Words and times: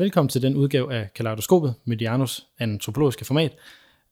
Velkommen 0.00 0.28
til 0.28 0.42
den 0.42 0.56
udgave 0.56 0.94
af 0.94 1.14
Kaleidoskopet, 1.14 1.74
Medianos 1.84 2.46
antropologiske 2.58 3.24
format. 3.24 3.56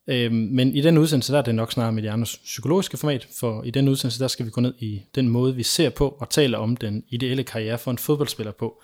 Øhm, 0.07 0.35
men 0.35 0.77
i 0.77 0.81
den 0.81 0.99
udsendelse, 0.99 1.33
der 1.33 1.39
er 1.39 1.43
det 1.43 1.55
nok 1.55 1.73
snarere 1.73 1.93
Medianos 1.93 2.39
psykologiske 2.45 2.97
format, 2.97 3.27
for 3.41 3.63
i 3.63 3.71
den 3.71 3.89
udsendelse, 3.89 4.21
der 4.21 4.29
skal 4.29 4.47
vi 4.47 4.51
gå 4.51 4.61
ned 4.61 4.75
i 4.79 5.03
den 5.15 5.29
måde, 5.29 5.55
vi 5.55 5.63
ser 5.63 5.91
på 5.91 6.17
og 6.21 6.31
taler 6.31 6.59
om 6.59 6.77
den 6.77 7.05
ideelle 7.09 7.45
karriere 7.45 7.79
for 7.79 7.91
en 7.91 7.99
fodboldspiller 7.99 8.53
på. 8.53 8.83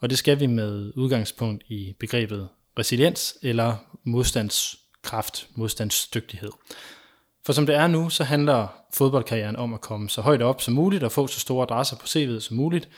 Og 0.00 0.10
det 0.10 0.18
skal 0.18 0.40
vi 0.40 0.46
med 0.46 0.92
udgangspunkt 0.96 1.64
i 1.68 1.94
begrebet 2.00 2.48
resiliens 2.78 3.36
eller 3.42 3.76
modstandskraft, 4.04 5.48
modstandsdygtighed. 5.54 6.50
For 7.46 7.52
som 7.52 7.66
det 7.66 7.74
er 7.74 7.86
nu, 7.86 8.08
så 8.08 8.24
handler 8.24 8.68
fodboldkarrieren 8.94 9.56
om 9.56 9.74
at 9.74 9.80
komme 9.80 10.10
så 10.10 10.20
højt 10.20 10.42
op 10.42 10.62
som 10.62 10.74
muligt 10.74 11.04
og 11.04 11.12
få 11.12 11.26
så 11.26 11.40
store 11.40 11.62
adresser 11.62 11.96
på 11.96 12.06
CV'et 12.06 12.40
som 12.40 12.56
muligt. 12.56 12.88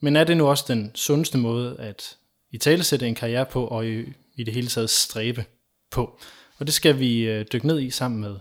Men 0.00 0.16
er 0.16 0.24
det 0.24 0.36
nu 0.36 0.48
også 0.48 0.64
den 0.68 0.90
sundeste 0.94 1.38
måde 1.38 1.76
at 1.78 2.16
i 2.52 2.58
tale 2.58 2.84
sætte 2.84 3.08
en 3.08 3.14
karriere 3.14 3.46
på 3.46 3.66
og 3.66 3.86
i, 3.86 4.04
i 4.36 4.44
det 4.44 4.54
hele 4.54 4.66
taget 4.66 4.90
stræbe 4.90 5.44
på? 5.90 6.18
Og 6.58 6.66
det 6.66 6.74
skal 6.74 6.98
vi 6.98 7.20
øh, 7.20 7.46
dykke 7.52 7.66
ned 7.66 7.80
i 7.80 7.90
sammen 7.90 8.20
med 8.20 8.36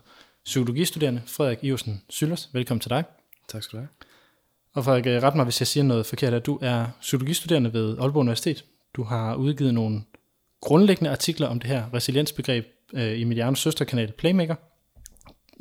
psykologistuderende 0.46 1.22
Frederik 1.26 1.58
Iversen 1.62 2.02
Syllers. 2.10 2.50
Velkommen 2.54 2.80
til 2.80 2.90
dig. 2.90 3.04
Tak 3.48 3.64
skal 3.64 3.78
du 3.78 3.82
have. 3.82 3.90
Og 4.74 4.86
Frederik, 4.86 5.08
øh, 5.08 5.24
ret 5.24 5.36
mig, 5.36 5.44
hvis 5.44 5.62
jeg 5.62 5.68
siger 5.68 5.84
noget 5.84 6.06
forkert, 6.06 6.34
at 6.34 6.46
du 6.46 6.60
er 6.62 6.86
psykologistuderende 7.02 7.74
ved 7.74 7.98
Aalborg 8.00 8.20
Universitet. 8.20 8.66
Du 8.94 9.04
har 9.04 9.36
udgivet 9.36 9.74
nogle 9.74 10.02
grundlæggende 10.62 11.12
artikler 11.12 11.48
om 11.48 11.60
det 11.60 11.70
her 11.70 11.94
resiliensbegreb 11.94 12.66
øh, 12.94 13.20
i 13.20 13.24
Medianos 13.24 13.60
søsterkanal 13.60 14.12
Playmaker. 14.12 14.56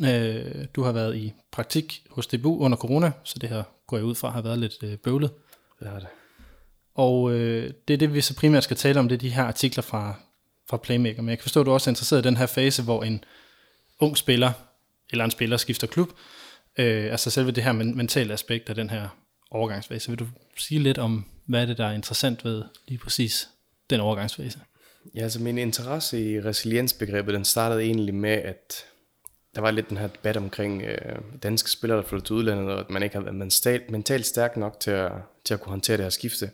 Øh, 0.04 0.66
du 0.76 0.82
har 0.82 0.92
været 0.92 1.16
i 1.16 1.32
praktik 1.52 2.06
hos 2.10 2.26
DBU 2.26 2.64
under 2.64 2.78
corona, 2.78 3.12
så 3.24 3.38
det 3.38 3.48
her 3.48 3.62
går 3.86 3.96
jeg 3.96 4.06
ud 4.06 4.14
fra 4.14 4.30
har 4.30 4.42
været 4.42 4.58
lidt 4.58 4.82
øh, 4.82 4.96
bøvlet. 4.96 5.30
Det 5.80 5.88
er 5.88 5.98
det. 5.98 6.08
Og 6.94 7.32
øh, 7.32 7.72
det 7.88 7.94
er 7.94 7.98
det, 7.98 8.14
vi 8.14 8.20
så 8.20 8.36
primært 8.36 8.64
skal 8.64 8.76
tale 8.76 9.00
om, 9.00 9.08
det 9.08 9.14
er 9.14 9.20
de 9.20 9.30
her 9.30 9.44
artikler 9.44 9.82
fra, 9.82 10.14
fra 10.70 10.76
Playmaker. 10.76 11.22
Men 11.22 11.28
jeg 11.28 11.38
kan 11.38 11.42
forstå, 11.42 11.60
at 11.60 11.66
du 11.66 11.72
også 11.72 11.90
er 11.90 11.92
interesseret 11.92 12.24
i 12.24 12.28
den 12.28 12.36
her 12.36 12.46
fase, 12.46 12.82
hvor 12.82 13.02
en 13.02 13.24
ung 14.00 14.16
spiller, 14.16 14.52
eller 15.10 15.24
en 15.24 15.30
spiller 15.30 15.56
skifter 15.56 15.86
klub, 15.86 16.08
øh, 16.78 17.10
altså 17.10 17.30
selve 17.30 17.50
det 17.50 17.64
her 17.64 17.72
mentale 17.72 18.32
aspekt 18.32 18.68
af 18.68 18.74
den 18.74 18.90
her 18.90 19.08
overgangsfase. 19.50 20.08
Vil 20.10 20.18
du 20.18 20.26
sige 20.56 20.80
lidt 20.80 20.98
om, 20.98 21.26
hvad 21.46 21.62
er 21.62 21.66
det, 21.66 21.78
der 21.78 21.86
er 21.86 21.92
interessant 21.92 22.44
ved 22.44 22.62
lige 22.88 22.98
præcis 22.98 23.48
den 23.90 24.00
overgangsfase? 24.00 24.60
Ja, 25.14 25.22
altså 25.22 25.40
min 25.40 25.58
interesse 25.58 26.32
i 26.32 26.40
resiliensbegrebet, 26.40 27.34
den 27.34 27.44
startede 27.44 27.82
egentlig 27.82 28.14
med, 28.14 28.30
at 28.30 28.84
der 29.54 29.60
var 29.60 29.70
lidt 29.70 29.88
den 29.88 29.96
her 29.96 30.06
debat 30.06 30.36
omkring 30.36 30.82
øh, 30.82 31.18
danske 31.42 31.70
spillere, 31.70 31.98
der 31.98 32.06
flyttede 32.06 32.28
til 32.28 32.36
udlandet, 32.36 32.68
og 32.68 32.80
at 32.80 32.90
man 32.90 33.02
ikke 33.02 33.14
har 33.14 33.22
været 33.22 33.36
mentalt, 33.36 33.90
mentalt 33.90 34.26
stærk 34.26 34.56
nok 34.56 34.80
til 34.80 34.90
at, 34.90 35.12
til 35.44 35.54
at 35.54 35.60
kunne 35.60 35.70
håndtere 35.70 35.96
det 35.96 36.04
her 36.04 36.10
skifte. 36.10 36.50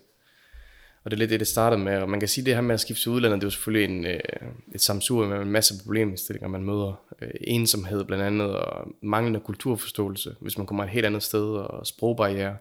Og 1.07 1.11
det 1.11 1.17
er 1.17 1.19
lidt 1.19 1.31
det, 1.31 1.41
det 1.41 1.49
startede 1.49 1.83
med. 1.83 1.99
Og 1.99 2.09
man 2.09 2.21
kan 2.21 2.29
sige, 2.29 2.43
at 2.43 2.47
det 2.47 2.55
her 2.55 2.61
med 2.61 2.75
at 2.75 2.81
skifte 2.81 3.03
til 3.03 3.13
udlandet, 3.13 3.37
det 3.37 3.45
er 3.45 3.47
jo 3.47 3.51
selvfølgelig 3.51 3.97
en, 3.97 4.07
øh, 4.07 4.21
et 4.75 4.81
samsur 4.81 5.27
med 5.27 5.39
en 5.39 5.51
masse 5.51 5.75
problemstillinger, 5.83 6.49
man 6.49 6.63
møder. 6.63 7.01
Øh, 7.23 7.31
ensomhed 7.41 8.05
blandt 8.05 8.25
andet, 8.25 8.57
og 8.57 8.89
manglende 9.03 9.41
kulturforståelse, 9.41 10.37
hvis 10.41 10.59
man 10.59 10.67
kommer 10.67 10.85
et 10.85 10.91
helt 10.91 11.07
andet 11.07 11.23
sted, 11.23 11.45
og 11.45 11.87
sprogbarriere. 11.87 12.57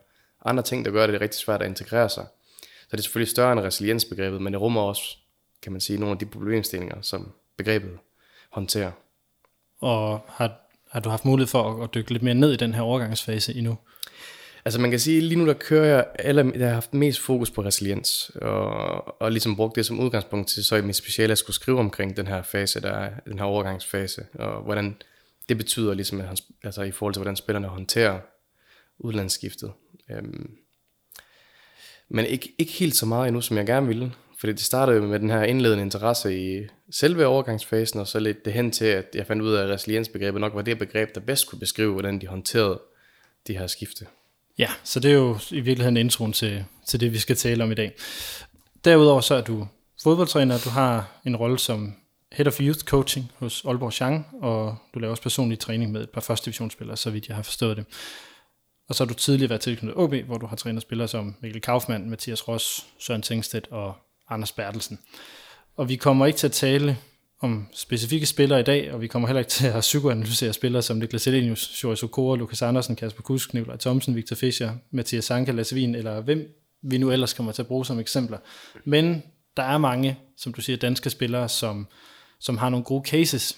Andre 0.45 0.63
ting, 0.63 0.85
der 0.85 0.91
gør, 0.91 1.07
det 1.07 1.21
rigtig 1.21 1.39
svært 1.39 1.61
at 1.61 1.67
integrere 1.67 2.09
sig. 2.09 2.25
Så 2.61 2.87
det 2.91 2.97
er 2.97 3.01
selvfølgelig 3.01 3.31
større 3.31 3.51
end 3.51 3.59
resiliensbegrebet, 3.59 4.41
men 4.41 4.53
det 4.53 4.61
rummer 4.61 4.81
også, 4.81 5.17
kan 5.61 5.71
man 5.71 5.81
sige, 5.81 5.99
nogle 5.99 6.11
af 6.11 6.19
de 6.19 6.25
problemstillinger, 6.25 7.01
som 7.01 7.31
begrebet 7.57 7.97
håndterer. 8.49 8.91
Og 9.79 10.25
har, 10.27 10.51
har 10.91 10.99
du 10.99 11.09
haft 11.09 11.25
mulighed 11.25 11.47
for 11.47 11.83
at 11.83 11.93
dykke 11.93 12.11
lidt 12.11 12.23
mere 12.23 12.33
ned 12.33 12.53
i 12.53 12.57
den 12.57 12.73
her 12.73 12.81
overgangsfase 12.81 13.55
endnu? 13.55 13.77
Altså 14.65 14.81
man 14.81 14.89
kan 14.89 14.99
sige, 14.99 15.21
lige 15.21 15.39
nu 15.39 15.45
der 15.45 15.53
kører 15.53 15.85
jeg, 15.85 16.05
eller 16.19 16.51
jeg 16.55 16.67
har 16.67 16.73
haft 16.73 16.93
mest 16.93 17.19
fokus 17.19 17.51
på 17.51 17.63
resiliens, 17.63 18.31
og, 18.35 19.21
og 19.21 19.31
ligesom 19.31 19.55
brugt 19.55 19.75
det 19.75 19.85
som 19.85 19.99
udgangspunkt 19.99 20.47
til 20.47 20.65
så 20.65 20.75
i 20.75 20.81
mit 20.81 20.95
speciale 20.95 21.31
at 21.31 21.37
skulle 21.37 21.55
skrive 21.55 21.79
omkring 21.79 22.17
den 22.17 22.27
her 22.27 22.41
fase, 22.41 22.81
der 22.81 22.91
er 22.91 23.11
den 23.25 23.39
her 23.39 23.45
overgangsfase, 23.45 24.25
og 24.33 24.63
hvordan 24.63 24.95
det 25.49 25.57
betyder 25.57 25.93
ligesom, 25.93 26.21
at 26.21 26.27
han, 26.27 26.37
altså 26.63 26.81
i 26.81 26.91
forhold 26.91 27.13
til 27.13 27.19
hvordan 27.19 27.35
spillerne 27.35 27.67
håndterer 27.67 28.19
udlandsskiftet. 28.97 29.71
Øhm, 30.11 30.57
men 32.09 32.25
ikke, 32.25 32.53
ikke 32.57 32.73
helt 32.73 32.95
så 32.95 33.05
meget 33.05 33.27
endnu, 33.27 33.41
som 33.41 33.57
jeg 33.57 33.65
gerne 33.65 33.87
ville, 33.87 34.13
fordi 34.37 34.53
det 34.53 34.61
startede 34.61 35.01
med 35.01 35.19
den 35.19 35.29
her 35.29 35.43
indledende 35.43 35.83
interesse 35.83 36.39
i 36.39 36.67
selve 36.91 37.25
overgangsfasen, 37.25 37.99
og 37.99 38.07
så 38.07 38.19
lidt 38.19 38.45
det 38.45 38.53
hen 38.53 38.71
til, 38.71 38.85
at 38.85 39.05
jeg 39.13 39.27
fandt 39.27 39.41
ud 39.41 39.53
af, 39.53 39.63
at 39.63 39.69
resiliensbegrebet 39.69 40.41
nok 40.41 40.55
var 40.55 40.61
det 40.61 40.79
begreb, 40.79 41.15
der 41.15 41.21
bedst 41.21 41.47
kunne 41.47 41.59
beskrive, 41.59 41.91
hvordan 41.91 42.21
de 42.21 42.27
håndterede 42.27 42.81
de 43.47 43.57
her 43.57 43.67
skifte. 43.67 44.05
Ja, 44.57 44.69
så 44.83 44.99
det 44.99 45.11
er 45.11 45.15
jo 45.15 45.37
i 45.51 45.59
virkeligheden 45.59 45.97
introen 45.97 46.33
til, 46.33 46.65
til 46.87 46.99
det, 46.99 47.13
vi 47.13 47.17
skal 47.17 47.35
tale 47.35 47.63
om 47.63 47.71
i 47.71 47.75
dag. 47.75 47.91
Derudover 48.85 49.21
så 49.21 49.35
er 49.35 49.41
du 49.41 49.67
fodboldtræner, 50.03 50.57
du 50.57 50.69
har 50.69 51.11
en 51.25 51.35
rolle 51.35 51.59
som 51.59 51.95
Head 52.31 52.47
of 52.47 52.61
Youth 52.61 52.79
Coaching 52.79 53.31
hos 53.39 53.65
Aalborg 53.65 53.93
Chang, 53.93 54.27
og 54.41 54.77
du 54.93 54.99
laver 54.99 55.11
også 55.11 55.23
personlig 55.23 55.59
træning 55.59 55.91
med 55.91 56.01
et 56.01 56.09
par 56.09 56.21
første 56.21 56.45
divisionsspillere, 56.45 56.97
så 56.97 57.09
vidt 57.09 57.27
jeg 57.27 57.35
har 57.35 57.43
forstået 57.43 57.77
det. 57.77 57.85
Og 58.89 58.95
så 58.95 59.03
har 59.03 59.07
du 59.07 59.13
tidligere 59.13 59.49
været 59.49 59.61
tilknyttet 59.61 59.97
OB, 59.97 60.13
hvor 60.13 60.37
du 60.37 60.45
har 60.45 60.55
trænet 60.55 60.81
spillere 60.81 61.07
som 61.07 61.35
Mikkel 61.41 61.61
Kaufmann, 61.61 62.09
Mathias 62.09 62.47
Ross, 62.47 62.85
Søren 62.99 63.21
Tengstedt 63.21 63.67
og 63.71 63.95
Anders 64.29 64.51
Bertelsen. 64.51 64.99
Og 65.77 65.89
vi 65.89 65.95
kommer 65.95 66.25
ikke 66.25 66.37
til 66.37 66.47
at 66.47 66.53
tale 66.53 66.97
om 67.39 67.67
specifikke 67.73 68.25
spillere 68.25 68.59
i 68.59 68.63
dag, 68.63 68.93
og 68.93 69.01
vi 69.01 69.07
kommer 69.07 69.27
heller 69.27 69.39
ikke 69.39 69.51
til 69.59 69.67
at 69.67 69.81
psykoanalysere 69.81 70.53
spillere 70.53 70.81
som 70.81 70.97
Niklas 70.97 71.27
Elenius, 71.27 71.83
Joris 71.83 72.03
Okora, 72.03 72.37
Lukas 72.37 72.61
Andersen, 72.61 72.95
Kasper 72.95 73.21
Kusk, 73.21 73.53
Nikolaj 73.53 73.77
Thomsen, 73.77 74.15
Victor 74.15 74.35
Fischer, 74.35 74.73
Mathias 74.91 75.25
Sanka, 75.25 75.51
Lasse 75.51 75.75
Wien, 75.75 75.95
eller 75.95 76.21
hvem 76.21 76.61
vi 76.81 76.97
nu 76.97 77.11
ellers 77.11 77.33
kommer 77.33 77.51
til 77.51 77.61
at 77.61 77.67
bruge 77.67 77.85
som 77.85 77.99
eksempler. 77.99 78.37
Men 78.85 79.23
der 79.57 79.63
er 79.63 79.77
mange, 79.77 80.19
som 80.37 80.53
du 80.53 80.61
siger, 80.61 80.77
danske 80.77 81.09
spillere, 81.09 81.49
som, 81.49 81.87
som 82.39 82.57
har 82.57 82.69
nogle 82.69 82.83
gode 82.83 83.09
cases 83.09 83.57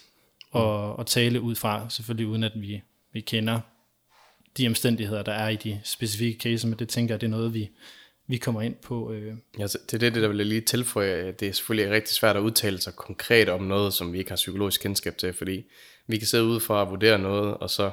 at, 0.55 0.99
at 0.99 1.05
tale 1.05 1.41
ud 1.41 1.55
fra, 1.55 1.89
selvfølgelig 1.89 2.27
uden 2.27 2.43
at 2.43 2.51
vi, 2.55 2.81
vi 3.13 3.21
kender 3.21 3.59
de 4.57 4.67
omstændigheder, 4.67 5.23
der 5.23 5.31
er 5.31 5.49
i 5.49 5.55
de 5.55 5.81
specifikke 5.83 6.39
cases, 6.39 6.65
men 6.65 6.79
det 6.79 6.89
tænker 6.89 7.13
jeg, 7.13 7.21
det 7.21 7.27
er 7.27 7.31
noget, 7.31 7.53
vi, 7.53 7.69
vi 8.27 8.37
kommer 8.37 8.61
ind 8.61 8.75
på. 8.75 9.11
Øh. 9.11 9.33
Ja, 9.59 9.63
det 9.63 9.93
er 9.93 9.97
det, 9.97 10.13
der 10.13 10.27
vil 10.27 10.37
jeg 10.37 10.45
lige 10.45 10.61
tilføje, 10.61 11.31
det 11.31 11.47
er 11.47 11.51
selvfølgelig 11.51 11.93
rigtig 11.93 12.15
svært 12.15 12.35
at 12.35 12.41
udtale 12.41 12.81
sig 12.81 12.95
konkret 12.95 13.49
om 13.49 13.63
noget, 13.63 13.93
som 13.93 14.13
vi 14.13 14.17
ikke 14.17 14.31
har 14.31 14.35
psykologisk 14.35 14.81
kendskab 14.81 15.17
til, 15.17 15.33
fordi 15.33 15.63
vi 16.07 16.17
kan 16.17 16.27
sidde 16.27 16.43
ude 16.43 16.59
for 16.59 16.81
at 16.81 16.89
vurdere 16.89 17.19
noget, 17.19 17.53
og 17.53 17.69
så 17.69 17.91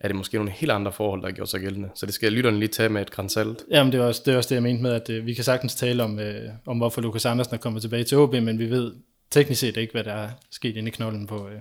er 0.00 0.08
det 0.08 0.16
måske 0.16 0.36
nogle 0.36 0.50
helt 0.50 0.72
andre 0.72 0.92
forhold, 0.92 1.20
der 1.20 1.28
har 1.28 1.34
gjort 1.34 1.48
sig 1.48 1.60
gældende. 1.60 1.90
Så 1.94 2.06
det 2.06 2.14
skal 2.14 2.32
lytterne 2.32 2.58
lige 2.58 2.68
tage 2.68 2.88
med 2.88 3.02
et 3.02 3.10
grænsalt. 3.10 3.64
Jamen, 3.70 3.92
det 3.92 4.00
er 4.00 4.04
også 4.04 4.22
det, 4.26 4.32
er 4.32 4.36
også 4.36 4.48
det 4.48 4.54
jeg 4.54 4.62
mente 4.62 4.82
med, 4.82 4.92
at 4.92 5.10
øh, 5.10 5.26
vi 5.26 5.34
kan 5.34 5.44
sagtens 5.44 5.74
tale 5.74 6.02
om, 6.02 6.18
øh, 6.18 6.50
om 6.66 6.76
hvorfor 6.76 7.00
Lukas 7.00 7.26
Andersen 7.26 7.54
er 7.54 7.58
kommet 7.58 7.82
tilbage 7.82 8.04
til 8.04 8.18
OB, 8.18 8.32
men 8.32 8.58
vi 8.58 8.70
ved 8.70 8.94
teknisk 9.30 9.60
set 9.60 9.76
ikke, 9.76 9.92
hvad 9.92 10.04
der 10.04 10.12
er 10.12 10.30
sket 10.50 10.76
inde 10.76 10.88
i 10.88 10.92
knolden 10.92 11.26
på, 11.26 11.48
øh, 11.48 11.60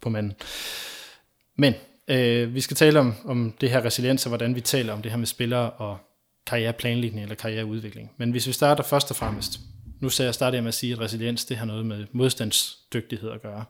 på 0.00 0.08
manden. 0.08 0.32
Men 1.56 1.74
øh, 2.08 2.54
vi 2.54 2.60
skal 2.60 2.76
tale 2.76 3.00
om, 3.00 3.14
om 3.24 3.54
det 3.60 3.70
her 3.70 3.84
resiliens, 3.84 4.26
og 4.26 4.28
hvordan 4.28 4.54
vi 4.54 4.60
taler 4.60 4.92
om 4.92 5.02
det 5.02 5.10
her 5.10 5.18
med 5.18 5.26
spillere 5.26 5.70
og 5.70 5.98
karriereplanlægning 6.46 7.22
eller 7.22 7.34
karriereudvikling. 7.34 8.10
Men 8.16 8.30
hvis 8.30 8.46
vi 8.46 8.52
starter 8.52 8.82
først 8.82 9.10
og 9.10 9.16
fremmest, 9.16 9.60
nu 10.00 10.08
ser 10.08 10.24
jeg 10.24 10.34
starter 10.34 10.56
jeg 10.56 10.62
med 10.62 10.68
at 10.68 10.74
sige, 10.74 10.92
at 10.92 11.00
resiliens 11.00 11.44
det 11.44 11.56
har 11.56 11.66
noget 11.66 11.86
med 11.86 12.06
modstandsdygtighed 12.12 13.30
at 13.30 13.42
gøre. 13.42 13.64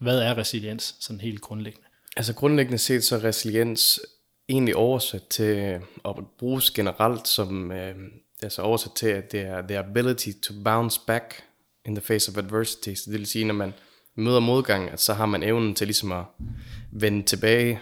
Hvad 0.00 0.18
er 0.18 0.38
resiliens 0.38 0.96
sådan 1.00 1.20
helt 1.20 1.40
grundlæggende? 1.40 1.86
Altså 2.16 2.34
grundlæggende 2.34 2.78
set 2.78 3.04
så 3.04 3.16
er 3.16 3.24
resiliens 3.24 4.00
egentlig 4.48 4.76
oversat 4.76 5.22
til 5.22 5.80
at 6.04 6.14
bruges 6.38 6.70
generelt 6.70 7.28
som 7.28 7.72
øh, 7.72 7.94
altså 8.42 8.62
oversat 8.62 8.92
til, 8.92 9.06
at 9.06 9.32
det 9.32 9.40
er 9.40 9.62
the 9.62 9.78
ability 9.78 10.30
to 10.42 10.54
bounce 10.64 11.00
back 11.06 11.42
in 11.84 11.94
the 11.94 12.04
face 12.04 12.30
of 12.30 12.38
adversity. 12.38 12.94
Så 12.94 13.10
det 13.10 13.18
vil 13.18 13.26
sige, 13.26 13.44
når 13.44 13.54
man 13.54 13.74
møder 14.14 14.40
modgang, 14.40 14.90
at 14.90 15.00
så 15.00 15.14
har 15.14 15.26
man 15.26 15.42
evnen 15.42 15.74
til 15.74 15.86
ligesom 15.86 16.12
at 16.12 16.24
vende 16.90 17.22
tilbage 17.22 17.80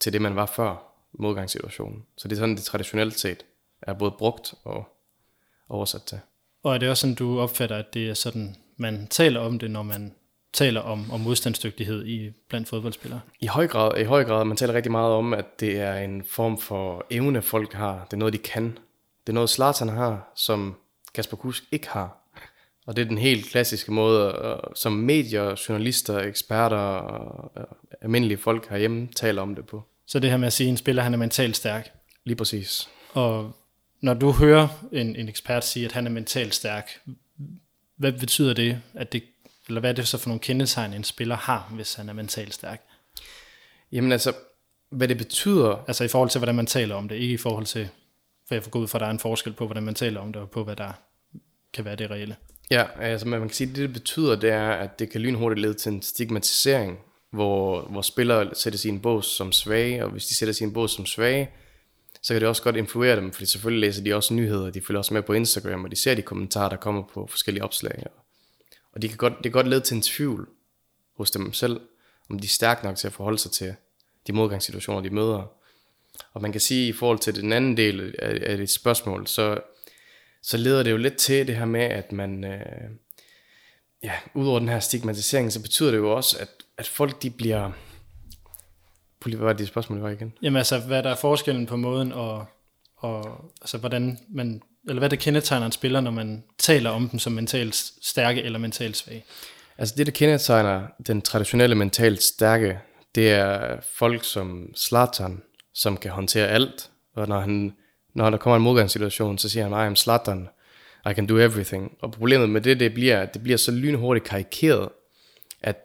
til 0.00 0.12
det, 0.12 0.22
man 0.22 0.36
var 0.36 0.46
før 0.46 0.94
modgangssituationen. 1.12 2.02
Så 2.16 2.28
det 2.28 2.36
er 2.36 2.40
sådan, 2.40 2.56
det 2.56 2.64
traditionelt 2.64 3.18
set 3.18 3.44
er 3.82 3.92
både 3.92 4.10
brugt 4.10 4.54
og 4.64 4.88
oversat 5.68 6.02
til. 6.02 6.20
Og 6.62 6.74
er 6.74 6.78
det 6.78 6.90
også 6.90 7.00
sådan, 7.00 7.14
du 7.14 7.40
opfatter, 7.40 7.76
at 7.76 7.94
det 7.94 8.10
er 8.10 8.14
sådan, 8.14 8.56
man 8.76 9.06
taler 9.06 9.40
om 9.40 9.58
det, 9.58 9.70
når 9.70 9.82
man 9.82 10.14
taler 10.52 10.80
om, 10.80 11.10
om 11.10 11.20
modstandsdygtighed 11.20 12.06
i 12.06 12.30
blandt 12.48 12.68
fodboldspillere? 12.68 13.20
I 13.40 13.46
høj 13.46 13.66
grad, 13.66 14.00
i 14.00 14.04
høj 14.04 14.24
grad. 14.24 14.44
Man 14.44 14.56
taler 14.56 14.74
rigtig 14.74 14.92
meget 14.92 15.12
om, 15.12 15.34
at 15.34 15.60
det 15.60 15.80
er 15.80 15.94
en 15.94 16.24
form 16.24 16.58
for 16.58 17.06
evne, 17.10 17.42
folk 17.42 17.72
har. 17.72 18.04
Det 18.04 18.12
er 18.12 18.16
noget, 18.16 18.34
de 18.34 18.38
kan. 18.38 18.64
Det 19.26 19.32
er 19.32 19.32
noget, 19.32 19.50
Zlatan 19.50 19.88
har, 19.88 20.32
som 20.36 20.76
Kasper 21.14 21.36
Kusk 21.36 21.64
ikke 21.72 21.88
har. 21.88 22.14
Og 22.86 22.96
det 22.96 23.02
er 23.02 23.08
den 23.08 23.18
helt 23.18 23.46
klassiske 23.46 23.92
måde, 23.92 24.60
som 24.74 24.92
medier, 24.92 25.64
journalister, 25.68 26.18
eksperter 26.18 26.76
og 26.76 27.52
almindelige 28.02 28.38
folk 28.38 28.68
herhjemme 28.68 29.08
taler 29.16 29.42
om 29.42 29.54
det 29.54 29.66
på. 29.66 29.82
Så 30.06 30.18
det 30.18 30.30
her 30.30 30.36
med 30.36 30.46
at 30.46 30.52
sige, 30.52 30.66
at 30.66 30.70
en 30.70 30.76
spiller 30.76 31.02
han 31.02 31.14
er 31.14 31.18
mentalt 31.18 31.56
stærk? 31.56 31.92
Lige 32.24 32.36
præcis. 32.36 32.88
Og 33.12 33.52
når 34.00 34.14
du 34.14 34.32
hører 34.32 34.68
en, 34.92 35.16
en 35.16 35.28
ekspert 35.28 35.64
sige, 35.64 35.86
at 35.86 35.92
han 35.92 36.06
er 36.06 36.10
mentalt 36.10 36.54
stærk, 36.54 37.00
hvad 37.96 38.12
betyder 38.12 38.54
det, 38.54 38.80
at 38.94 39.12
det, 39.12 39.22
eller 39.68 39.80
hvad 39.80 39.90
er 39.90 39.94
det 39.94 40.08
så 40.08 40.18
for 40.18 40.28
nogle 40.28 40.40
kendetegn, 40.40 40.92
en 40.92 41.04
spiller 41.04 41.36
har, 41.36 41.70
hvis 41.74 41.94
han 41.94 42.08
er 42.08 42.12
mentalt 42.12 42.54
stærk? 42.54 42.82
Jamen 43.92 44.12
altså, 44.12 44.32
hvad 44.90 45.08
det 45.08 45.18
betyder... 45.18 45.84
Altså 45.86 46.04
i 46.04 46.08
forhold 46.08 46.30
til, 46.30 46.38
hvordan 46.38 46.54
man 46.54 46.66
taler 46.66 46.94
om 46.94 47.08
det, 47.08 47.16
ikke 47.16 47.34
i 47.34 47.36
forhold 47.36 47.66
til, 47.66 47.88
for 48.48 48.54
jeg 48.54 48.62
får 48.62 48.70
gå 48.70 48.78
ud 48.78 48.88
fra, 48.88 48.98
at 48.98 49.00
der 49.00 49.06
er 49.06 49.10
en 49.10 49.18
forskel 49.18 49.52
på, 49.52 49.66
hvordan 49.66 49.82
man 49.82 49.94
taler 49.94 50.20
om 50.20 50.32
det, 50.32 50.42
og 50.42 50.50
på, 50.50 50.64
hvad 50.64 50.76
der 50.76 50.92
kan 51.74 51.84
være 51.84 51.96
det 51.96 52.10
reelle. 52.10 52.36
Ja, 52.70 52.84
altså 53.00 53.28
man 53.28 53.40
kan 53.40 53.50
sige, 53.50 53.70
at 53.70 53.76
det, 53.76 53.82
det 53.82 53.92
betyder, 53.92 54.36
det 54.36 54.50
er, 54.50 54.70
at 54.70 54.98
det 54.98 55.10
kan 55.10 55.20
lynhurtigt 55.20 55.60
lede 55.60 55.74
til 55.74 55.92
en 55.92 56.02
stigmatisering, 56.02 56.98
hvor, 57.30 57.80
hvor 57.80 58.02
spillere 58.02 58.54
sætter 58.54 58.78
sin 58.78 59.00
bås 59.00 59.26
som 59.26 59.52
svage, 59.52 60.04
og 60.04 60.10
hvis 60.10 60.26
de 60.26 60.34
sætter 60.34 60.52
sin 60.52 60.72
bås 60.72 60.90
som 60.90 61.06
svage, 61.06 61.50
så 62.22 62.34
kan 62.34 62.40
det 62.40 62.48
også 62.48 62.62
godt 62.62 62.76
influere 62.76 63.16
dem, 63.16 63.32
fordi 63.32 63.46
selvfølgelig 63.46 63.88
læser 63.88 64.02
de 64.02 64.14
også 64.14 64.34
nyheder, 64.34 64.70
de 64.70 64.80
følger 64.80 64.98
også 64.98 65.14
med 65.14 65.22
på 65.22 65.32
Instagram, 65.32 65.84
og 65.84 65.90
de 65.90 65.96
ser 65.96 66.14
de 66.14 66.22
kommentarer, 66.22 66.68
der 66.68 66.76
kommer 66.76 67.02
på 67.14 67.26
forskellige 67.26 67.64
opslag. 67.64 68.04
Og 68.92 69.02
de 69.02 69.08
kan 69.08 69.16
godt, 69.16 69.32
det 69.32 69.42
kan 69.42 69.52
godt 69.52 69.68
lede 69.68 69.80
til 69.80 69.94
en 69.94 70.02
tvivl 70.02 70.48
hos 71.16 71.30
dem 71.30 71.52
selv, 71.52 71.80
om 72.30 72.38
de 72.38 72.44
er 72.44 72.48
stærke 72.48 72.84
nok 72.84 72.96
til 72.96 73.06
at 73.06 73.12
forholde 73.12 73.38
sig 73.38 73.50
til 73.50 73.74
de 74.26 74.32
modgangssituationer, 74.32 75.00
de 75.00 75.10
møder. 75.10 75.52
Og 76.32 76.42
man 76.42 76.52
kan 76.52 76.60
sige, 76.60 76.88
i 76.88 76.92
forhold 76.92 77.18
til 77.18 77.34
den 77.34 77.52
anden 77.52 77.76
del 77.76 78.14
af, 78.18 78.50
af 78.50 78.56
dit 78.56 78.70
spørgsmål, 78.70 79.26
så, 79.26 79.60
så 80.42 80.56
leder 80.56 80.82
det 80.82 80.90
jo 80.90 80.96
lidt 80.96 81.16
til 81.16 81.46
det 81.46 81.56
her 81.56 81.64
med, 81.64 81.80
at 81.80 82.12
man, 82.12 82.44
øh, 82.44 82.90
ja, 84.02 84.12
udover 84.34 84.58
den 84.58 84.68
her 84.68 84.80
stigmatisering, 84.80 85.52
så 85.52 85.62
betyder 85.62 85.90
det 85.90 85.98
jo 85.98 86.16
også, 86.16 86.38
at, 86.38 86.48
at 86.78 86.86
folk 86.86 87.22
de 87.22 87.30
bliver, 87.30 87.70
hvad 89.24 89.36
var 89.36 89.52
det 89.52 89.68
spørgsmål, 89.68 89.98
var 89.98 90.08
igen? 90.08 90.32
Jamen 90.42 90.56
altså, 90.56 90.78
hvad 90.78 91.02
der 91.02 91.10
er 91.10 91.16
forskellen 91.16 91.66
på 91.66 91.76
måden, 91.76 92.12
og, 92.12 92.46
og 92.96 93.44
altså, 93.60 93.78
hvordan 93.78 94.18
man, 94.28 94.62
eller 94.88 95.00
hvad 95.00 95.10
det 95.10 95.18
kendetegner 95.18 95.66
en 95.66 95.72
spiller, 95.72 96.00
når 96.00 96.10
man 96.10 96.44
taler 96.58 96.90
om 96.90 97.08
dem 97.08 97.18
som 97.18 97.32
mentalt 97.32 97.74
stærke 98.02 98.42
eller 98.42 98.58
mentalt 98.58 98.96
svage? 98.96 99.24
Altså 99.78 99.94
det, 99.98 100.06
der 100.06 100.12
kendetegner 100.12 100.82
den 101.06 101.22
traditionelle 101.22 101.74
mentalt 101.74 102.22
stærke, 102.22 102.78
det 103.14 103.30
er 103.30 103.76
folk 103.94 104.24
som 104.24 104.72
Zlatan, 104.76 105.42
som 105.74 105.96
kan 105.96 106.10
håndtere 106.10 106.48
alt, 106.48 106.90
og 107.14 107.28
når, 107.28 107.40
han, 107.40 107.72
når 108.14 108.30
der 108.30 108.36
kommer 108.36 108.56
en 108.56 108.62
modgangssituation, 108.62 109.38
så 109.38 109.48
siger 109.48 109.68
han, 109.68 109.72
I 109.72 109.86
am 109.86 109.96
Zlatan, 109.96 110.48
I 111.10 111.14
can 111.14 111.26
do 111.26 111.38
everything. 111.38 111.92
Og 112.00 112.12
problemet 112.12 112.50
med 112.50 112.60
det, 112.60 112.80
det 112.80 112.94
bliver, 112.94 113.20
at 113.20 113.34
det 113.34 113.42
bliver 113.42 113.58
så 113.58 113.70
lynhurtigt 113.70 114.26
karikeret, 114.26 114.88
at 115.62 115.76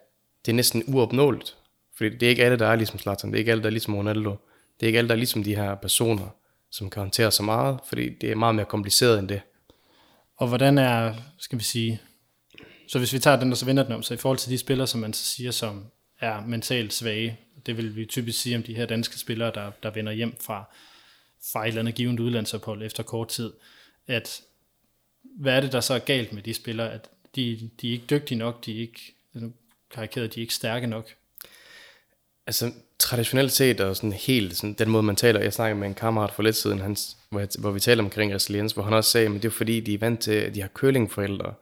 det 0.46 0.52
er 0.52 0.56
næsten 0.56 0.84
uopnåeligt. 0.86 1.56
Fordi 1.96 2.10
det 2.16 2.22
er 2.22 2.30
ikke 2.30 2.44
alle, 2.44 2.58
der 2.58 2.66
er 2.66 2.76
ligesom 2.76 2.98
Zlatan, 2.98 3.30
det 3.30 3.36
er 3.36 3.38
ikke 3.38 3.50
alle, 3.50 3.62
der 3.62 3.68
er 3.68 3.70
ligesom 3.70 3.94
Ronaldo, 3.94 4.30
det 4.80 4.82
er 4.82 4.86
ikke 4.86 4.98
alle, 4.98 5.08
der 5.08 5.14
er 5.14 5.18
ligesom 5.18 5.44
de 5.44 5.56
her 5.56 5.74
personer, 5.74 6.28
som 6.70 6.90
kan 6.90 7.00
håndtere 7.00 7.30
så 7.30 7.42
meget, 7.42 7.80
fordi 7.88 8.08
det 8.20 8.30
er 8.30 8.34
meget 8.34 8.54
mere 8.54 8.66
kompliceret 8.66 9.18
end 9.18 9.28
det. 9.28 9.40
Og 10.36 10.48
hvordan 10.48 10.78
er, 10.78 11.14
skal 11.38 11.58
vi 11.58 11.64
sige, 11.64 12.00
så 12.88 12.98
hvis 12.98 13.12
vi 13.12 13.18
tager 13.18 13.40
den, 13.40 13.48
der 13.48 13.54
så 13.54 13.66
vender 13.66 13.82
den 13.82 13.92
om, 13.92 14.02
så 14.02 14.14
i 14.14 14.16
forhold 14.16 14.38
til 14.38 14.50
de 14.50 14.58
spillere, 14.58 14.86
som 14.86 15.00
man 15.00 15.12
så 15.12 15.24
siger, 15.24 15.50
som 15.50 15.84
er 16.20 16.40
mentalt 16.40 16.92
svage, 16.92 17.38
det 17.66 17.76
vil 17.76 17.96
vi 17.96 18.06
typisk 18.06 18.42
sige 18.42 18.56
om 18.56 18.62
de 18.62 18.74
her 18.74 18.86
danske 18.86 19.18
spillere, 19.18 19.52
der, 19.54 19.70
der 19.82 19.90
vender 19.90 20.12
hjem 20.12 20.36
fra, 20.40 20.64
fra 21.52 21.64
et 21.64 21.68
eller 21.68 21.80
andet 21.80 21.94
givet 21.94 22.20
udlandsophold 22.20 22.82
efter 22.82 23.02
kort 23.02 23.28
tid, 23.28 23.52
at 24.06 24.42
hvad 25.38 25.56
er 25.56 25.60
det, 25.60 25.72
der 25.72 25.80
så 25.80 25.94
er 25.94 25.98
galt 25.98 26.32
med 26.32 26.42
de 26.42 26.54
spillere, 26.54 26.92
at 26.92 27.08
de, 27.36 27.70
de 27.80 27.88
er 27.88 27.92
ikke 27.92 28.06
dygtige 28.10 28.38
nok, 28.38 28.66
de 28.66 28.76
er 28.76 28.80
ikke, 28.80 29.14
altså, 29.34 29.50
karikeret, 29.90 30.34
de 30.34 30.40
er 30.40 30.42
ikke 30.42 30.54
stærke 30.54 30.86
nok? 30.86 31.14
Altså 32.46 32.72
traditionelt 32.98 33.52
set, 33.52 33.80
og 33.80 33.96
sådan 33.96 34.12
helt 34.12 34.56
sådan, 34.56 34.72
den 34.72 34.90
måde 34.90 35.02
man 35.02 35.16
taler, 35.16 35.40
jeg 35.40 35.52
snakkede 35.52 35.80
med 35.80 35.88
en 35.88 35.94
kammerat 35.94 36.30
for 36.30 36.42
lidt 36.42 36.56
siden, 36.56 36.80
hans, 36.80 37.16
hvor, 37.30 37.40
jeg, 37.40 37.48
hvor 37.58 37.70
vi 37.70 37.80
taler 37.80 38.02
omkring 38.02 38.34
resiliens, 38.34 38.72
hvor 38.72 38.82
han 38.82 38.92
også 38.92 39.10
sagde, 39.10 39.26
at 39.26 39.32
det 39.32 39.44
er 39.44 39.50
fordi, 39.50 39.80
de 39.80 39.94
er 39.94 39.98
vant 39.98 40.20
til, 40.20 40.32
at 40.32 40.54
de 40.54 40.60
har 40.60 40.68
curlingforældre, 40.68 41.54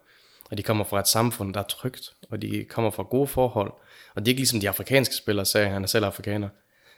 og 0.50 0.58
de 0.58 0.62
kommer 0.62 0.84
fra 0.84 1.00
et 1.00 1.08
samfund, 1.08 1.54
der 1.54 1.60
er 1.60 1.64
trygt, 1.64 2.10
og 2.30 2.42
de 2.42 2.64
kommer 2.68 2.90
fra 2.90 3.02
gode 3.02 3.26
forhold, 3.26 3.72
og 4.14 4.22
det 4.22 4.28
er 4.28 4.30
ikke 4.30 4.40
ligesom 4.40 4.60
de 4.60 4.68
afrikanske 4.68 5.14
spillere, 5.14 5.46
sagde 5.46 5.68
han, 5.68 5.82
er 5.82 5.86
selv 5.86 6.04
afrikaner. 6.04 6.48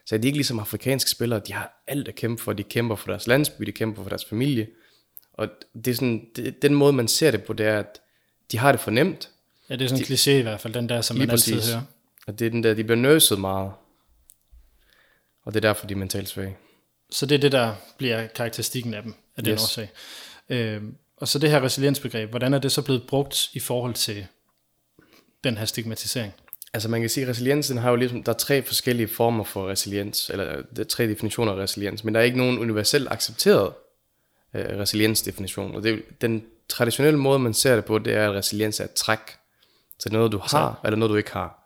Så 0.06 0.16
det 0.16 0.24
er 0.24 0.26
ikke 0.26 0.38
ligesom 0.38 0.58
afrikanske 0.58 1.10
spillere, 1.10 1.40
de 1.46 1.52
har 1.52 1.82
alt 1.86 2.08
at 2.08 2.14
kæmpe 2.14 2.42
for, 2.42 2.52
de 2.52 2.62
kæmper 2.62 2.96
for 2.96 3.06
deres 3.06 3.26
landsby, 3.26 3.64
de 3.64 3.72
kæmper 3.72 4.02
for 4.02 4.08
deres 4.08 4.24
familie, 4.24 4.66
og 5.32 5.48
det 5.84 5.88
er 5.88 5.94
sådan, 5.94 6.26
det, 6.36 6.62
den 6.62 6.74
måde 6.74 6.92
man 6.92 7.08
ser 7.08 7.30
det 7.30 7.42
på, 7.42 7.52
det 7.52 7.66
er, 7.66 7.78
at 7.78 8.00
de 8.52 8.58
har 8.58 8.72
det 8.72 8.80
fornemt. 8.80 9.30
Ja, 9.70 9.76
det 9.76 9.84
er 9.84 9.88
sådan 9.88 10.02
en 10.02 10.06
kliché 10.06 10.30
i 10.30 10.42
hvert 10.42 10.60
fald, 10.60 10.74
den 10.74 10.88
der, 10.88 11.00
som 11.00 11.16
man 11.16 11.30
altid 11.30 11.54
hører. 11.54 11.82
Og 12.26 12.38
det 12.38 12.46
er 12.46 12.50
den 12.50 12.62
der, 12.62 12.74
de 12.74 12.84
bliver 12.84 12.96
nøset 12.96 13.40
meget. 13.40 13.72
Og 15.44 15.54
det 15.54 15.64
er 15.64 15.68
derfor, 15.68 15.86
de 15.86 15.94
er 15.94 15.98
mentalt 15.98 16.28
svage. 16.28 16.56
Så 17.10 17.26
det 17.26 17.34
er 17.34 17.38
det, 17.38 17.52
der 17.52 17.74
bliver 17.98 18.26
karakteristikken 18.26 18.94
af 18.94 19.02
dem, 19.02 19.14
af 19.36 19.44
den 19.44 19.52
yes. 19.52 19.62
årsag. 19.62 19.90
Øh, 20.48 20.82
og 21.16 21.28
så 21.28 21.38
det 21.38 21.50
her 21.50 21.62
resiliensbegreb, 21.62 22.30
hvordan 22.30 22.54
er 22.54 22.58
det 22.58 22.72
så 22.72 22.82
blevet 22.82 23.06
brugt 23.08 23.50
i 23.52 23.60
forhold 23.60 23.94
til 23.94 24.26
den 25.44 25.56
her 25.56 25.64
stigmatisering? 25.64 26.32
Altså 26.74 26.88
man 26.88 27.00
kan 27.00 27.10
sige, 27.10 27.24
at 27.24 27.30
resiliensen 27.30 27.78
har 27.78 27.90
jo 27.90 27.96
ligesom, 27.96 28.22
der 28.22 28.32
er 28.32 28.36
tre 28.36 28.62
forskellige 28.62 29.08
former 29.08 29.44
for 29.44 29.68
resiliens, 29.68 30.30
eller 30.30 30.62
der 30.76 30.82
er 30.82 30.86
tre 30.86 31.08
definitioner 31.08 31.52
af 31.52 31.56
resiliens, 31.56 32.04
men 32.04 32.14
der 32.14 32.20
er 32.20 32.24
ikke 32.24 32.38
nogen 32.38 32.58
universelt 32.58 33.08
accepteret 33.10 33.72
øh, 34.54 34.78
resiliensdefinition. 34.78 35.74
Og 35.74 35.82
det 35.82 36.02
den 36.20 36.44
traditionelle 36.68 37.18
måde, 37.18 37.38
man 37.38 37.54
ser 37.54 37.74
det 37.74 37.84
på, 37.84 37.98
det 37.98 38.14
er, 38.14 38.30
at 38.30 38.34
resiliens 38.34 38.80
er 38.80 38.84
et 38.84 38.92
træk. 38.92 39.18
Så 39.98 40.08
det 40.08 40.14
er 40.14 40.18
noget, 40.18 40.32
du 40.32 40.38
har, 40.38 40.80
eller 40.84 40.96
noget, 40.96 41.10
du 41.10 41.16
ikke 41.16 41.32
har. 41.32 41.63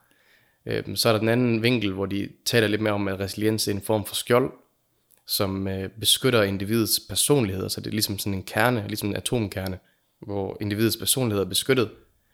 Øh, 0.68 0.96
så 0.96 1.08
er 1.08 1.12
der 1.12 1.20
den 1.20 1.28
anden 1.28 1.62
vinkel, 1.62 1.92
hvor 1.92 2.06
de 2.06 2.28
taler 2.44 2.68
lidt 2.68 2.80
mere 2.80 2.92
om, 2.92 3.08
at 3.08 3.20
resiliens 3.20 3.68
er 3.68 3.72
en 3.72 3.82
form 3.82 4.04
for 4.04 4.14
skjold, 4.14 4.52
som 5.26 5.68
øh, 5.68 5.90
beskytter 6.00 6.42
individets 6.42 7.00
personlighed. 7.08 7.68
Så 7.68 7.80
det 7.80 7.86
er 7.86 7.90
ligesom 7.90 8.18
sådan 8.18 8.34
en 8.34 8.42
kerne, 8.42 8.84
ligesom 8.88 9.08
en 9.08 9.16
atomkerne, 9.16 9.78
hvor 10.20 10.56
individets 10.60 10.96
personlighed 10.96 11.44
er 11.44 11.48
beskyttet 11.48 11.90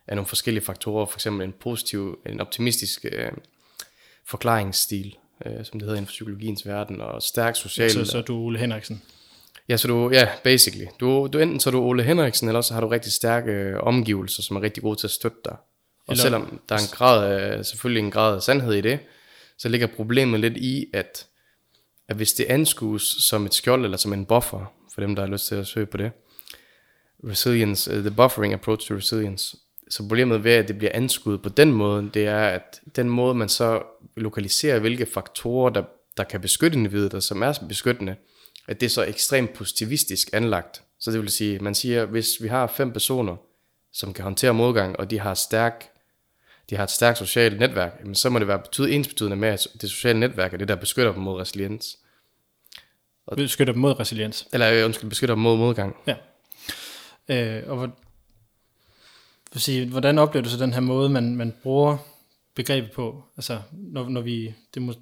af 0.09 0.17
nogle 0.17 0.27
forskellige 0.27 0.65
faktorer, 0.65 1.07
for 1.07 1.17
eksempel 1.17 1.47
en 1.47 1.55
positiv, 1.61 2.19
en 2.27 2.41
optimistisk 2.41 3.05
øh, 3.13 3.33
forklaringsstil, 4.27 5.17
øh, 5.47 5.65
som 5.65 5.81
det 5.81 5.83
hedder 5.83 5.95
inden 5.95 6.07
for 6.07 6.13
psykologiens 6.13 6.67
verden, 6.67 7.01
og 7.01 7.23
stærk 7.23 7.57
social... 7.57 7.91
Så, 7.91 8.05
så 8.05 8.21
du 8.21 8.37
Ole 8.37 8.59
Henriksen? 8.59 9.03
Ja, 9.69 9.77
så 9.77 9.89
du, 9.89 10.11
ja, 10.11 10.29
basically. 10.45 10.87
Du, 11.01 11.29
du 11.33 11.39
enten 11.39 11.61
så 11.61 11.71
er 11.71 11.73
du 11.73 11.81
Ole 11.83 12.03
Henriksen, 12.03 12.49
eller 12.49 12.61
så 12.61 12.75
har 12.75 12.81
du 12.81 12.89
rigtig 12.89 13.13
stærke 13.13 13.53
øh, 13.53 13.81
omgivelser, 13.81 14.43
som 14.43 14.57
er 14.57 14.61
rigtig 14.61 14.83
gode 14.83 15.01
til 15.01 15.07
at 15.07 15.11
støtte 15.11 15.39
dig. 15.45 15.57
Og 16.06 16.12
eller... 16.12 16.23
selvom 16.23 16.61
der 16.69 16.75
er 16.75 16.79
en 16.79 16.93
grad 16.93 17.33
af, 17.33 17.67
selvfølgelig 17.67 18.01
en 18.01 18.11
grad 18.11 18.37
af 18.37 18.43
sandhed 18.43 18.75
i 18.75 18.81
det, 18.81 18.99
så 19.59 19.69
ligger 19.69 19.87
problemet 19.87 20.41
lidt 20.41 20.56
i, 20.56 20.87
at, 20.93 21.27
at 22.09 22.17
hvis 22.17 22.33
det 22.33 22.45
anskues 22.45 23.03
som 23.03 23.47
et 23.47 23.55
skjold, 23.55 23.85
eller 23.85 23.97
som 23.97 24.12
en 24.12 24.27
buffer, 24.27 24.73
for 24.95 25.01
dem, 25.01 25.15
der 25.15 25.23
har 25.23 25.33
lyst 25.33 25.47
til 25.47 25.55
at 25.55 25.67
søge 25.67 25.87
på 25.87 25.97
det, 25.97 26.12
resilience, 27.29 27.97
uh, 27.97 28.01
the 28.01 28.11
buffering 28.11 28.55
approach 28.55 28.89
to 28.89 28.95
resilience, 28.95 29.56
så 29.91 30.03
problemet 30.03 30.45
ved, 30.45 30.53
at 30.53 30.69
det 30.69 30.79
bliver 30.79 30.91
anskudt 30.95 31.43
på 31.43 31.49
den 31.49 31.73
måde, 31.73 32.11
det 32.15 32.27
er, 32.27 32.49
at 32.49 32.81
den 32.97 33.11
måde, 33.11 33.35
man 33.35 33.49
så 33.49 33.83
lokaliserer, 34.17 34.79
hvilke 34.79 35.06
faktorer, 35.06 35.71
der, 35.71 35.83
der 36.17 36.25
kan 36.25 36.41
beskytte 36.41 36.79
individet, 36.79 37.15
og 37.15 37.23
som 37.23 37.43
er 37.43 37.65
beskyttende, 37.69 38.17
at 38.69 38.81
det 38.81 38.87
er 38.87 38.91
så 38.91 39.03
ekstremt 39.03 39.53
positivistisk 39.53 40.31
anlagt. 40.33 40.83
Så 41.01 41.11
det 41.11 41.21
vil 41.21 41.31
sige, 41.31 41.59
man 41.59 41.75
siger, 41.75 42.05
hvis 42.05 42.29
vi 42.41 42.49
har 42.49 42.67
fem 42.67 42.93
personer, 42.93 43.37
som 43.93 44.12
kan 44.12 44.25
håndtere 44.25 44.55
modgang, 44.55 44.99
og 44.99 45.11
de 45.11 45.19
har 45.19 45.35
stærk 45.35 45.94
de 46.71 46.77
har 46.77 46.85
et 46.85 46.91
stærkt 46.91 47.19
socialt 47.19 47.59
netværk, 47.59 48.01
så 48.13 48.31
må 48.31 48.39
det 48.39 48.49
være 48.49 48.59
betyde 48.59 48.93
ensbetydende 48.93 49.37
med, 49.37 49.49
at 49.49 49.67
det 49.81 49.91
sociale 49.91 50.21
netværk 50.21 50.53
er 50.53 50.56
det, 50.56 50.69
der 50.69 50.77
beskytter 50.77 51.13
dem 51.13 51.23
mod 51.23 51.41
resiliens. 51.41 51.99
Og, 53.27 53.37
beskytter 53.37 53.73
dem 53.73 53.81
mod 53.81 54.01
resiliens? 54.01 54.49
Eller 54.53 54.73
øh, 54.73 54.85
undskyld, 54.85 55.09
beskytter 55.11 55.35
dem 55.35 55.43
mod 55.43 55.56
modgang. 55.56 55.97
Ja. 56.06 56.17
Øh, 57.29 57.71
og 57.71 57.77
hvor, 57.77 57.91
vil 59.53 59.63
sige, 59.63 59.89
hvordan 59.89 60.19
oplever 60.19 60.44
du 60.44 60.51
så 60.51 60.56
den 60.56 60.73
her 60.73 60.81
måde, 60.81 61.09
man, 61.09 61.37
man 61.37 61.55
bruger 61.63 61.97
begrebet 62.55 62.93
på? 62.93 63.25
Altså, 63.37 63.61
når, 63.73 64.09
når 64.09 64.21
vi, 64.21 64.55
det 64.75 64.83
må, 64.83 64.94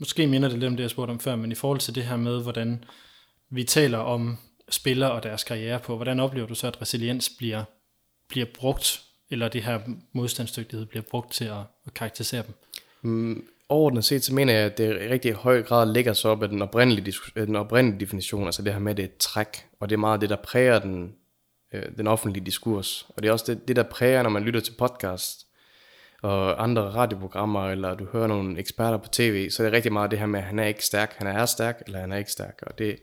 måske 0.00 0.26
minder 0.26 0.48
det 0.48 0.58
lidt 0.58 0.68
om 0.68 0.76
det, 0.76 0.82
jeg 0.82 0.90
spurgte 0.90 1.10
om 1.10 1.20
før, 1.20 1.36
men 1.36 1.52
i 1.52 1.54
forhold 1.54 1.78
til 1.78 1.94
det 1.94 2.04
her 2.04 2.16
med, 2.16 2.42
hvordan 2.42 2.84
vi 3.50 3.64
taler 3.64 3.98
om 3.98 4.38
spillere 4.68 5.12
og 5.12 5.22
deres 5.22 5.44
karriere 5.44 5.80
på, 5.80 5.96
hvordan 5.96 6.20
oplever 6.20 6.46
du 6.46 6.54
så, 6.54 6.66
at 6.66 6.82
resiliens 6.82 7.30
bliver, 7.38 7.64
bliver 8.28 8.46
brugt, 8.54 9.02
eller 9.30 9.48
det 9.48 9.62
her 9.62 9.80
modstandsdygtighed 10.12 10.86
bliver 10.86 11.02
brugt 11.10 11.32
til 11.32 11.44
at, 11.44 11.62
at 11.86 11.94
karakterisere 11.94 12.42
dem? 12.42 12.54
Mm, 13.02 13.44
overordnet 13.68 14.04
set, 14.04 14.24
så 14.24 14.34
mener 14.34 14.52
jeg, 14.52 14.62
at 14.62 14.78
det 14.78 15.02
i 15.02 15.08
rigtig 15.08 15.32
høj 15.32 15.62
grad 15.62 15.92
ligger 15.92 16.12
sig 16.12 16.30
op 16.30 16.42
af 16.42 16.48
den 16.48 16.62
oprindelige, 16.62 17.14
øh, 17.36 17.46
den 17.46 17.56
oprindelige 17.56 18.00
definition, 18.00 18.44
altså 18.44 18.62
det 18.62 18.72
her 18.72 18.80
med, 18.80 18.90
at 18.90 18.96
det 18.96 19.02
er 19.02 19.08
et 19.08 19.16
træk, 19.16 19.66
og 19.80 19.88
det 19.88 19.94
er 19.94 19.98
meget 19.98 20.20
det, 20.20 20.30
der 20.30 20.36
præger 20.36 20.78
den, 20.78 21.14
øh, 21.72 21.82
den 21.96 22.06
offentlige 22.06 22.44
diskurs. 22.44 23.06
Og 23.08 23.22
det 23.22 23.28
er 23.28 23.32
også 23.32 23.44
det, 23.48 23.68
det, 23.68 23.76
der 23.76 23.82
præger, 23.82 24.22
når 24.22 24.30
man 24.30 24.42
lytter 24.42 24.60
til 24.60 24.72
podcast 24.78 25.46
og 26.22 26.62
andre 26.62 26.82
radioprogrammer, 26.82 27.70
eller 27.70 27.94
du 27.94 28.06
hører 28.12 28.26
nogle 28.26 28.58
eksperter 28.58 28.98
på 28.98 29.08
tv, 29.08 29.50
så 29.50 29.62
er 29.62 29.66
det 29.66 29.72
rigtig 29.72 29.92
meget 29.92 30.10
det 30.10 30.18
her 30.18 30.26
med, 30.26 30.40
at 30.40 30.46
han 30.46 30.58
er 30.58 30.66
ikke 30.66 30.84
stærk, 30.84 31.14
han 31.18 31.26
er 31.26 31.46
stærk, 31.46 31.82
eller 31.86 32.00
han 32.00 32.12
er 32.12 32.16
ikke 32.16 32.30
stærk. 32.30 32.62
Og 32.62 32.78
det 32.78 32.90
er 32.90 32.94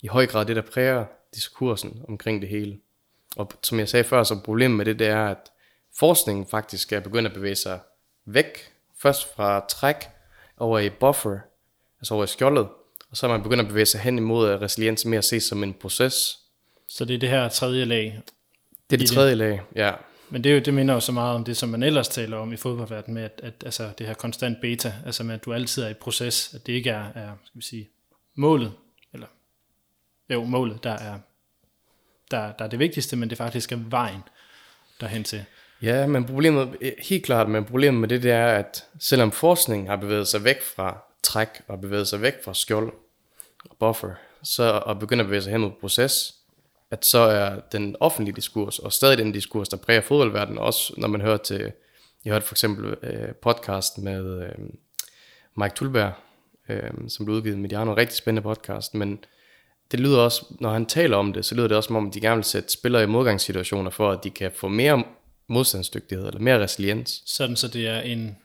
i 0.00 0.06
høj 0.06 0.26
grad 0.26 0.46
det, 0.46 0.56
der 0.56 0.62
præger 0.62 1.04
diskursen 1.34 2.02
omkring 2.08 2.40
det 2.42 2.48
hele. 2.48 2.78
Og 3.36 3.50
som 3.62 3.78
jeg 3.78 3.88
sagde 3.88 4.04
før, 4.04 4.22
så 4.22 4.40
problemet 4.44 4.76
med 4.76 4.84
det, 4.84 4.98
det 4.98 5.06
er, 5.06 5.26
at 5.26 5.50
forskningen 5.98 6.46
faktisk 6.46 6.92
er 6.92 7.00
begyndt 7.00 7.28
at 7.28 7.34
bevæge 7.34 7.54
sig 7.54 7.80
væk, 8.24 8.72
først 8.98 9.34
fra 9.34 9.66
træk 9.68 10.08
over 10.56 10.78
i 10.78 10.90
buffer, 10.90 11.38
altså 12.00 12.14
over 12.14 12.24
i 12.24 12.26
skjoldet, 12.26 12.68
og 13.10 13.16
så 13.16 13.26
er 13.26 13.30
man 13.30 13.42
begyndt 13.42 13.60
at 13.60 13.68
bevæge 13.68 13.86
sig 13.86 14.00
hen 14.00 14.18
imod 14.18 14.48
at 14.48 14.62
resiliens 14.62 15.04
mere 15.04 15.22
ses 15.22 15.44
som 15.44 15.62
en 15.62 15.74
proces, 15.74 16.38
så 16.88 17.04
det 17.04 17.14
er 17.14 17.18
det 17.18 17.28
her 17.28 17.48
tredje 17.48 17.84
lag. 17.84 18.22
Det 18.90 18.96
er 18.96 18.98
det 18.98 19.08
tredje 19.08 19.34
lag, 19.34 19.60
ja. 19.76 19.92
Men 20.30 20.44
det, 20.44 20.50
er 20.50 20.54
jo, 20.54 20.60
det 20.60 20.74
minder 20.74 20.94
jo 20.94 21.00
så 21.00 21.12
meget 21.12 21.34
om 21.34 21.44
det, 21.44 21.56
som 21.56 21.68
man 21.68 21.82
ellers 21.82 22.08
taler 22.08 22.36
om 22.36 22.52
i 22.52 22.56
fodboldverdenen, 22.56 23.14
med 23.14 23.22
at, 23.22 23.40
at 23.42 23.54
altså, 23.64 23.90
det 23.98 24.06
her 24.06 24.14
konstant 24.14 24.60
beta, 24.60 24.94
altså 25.06 25.24
med 25.24 25.34
at 25.34 25.44
du 25.44 25.52
altid 25.52 25.82
er 25.82 25.88
i 25.88 25.94
proces, 25.94 26.54
at 26.54 26.66
det 26.66 26.72
ikke 26.72 26.90
er, 26.90 27.04
er 27.14 27.32
skal 27.44 27.58
vi 27.58 27.64
sige, 27.64 27.88
målet, 28.34 28.72
eller 29.12 29.26
jo, 30.30 30.44
målet, 30.44 30.84
der 30.84 30.90
er, 30.90 31.18
der, 32.30 32.52
der 32.52 32.64
er 32.64 32.68
det 32.68 32.78
vigtigste, 32.78 33.16
men 33.16 33.30
det 33.30 33.38
faktisk 33.38 33.72
er 33.72 33.76
vejen, 33.76 34.22
derhen 35.00 35.24
til. 35.24 35.44
Ja, 35.82 36.06
men 36.06 36.24
problemet, 36.24 36.76
øh, 36.80 36.92
helt 36.98 37.24
klart, 37.24 37.48
men 37.48 37.64
problemet 37.64 38.00
med 38.00 38.08
det, 38.08 38.22
det 38.22 38.30
er, 38.30 38.46
at 38.46 38.84
selvom 39.00 39.32
forskningen 39.32 39.88
har 39.88 39.96
bevæget 39.96 40.28
sig 40.28 40.44
væk 40.44 40.62
fra 40.62 41.04
træk 41.22 41.48
og 41.68 41.80
bevæget 41.80 42.08
sig 42.08 42.22
væk 42.22 42.44
fra 42.44 42.54
skjold 42.54 42.92
og 43.70 43.76
buffer, 43.80 44.10
så 44.42 44.82
og 44.86 44.98
begynder 44.98 45.24
at 45.24 45.26
bevæge 45.26 45.42
sig 45.42 45.52
hen 45.52 45.60
mod 45.60 45.70
proces, 45.80 46.34
at 46.90 47.06
så 47.06 47.18
er 47.18 47.60
den 47.72 47.96
offentlige 48.00 48.36
diskurs, 48.36 48.78
og 48.78 48.92
stadig 48.92 49.18
den 49.18 49.32
diskurs, 49.32 49.68
der 49.68 49.76
præger 49.76 50.00
fodboldverdenen, 50.00 50.58
også 50.58 50.94
når 50.96 51.08
man 51.08 51.20
hører 51.20 51.36
til, 51.36 51.72
jeg 52.24 52.32
hørte 52.32 52.46
for 52.46 52.54
eksempel 52.54 52.96
øh, 53.02 53.34
podcast 53.42 53.98
med 53.98 54.42
øh, 54.42 54.64
Mike 55.56 55.74
Tulberg, 55.74 56.12
øh, 56.68 56.90
som 57.08 57.26
blev 57.26 57.36
udgivet 57.36 57.58
med 57.58 57.62
Mediano, 57.62 57.94
rigtig 57.94 58.16
spændende 58.16 58.42
podcast, 58.42 58.94
men 58.94 59.24
det 59.92 60.00
lyder 60.00 60.18
også, 60.20 60.44
når 60.60 60.70
han 60.70 60.86
taler 60.86 61.16
om 61.16 61.32
det, 61.32 61.44
så 61.44 61.54
lyder 61.54 61.68
det 61.68 61.76
også 61.76 61.86
som 61.86 61.96
om, 61.96 62.10
de 62.10 62.20
gerne 62.20 62.36
vil 62.36 62.44
sætte 62.44 62.72
spillere 62.72 63.02
i 63.02 63.06
modgangssituationer, 63.06 63.90
for 63.90 64.10
at 64.10 64.24
de 64.24 64.30
kan 64.30 64.50
få 64.54 64.68
mere 64.68 65.04
modstandsdygtighed, 65.48 66.26
eller 66.26 66.40
mere 66.40 66.62
resiliens. 66.62 67.22
Sådan 67.26 67.56
så 67.56 67.68
det 67.68 67.88
er 67.88 68.00
en 68.00 68.36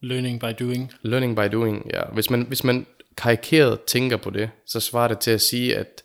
learning 0.00 0.40
by 0.40 0.64
doing. 0.64 0.92
Learning 1.02 1.36
by 1.36 1.52
doing, 1.52 1.90
ja. 1.94 2.02
Hvis 2.12 2.30
man, 2.30 2.42
hvis 2.42 2.64
man 2.64 2.86
karikeret 3.16 3.80
tænker 3.80 4.16
på 4.16 4.30
det, 4.30 4.50
så 4.66 4.80
svarer 4.80 5.08
det 5.08 5.18
til 5.18 5.30
at 5.30 5.40
sige, 5.40 5.76
at 5.76 6.02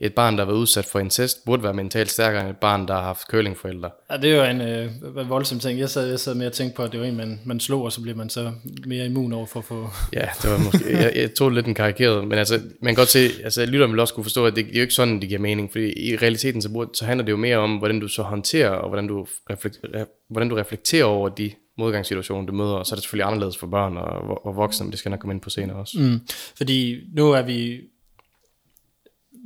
et 0.00 0.14
barn, 0.14 0.34
der 0.34 0.44
har 0.44 0.46
været 0.46 0.58
udsat 0.58 0.84
for 0.84 0.98
incest, 0.98 1.44
burde 1.44 1.62
være 1.62 1.74
mentalt 1.74 2.10
stærkere 2.10 2.40
end 2.40 2.50
et 2.50 2.56
barn, 2.56 2.88
der 2.88 2.94
har 2.94 3.02
haft 3.02 3.28
curlingforældre. 3.30 3.90
Ja, 4.10 4.16
det 4.16 4.32
er 4.32 4.36
jo 4.36 4.50
en 4.50 4.60
øh, 4.60 5.30
voldsom 5.30 5.58
ting. 5.58 5.78
Jeg 5.78 5.90
sad, 5.90 6.08
jeg 6.10 6.20
sad 6.20 6.34
med 6.34 6.46
at 6.46 6.52
tænke 6.52 6.76
på, 6.76 6.82
at 6.82 6.92
det 6.92 7.00
var 7.00 7.06
en, 7.06 7.16
man, 7.16 7.40
man 7.44 7.60
slog, 7.60 7.82
og 7.82 7.92
så 7.92 8.02
bliver 8.02 8.16
man 8.16 8.28
så 8.28 8.52
mere 8.86 9.06
immun 9.06 9.32
over 9.32 9.46
for 9.46 9.60
at 9.60 9.64
få... 9.64 9.88
Ja, 10.12 10.28
det 10.42 10.50
var 10.50 10.58
måske... 10.58 10.92
jeg, 10.92 11.12
jeg 11.16 11.34
tog 11.34 11.50
lidt 11.50 11.66
en 11.66 11.74
karikeret, 11.74 12.28
men 12.28 12.38
altså, 12.38 12.60
man 12.82 12.94
kan 12.94 13.00
godt 13.00 13.08
se, 13.08 13.30
altså 13.44 13.66
lytter 13.66 13.86
vil 13.86 14.00
også 14.00 14.14
kunne 14.14 14.24
forstå, 14.24 14.46
at 14.46 14.56
det, 14.56 14.64
det 14.64 14.72
er 14.72 14.76
jo 14.76 14.82
ikke 14.82 14.94
sådan, 14.94 15.20
det 15.20 15.28
giver 15.28 15.40
mening, 15.40 15.72
fordi 15.72 16.10
i 16.10 16.16
realiteten, 16.16 16.62
så, 16.62 16.72
burde, 16.72 16.90
så 16.94 17.04
handler 17.04 17.24
det 17.24 17.32
jo 17.32 17.36
mere 17.36 17.56
om, 17.56 17.76
hvordan 17.76 18.00
du 18.00 18.08
så 18.08 18.22
håndterer, 18.22 18.70
og 18.70 18.88
hvordan 18.88 19.06
du, 19.06 19.26
reflekterer, 19.50 20.04
hvordan 20.30 20.48
du 20.48 20.54
reflekterer 20.54 21.04
over 21.04 21.28
de 21.28 21.50
modgangssituationer, 21.78 22.46
du 22.46 22.52
møder, 22.52 22.72
og 22.72 22.86
så 22.86 22.94
er 22.94 22.96
det 22.96 23.02
selvfølgelig 23.02 23.26
anderledes 23.26 23.58
for 23.58 23.66
børn 23.66 23.96
og, 23.96 24.46
og 24.46 24.56
voksne, 24.56 24.84
men 24.84 24.90
det 24.90 24.98
skal 24.98 25.10
nok 25.10 25.20
komme 25.20 25.34
ind 25.34 25.40
på 25.40 25.50
senere 25.50 25.76
også. 25.76 25.98
Mm, 26.00 26.20
fordi 26.56 26.96
nu 27.14 27.32
er 27.32 27.42
vi 27.42 27.80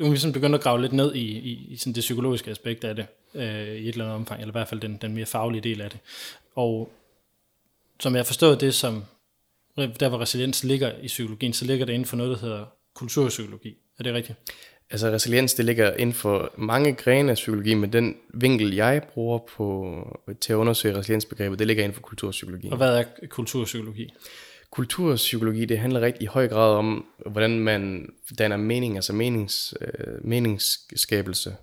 nu 0.01 0.07
er 0.07 0.11
vi 0.11 0.17
sådan 0.17 0.33
begyndt 0.33 0.55
at 0.55 0.61
grave 0.61 0.81
lidt 0.81 0.93
ned 0.93 1.15
i, 1.15 1.39
i, 1.39 1.67
i 1.71 1.77
sådan 1.77 1.93
det 1.93 2.01
psykologiske 2.01 2.51
aspekt 2.51 2.85
af 2.85 2.97
det, 2.97 3.07
øh, 3.35 3.43
i 3.43 3.89
et 3.89 3.89
eller 3.89 4.05
andet 4.05 4.17
omfang, 4.17 4.41
eller 4.41 4.53
i 4.53 4.59
hvert 4.59 4.69
fald 4.69 4.81
den, 4.81 4.99
den 5.03 5.15
mere 5.15 5.27
faglige 5.27 5.61
del 5.61 5.81
af 5.81 5.91
det. 5.91 5.99
Og 6.55 6.93
som 8.01 8.15
jeg 8.15 8.19
har 8.19 8.25
forstået 8.25 8.61
det, 8.61 8.75
som 8.75 9.05
der 9.77 10.09
hvor 10.09 10.21
resiliens 10.21 10.65
ligger 10.65 10.93
i 11.03 11.07
psykologien, 11.07 11.53
så 11.53 11.65
ligger 11.65 11.87
det 11.87 11.93
inden 11.93 12.07
for 12.07 12.17
noget, 12.17 12.31
der 12.31 12.47
hedder 12.47 12.65
kulturpsykologi. 12.95 13.77
Er 13.99 14.03
det 14.03 14.15
rigtigt? 14.15 14.39
Altså 14.91 15.11
resiliens, 15.11 15.55
det 15.55 15.65
ligger 15.65 15.93
inden 15.93 16.15
for 16.15 16.53
mange 16.57 16.95
grene 16.95 17.31
af 17.31 17.35
psykologi, 17.35 17.75
men 17.75 17.93
den 17.93 18.17
vinkel, 18.35 18.75
jeg 18.75 19.03
bruger 19.15 19.39
på, 19.39 20.21
til 20.41 20.53
at 20.53 20.57
undersøge 20.57 20.97
resiliensbegrebet, 20.97 21.59
det 21.59 21.67
ligger 21.67 21.85
inden 21.85 21.95
for 21.95 22.03
kulturpsykologi. 22.03 22.69
Og 22.71 22.77
hvad 22.77 22.99
er 22.99 23.05
kulturpsykologi? 23.29 24.13
Kulturpsykologi, 24.71 25.65
det 25.65 25.79
handler 25.79 26.01
rigtig 26.01 26.23
i 26.23 26.27
høj 26.27 26.49
grad 26.49 26.75
om, 26.75 27.07
hvordan 27.27 27.61
man 27.61 28.09
danner 28.39 28.57
mening, 28.57 28.97
altså 28.97 29.13
menings, 29.13 29.75
øh, 29.81 30.25
meningsskabelse. 30.25 31.57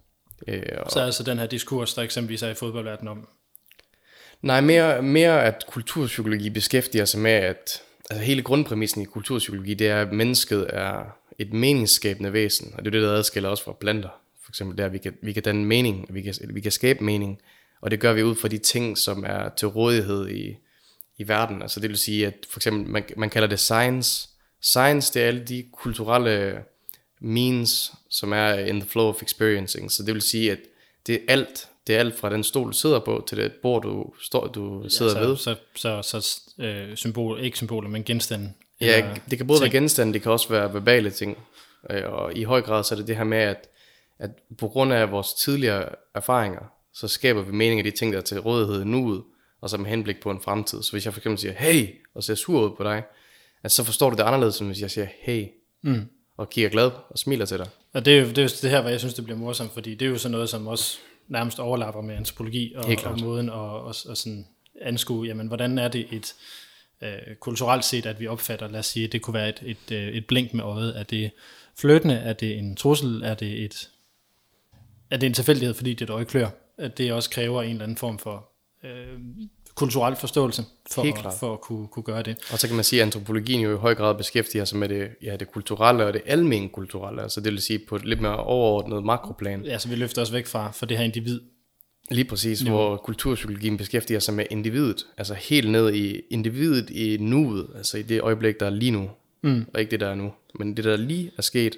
Øh, 0.48 0.64
og 0.80 0.92
så 0.92 1.00
altså 1.00 1.24
den 1.24 1.38
her 1.38 1.46
diskurs, 1.46 1.94
der 1.94 2.02
eksempelvis 2.02 2.44
er 2.44 2.50
i 2.50 2.54
fodboldverdenen 2.54 3.08
om? 3.08 3.28
Nej, 4.42 4.62
mere, 4.62 5.02
mere 5.02 5.46
at 5.46 5.64
kulturpsykologi 5.68 6.50
beskæftiger 6.50 7.06
sig 7.06 7.20
med, 7.20 7.32
at 7.32 7.82
altså 8.10 8.24
hele 8.24 8.42
grundpræmissen 8.42 9.02
i 9.02 9.06
kulturpsykologi, 9.06 9.74
det 9.74 9.88
er, 9.88 10.02
at 10.02 10.12
mennesket 10.12 10.68
er 10.70 11.18
et 11.40 11.54
meningsskabende 11.54 12.34
væsen, 12.34 12.74
og 12.74 12.86
det 12.86 12.88
er 12.88 13.00
det, 13.00 13.02
der 13.02 13.14
adskiller 13.14 13.50
os 13.50 13.62
fra 13.62 13.74
planter. 13.80 14.10
For 14.44 14.52
eksempel 14.52 14.78
der, 14.78 14.90
vi 14.90 14.98
kan, 14.98 15.14
vi 15.22 15.34
kan 15.34 15.44
danne 15.44 15.66
mening, 15.66 16.06
vi 16.10 16.22
kan, 16.22 16.34
vi 16.50 16.62
kan 16.62 16.72
skabe 16.72 17.04
mening, 17.04 17.42
og 17.82 17.92
det 17.92 18.00
gør 18.00 18.14
vi 18.14 18.24
ud 18.24 18.36
fra 18.36 18.48
de 18.48 18.58
ting, 18.58 18.98
som 18.98 19.24
er 19.28 19.50
til 19.50 19.68
rådighed 19.68 20.30
i, 20.30 20.56
i 21.18 21.28
verden. 21.28 21.62
Altså 21.62 21.80
det 21.80 21.90
vil 21.90 21.98
sige, 21.98 22.28
at 22.28 22.34
for 22.50 22.60
eksempel, 22.60 22.92
man, 22.92 23.04
man 23.18 23.30
kalder 23.30 23.48
det 23.48 23.60
science. 23.60 24.30
Science, 24.62 25.14
det 25.14 25.24
er 25.24 25.28
alle 25.28 25.44
de 25.44 25.66
kulturelle 25.74 26.64
means, 27.22 27.94
som 28.10 28.34
er 28.34 28.54
in 28.54 28.82
the 28.82 28.90
flow 28.90 29.06
of 29.06 29.22
experiencing. 29.22 29.92
Så 29.92 30.04
det 30.04 30.14
vil 30.14 30.22
sige, 30.22 30.52
at 30.52 30.60
det 31.08 31.16
er 31.16 31.20
alt, 31.28 31.68
det 31.88 31.96
er 31.96 32.00
alt 32.00 32.20
fra 32.20 32.30
den 32.30 32.44
stol, 32.44 32.68
du 32.68 32.78
sidder 32.78 33.00
på, 33.00 33.24
til 33.28 33.38
det 33.38 33.52
bord, 33.62 33.84
du, 33.84 34.14
står, 34.22 34.48
du 34.48 34.90
sidder 34.90 35.18
ja, 35.18 35.24
så, 35.24 35.28
ved. 35.28 35.38
Så, 35.38 35.56
så, 35.76 36.02
så, 36.02 36.42
øh, 36.60 36.96
symbol, 36.96 37.40
ikke 37.40 37.58
symboler, 37.58 37.90
men 37.90 38.04
genstande. 38.04 38.54
Ja, 38.82 39.14
det 39.30 39.38
kan 39.38 39.48
både 39.48 39.60
ting. 39.60 39.74
være 39.74 39.82
genstande, 39.82 40.14
det 40.14 40.22
kan 40.22 40.32
også 40.32 40.50
være 40.50 40.74
verbale 40.74 41.10
ting. 41.10 41.38
Øh, 41.90 42.04
og 42.06 42.36
i 42.36 42.44
høj 42.44 42.62
grad 42.62 42.84
så 42.84 42.96
er 42.96 42.98
det 42.98 43.08
det 43.08 43.16
her 43.18 43.24
med, 43.24 43.38
at, 43.38 43.70
at 44.20 44.30
på 44.58 44.68
grund 44.68 44.94
af 44.94 45.12
vores 45.12 45.34
tidligere 45.34 45.90
erfaringer, 46.16 46.62
så 46.94 47.08
skaber 47.08 47.42
vi 47.42 47.52
mening 47.52 47.80
af 47.80 47.84
de 47.84 47.92
ting, 47.92 48.14
der 48.14 48.20
er 48.20 48.24
til 48.24 48.40
rådighed 48.40 48.86
nu 48.86 49.24
og 49.62 49.70
så 49.70 49.78
med 49.78 49.90
henblik 49.90 50.20
på 50.22 50.32
en 50.32 50.42
fremtid. 50.42 50.84
Så 50.84 50.92
hvis 50.92 51.06
jeg 51.06 51.14
for 51.14 51.20
eksempel 51.20 51.40
siger, 51.40 51.54
hey, 51.54 51.88
og 52.16 52.24
ser 52.24 52.36
sur 52.36 52.70
ud 52.70 52.76
på 52.76 52.84
dig, 52.84 53.04
at 53.64 53.72
så 53.72 53.84
forstår 53.84 54.10
du 54.10 54.16
det 54.16 54.24
anderledes, 54.24 54.60
end 54.60 54.68
hvis 54.68 54.82
jeg 54.82 54.92
siger, 54.92 55.08
hey, 55.22 55.48
mm. 55.82 56.08
og 56.38 56.50
kigger 56.50 56.70
glad 56.70 56.92
og 57.10 57.18
smiler 57.18 57.46
til 57.46 57.58
dig. 57.58 57.68
Og 57.94 58.06
det 58.06 58.18
er 58.18 58.22
jo 58.22 58.28
det, 58.28 58.38
er 58.38 58.42
jo 58.42 58.50
det 58.62 58.70
her, 58.70 58.82
hvor 58.82 58.90
jeg 58.90 59.00
synes, 59.00 59.14
det 59.14 59.24
bliver 59.24 59.38
morsomt, 59.38 59.74
fordi 59.74 59.96
det 59.96 60.06
er 60.06 60.10
jo 60.10 60.18
sådan 60.18 60.32
noget, 60.32 60.50
som 60.50 60.68
også 60.68 60.98
nærmest 61.28 61.60
overlapper 61.60 62.02
med 62.02 62.16
antropologi 62.16 62.74
og, 62.76 62.86
og 63.06 63.20
måden 63.22 63.50
at 63.50 63.56
og, 63.56 63.86
og 63.86 64.18
sådan 64.18 64.48
anskue, 64.82 65.28
jamen, 65.28 65.48
hvordan 65.48 65.78
er 65.78 65.88
det 65.88 66.08
et 66.12 66.36
øh, 67.02 67.36
kulturelt 67.40 67.86
set, 67.86 68.06
at 68.06 68.20
vi 68.20 68.28
opfatter, 68.28 68.68
lad 68.68 68.80
os 68.80 68.86
sige, 68.86 69.08
det 69.08 69.22
kunne 69.22 69.34
være 69.34 69.50
et, 69.50 69.60
et, 69.66 69.92
øh, 69.92 70.08
et 70.08 70.28
blink 70.28 70.54
med 70.54 70.64
øjet. 70.64 71.00
Er 71.00 71.04
det 71.04 71.32
flyttende? 71.80 72.16
Er 72.16 72.34
det 72.34 72.58
en 72.58 72.76
trussel? 72.76 73.24
Er 73.24 73.34
det 73.34 73.64
et 73.64 73.90
er 75.10 75.18
det 75.18 75.28
en 75.28 75.34
tilfældighed, 75.34 75.74
fordi 75.74 75.94
det 75.94 76.02
er 76.02 76.06
et 76.06 76.16
øjeklør? 76.16 76.50
At 76.78 76.98
det 76.98 77.14
også 77.14 77.30
kræver 77.30 77.64
en 77.64 77.70
eller 77.70 77.84
anden 77.84 77.98
form 77.98 78.20
for 78.20 78.50
øh, 78.88 79.20
kulturel 79.76 80.16
forståelse 80.16 80.64
for, 80.92 81.06
for 81.40 81.54
at 81.54 81.62
kunne, 81.62 81.88
kunne 81.88 82.04
gøre 82.04 82.24
det. 82.24 82.38
Og 82.52 82.60
så 82.60 82.68
kan 82.68 82.76
man 82.76 82.86
sige, 82.86 83.02
at 83.02 83.06
antropologien 83.06 83.62
jo 83.62 83.76
i 83.76 83.78
høj 83.78 83.96
grad 83.96 84.16
beskæftiger 84.16 84.66
sig 84.66 84.78
med 84.78 84.90
det, 84.90 85.10
ja, 85.22 85.36
det 85.36 85.52
kulturelle 85.52 86.06
og 86.06 86.14
det 86.14 86.22
almen 86.26 86.70
kulturelle, 86.70 87.22
altså 87.22 87.42
det 87.42 87.52
vil 87.52 87.62
sige 87.62 87.80
på 87.90 87.96
et 87.96 88.06
lidt 88.06 88.22
mere 88.22 88.38
overordnet 88.38 89.04
makroplan. 89.04 89.66
Ja, 89.66 89.78
så 89.78 89.90
vi 89.90 89.96
løfter 89.96 90.22
os 90.22 90.34
væk 90.34 90.46
fra, 90.46 90.72
fra 90.72 90.86
det 90.86 90.98
her 90.98 91.06
individ. 91.06 91.42
Lige 92.12 92.26
præcis, 92.26 92.64
ja. 92.64 92.70
hvor 92.70 92.98
kulturpsykologien 92.98 93.78
beskæftiger 93.78 94.20
sig 94.20 94.34
med 94.34 94.46
individet, 94.50 95.06
altså 95.18 95.34
helt 95.34 95.72
ned 95.72 95.94
i 95.94 96.22
individet 96.30 96.90
i 96.90 97.18
nuet, 97.20 97.68
altså 97.76 97.98
i 97.98 98.02
det 98.02 98.22
øjeblik, 98.22 98.60
der 98.60 98.66
er 98.66 98.70
lige 98.70 98.92
nu, 98.92 99.10
mm. 99.44 99.66
og 99.74 99.80
ikke 99.80 99.92
det, 99.92 100.00
der 100.00 100.08
er 100.08 100.16
nu, 100.16 100.34
men 100.60 100.78
det, 100.78 100.86
der 100.86 100.98
lige 100.98 101.32
er 101.38 101.42
sket. 101.42 101.78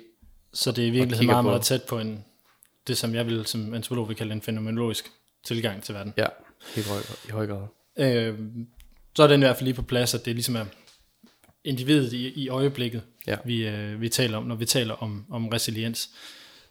Så 0.54 0.72
det 0.72 0.88
er 0.88 0.92
virkelig 0.92 1.26
meget, 1.26 1.46
meget 1.46 1.62
tæt 1.62 1.84
på 1.84 2.00
en, 2.00 2.24
det, 2.88 2.98
som 2.98 3.16
jeg 3.16 3.26
vil 3.26 3.46
som 3.46 3.74
antropolog 3.74 4.08
vil 4.08 4.16
kalde 4.16 4.34
en 4.34 4.42
fænomenologisk 4.42 5.12
tilgang 5.46 5.84
til 5.84 5.96
verden. 5.96 6.14
Ja, 6.18 6.26
helt 6.76 6.88
høj, 6.88 7.00
i 7.28 7.32
høj 7.32 7.48
grad. 7.48 7.68
Øh, 7.98 8.40
så 9.16 9.24
er 9.24 9.28
den 9.28 9.40
i 9.40 9.46
hvert 9.46 9.56
fald 9.56 9.66
lige 9.66 9.74
på 9.74 9.82
plads, 9.82 10.14
at 10.14 10.26
det 10.26 10.36
ligesom 10.36 10.56
er 10.56 10.66
individet 11.64 12.14
i, 12.14 12.28
i 12.28 12.50
øjeblikket, 12.50 13.02
ja. 13.28 13.38
vi, 13.46 13.68
øh, 13.68 14.02
vi 14.02 14.10
taler 14.10 14.38
om, 14.38 14.44
når 14.44 14.56
vi 14.56 14.66
taler 14.66 14.94
om, 14.94 15.26
om 15.30 15.48
resiliens. 15.48 16.10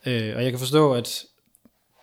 Øh, 0.07 0.37
og 0.37 0.43
jeg 0.43 0.53
kan 0.53 0.59
forstå, 0.59 0.95
at 0.95 1.25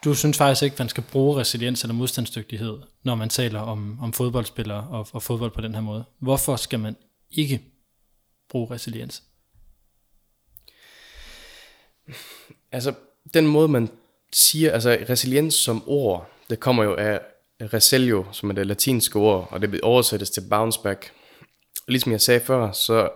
du 0.03 0.13
synes 0.13 0.37
faktisk 0.37 0.63
ikke, 0.63 0.73
at 0.73 0.79
man 0.79 0.89
skal 0.89 1.03
bruge 1.11 1.39
resiliens 1.39 1.83
eller 1.83 1.93
modstandsdygtighed, 1.93 2.77
når 3.03 3.15
man 3.15 3.29
taler 3.29 3.59
om, 3.59 3.99
om 4.01 4.13
fodboldspillere 4.13 4.87
og, 4.87 5.07
og 5.11 5.23
fodbold 5.23 5.51
på 5.51 5.61
den 5.61 5.73
her 5.73 5.81
måde. 5.81 6.03
Hvorfor 6.19 6.55
skal 6.55 6.79
man 6.79 6.95
ikke 7.31 7.61
bruge 8.49 8.71
resiliens? 8.71 9.23
Altså, 12.71 12.93
den 13.33 13.47
måde 13.47 13.67
man 13.67 13.89
siger, 14.33 14.71
altså 14.71 15.05
resiliens 15.09 15.53
som 15.53 15.83
ord, 15.87 16.29
det 16.49 16.59
kommer 16.59 16.83
jo 16.83 16.95
af 16.95 17.21
reselio, 17.61 18.25
som 18.31 18.49
er 18.49 18.53
det 18.53 18.67
latinske 18.67 19.19
ord, 19.19 19.47
og 19.51 19.61
det 19.61 19.81
oversættes 19.81 20.29
til 20.29 20.43
bounce 20.49 20.79
back. 20.83 21.11
Og 21.77 21.91
ligesom 21.91 22.11
jeg 22.11 22.21
sagde 22.21 22.39
før, 22.39 22.71
så 22.71 23.09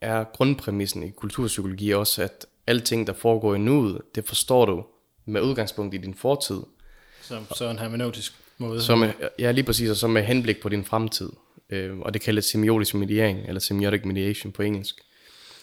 er 0.00 0.24
grundpræmissen 0.24 1.02
i 1.02 1.10
kulturpsykologi 1.10 1.90
også, 1.90 2.22
at 2.22 2.46
alting, 2.66 3.06
der 3.06 3.12
foregår 3.12 3.54
i 3.54 3.58
nuet, 3.58 4.00
det 4.14 4.28
forstår 4.28 4.66
du 4.66 4.84
med 5.26 5.40
udgangspunkt 5.40 5.94
i 5.94 5.98
din 5.98 6.14
fortid. 6.14 6.60
Så, 7.22 7.40
så 7.56 7.70
en 7.70 7.78
hermeneutisk 7.78 8.34
måde. 8.58 8.96
Med, 8.96 9.12
ja, 9.38 9.50
lige 9.50 9.64
præcis, 9.64 9.90
og 9.90 9.96
så 9.96 10.08
med 10.08 10.22
henblik 10.22 10.62
på 10.62 10.68
din 10.68 10.84
fremtid. 10.84 11.30
Øh, 11.70 11.98
og 11.98 12.14
det 12.14 12.22
kaldes 12.22 12.44
semiotisk 12.44 12.94
mediering, 12.94 13.48
eller 13.48 13.60
semiotic 13.60 14.04
mediation 14.04 14.52
på 14.52 14.62
engelsk. 14.62 15.00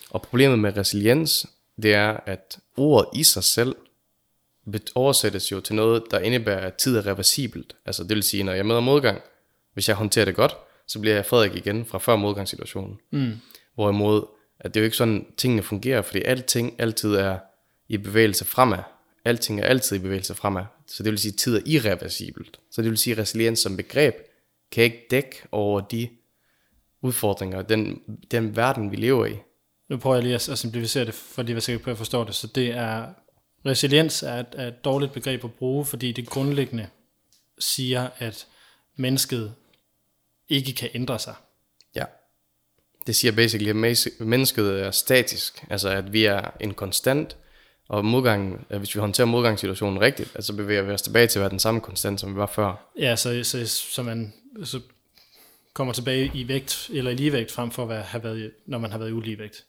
Og 0.10 0.22
problemet 0.22 0.60
med 0.60 0.77
resiliens, 0.77 1.46
det 1.82 1.94
er, 1.94 2.18
at 2.25 2.60
ordet 2.77 3.20
i 3.20 3.24
sig 3.24 3.44
selv 3.44 3.75
oversættes 4.96 5.51
jo 5.51 5.60
til 5.60 5.75
noget, 5.75 6.03
der 6.12 6.20
indebærer, 6.20 6.68
at 6.68 6.75
tid 6.75 6.98
er 6.98 7.06
reversibelt. 7.06 7.75
Altså 7.86 8.03
det 8.03 8.15
vil 8.15 8.24
sige, 8.24 8.44
når 8.44 8.53
jeg 8.53 8.65
møder 8.65 8.80
modgang, 8.80 9.22
hvis 9.74 9.88
jeg 9.88 9.96
håndterer 9.96 10.25
det 10.25 10.36
godt, 10.36 10.56
så 10.88 11.00
bliver 11.00 11.15
jeg 11.15 11.25
Frederik 11.25 11.56
igen 11.56 11.86
fra 11.86 11.98
før 11.98 12.15
modgangssituationen. 12.15 12.98
Mm. 13.12 13.34
Hvorimod, 13.75 14.25
at 14.60 14.74
det 14.74 14.80
er 14.80 14.82
jo 14.82 14.86
ikke 14.86 14.98
sådan, 14.98 15.25
tingene 15.38 15.63
fungerer, 15.63 16.01
fordi 16.01 16.22
alting 16.22 16.75
altid 16.77 17.15
er 17.15 17.38
i 17.89 17.98
bevægelse 17.98 18.46
fremad. 18.46 18.84
Alting 19.25 19.60
er 19.60 19.65
altid 19.65 19.96
i 19.96 20.00
bevægelse 20.00 20.36
fremad. 20.36 20.63
Så 20.88 21.03
det 21.03 21.12
vil 21.12 21.20
sige, 21.20 21.32
at 21.32 21.38
tid 21.38 21.56
er 21.56 21.62
irreversibelt. 21.65 22.60
Så 22.72 22.82
det 22.82 22.89
vil 22.89 22.98
sige, 22.98 23.13
at 23.13 23.20
resiliens 23.20 23.60
som 23.60 23.77
begreb 23.77 24.15
kan 24.72 24.84
ikke 24.84 25.08
dække 25.12 25.41
over 25.51 25.82
de 25.82 26.10
udfordringer, 27.01 27.62
den, 27.62 28.01
den 28.32 28.56
verden, 28.56 28.91
vi 28.91 28.96
lever 28.96 29.25
i. 29.25 29.36
Nu 29.89 29.98
prøver 29.98 30.15
jeg 30.15 30.24
lige 30.24 30.36
at, 30.36 30.41
simplificere 30.41 31.06
det, 31.06 31.13
fordi 31.13 31.51
jeg 31.51 31.56
er 31.58 31.62
sikker 31.62 31.84
på, 31.84 31.89
at 31.89 31.94
jeg 31.94 31.98
forstår 31.98 32.24
det. 32.24 32.36
Så 32.36 32.48
det 32.48 32.68
er 32.68 33.06
Resiliens 33.65 34.24
er 34.24 34.34
et, 34.34 34.48
er 34.53 34.68
et 34.68 34.86
dårligt 34.86 35.13
begreb 35.13 35.44
at 35.44 35.53
bruge, 35.53 35.86
fordi 35.86 36.12
det 36.12 36.30
grundlæggende 36.30 36.88
siger, 37.60 38.10
at 38.18 38.48
mennesket 38.96 39.53
ikke 40.50 40.74
kan 40.74 40.89
ændre 40.94 41.20
sig. 41.20 41.36
Ja. 41.96 42.06
Det 43.08 43.15
siger 43.15 43.32
basically, 43.32 43.70
at 43.70 43.75
mennesket 44.20 44.82
er 44.82 44.91
statisk. 44.91 45.65
Altså 45.70 45.89
at 45.89 46.13
vi 46.13 46.25
er 46.25 46.50
en 46.60 46.74
konstant, 46.74 47.38
og 47.91 48.06
modgangen, 48.06 48.65
hvis 48.70 48.96
vi 48.96 49.00
håndterer 49.00 49.25
modgangssituationen 49.27 50.01
rigtigt, 50.01 50.32
altså 50.36 50.53
bevæger 50.53 50.82
vi 50.82 50.91
os 50.91 51.01
tilbage 51.01 51.27
til 51.27 51.39
at 51.39 51.41
være 51.41 51.50
den 51.50 51.60
samme 51.60 51.82
konstant, 51.82 52.20
som 52.20 52.34
vi 52.34 52.39
var 52.39 52.46
før. 52.46 52.91
Ja, 53.00 53.15
så, 53.15 53.44
så, 53.44 53.68
så 53.68 54.03
man 54.03 54.34
så 54.63 54.80
kommer 55.74 55.94
tilbage 55.94 56.32
i 56.34 56.48
vægt, 56.48 56.89
eller 56.94 57.12
i 57.12 57.15
ligevægt, 57.15 57.51
frem 57.51 57.72
for 57.72 57.84
at 57.84 57.89
være, 57.89 58.01
have 58.01 58.24
været, 58.24 58.51
når 58.65 58.77
man 58.77 58.91
har 58.91 58.98
været 58.98 59.10
i 59.10 59.13
uligevægt. 59.13 59.65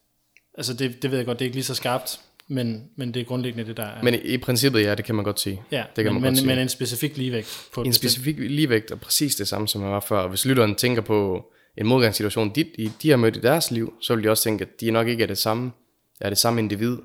Altså 0.54 0.74
det, 0.74 1.02
det 1.02 1.10
ved 1.10 1.18
jeg 1.18 1.26
godt, 1.26 1.38
det 1.38 1.44
er 1.44 1.46
ikke 1.46 1.56
lige 1.56 1.64
så 1.64 1.74
skarpt, 1.74 2.20
men, 2.52 2.90
men 2.96 3.14
det 3.14 3.20
er 3.20 3.24
grundlæggende 3.24 3.68
det, 3.68 3.76
der 3.76 3.84
er. 3.84 4.02
Men 4.02 4.14
i, 4.14 4.16
i 4.16 4.38
princippet, 4.38 4.82
ja, 4.82 4.94
det 4.94 5.04
kan 5.04 5.14
man 5.14 5.24
godt 5.24 5.40
sige. 5.40 5.62
ja, 5.70 5.84
det 5.96 6.04
kan 6.04 6.12
men, 6.12 6.14
man 6.14 6.22
godt 6.22 6.30
men, 6.32 6.36
sige. 6.36 6.46
men 6.46 6.58
en 6.58 6.68
specifik 6.68 7.16
ligevægt. 7.16 7.68
På 7.74 7.80
En 7.82 7.90
bestemt- 7.90 7.94
specifik 8.10 8.38
ligevægt 8.38 8.90
er 8.90 8.96
præcis 8.96 9.36
det 9.36 9.48
samme, 9.48 9.68
som 9.68 9.80
man 9.80 9.90
var 9.90 10.00
før. 10.00 10.18
Og 10.18 10.28
hvis 10.28 10.44
lytteren 10.46 10.74
tænker 10.74 11.02
på 11.02 11.44
en 11.76 11.86
modgangssituation, 11.86 12.50
de, 12.54 12.64
de, 13.02 13.10
har 13.10 13.16
mødt 13.16 13.36
i 13.36 13.40
deres 13.40 13.70
liv, 13.70 13.94
så 14.00 14.14
vil 14.14 14.24
de 14.24 14.30
også 14.30 14.42
tænke, 14.42 14.64
at 14.64 14.80
de 14.80 14.90
nok 14.90 15.08
ikke 15.08 15.22
er 15.22 15.26
det 15.26 15.38
samme, 15.38 15.72
er 16.20 16.28
det 16.28 16.38
samme 16.38 16.60
individ 16.60 16.98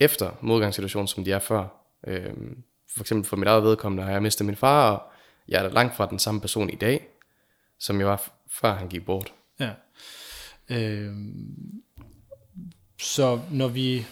efter 0.00 0.30
modgangssituationen, 0.40 1.08
som 1.08 1.24
de 1.24 1.32
er 1.32 1.38
før. 1.38 1.64
Øhm, 2.08 2.56
for 2.96 3.00
eksempel 3.02 3.28
for 3.28 3.36
mit 3.36 3.48
eget 3.48 3.62
vedkommende 3.62 4.02
har 4.04 4.10
jeg 4.12 4.22
mistet 4.22 4.46
min 4.46 4.56
far, 4.56 4.90
og 4.90 5.02
jeg 5.48 5.58
er 5.64 5.68
da 5.68 5.74
langt 5.74 5.96
fra 5.96 6.06
den 6.10 6.18
samme 6.18 6.40
person 6.40 6.70
i 6.70 6.74
dag, 6.76 7.06
som 7.78 7.98
jeg 7.98 8.06
var 8.06 8.30
før 8.60 8.74
han 8.74 8.88
gik 8.88 9.04
bort. 9.06 9.32
Ja. 9.60 9.70
Øhm, 10.70 11.44
så 13.00 13.40
når 13.50 13.68
vi 13.68 14.06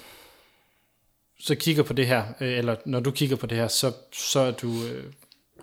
så 1.44 1.54
kigger 1.54 1.82
på 1.82 1.92
det 1.92 2.06
her, 2.06 2.24
øh, 2.40 2.58
eller 2.58 2.76
når 2.84 3.00
du 3.00 3.10
kigger 3.10 3.36
på 3.36 3.46
det 3.46 3.58
her, 3.58 3.68
så, 3.68 3.92
så 4.12 4.40
er 4.40 4.50
du, 4.50 4.68
øh, 4.86 5.04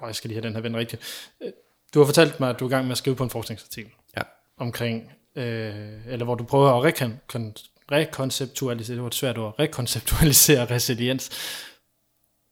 åh, 0.01 0.07
jeg 0.07 0.15
skal 0.15 0.27
lige 0.27 0.35
have 0.41 0.47
den 0.47 0.55
her 0.55 0.61
vendt 0.61 0.77
rigtigt. 0.77 1.01
Øh, 1.43 1.51
Du 1.93 2.00
har 2.00 2.05
fortalt 2.05 2.39
mig, 2.39 2.50
at 2.50 2.59
du 2.59 2.65
er 2.65 2.69
i 2.69 2.73
gang 2.73 2.85
med 2.85 2.91
at 2.91 2.97
skrive 2.97 3.15
på 3.15 3.23
en 3.23 3.29
forskningsartikel 3.29 3.91
Ja. 4.17 4.21
omkring, 4.57 5.11
øh, 5.35 6.07
eller 6.07 6.23
hvor 6.25 6.35
du 6.35 6.43
prøver 6.43 6.69
at 6.71 6.83
rekon, 6.83 7.19
kon, 7.27 7.55
rekonceptualisere, 7.91 8.95
det 8.95 9.01
var 9.01 9.07
et 9.07 9.15
svært 9.15 9.38
ord, 9.38 9.55
rekonceptualisere 9.59 10.65
resiliens. 10.75 11.29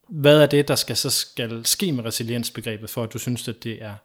Hvad 0.09 0.41
er 0.41 0.45
det, 0.45 0.67
der 0.67 0.75
skal 0.75 0.97
så 0.97 1.09
skal 1.09 1.65
ske 1.65 1.91
med 1.91 2.05
resiliensbegrebet, 2.05 2.89
for 2.89 3.03
at 3.03 3.13
du 3.13 3.17
synes, 3.19 3.47
at 3.47 3.63
det 3.63 3.83
er 3.83 3.95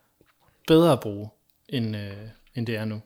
bedre 0.66 0.92
at 0.92 1.00
bruge, 1.00 1.28
end, 1.68 1.96
øh, 1.96 2.12
end 2.54 2.66
det 2.66 2.76
er 2.76 2.84
nu? 2.84 3.00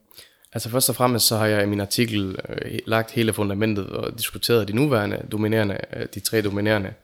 Altså 0.52 0.68
først 0.68 0.88
og 0.88 0.96
fremmest 0.96 1.26
så 1.26 1.36
har 1.36 1.46
jeg 1.46 1.62
i 1.62 1.66
min 1.66 1.80
artikel 1.80 2.36
øh, 2.48 2.78
lagt 2.86 3.10
hele 3.10 3.32
fundamentet 3.32 3.86
og 3.86 4.18
diskuteret 4.18 4.68
de 4.68 4.72
nuværende 4.72 5.26
dominerende, 5.32 5.78
øh, 5.96 6.06
de 6.14 6.20
tre 6.20 6.42
dominerende 6.42 6.94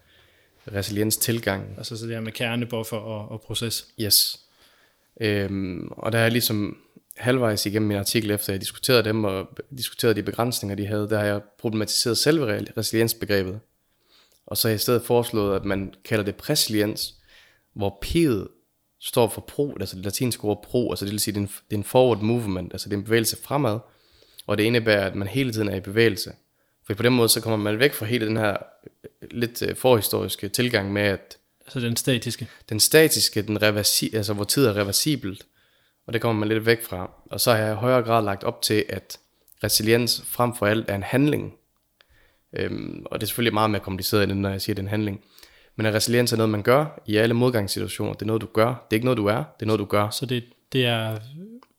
resiliens 0.75 1.17
tilgang. 1.17 1.75
Altså 1.77 1.97
så 1.97 2.07
det 2.07 2.15
her 2.15 2.21
med 2.21 2.33
kerne, 2.33 2.67
buffer 2.67 2.97
og, 2.97 3.29
og 3.29 3.41
proces. 3.41 3.87
Yes. 4.01 4.41
Øhm, 5.21 5.89
og 5.91 6.13
der 6.13 6.19
er 6.19 6.29
ligesom 6.29 6.77
halvvejs 7.17 7.67
igennem 7.67 7.89
min 7.89 7.97
artikel, 7.97 8.31
efter 8.31 8.53
jeg 8.53 8.61
diskuterede 8.61 9.05
dem 9.05 9.25
og 9.25 9.49
diskuterede 9.79 10.15
de 10.15 10.23
begrænsninger, 10.23 10.77
de 10.77 10.87
havde, 10.87 11.09
der 11.09 11.19
har 11.19 11.27
jeg 11.27 11.41
problematiseret 11.59 12.19
selve 12.19 12.59
re- 12.59 12.73
resiliensbegrebet. 12.77 13.61
Og 14.47 14.57
så 14.57 14.69
har 14.69 14.71
jeg 14.71 14.77
i 14.77 14.79
stedet 14.79 15.03
foreslået, 15.03 15.57
at 15.57 15.65
man 15.65 15.95
kalder 16.05 16.25
det 16.25 16.37
præsiliens, 16.37 17.15
hvor 17.75 17.99
P'et 18.05 18.54
står 19.05 19.29
for 19.29 19.41
pro, 19.41 19.77
altså 19.81 19.97
det 19.97 20.05
latinske 20.05 20.45
ord 20.45 20.63
pro, 20.63 20.91
altså 20.91 21.05
det 21.05 21.13
vil 21.13 21.21
sige, 21.21 21.35
det 21.35 21.39
er 21.39 21.43
en, 21.43 21.47
det 21.71 21.77
er 21.77 21.79
en 21.79 21.85
forward 21.85 22.21
movement, 22.21 22.73
altså 22.73 22.89
det 22.89 22.95
er 22.95 22.99
en 22.99 23.05
bevægelse 23.05 23.37
fremad, 23.43 23.79
og 24.47 24.59
det 24.59 24.65
indebærer, 24.65 25.07
at 25.07 25.15
man 25.15 25.29
hele 25.29 25.53
tiden 25.53 25.69
er 25.69 25.77
i 25.77 25.81
bevægelse. 25.81 26.33
For 26.87 26.95
på 26.95 27.03
den 27.03 27.13
måde, 27.13 27.29
så 27.29 27.41
kommer 27.41 27.57
man 27.57 27.79
væk 27.79 27.95
fra 27.95 28.07
hele 28.07 28.27
den 28.27 28.37
her 28.37 28.57
øh, 29.23 29.29
lidt 29.31 29.63
øh, 29.63 29.77
forhistoriske 29.77 30.49
tilgang 30.49 30.93
med, 30.93 31.03
at 31.03 31.39
Altså 31.67 31.81
den 31.81 31.97
statiske. 31.97 32.49
den 32.69 32.81
statiske, 32.81 33.43
den 33.43 33.63
reversi, 33.63 34.15
altså 34.15 34.33
hvor 34.35 34.45
tid 34.45 34.67
er 34.67 34.77
reversibelt, 34.77 35.47
og 36.07 36.13
det 36.13 36.21
kommer 36.21 36.41
man 36.41 36.49
lidt 36.49 36.67
væk 36.67 36.83
fra. 36.83 37.11
Og 37.31 37.41
så 37.41 37.51
har 37.53 37.59
jeg 37.59 37.73
i 37.73 37.77
højere 37.77 38.03
grad 38.03 38.25
lagt 38.25 38.45
op 38.45 38.63
til, 38.63 38.85
at 38.89 39.19
resiliens 39.65 40.23
frem 40.27 40.55
for 40.55 40.67
alt 40.67 40.91
er 40.91 40.95
en 40.95 41.03
handling. 41.03 41.55
Øhm, 42.53 43.07
og 43.07 43.21
det 43.21 43.27
er 43.27 43.29
selvfølgelig 43.29 43.55
meget 43.55 43.71
mere 43.71 43.81
kompliceret, 43.81 44.31
end 44.31 44.41
når 44.41 44.51
jeg 44.51 44.63
siger, 44.63 44.75
det 44.75 44.83
en 44.83 44.89
handling. 44.89 45.25
Men 45.77 45.87
at 45.87 45.95
resiliens 45.95 46.33
er 46.33 46.37
noget, 46.37 46.51
man 46.51 46.63
gør 46.63 47.03
i 47.07 47.17
alle 47.17 47.35
modgangssituationer. 47.35 48.13
Det 48.13 48.23
er 48.23 48.27
noget, 48.27 48.43
du 48.43 48.47
gør. 48.47 48.67
Det 48.67 48.77
er 48.91 48.95
ikke 48.95 49.05
noget, 49.05 49.19
du 49.19 49.27
er. 49.27 49.37
Det 49.37 49.63
er 49.63 49.67
noget, 49.67 49.79
du 49.79 49.85
gør. 49.85 50.11
Så 50.11 50.27
det, 50.27 50.45
det 50.73 50.87
er, 50.87 51.19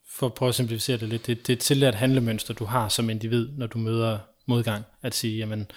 for 0.10 0.25
at 0.25 0.34
prøve 0.34 0.49
at 0.49 0.55
simplificere 0.55 0.97
det 0.97 1.10
lidt, 1.10 1.27
det, 1.27 1.47
det 1.47 1.53
er 1.53 1.58
et 1.58 1.62
tillært 1.62 1.95
handlemønster, 1.95 2.53
du 2.53 2.65
har 2.65 2.89
som 2.89 3.10
individ, 3.10 3.49
når 3.58 3.67
du 3.67 3.77
møder 3.77 4.19
modgang. 4.45 4.84
At 5.01 5.15
sige, 5.15 5.38
jamen, 5.38 5.71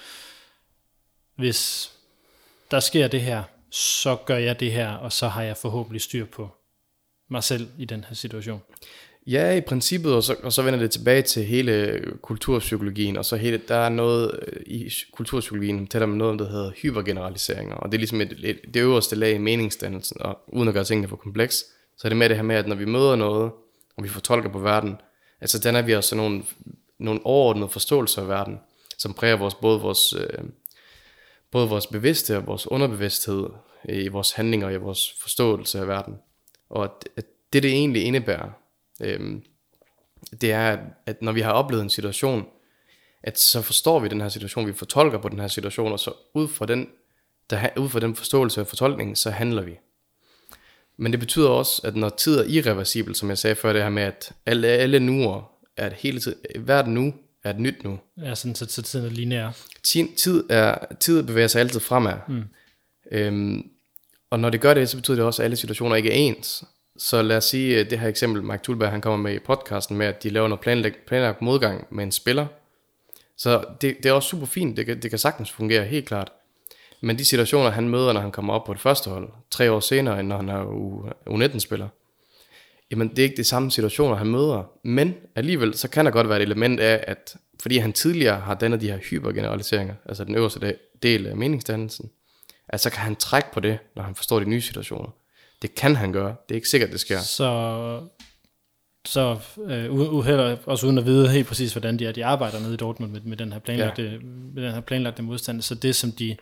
hvis 1.36 1.92
der 2.70 2.80
sker 2.80 3.08
det 3.08 3.20
her, 3.20 3.42
så 3.70 4.16
gør 4.16 4.36
jeg 4.36 4.60
det 4.60 4.72
her, 4.72 4.92
og 4.92 5.12
så 5.12 5.28
har 5.28 5.42
jeg 5.42 5.56
forhåbentlig 5.56 6.00
styr 6.00 6.24
på 6.24 6.50
mig 7.28 7.44
selv 7.44 7.68
i 7.78 7.84
den 7.84 8.04
her 8.08 8.14
situation. 8.14 8.62
Ja, 9.30 9.56
i 9.56 9.60
princippet, 9.60 10.14
og 10.14 10.22
så, 10.22 10.36
og 10.42 10.52
så 10.52 10.62
vender 10.62 10.78
det 10.78 10.90
tilbage 10.90 11.22
til 11.22 11.44
hele 11.44 12.00
kulturpsykologien, 12.22 13.16
og 13.16 13.24
så 13.24 13.36
hele, 13.36 13.60
der 13.68 13.74
er 13.74 13.88
noget 13.88 14.40
øh, 14.46 14.62
i 14.66 14.90
kulturpsykologien, 15.12 15.86
tæller 15.86 16.06
med 16.06 16.16
noget, 16.16 16.38
der 16.38 16.48
hedder 16.48 16.70
hypergeneraliseringer, 16.70 17.74
og 17.74 17.92
det 17.92 17.96
er 17.96 17.98
ligesom 17.98 18.20
et, 18.20 18.36
et, 18.42 18.60
det 18.74 18.80
øverste 18.80 19.16
lag 19.16 19.34
i 19.34 19.38
meningsdannelsen, 19.38 20.22
og 20.22 20.38
uden 20.48 20.68
at 20.68 20.74
gøre 20.74 20.84
tingene 20.84 21.08
for 21.08 21.16
kompleks, 21.16 21.64
så 21.96 22.06
er 22.06 22.08
det 22.08 22.16
med 22.16 22.28
det 22.28 22.36
her 22.36 22.44
med, 22.44 22.56
at 22.56 22.68
når 22.68 22.76
vi 22.76 22.84
møder 22.84 23.16
noget, 23.16 23.52
og 23.96 24.04
vi 24.04 24.08
fortolker 24.08 24.52
på 24.52 24.58
verden, 24.58 24.96
altså 25.40 25.58
danner 25.58 25.82
vi 25.82 25.94
også 25.94 26.16
nogle, 26.16 26.42
nogle 26.98 27.20
overordnede 27.24 27.68
forståelser 27.68 28.22
af 28.22 28.28
verden, 28.28 28.58
som 28.98 29.14
præger 29.14 29.36
vores, 29.36 29.54
både 29.54 29.80
vores, 29.80 30.12
øh, 30.12 30.44
både 31.50 31.68
vores 31.68 31.86
bevidste 31.86 32.36
og 32.36 32.46
vores 32.46 32.70
underbevidsthed 32.70 33.46
i 33.88 34.08
vores 34.08 34.32
handlinger 34.32 34.66
og 34.66 34.72
i 34.72 34.76
vores 34.76 35.14
forståelse 35.22 35.80
af 35.80 35.88
verden. 35.88 36.14
Og 36.70 36.84
at, 36.84 36.90
at 37.16 37.24
det, 37.52 37.62
det 37.62 37.70
egentlig 37.70 38.04
indebærer, 38.04 38.50
øhm, 39.02 39.42
det 40.40 40.52
er, 40.52 40.78
at, 41.06 41.22
når 41.22 41.32
vi 41.32 41.40
har 41.40 41.52
oplevet 41.52 41.82
en 41.82 41.90
situation, 41.90 42.46
at 43.22 43.38
så 43.38 43.62
forstår 43.62 44.00
vi 44.00 44.08
den 44.08 44.20
her 44.20 44.28
situation, 44.28 44.66
vi 44.66 44.72
fortolker 44.72 45.18
på 45.18 45.28
den 45.28 45.40
her 45.40 45.48
situation, 45.48 45.92
og 45.92 46.00
så 46.00 46.12
ud 46.34 46.48
fra 46.48 46.66
den, 46.66 46.88
der, 47.50 47.68
ud 47.76 47.88
fra 47.88 48.00
den 48.00 48.16
forståelse 48.16 48.60
og 48.60 48.66
fortolkning, 48.66 49.18
så 49.18 49.30
handler 49.30 49.62
vi. 49.62 49.78
Men 50.96 51.12
det 51.12 51.20
betyder 51.20 51.48
også, 51.48 51.82
at 51.84 51.96
når 51.96 52.08
tid 52.08 52.38
er 52.38 52.44
irreversibel, 52.44 53.14
som 53.14 53.28
jeg 53.28 53.38
sagde 53.38 53.56
før, 53.56 53.72
det 53.72 53.82
her 53.82 53.88
med, 53.90 54.02
at 54.02 54.32
alle, 54.46 54.68
alle 54.68 55.00
nuer 55.00 55.50
er 55.76 55.86
et 55.86 55.92
hele 55.92 56.20
tiden, 56.20 56.38
hvert 56.64 56.88
nu 56.88 57.14
er 57.44 57.50
et 57.50 57.60
nyt 57.60 57.84
nu. 57.84 57.98
Ja, 58.22 58.34
sådan, 58.34 58.54
så, 58.54 58.66
så 58.68 58.82
tiden 58.82 59.06
er 59.06 59.10
lineær. 59.10 59.50
Ti- 59.82 60.14
Tid, 60.16 60.44
er, 60.50 60.74
tid 61.00 61.22
bevæger 61.22 61.48
sig 61.48 61.60
altid 61.60 61.80
fremad. 61.80 62.14
Mm. 62.28 62.42
Øhm, 63.12 63.70
og 64.30 64.40
når 64.40 64.50
det 64.50 64.60
gør 64.60 64.74
det, 64.74 64.88
så 64.88 64.96
betyder 64.96 65.16
det 65.16 65.24
også, 65.24 65.42
at 65.42 65.44
alle 65.44 65.56
situationer 65.56 65.96
ikke 65.96 66.10
er 66.10 66.14
ens. 66.14 66.64
Så 66.98 67.22
lad 67.22 67.36
os 67.36 67.44
sige 67.44 67.80
øh, 67.80 67.90
det 67.90 67.98
her 67.98 68.08
eksempel, 68.08 68.42
Mark 68.42 68.62
Tulberg 68.62 68.90
han 68.90 69.00
kommer 69.00 69.16
med 69.16 69.34
i 69.34 69.38
podcasten 69.38 69.96
med, 69.96 70.06
at 70.06 70.22
de 70.22 70.30
laver 70.30 70.48
noget 70.48 70.60
planlagt, 70.60 71.06
planlagt 71.06 71.42
modgang 71.42 71.86
med 71.90 72.04
en 72.04 72.12
spiller. 72.12 72.46
Så 73.36 73.64
det, 73.80 73.96
det 74.02 74.06
er 74.08 74.12
også 74.12 74.28
super 74.28 74.46
fint, 74.46 74.76
det 74.76 74.86
kan, 74.86 75.02
det 75.02 75.10
kan 75.10 75.18
sagtens 75.18 75.50
fungere 75.50 75.84
helt 75.84 76.06
klart. 76.06 76.32
Men 77.00 77.18
de 77.18 77.24
situationer, 77.24 77.70
han 77.70 77.88
møder, 77.88 78.12
når 78.12 78.20
han 78.20 78.32
kommer 78.32 78.54
op 78.54 78.64
på 78.64 78.72
det 78.72 78.80
første 78.80 79.10
hold, 79.10 79.28
tre 79.50 79.72
år 79.72 79.80
senere, 79.80 80.20
end 80.20 80.28
når 80.28 80.36
han 80.36 80.48
er 80.48 80.64
U19-spiller, 81.30 81.88
jamen 82.90 83.08
det 83.08 83.18
er 83.18 83.22
ikke 83.22 83.36
de 83.36 83.44
samme 83.44 83.70
situationer, 83.70 84.16
han 84.16 84.26
møder. 84.26 84.70
Men 84.84 85.14
alligevel, 85.34 85.74
så 85.74 85.88
kan 85.88 86.04
der 86.04 86.10
godt 86.10 86.28
være 86.28 86.38
et 86.38 86.42
element 86.42 86.80
af, 86.80 87.04
at 87.06 87.36
fordi 87.62 87.78
han 87.78 87.92
tidligere 87.92 88.40
har 88.40 88.54
dannet 88.54 88.80
de 88.80 88.90
her 88.90 88.98
hypergeneraliseringer, 88.98 89.94
altså 90.06 90.24
den 90.24 90.34
øverste 90.34 90.60
del- 90.60 90.76
del 91.02 91.26
af 91.26 91.36
meningsdannelsen, 91.36 92.10
at 92.68 92.80
så 92.80 92.90
kan 92.90 93.00
han 93.00 93.16
trække 93.16 93.48
på 93.52 93.60
det, 93.60 93.78
når 93.96 94.02
han 94.02 94.14
forstår 94.14 94.38
de 94.40 94.44
nye 94.44 94.60
situationer. 94.60 95.10
Det 95.62 95.74
kan 95.74 95.96
han 95.96 96.12
gøre. 96.12 96.36
Det 96.48 96.54
er 96.54 96.54
ikke 96.54 96.68
sikkert, 96.68 96.90
det 96.90 97.00
sker. 97.00 97.18
Så, 97.18 98.08
så 99.04 99.38
øh, 99.64 99.92
uhelder, 99.92 100.56
også 100.66 100.86
uden 100.86 100.98
at 100.98 101.06
vide 101.06 101.28
helt 101.28 101.46
præcis, 101.46 101.72
hvordan 101.72 101.98
de 101.98 102.06
er, 102.06 102.12
de 102.12 102.24
arbejder 102.24 102.60
nede 102.60 102.74
i 102.74 102.76
Dortmund 102.76 103.12
med, 103.12 103.20
med, 103.20 103.36
den 103.36 103.52
her 103.52 103.58
planlagte, 103.58 104.02
ja. 104.02 104.18
med 104.54 104.62
den 104.62 104.72
her 104.72 104.80
planlagte 104.80 105.22
modstand. 105.22 105.62
Så 105.62 105.74
det, 105.74 105.96
som 105.96 106.12
de 106.12 106.36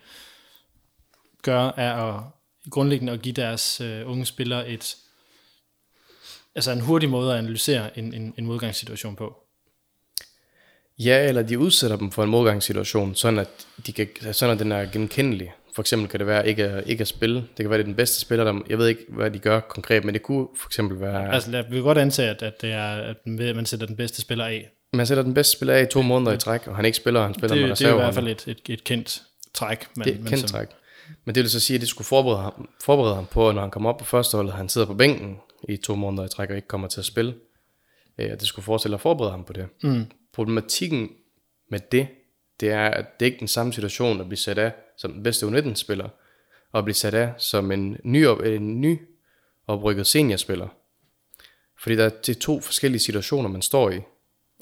gør, 1.41 1.73
er 1.77 1.93
at 1.93 2.23
grundlæggende 2.69 3.13
at 3.13 3.21
give 3.21 3.33
deres 3.33 3.81
øh, 3.81 4.09
unge 4.09 4.25
spillere 4.25 4.69
et, 4.69 4.95
altså 6.55 6.71
en 6.71 6.81
hurtig 6.81 7.09
måde 7.09 7.33
at 7.33 7.39
analysere 7.39 7.97
en, 7.99 8.13
en, 8.13 8.33
en 8.37 8.45
modgangssituation 8.45 9.15
på. 9.15 9.43
Ja, 10.99 11.27
eller 11.27 11.41
de 11.41 11.59
udsætter 11.59 11.97
dem 11.97 12.11
for 12.11 12.23
en 12.23 12.29
modgangssituation, 12.29 13.15
sådan 13.15 13.39
at, 13.39 13.67
de 13.87 13.93
kan, 13.93 14.33
sådan 14.33 14.53
at 14.53 14.59
den 14.59 14.71
er 14.71 14.91
genkendelig. 14.91 15.53
For 15.77 15.81
eksempel 15.81 16.09
kan 16.09 16.19
det 16.19 16.27
være 16.27 16.47
ikke 16.47 16.63
at, 16.63 16.83
ikke 16.87 17.01
at 17.01 17.07
spille. 17.07 17.35
Det 17.35 17.55
kan 17.57 17.69
være, 17.69 17.77
det 17.77 17.83
er 17.83 17.87
den 17.87 17.95
bedste 17.95 18.19
spiller, 18.19 18.43
der, 18.45 18.59
jeg 18.69 18.77
ved 18.77 18.87
ikke, 18.87 19.05
hvad 19.09 19.31
de 19.31 19.39
gør 19.39 19.59
konkret, 19.59 20.03
men 20.05 20.13
det 20.13 20.23
kunne 20.23 20.47
for 20.61 20.67
eksempel 20.69 21.01
være... 21.01 21.33
Altså, 21.33 21.51
lad- 21.51 21.63
vi 21.69 21.75
kan 21.75 21.83
godt 21.83 21.97
antage, 21.97 22.29
at, 22.29 22.41
at, 22.43 22.61
det 22.61 22.71
er, 22.71 22.87
at 22.87 23.15
man 23.55 23.65
sætter 23.65 23.85
den 23.87 23.95
bedste 23.95 24.21
spiller 24.21 24.45
af. 24.45 24.69
Man 24.93 25.05
sætter 25.07 25.23
den 25.23 25.33
bedste 25.33 25.57
spiller 25.57 25.73
af 25.73 25.83
i 25.83 25.85
to 25.85 26.01
måneder 26.01 26.31
i 26.31 26.37
træk, 26.37 26.67
og 26.67 26.75
han 26.75 26.85
ikke 26.85 26.97
spiller, 26.97 27.21
han 27.23 27.33
spiller 27.33 27.55
med 27.55 27.69
Det, 27.69 27.79
det 27.79 27.87
er 27.87 27.91
i 27.93 27.95
hvert 27.95 28.13
fald 28.13 28.27
et, 28.27 28.43
et, 28.47 28.59
et 28.69 28.83
kendt 28.83 29.21
træk. 29.53 29.87
Men, 29.97 30.05
Det 30.05 30.13
er 30.15 30.19
et 30.19 30.25
kendt 30.27 30.39
som- 30.39 30.49
træk. 30.49 30.67
Men 31.25 31.35
det 31.35 31.41
vil 31.43 31.49
så 31.49 31.59
sige, 31.59 31.75
at 31.75 31.81
det 31.81 31.89
skulle 31.89 32.05
forberede 32.05 32.41
ham, 32.41 32.69
forberede 32.83 33.15
ham 33.15 33.25
på, 33.25 33.49
at 33.49 33.55
når 33.55 33.61
han 33.61 33.71
kommer 33.71 33.89
op 33.89 33.97
på 33.97 34.05
første 34.05 34.35
hold, 34.37 34.49
han 34.49 34.69
sidder 34.69 34.87
på 34.87 34.93
bænken 34.93 35.37
i 35.69 35.77
to 35.77 35.95
måneder 35.95 36.25
i 36.25 36.29
træk 36.29 36.49
og 36.49 36.55
ikke 36.55 36.67
kommer 36.67 36.87
til 36.87 36.99
at 36.99 37.05
spille. 37.05 37.33
Øh, 38.17 38.29
det 38.29 38.41
skulle 38.47 38.63
forestille 38.63 38.95
at 38.95 39.01
forberede 39.01 39.31
ham 39.31 39.43
på 39.43 39.53
det. 39.53 39.67
Mm. 39.83 40.05
Problematikken 40.33 41.09
med 41.71 41.79
det, 41.91 42.07
det 42.59 42.69
er, 42.69 42.85
at 42.85 43.19
det 43.19 43.25
ikke 43.25 43.35
er 43.35 43.39
den 43.39 43.47
samme 43.47 43.73
situation 43.73 44.21
at 44.21 44.27
blive 44.27 44.37
sat 44.37 44.57
af 44.57 44.71
som 44.97 45.13
den 45.13 45.23
bedste 45.23 45.45
U19-spiller, 45.45 46.09
og 46.71 46.77
at 46.77 46.83
blive 46.83 46.95
sat 46.95 47.13
af 47.13 47.33
som 47.37 47.71
en 47.71 47.97
ny, 48.03 48.27
op, 48.27 48.41
en 48.41 48.81
ny 48.81 48.99
oprykket 49.67 50.07
seniorspiller. 50.07 50.67
Fordi 51.81 51.95
der 51.95 52.05
er, 52.05 52.09
det 52.09 52.35
er 52.35 52.39
to 52.39 52.59
forskellige 52.59 52.99
situationer, 52.99 53.49
man 53.49 53.61
står 53.61 53.89
i. 53.89 53.99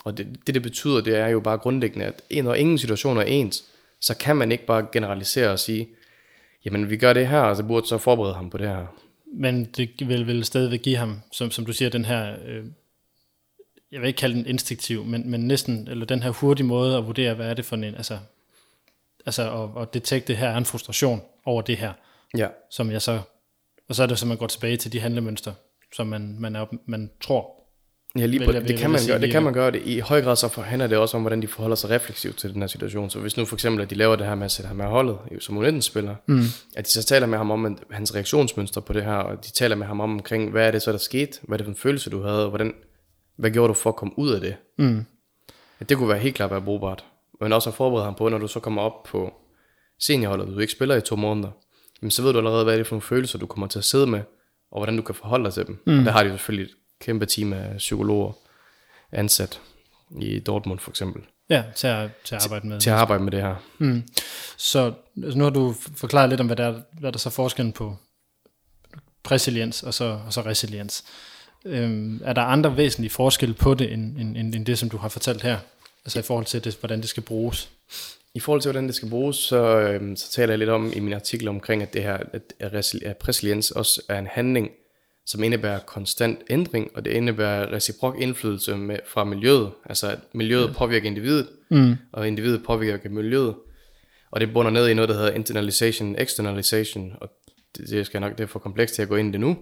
Og 0.05 0.17
det, 0.17 0.27
det, 0.47 0.55
det 0.55 0.63
betyder, 0.63 1.01
det 1.01 1.15
er 1.17 1.27
jo 1.27 1.39
bare 1.39 1.57
grundlæggende, 1.57 2.05
at 2.05 2.43
når 2.43 2.53
ingen 2.53 2.77
situation 2.77 3.17
er 3.17 3.21
ens, 3.21 3.65
så 4.01 4.17
kan 4.17 4.35
man 4.35 4.51
ikke 4.51 4.65
bare 4.65 4.87
generalisere 4.91 5.49
og 5.49 5.59
sige, 5.59 5.89
jamen 6.65 6.89
vi 6.89 6.97
gør 6.97 7.13
det 7.13 7.27
her, 7.27 7.39
og 7.39 7.55
så 7.55 7.63
burde 7.63 7.87
så 7.87 7.97
forberede 7.97 8.33
ham 8.33 8.49
på 8.49 8.57
det 8.57 8.67
her. 8.67 8.85
Men 9.33 9.65
det 9.65 10.07
vil 10.07 10.27
vel 10.27 10.45
stadigvæk 10.45 10.81
give 10.81 10.97
ham, 10.97 11.21
som, 11.31 11.51
som 11.51 11.65
du 11.65 11.73
siger, 11.73 11.89
den 11.89 12.05
her, 12.05 12.35
øh, 12.45 12.65
jeg 13.95 14.01
vil 14.01 14.07
ikke 14.07 14.17
kalde 14.17 14.35
den 14.35 14.45
instinktiv, 14.47 15.03
men, 15.05 15.29
men 15.31 15.47
næsten, 15.47 15.87
eller 15.87 16.05
den 16.05 16.23
her 16.23 16.29
hurtige 16.29 16.65
måde 16.67 16.97
at 16.97 17.05
vurdere, 17.07 17.33
hvad 17.33 17.49
er 17.49 17.53
det 17.53 17.65
for 17.65 17.75
en, 17.75 17.83
altså, 17.83 18.17
altså 19.25 19.63
at, 19.75 19.81
at 19.81 19.93
detekte, 19.93 20.35
her 20.35 20.49
er 20.49 20.57
en 20.57 20.65
frustration 20.65 21.21
over 21.45 21.61
det 21.61 21.77
her, 21.77 21.93
Ja, 22.37 22.47
som 22.71 22.91
jeg 22.91 23.01
så, 23.01 23.19
og 23.89 23.95
så 23.95 24.03
er 24.03 24.07
det 24.07 24.19
så, 24.19 24.25
man 24.25 24.37
går 24.37 24.47
tilbage 24.47 24.77
til 24.77 24.91
de 24.93 24.99
handlemønstre, 24.99 25.53
som 25.95 26.07
man, 26.07 26.35
man, 26.39 26.55
er, 26.55 26.65
man 26.85 27.11
tror. 27.21 27.51
ja 28.19 28.25
lige 28.25 28.45
på, 28.45 28.51
jeg- 28.51 28.61
det, 28.61 28.69
vil 28.69 28.77
kan 28.77 28.91
man 28.91 28.99
gøre. 29.07 29.21
Det 29.21 29.31
kan 29.31 29.43
man 29.43 29.53
gøre. 29.53 29.71
Det. 29.71 29.81
I 29.85 29.99
høj 29.99 30.21
grad 30.21 30.35
så 30.35 30.61
handler 30.61 30.87
det 30.87 30.97
også 30.97 31.17
om, 31.17 31.23
hvordan 31.23 31.41
de 31.41 31.47
forholder 31.47 31.75
sig 31.75 31.89
refleksivt 31.89 32.37
til 32.37 32.53
den 32.53 32.61
her 32.61 32.67
situation. 32.67 33.09
Så 33.09 33.19
hvis 33.19 33.37
nu 33.37 33.45
for 33.45 33.55
eksempel, 33.55 33.81
at 33.83 33.89
de 33.89 33.95
laver 33.95 34.15
det 34.15 34.25
her 34.25 34.35
med 34.35 34.45
at 34.45 34.51
sætte 34.51 34.67
ham 34.67 34.77
med 34.77 34.85
holdet 34.85 35.17
som 35.39 35.57
U19-spiller, 35.65 36.15
mm. 36.25 36.41
at 36.75 36.85
de 36.85 36.91
så 36.91 37.03
taler 37.03 37.27
med 37.27 37.37
ham 37.37 37.51
om 37.51 37.77
hans 37.91 38.15
reaktionsmønster 38.15 38.81
på 38.81 38.93
det 38.93 39.03
her, 39.03 39.13
og 39.13 39.45
de 39.45 39.51
taler 39.51 39.75
med 39.75 39.87
ham 39.87 39.99
om 40.01 40.11
omkring, 40.13 40.51
hvad 40.51 40.67
er 40.67 40.71
det 40.71 40.81
så, 40.81 40.91
der 40.91 40.97
skete? 40.97 41.39
Hvad 41.41 41.55
er 41.55 41.57
det 41.57 41.65
for 41.65 41.71
en 41.71 41.77
følelse, 41.77 42.09
du 42.09 42.21
havde? 42.21 42.43
Og 42.43 42.49
hvordan, 42.49 42.73
hvad 43.35 43.51
gjorde 43.51 43.67
du 43.69 43.73
for 43.73 43.89
at 43.89 43.95
komme 43.95 44.19
ud 44.19 44.31
af 44.31 44.41
det? 44.41 44.55
Mm. 44.77 45.05
At 45.79 45.89
det 45.89 45.97
kunne 45.97 46.09
være 46.09 46.19
helt 46.19 46.35
klart 46.35 46.51
være 46.51 46.61
brugbart. 46.61 47.05
Men 47.41 47.53
også 47.53 47.69
at 47.69 47.73
forberede 47.75 48.05
ham 48.05 48.15
på, 48.15 48.29
når 48.29 48.37
du 48.37 48.47
så 48.47 48.59
kommer 48.59 48.81
op 48.81 49.03
på 49.03 49.33
seniorholdet, 49.99 50.47
og 50.47 50.53
du 50.53 50.59
ikke 50.59 50.73
spiller 50.73 50.95
i 50.95 51.01
to 51.01 51.15
måneder, 51.15 51.49
jamen 52.01 52.11
så 52.11 52.21
ved 52.21 52.31
du 52.31 52.37
allerede, 52.37 52.63
hvad 52.63 52.73
er 52.73 52.77
det 52.77 52.87
for 52.87 52.95
nogle 52.95 53.01
følelser, 53.01 53.39
du 53.39 53.45
kommer 53.45 53.67
til 53.67 53.79
at 53.79 53.85
sidde 53.85 54.07
med, 54.07 54.21
og 54.71 54.79
hvordan 54.79 54.95
du 54.97 55.01
kan 55.01 55.15
forholde 55.15 55.45
dig 55.45 55.53
til 55.53 55.67
dem. 55.67 55.83
Mm. 55.85 56.03
Der 56.03 56.11
har 56.11 56.23
de 56.23 56.29
jo 56.29 56.35
selvfølgelig 56.35 56.71
et 56.71 56.77
kæmpe 56.99 57.25
team 57.25 57.53
af 57.53 57.77
psykologer 57.77 58.31
ansat 59.11 59.61
i 60.21 60.39
Dortmund 60.39 60.79
for 60.79 60.91
eksempel, 60.91 61.21
Ja, 61.49 61.63
til 61.75 61.87
at, 61.87 62.09
til 62.23 62.35
at 62.35 62.43
arbejde 62.43 62.67
med. 62.67 62.79
til 62.79 62.89
at 62.89 62.95
arbejde 62.95 63.23
med 63.23 63.31
det 63.31 63.41
her. 63.41 63.55
Mm. 63.77 64.03
Så 64.57 64.93
altså 65.23 65.37
nu 65.37 65.43
har 65.43 65.51
du 65.51 65.75
forklaret 65.95 66.29
lidt 66.29 66.41
om, 66.41 66.45
hvad 66.47 66.55
der, 66.55 66.65
er, 66.67 66.81
hvad 66.99 67.11
der 67.11 67.17
er 67.17 67.19
så 67.19 67.29
forskellen 67.29 67.73
på 67.73 67.95
resiliens 69.31 69.83
og 69.83 69.93
så, 69.93 70.19
og 70.25 70.33
så 70.33 70.41
resiliens. 70.41 71.03
Øhm, 71.65 72.21
er 72.25 72.33
der 72.33 72.41
andre 72.41 72.77
væsentlige 72.77 73.11
forskelle 73.11 73.55
på 73.55 73.73
det, 73.73 73.91
end, 73.93 74.17
end, 74.17 74.37
end, 74.37 74.55
end 74.55 74.65
det, 74.65 74.77
som 74.79 74.89
du 74.89 74.97
har 74.97 75.09
fortalt 75.09 75.41
her? 75.41 75.57
Altså 76.05 76.19
i 76.19 76.21
forhold 76.21 76.45
til, 76.45 76.63
det, 76.63 76.77
hvordan 76.79 77.01
det 77.01 77.09
skal 77.09 77.23
bruges? 77.23 77.69
I 78.33 78.39
forhold 78.39 78.61
til, 78.61 78.71
hvordan 78.71 78.87
det 78.87 78.95
skal 78.95 79.09
bruges, 79.09 79.35
så, 79.35 79.79
øhm, 79.79 80.15
så 80.15 80.31
taler 80.31 80.51
jeg 80.51 80.59
lidt 80.59 80.69
om 80.69 80.91
i 80.95 80.99
min 80.99 81.13
artikel 81.13 81.47
omkring, 81.47 81.81
at 81.81 81.93
det 81.93 82.03
her, 82.03 82.17
at, 82.33 82.53
at, 82.59 82.73
resili- 82.73 83.05
at 83.07 83.27
resiliens 83.27 83.71
også 83.71 84.01
er 84.09 84.19
en 84.19 84.27
handling, 84.27 84.69
som 85.25 85.43
indebærer 85.43 85.79
konstant 85.79 86.39
ændring, 86.49 86.91
og 86.95 87.05
det 87.05 87.11
indebærer 87.11 87.71
reciprok 87.73 88.15
indflydelse 88.19 88.75
med, 88.77 88.97
fra 89.07 89.23
miljøet. 89.23 89.71
Altså 89.85 90.07
at 90.07 90.19
miljøet 90.33 90.75
påvirker 90.75 91.07
individet, 91.07 91.47
Mm. 91.69 91.95
og 92.11 92.27
individet 92.27 92.63
påvirker 92.63 93.09
miljøet. 93.09 93.55
Og 94.31 94.41
det 94.41 94.53
bunder 94.53 94.71
ned 94.71 94.87
i 94.89 94.93
noget, 94.93 95.09
der 95.09 95.15
hedder 95.15 95.31
internalization, 95.31 96.15
externalization, 96.19 97.13
og 97.21 97.29
det, 97.77 97.89
det 97.89 98.05
skal 98.05 98.21
nok 98.21 98.37
det 98.37 98.43
er 98.43 98.47
for 98.47 98.59
komplekst 98.59 98.95
til 98.95 99.01
at 99.01 99.07
gå 99.07 99.15
ind 99.15 99.29
i 99.29 99.31
det 99.31 99.39
nu. 99.39 99.57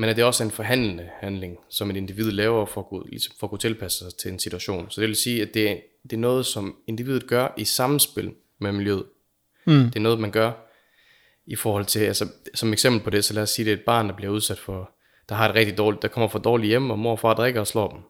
Men 0.00 0.08
at 0.10 0.16
det 0.16 0.22
er 0.22 0.26
også 0.26 0.44
en 0.44 0.50
forhandlende 0.50 1.08
handling, 1.20 1.58
som 1.68 1.90
et 1.90 1.96
individ 1.96 2.30
laver 2.30 2.66
for 2.66 2.80
at, 2.80 2.86
kunne, 2.86 3.10
ligesom 3.10 3.34
for 3.40 3.46
at 3.46 3.50
kunne 3.50 3.58
tilpasse 3.58 3.98
sig 3.98 4.14
til 4.14 4.32
en 4.32 4.38
situation. 4.38 4.90
Så 4.90 5.00
det 5.00 5.08
vil 5.08 5.16
sige, 5.16 5.42
at 5.42 5.54
det, 5.54 5.70
er- 5.70 5.76
det 6.02 6.12
er 6.12 6.16
noget, 6.16 6.46
som 6.46 6.76
individet 6.86 7.26
gør 7.26 7.48
i 7.56 7.64
samspil 7.64 8.32
med 8.58 8.72
miljøet. 8.72 9.04
Mm. 9.64 9.72
Det 9.84 9.96
er 9.96 10.00
noget, 10.00 10.20
man 10.20 10.30
gør 10.30 10.52
i 11.46 11.56
forhold 11.56 11.84
til, 11.84 12.00
altså 12.00 12.28
som 12.54 12.72
eksempel 12.72 13.00
på 13.04 13.10
det, 13.10 13.24
så 13.24 13.34
lad 13.34 13.42
os 13.42 13.50
sige, 13.50 13.64
det 13.64 13.72
er 13.72 13.76
et 13.76 13.84
barn, 13.84 14.08
der 14.08 14.14
bliver 14.16 14.32
udsat 14.32 14.58
for, 14.58 14.90
der 15.28 15.34
har 15.34 15.48
et 15.48 15.54
rigtig 15.54 15.78
dårligt, 15.78 16.02
der 16.02 16.08
kommer 16.08 16.28
fra 16.28 16.38
dårligt 16.38 16.68
hjem, 16.68 16.90
og 16.90 16.98
mor 16.98 17.12
og 17.12 17.18
far 17.20 17.34
drikker 17.34 17.60
og 17.60 17.66
slår 17.66 17.88
dem. 17.90 18.00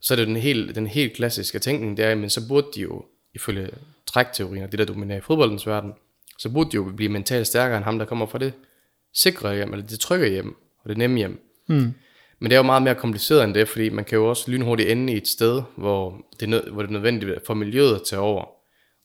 Så 0.00 0.14
er 0.14 0.16
det 0.16 0.26
den 0.26 0.36
helt, 0.36 0.74
den 0.74 0.86
helt 0.86 1.12
klassiske 1.12 1.58
tænkning, 1.58 1.96
der, 1.96 2.14
men 2.14 2.30
så 2.30 2.48
burde 2.48 2.66
de 2.74 2.80
jo, 2.80 3.04
ifølge 3.34 3.70
trækteorien 4.06 4.64
og 4.64 4.72
det, 4.72 4.78
der 4.78 4.84
dominerer 4.84 5.18
i 5.18 5.22
fodboldens 5.22 5.66
verden, 5.66 5.92
så 6.38 6.48
burde 6.52 6.70
de 6.70 6.74
jo 6.76 6.92
blive 6.96 7.10
mentalt 7.12 7.46
stærkere 7.46 7.76
end 7.76 7.84
ham, 7.84 7.98
der 7.98 8.06
kommer 8.06 8.26
fra 8.26 8.38
det 8.38 8.52
sikre 9.14 9.54
hjem, 9.54 9.72
eller 9.72 9.86
det 9.86 10.00
trygge 10.00 10.28
hjem, 10.28 10.56
og 10.84 10.88
det 10.88 10.98
nemme 10.98 11.16
hjem. 11.16 11.40
Mm. 11.66 11.94
Men 12.38 12.50
det 12.50 12.52
er 12.52 12.58
jo 12.58 12.62
meget 12.62 12.82
mere 12.82 12.94
kompliceret 12.94 13.44
end 13.44 13.54
det, 13.54 13.68
fordi 13.68 13.88
man 13.88 14.04
kan 14.04 14.18
jo 14.18 14.28
også 14.28 14.50
lynhurtigt 14.50 14.88
ende 14.88 15.12
i 15.12 15.16
et 15.16 15.28
sted, 15.28 15.62
hvor 15.76 16.26
det 16.40 16.42
er, 16.42 16.50
nød, 16.50 16.70
hvor 16.70 16.82
det 16.82 16.88
er 16.88 16.92
nødvendigt 16.92 17.46
for 17.46 17.54
miljøet 17.54 17.94
at 17.94 18.02
tage 18.06 18.20
over 18.20 18.44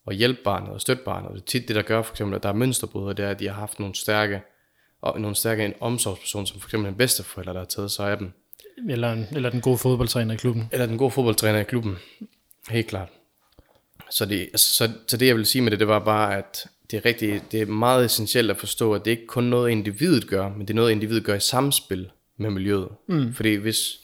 og 0.05 0.13
hjælpe 0.13 0.39
barnet 0.43 0.69
og 0.69 0.81
støtte 0.81 1.03
barnet. 1.03 1.29
Og 1.29 1.35
det 1.35 1.41
er 1.41 1.45
tit 1.45 1.67
det, 1.67 1.75
der 1.75 1.81
gør 1.81 2.01
for 2.01 2.13
eksempel, 2.13 2.35
at 2.35 2.43
der 2.43 2.49
er 2.49 2.53
mønsterbrydere, 2.53 3.13
det 3.13 3.25
er, 3.25 3.29
at 3.29 3.39
de 3.39 3.47
har 3.47 3.55
haft 3.55 3.79
nogle 3.79 3.95
stærke, 3.95 4.41
og 5.01 5.21
nogle 5.21 5.35
stærke 5.35 5.65
en 5.65 5.73
omsorgsperson, 5.79 6.45
som 6.45 6.59
for 6.59 6.67
eksempel 6.67 6.89
en 6.89 6.97
bedsteforælder, 6.97 7.53
der 7.53 7.59
har 7.59 7.65
taget 7.65 7.91
sig 7.91 8.11
af 8.11 8.17
dem. 8.17 8.31
Eller, 8.89 9.11
en, 9.11 9.27
eller 9.31 9.49
den 9.49 9.61
gode 9.61 9.77
fodboldtræner 9.77 10.33
i 10.33 10.37
klubben. 10.37 10.69
Eller 10.71 10.85
den 10.85 10.97
gode 10.97 11.11
fodboldtræner 11.11 11.59
i 11.59 11.63
klubben. 11.63 11.97
Helt 12.69 12.87
klart. 12.87 13.09
Så 14.09 14.25
det, 14.25 14.39
altså, 14.39 14.71
så, 14.71 14.91
så 15.07 15.17
det 15.17 15.27
jeg 15.27 15.35
vil 15.35 15.45
sige 15.45 15.61
med 15.61 15.71
det, 15.71 15.79
det 15.79 15.87
var 15.87 15.99
bare, 15.99 16.37
at 16.37 16.67
det 16.93 16.99
er, 16.99 17.05
rigtig, 17.05 17.41
det 17.51 17.61
er 17.61 17.65
meget 17.65 18.05
essentielt 18.05 18.51
at 18.51 18.57
forstå, 18.57 18.93
at 18.93 19.05
det 19.05 19.11
ikke 19.11 19.27
kun 19.27 19.43
noget, 19.43 19.71
individet 19.71 20.27
gør, 20.27 20.49
men 20.49 20.61
det 20.61 20.69
er 20.69 20.75
noget, 20.75 20.91
individet 20.91 21.23
gør 21.23 21.35
i 21.35 21.39
samspil 21.39 22.11
med 22.37 22.49
miljøet. 22.49 22.89
Mm. 23.07 23.33
Fordi 23.33 23.55
hvis 23.55 23.99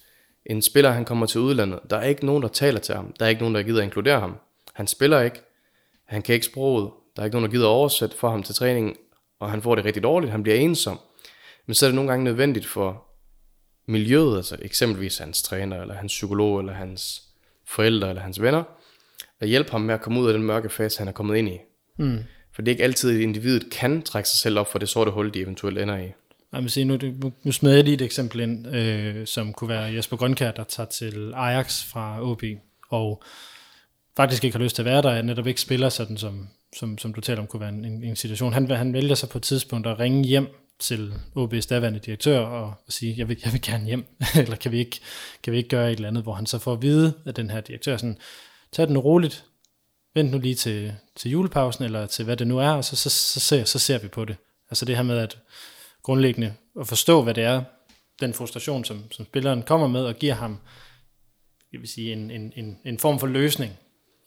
en 0.45 0.61
spiller, 0.61 0.91
han 0.91 1.05
kommer 1.05 1.25
til 1.25 1.41
udlandet, 1.41 1.79
der 1.89 1.97
er 1.97 2.07
ikke 2.07 2.25
nogen, 2.25 2.43
der 2.43 2.49
taler 2.49 2.79
til 2.79 2.95
ham. 2.95 3.13
Der 3.19 3.25
er 3.25 3.29
ikke 3.29 3.41
nogen, 3.41 3.55
der 3.55 3.63
gider 3.63 3.79
at 3.79 3.83
inkludere 3.83 4.19
ham. 4.19 4.35
Han 4.73 4.87
spiller 4.87 5.21
ikke. 5.21 5.41
Han 6.05 6.21
kan 6.21 6.33
ikke 6.35 6.45
sproget. 6.45 6.91
Der 7.15 7.21
er 7.21 7.25
ikke 7.25 7.35
nogen, 7.35 7.49
der 7.49 7.51
gider 7.51 7.65
at 7.65 7.71
oversætte 7.71 8.17
for 8.17 8.29
ham 8.29 8.43
til 8.43 8.55
træningen, 8.55 8.95
og 9.39 9.51
han 9.51 9.61
får 9.61 9.75
det 9.75 9.85
rigtig 9.85 10.03
dårligt. 10.03 10.31
Han 10.31 10.43
bliver 10.43 10.57
ensom. 10.57 10.99
Men 11.65 11.73
så 11.73 11.85
er 11.85 11.87
det 11.87 11.95
nogle 11.95 12.09
gange 12.09 12.23
nødvendigt 12.23 12.65
for 12.65 13.05
miljøet, 13.85 14.37
altså 14.37 14.57
eksempelvis 14.61 15.17
hans 15.17 15.41
træner, 15.41 15.81
eller 15.81 15.93
hans 15.93 16.11
psykolog, 16.11 16.59
eller 16.59 16.73
hans 16.73 17.23
forældre, 17.65 18.09
eller 18.09 18.21
hans 18.21 18.41
venner, 18.41 18.63
at 19.39 19.47
hjælpe 19.47 19.71
ham 19.71 19.81
med 19.81 19.93
at 19.93 20.01
komme 20.01 20.21
ud 20.21 20.27
af 20.27 20.33
den 20.33 20.43
mørke 20.43 20.69
fase, 20.69 20.99
han 20.99 21.07
er 21.07 21.11
kommet 21.11 21.37
ind 21.37 21.49
i. 21.49 21.57
Mm. 21.97 22.19
For 22.59 22.63
det 22.63 22.71
er 22.71 22.73
ikke 22.73 22.83
altid, 22.83 23.15
at 23.15 23.21
individet 23.21 23.69
kan 23.71 24.01
trække 24.01 24.29
sig 24.29 24.39
selv 24.39 24.59
op 24.59 24.71
for 24.71 24.79
det 24.79 24.89
sorte 24.89 25.11
hul, 25.11 25.33
de 25.33 25.39
eventuelt 25.39 25.77
ender 25.77 25.97
i. 25.97 26.11
Jeg 26.53 26.61
vil 26.61 26.69
sige, 26.69 26.85
nu, 26.85 26.97
nu, 27.43 27.51
smed 27.51 27.73
jeg 27.73 27.83
lige 27.83 27.93
et 27.93 28.01
eksempel 28.01 28.39
ind, 28.39 28.75
øh, 28.75 29.27
som 29.27 29.53
kunne 29.53 29.69
være 29.69 29.93
Jesper 29.93 30.17
Grønkær, 30.17 30.51
der 30.51 30.63
tager 30.63 30.87
til 30.87 31.33
Ajax 31.35 31.83
fra 31.83 32.23
OB, 32.23 32.43
og 32.89 33.23
faktisk 34.17 34.43
ikke 34.43 34.57
har 34.57 34.63
lyst 34.63 34.75
til 34.75 34.81
at 34.81 34.85
være 34.85 35.01
der, 35.01 35.21
netop 35.21 35.47
ikke 35.47 35.61
spiller 35.61 35.89
sådan, 35.89 36.17
som, 36.17 36.47
som, 36.75 36.97
som 36.97 37.13
du 37.13 37.21
taler 37.21 37.41
om, 37.41 37.47
kunne 37.47 37.59
være 37.59 37.69
en, 37.69 38.03
en, 38.03 38.15
situation. 38.15 38.53
Han, 38.53 38.71
han 38.71 38.93
vælger 38.93 39.15
sig 39.15 39.29
på 39.29 39.37
et 39.37 39.43
tidspunkt 39.43 39.87
at 39.87 39.99
ringe 39.99 40.23
hjem 40.23 40.47
til 40.79 41.13
OB's 41.37 41.67
daværende 41.69 41.99
direktør 41.99 42.39
og, 42.39 42.63
og 42.63 42.93
sige, 42.93 43.15
jeg 43.17 43.29
vil, 43.29 43.37
jeg 43.45 43.53
vil 43.53 43.61
gerne 43.61 43.85
hjem, 43.85 44.05
eller 44.41 44.55
kan 44.55 44.71
vi, 44.71 44.79
ikke, 44.79 44.99
kan 45.43 45.53
vi 45.53 45.57
ikke 45.57 45.69
gøre 45.69 45.91
et 45.91 45.95
eller 45.95 46.07
andet, 46.07 46.23
hvor 46.23 46.33
han 46.33 46.45
så 46.45 46.59
får 46.59 46.73
at 46.73 46.81
vide 46.81 47.13
af 47.25 47.33
den 47.33 47.49
her 47.49 47.61
direktør, 47.61 47.97
sådan, 47.97 48.17
tag 48.71 48.87
den 48.87 48.97
roligt, 48.97 49.45
vent 50.13 50.31
nu 50.31 50.39
lige 50.39 50.55
til, 50.55 50.95
til 51.15 51.31
julepausen, 51.31 51.83
eller 51.83 52.05
til 52.05 52.25
hvad 52.25 52.37
det 52.37 52.47
nu 52.47 52.57
er, 52.57 52.69
og 52.69 52.85
så, 52.85 52.95
så, 52.95 53.09
så, 53.09 53.39
ser, 53.39 53.63
så 53.63 53.79
ser 53.79 53.99
vi 53.99 54.07
på 54.07 54.25
det. 54.25 54.35
Altså 54.69 54.85
det 54.85 54.95
her 54.95 55.03
med 55.03 55.17
at 55.17 55.37
grundlæggende 56.03 56.53
at 56.79 56.87
forstå, 56.87 57.23
hvad 57.23 57.33
det 57.33 57.43
er, 57.43 57.63
den 58.21 58.33
frustration, 58.33 58.85
som, 58.85 59.11
som 59.11 59.25
spilleren 59.25 59.63
kommer 59.63 59.87
med, 59.87 60.05
og 60.05 60.15
giver 60.15 60.33
ham 60.33 60.59
jeg 61.73 61.81
vil 61.81 61.89
sige, 61.89 62.13
en, 62.13 62.31
en, 62.31 62.53
en, 62.55 62.77
en 62.85 62.99
form 62.99 63.19
for 63.19 63.27
løsning 63.27 63.71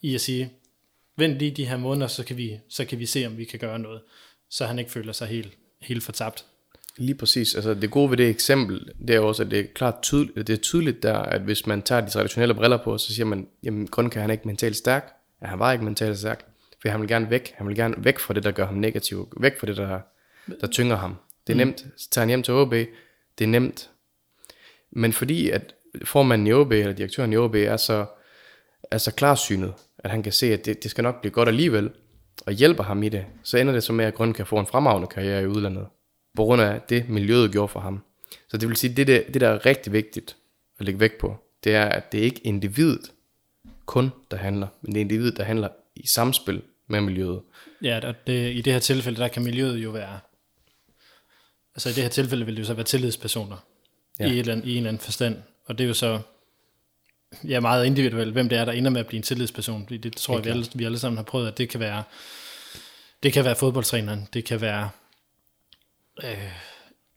i 0.03 0.15
at 0.15 0.21
sige, 0.21 0.53
vent 1.17 1.39
lige 1.39 1.51
de 1.51 1.67
her 1.67 1.77
måneder, 1.77 2.07
så 2.07 2.25
kan, 2.25 2.37
vi, 2.37 2.59
så 2.69 2.85
kan 2.85 2.99
vi 2.99 3.07
se, 3.07 3.27
om 3.27 3.39
vi 3.39 3.45
kan 3.45 3.59
gøre 3.59 3.79
noget, 3.79 4.01
så 4.51 4.67
han 4.67 4.79
ikke 4.79 4.91
føler 4.91 5.13
sig 5.13 5.29
helt, 5.29 5.53
helt 5.81 6.03
fortabt. 6.03 6.45
Lige 6.97 7.15
præcis. 7.15 7.55
Altså 7.55 7.75
det 7.75 7.91
gode 7.91 8.11
ved 8.11 8.17
det 8.17 8.29
eksempel, 8.29 8.89
det 9.09 9.17
er 9.17 9.21
også, 9.21 9.43
at 9.43 9.51
det 9.51 9.61
er 9.61 9.65
klart 9.75 9.95
tydeligt, 10.03 10.47
det 10.47 10.53
er 10.53 10.57
tydeligt 10.57 11.03
der, 11.03 11.15
at 11.15 11.41
hvis 11.41 11.67
man 11.67 11.83
tager 11.83 12.01
de 12.01 12.11
traditionelle 12.11 12.55
briller 12.55 12.85
på, 12.85 12.99
så 12.99 13.15
siger 13.15 13.27
man, 13.27 13.49
jamen 13.63 13.87
grunden 13.87 14.11
kan 14.11 14.21
han 14.21 14.31
ikke 14.31 14.49
mentalt 14.49 14.77
stærk. 14.77 15.13
Ja, 15.43 15.47
han 15.47 15.59
var 15.59 15.73
ikke 15.73 15.85
mentalt 15.85 16.19
stærk, 16.19 16.45
for 16.83 16.89
han 16.89 17.01
vil 17.01 17.09
gerne 17.09 17.31
væk. 17.31 17.55
Han 17.57 17.69
vil 17.69 17.77
gerne 17.77 17.95
væk 17.99 18.19
fra 18.19 18.35
det, 18.35 18.43
der 18.43 18.51
gør 18.51 18.67
ham 18.67 18.75
negativ. 18.75 19.33
Væk 19.41 19.59
fra 19.59 19.67
det, 19.67 19.77
der, 19.77 20.01
der 20.61 20.67
tynger 20.67 20.97
ham. 20.97 21.17
Det 21.47 21.53
er 21.53 21.57
nemt. 21.57 21.87
Så 21.97 22.11
tager 22.11 22.23
han 22.23 22.29
hjem 22.29 22.43
til 22.43 22.55
OB. 22.55 22.71
Det 23.39 23.45
er 23.45 23.47
nemt. 23.47 23.91
Men 24.91 25.13
fordi 25.13 25.51
at 25.51 25.75
formanden 26.05 26.47
i 26.47 26.53
OB, 26.53 26.73
eller 26.73 26.93
direktøren 26.93 27.33
i 27.33 27.37
OB, 27.37 27.55
er 27.55 27.77
så, 27.77 28.07
er 28.91 28.99
så 28.99 29.15
klarsynet, 29.15 29.75
at 29.99 30.11
han 30.11 30.23
kan 30.23 30.33
se, 30.33 30.53
at 30.53 30.67
det, 30.67 30.83
det 30.83 30.91
skal 30.91 31.03
nok 31.03 31.21
blive 31.21 31.33
godt 31.33 31.49
alligevel, 31.49 31.91
og 32.47 32.53
hjælper 32.53 32.85
ham 32.85 33.03
i 33.03 33.09
det, 33.09 33.27
så 33.43 33.59
ender 33.59 33.73
det 33.73 33.83
så 33.83 33.93
med, 33.93 34.05
at 34.05 34.15
grunden 34.15 34.35
kan 34.35 34.47
få 34.47 34.59
en 34.59 34.67
fremragende 34.67 35.09
karriere 35.09 35.43
i 35.43 35.47
udlandet 35.47 35.87
på 36.37 36.45
grund 36.45 36.63
af 36.63 36.81
det, 36.89 37.09
miljøet 37.09 37.53
gjorde 37.53 37.69
for 37.69 37.81
ham. 37.81 38.01
Så 38.49 38.57
det 38.57 38.69
vil 38.69 38.77
sige, 38.77 38.97
det, 38.97 39.07
det, 39.07 39.25
det 39.27 39.41
der 39.41 39.49
er 39.49 39.67
rigtig 39.67 39.93
vigtigt 39.93 40.37
at 40.79 40.87
lægge 40.87 41.01
vægt 41.01 41.19
på, 41.19 41.37
det 41.65 41.75
er, 41.75 41.85
at 41.85 42.13
det 42.13 42.19
ikke 42.19 42.41
er 42.45 42.49
individet 42.49 43.13
kun, 43.93 44.11
der 44.31 44.37
handler, 44.37 44.67
men 44.83 44.95
det 44.95 45.01
er 45.01 45.05
individet, 45.05 45.37
der 45.37 45.45
handler 45.45 45.69
i 45.97 46.07
samspil 46.07 46.63
med 46.87 47.01
miljøet. 47.01 47.41
Ja, 47.83 48.01
og 48.09 48.15
det, 48.27 48.53
i 48.55 48.61
det 48.61 48.73
her 48.73 48.81
tilfælde, 48.81 49.21
der 49.21 49.29
kan 49.29 49.43
miljøet 49.45 49.77
jo 49.77 49.91
være, 49.91 50.21
altså 51.75 51.89
i 51.89 51.93
det 51.93 52.03
her 52.03 52.11
tilfælde 52.11 52.45
vil 52.47 52.55
det 52.57 52.61
jo 52.61 52.67
så 52.67 52.75
være 52.75 52.85
tillidspersoner, 52.85 53.57
Ja. 54.21 54.27
i, 54.27 54.31
et 54.33 54.39
eller 54.39 54.53
andet, 54.53 54.67
i 54.67 54.71
en 54.71 54.77
eller 54.77 54.89
anden 54.89 55.01
forstand, 55.01 55.37
og 55.67 55.79
det 55.79 55.85
er 55.85 55.89
jo 55.89 55.95
så, 55.95 56.21
ja, 57.49 57.61
meget 57.61 57.87
individuelt, 57.87 58.33
hvem 58.33 58.49
det 58.49 58.59
er, 58.59 58.65
der 58.65 58.73
ender 58.73 58.91
med 58.91 59.01
at 59.01 59.07
blive 59.07 59.17
en 59.17 59.23
tillidsperson, 59.23 59.83
fordi 59.87 59.97
det 59.97 60.17
tror 60.17 60.35
jeg, 60.37 60.45
vi 60.45 60.51
alle, 60.51 60.67
vi 60.75 60.85
alle 60.85 60.99
sammen 60.99 61.17
har 61.17 61.25
prøvet, 61.25 61.49
at 61.49 61.59
det 61.59 61.69
kan 61.69 61.81
være, 61.81 62.03
det 63.23 63.33
kan 63.33 63.45
være 63.45 63.57
fodboldtræneren, 63.57 64.29
det 64.33 64.45
kan 64.45 64.61
være 64.61 64.91
øh, 66.25 66.53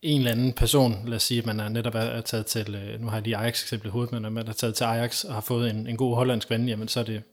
en 0.05 0.19
eller 0.19 0.31
anden 0.31 0.53
person, 0.53 1.03
lad 1.07 1.15
os 1.15 1.23
sige, 1.23 1.39
at 1.39 1.45
man 1.45 1.59
er 1.59 1.69
netop 1.69 1.95
er 1.95 2.21
taget 2.21 2.45
til, 2.45 2.75
øh, 2.75 3.01
nu 3.01 3.07
har 3.07 3.15
jeg 3.15 3.23
lige 3.23 3.37
Ajax 3.37 3.63
eksempel 3.63 3.87
i 3.87 3.91
hovedet, 3.91 4.11
men 4.11 4.33
man 4.33 4.47
er 4.47 4.53
taget 4.53 4.75
til 4.75 4.83
Ajax 4.83 5.23
og 5.23 5.33
har 5.33 5.41
fået 5.41 5.69
en, 5.69 5.87
en 5.87 5.97
god 5.97 6.15
hollandsk 6.15 6.49
ven, 6.49 6.69
jamen 6.69 6.87
så 6.87 6.99
er 6.99 7.03
det, 7.03 7.23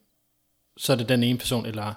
så 0.77 0.93
er 0.93 0.97
det 0.97 1.09
den 1.09 1.23
ene 1.23 1.39
person, 1.39 1.67
eller 1.67 1.95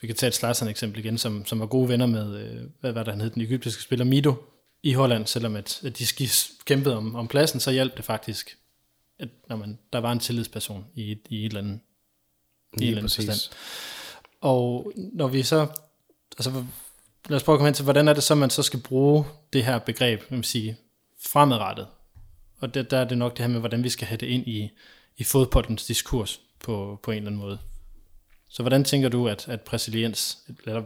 vi 0.00 0.06
kan 0.06 0.16
tage 0.16 0.28
et 0.28 0.34
Slatsen 0.34 0.68
eksempel 0.68 0.98
igen, 0.98 1.18
som, 1.18 1.46
som 1.46 1.60
var 1.60 1.66
gode 1.66 1.88
venner 1.88 2.06
med, 2.06 2.38
øh, 2.38 2.62
hvad 2.80 2.92
var 2.92 3.02
der 3.02 3.10
han 3.10 3.20
hed, 3.20 3.30
den 3.30 3.42
egyptiske 3.42 3.82
spiller 3.82 4.04
Mido 4.04 4.34
i 4.82 4.92
Holland, 4.92 5.26
selvom 5.26 5.56
at, 5.56 5.80
at 5.84 5.98
de 5.98 6.28
kæmpede 6.64 6.96
om, 6.96 7.14
om 7.14 7.28
pladsen, 7.28 7.60
så 7.60 7.70
hjalp 7.70 7.96
det 7.96 8.04
faktisk, 8.04 8.58
at 9.18 9.28
når 9.48 9.56
man, 9.56 9.78
der 9.92 9.98
var 9.98 10.12
en 10.12 10.18
tillidsperson 10.18 10.86
i, 10.94 11.12
et, 11.12 11.20
i 11.28 11.40
et 11.40 11.46
eller 11.46 11.60
andet, 11.60 11.80
i 12.80 12.82
et 12.82 12.88
eller 12.88 12.98
andet 12.98 13.14
forstand. 13.14 13.54
Og 14.40 14.92
når 14.94 15.28
vi 15.28 15.42
så, 15.42 15.66
altså 16.38 16.64
lad 17.28 17.36
os 17.36 17.42
prøve 17.42 17.54
at 17.54 17.58
komme 17.58 17.68
hen 17.68 17.74
til, 17.74 17.84
hvordan 17.84 18.08
er 18.08 18.12
det 18.12 18.22
så, 18.22 18.34
man 18.34 18.50
så 18.50 18.62
skal 18.62 18.80
bruge 18.80 19.24
det 19.52 19.64
her 19.64 19.78
begreb, 19.78 20.20
vil 20.30 20.36
man 20.36 20.44
sige, 20.44 20.76
fremadrettet. 21.26 21.86
Og 22.60 22.74
det, 22.74 22.90
der 22.90 22.98
er 22.98 23.04
det 23.04 23.18
nok 23.18 23.36
det 23.36 23.44
her 23.44 23.52
med, 23.52 23.60
hvordan 23.60 23.84
vi 23.84 23.88
skal 23.88 24.06
have 24.06 24.18
det 24.18 24.26
ind 24.26 24.46
i, 24.46 24.70
i 25.16 25.24
fodboldens 25.24 25.86
diskurs 25.86 26.40
på, 26.64 27.00
på 27.02 27.10
en 27.10 27.16
eller 27.16 27.28
anden 27.28 27.40
måde. 27.40 27.58
Så 28.48 28.62
hvordan 28.62 28.84
tænker 28.84 29.08
du, 29.08 29.28
at, 29.28 29.48
at 29.48 29.60
præsiliens, 29.60 30.38
eller 30.64 30.82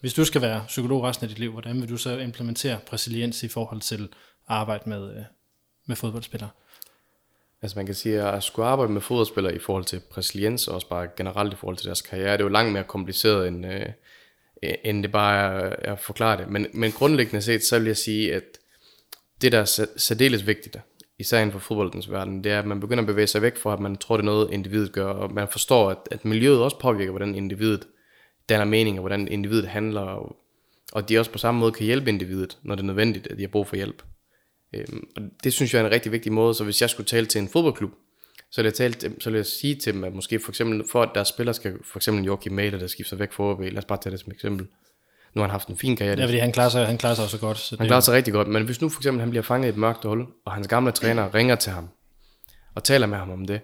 hvis 0.00 0.14
du 0.14 0.24
skal 0.24 0.42
være 0.42 0.64
psykolog 0.66 1.02
resten 1.02 1.24
af 1.24 1.28
dit 1.28 1.38
liv, 1.38 1.52
hvordan 1.52 1.80
vil 1.80 1.88
du 1.88 1.96
så 1.96 2.18
implementere 2.18 2.78
præsiliens 2.86 3.42
i 3.42 3.48
forhold 3.48 3.80
til 3.80 4.08
arbejde 4.48 4.88
med, 4.88 5.16
øh, 5.16 5.22
med 5.86 5.96
fodboldspillere? 5.96 6.50
Altså 7.62 7.78
man 7.78 7.86
kan 7.86 7.94
sige, 7.94 8.22
at 8.22 8.34
at 8.34 8.44
skulle 8.44 8.68
arbejde 8.68 8.92
med 8.92 9.00
fodboldspillere 9.00 9.54
i 9.54 9.58
forhold 9.58 9.84
til 9.84 10.00
præsiliens, 10.10 10.68
og 10.68 10.74
også 10.74 10.88
bare 10.88 11.08
generelt 11.16 11.52
i 11.52 11.56
forhold 11.56 11.76
til 11.76 11.86
deres 11.86 12.02
karriere, 12.02 12.32
det 12.32 12.40
er 12.40 12.44
jo 12.44 12.48
langt 12.48 12.72
mere 12.72 12.84
kompliceret, 12.84 13.48
end, 13.48 13.66
øh, 13.66 13.86
Øh, 14.62 14.74
end 14.84 15.02
det 15.02 15.12
bare 15.12 15.60
er 15.84 15.92
at 15.92 16.00
forklare 16.00 16.36
det. 16.36 16.50
Men, 16.50 16.66
men 16.74 16.92
grundlæggende 16.92 17.42
set, 17.42 17.64
så 17.64 17.78
vil 17.78 17.86
jeg 17.86 17.96
sige, 17.96 18.34
at 18.34 18.44
det, 19.42 19.52
der 19.52 19.58
er 19.58 19.86
særdeles 19.96 20.46
vigtigt, 20.46 20.76
især 21.18 21.38
inden 21.38 21.52
for 21.52 21.58
fodboldens 21.58 22.10
verden, 22.10 22.44
det 22.44 22.52
er, 22.52 22.58
at 22.58 22.66
man 22.66 22.80
begynder 22.80 23.02
at 23.02 23.06
bevæge 23.06 23.26
sig 23.26 23.42
væk 23.42 23.56
fra, 23.56 23.72
at 23.72 23.80
man 23.80 23.96
tror, 23.96 24.16
det 24.16 24.22
er 24.22 24.24
noget, 24.24 24.50
individet 24.52 24.92
gør, 24.92 25.06
og 25.06 25.32
man 25.32 25.48
forstår, 25.48 25.90
at, 25.90 25.98
at 26.10 26.24
miljøet 26.24 26.62
også 26.62 26.78
påvirker, 26.78 27.10
hvordan 27.10 27.34
individet 27.34 27.86
danner 28.48 28.64
mening, 28.64 28.98
og 28.98 29.00
hvordan 29.00 29.28
individet 29.28 29.68
handler, 29.68 30.00
og, 30.00 30.36
og 30.92 31.08
de 31.08 31.18
også 31.18 31.30
på 31.30 31.38
samme 31.38 31.60
måde 31.60 31.72
kan 31.72 31.86
hjælpe 31.86 32.10
individet, 32.10 32.58
når 32.62 32.74
det 32.74 32.82
er 32.82 32.86
nødvendigt, 32.86 33.26
at 33.26 33.36
de 33.36 33.42
har 33.42 33.48
brug 33.48 33.66
for 33.66 33.76
hjælp. 33.76 34.02
Øhm, 34.74 35.08
og 35.16 35.22
det 35.44 35.52
synes 35.52 35.74
jeg 35.74 35.80
er 35.80 35.86
en 35.86 35.92
rigtig 35.92 36.12
vigtig 36.12 36.32
måde, 36.32 36.54
så 36.54 36.64
hvis 36.64 36.80
jeg 36.80 36.90
skulle 36.90 37.06
tale 37.06 37.26
til 37.26 37.40
en 37.40 37.48
fodboldklub, 37.48 37.90
så 38.56 38.62
vil 38.62 38.66
jeg, 38.66 38.74
tale, 38.74 38.94
så 39.20 39.30
vil 39.30 39.36
jeg 39.36 39.46
sige 39.46 39.74
til 39.74 39.94
dem, 39.94 40.04
at 40.04 40.14
måske 40.14 40.40
for 40.40 40.50
eksempel, 40.50 40.84
for 40.90 41.02
at 41.02 41.10
deres 41.14 41.28
spiller 41.28 41.52
skal, 41.52 41.74
for 41.84 41.98
eksempel 41.98 42.24
Joachim 42.24 42.52
Mæle, 42.52 42.80
der 42.80 42.86
skifter 42.86 43.16
væk 43.16 43.32
for 43.32 43.52
OB, 43.52 43.60
lad 43.60 43.78
os 43.78 43.84
bare 43.84 43.98
tage 44.02 44.10
det 44.10 44.20
som 44.20 44.32
eksempel. 44.32 44.66
Nu 45.34 45.40
har 45.40 45.42
han 45.42 45.50
haft 45.50 45.68
en 45.68 45.76
fin 45.76 45.96
karriere. 45.96 46.18
Ja, 46.18 46.24
fordi 46.24 46.38
han 46.38 46.52
klarer 46.52 46.68
sig, 46.68 46.86
han 46.86 46.98
klarer 46.98 47.14
sig 47.14 47.24
også 47.24 47.38
godt. 47.38 47.58
Så 47.58 47.76
han 47.76 47.84
det... 47.84 47.88
klarer 47.88 48.00
sig 48.00 48.14
rigtig 48.14 48.32
godt, 48.32 48.48
men 48.48 48.64
hvis 48.64 48.80
nu 48.80 48.88
for 48.88 49.00
eksempel 49.00 49.20
han 49.20 49.30
bliver 49.30 49.42
fanget 49.42 49.66
i 49.66 49.68
et 49.68 49.76
mørkt 49.76 50.04
hul, 50.04 50.26
og 50.44 50.52
hans 50.52 50.68
gamle 50.68 50.92
træner 50.92 51.34
ringer 51.34 51.54
til 51.54 51.72
ham, 51.72 51.88
og 52.74 52.84
taler 52.84 53.06
med 53.06 53.18
ham 53.18 53.30
om 53.30 53.46
det, 53.46 53.60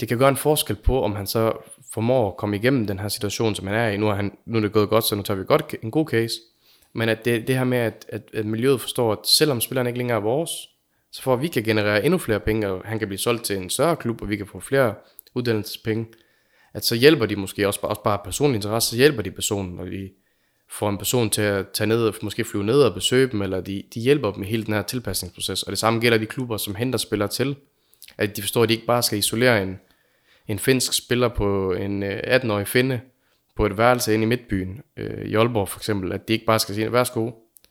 det 0.00 0.08
kan 0.08 0.18
gøre 0.18 0.28
en 0.28 0.36
forskel 0.36 0.76
på, 0.76 1.02
om 1.02 1.14
han 1.16 1.26
så 1.26 1.52
formår 1.92 2.28
at 2.28 2.36
komme 2.36 2.56
igennem 2.56 2.86
den 2.86 2.98
her 2.98 3.08
situation, 3.08 3.54
som 3.54 3.66
han 3.66 3.76
er 3.76 3.88
i. 3.88 3.96
Nu 3.96 4.08
er, 4.08 4.14
han, 4.14 4.32
nu 4.46 4.58
er 4.58 4.62
det 4.62 4.72
gået 4.72 4.88
godt, 4.88 5.04
så 5.04 5.14
nu 5.14 5.22
tager 5.22 5.38
vi 5.38 5.44
godt 5.44 5.74
en 5.82 5.90
god 5.90 6.06
case. 6.08 6.34
Men 6.94 7.08
at 7.08 7.24
det, 7.24 7.46
det 7.46 7.56
her 7.56 7.64
med, 7.64 7.78
at, 7.78 8.06
at, 8.08 8.22
at 8.34 8.46
miljøet 8.46 8.80
forstår, 8.80 9.12
at 9.12 9.18
selvom 9.24 9.60
spilleren 9.60 9.86
ikke 9.86 9.98
længere 9.98 10.16
er 10.16 10.22
vores, 10.22 10.50
så 11.12 11.22
for 11.22 11.34
at 11.34 11.42
vi 11.42 11.48
kan 11.48 11.62
generere 11.62 12.04
endnu 12.04 12.18
flere 12.18 12.40
penge, 12.40 12.68
og 12.68 12.82
han 12.84 12.98
kan 12.98 13.08
blive 13.08 13.18
solgt 13.18 13.44
til 13.44 13.56
en 13.56 13.70
større 13.70 13.96
klub, 13.96 14.22
og 14.22 14.28
vi 14.28 14.36
kan 14.36 14.46
få 14.46 14.60
flere 14.60 14.94
uddannelsespenge, 15.34 16.06
at 16.74 16.84
så 16.84 16.94
hjælper 16.94 17.26
de 17.26 17.36
måske 17.36 17.66
også, 17.66 17.80
også 17.82 18.02
bare 18.02 18.18
personlig 18.24 18.56
interesse, 18.56 18.90
så 18.90 18.96
hjælper 18.96 19.22
de 19.22 19.30
personen, 19.30 19.78
og 19.78 19.86
de 19.86 20.10
får 20.70 20.88
en 20.88 20.98
person 20.98 21.30
til 21.30 21.42
at 21.42 21.68
tage 21.68 21.88
ned 21.88 22.06
og 22.06 22.14
måske 22.22 22.44
flyve 22.44 22.64
ned 22.64 22.82
og 22.82 22.94
besøge 22.94 23.26
dem, 23.26 23.42
eller 23.42 23.60
de, 23.60 23.82
de 23.94 24.00
hjælper 24.00 24.30
dem 24.30 24.40
med 24.40 24.48
hele 24.48 24.64
den 24.64 24.74
her 24.74 24.82
tilpasningsproces. 24.82 25.62
Og 25.62 25.70
det 25.70 25.78
samme 25.78 26.00
gælder 26.00 26.18
de 26.18 26.26
klubber, 26.26 26.56
som 26.56 26.74
henter 26.74 26.98
spillere 26.98 27.28
til, 27.28 27.56
at 28.18 28.36
de 28.36 28.42
forstår, 28.42 28.62
at 28.62 28.68
de 28.68 28.74
ikke 28.74 28.86
bare 28.86 29.02
skal 29.02 29.18
isolere 29.18 29.62
en, 29.62 29.80
en 30.48 30.58
finsk 30.58 30.92
spiller 30.92 31.28
på 31.28 31.72
en 31.72 32.02
øh, 32.02 32.18
18-årig 32.26 32.68
finde 32.68 33.00
på 33.56 33.66
et 33.66 33.78
værelse 33.78 34.14
inde 34.14 34.22
i 34.22 34.26
midtbyen, 34.26 34.80
øh, 34.96 35.24
i 35.26 35.34
Aalborg 35.34 35.68
for 35.68 35.78
eksempel, 35.78 36.12
at 36.12 36.28
de 36.28 36.32
ikke 36.32 36.46
bare 36.46 36.58
skal 36.58 36.74
sige, 36.74 36.92
værsgo, 36.92 37.30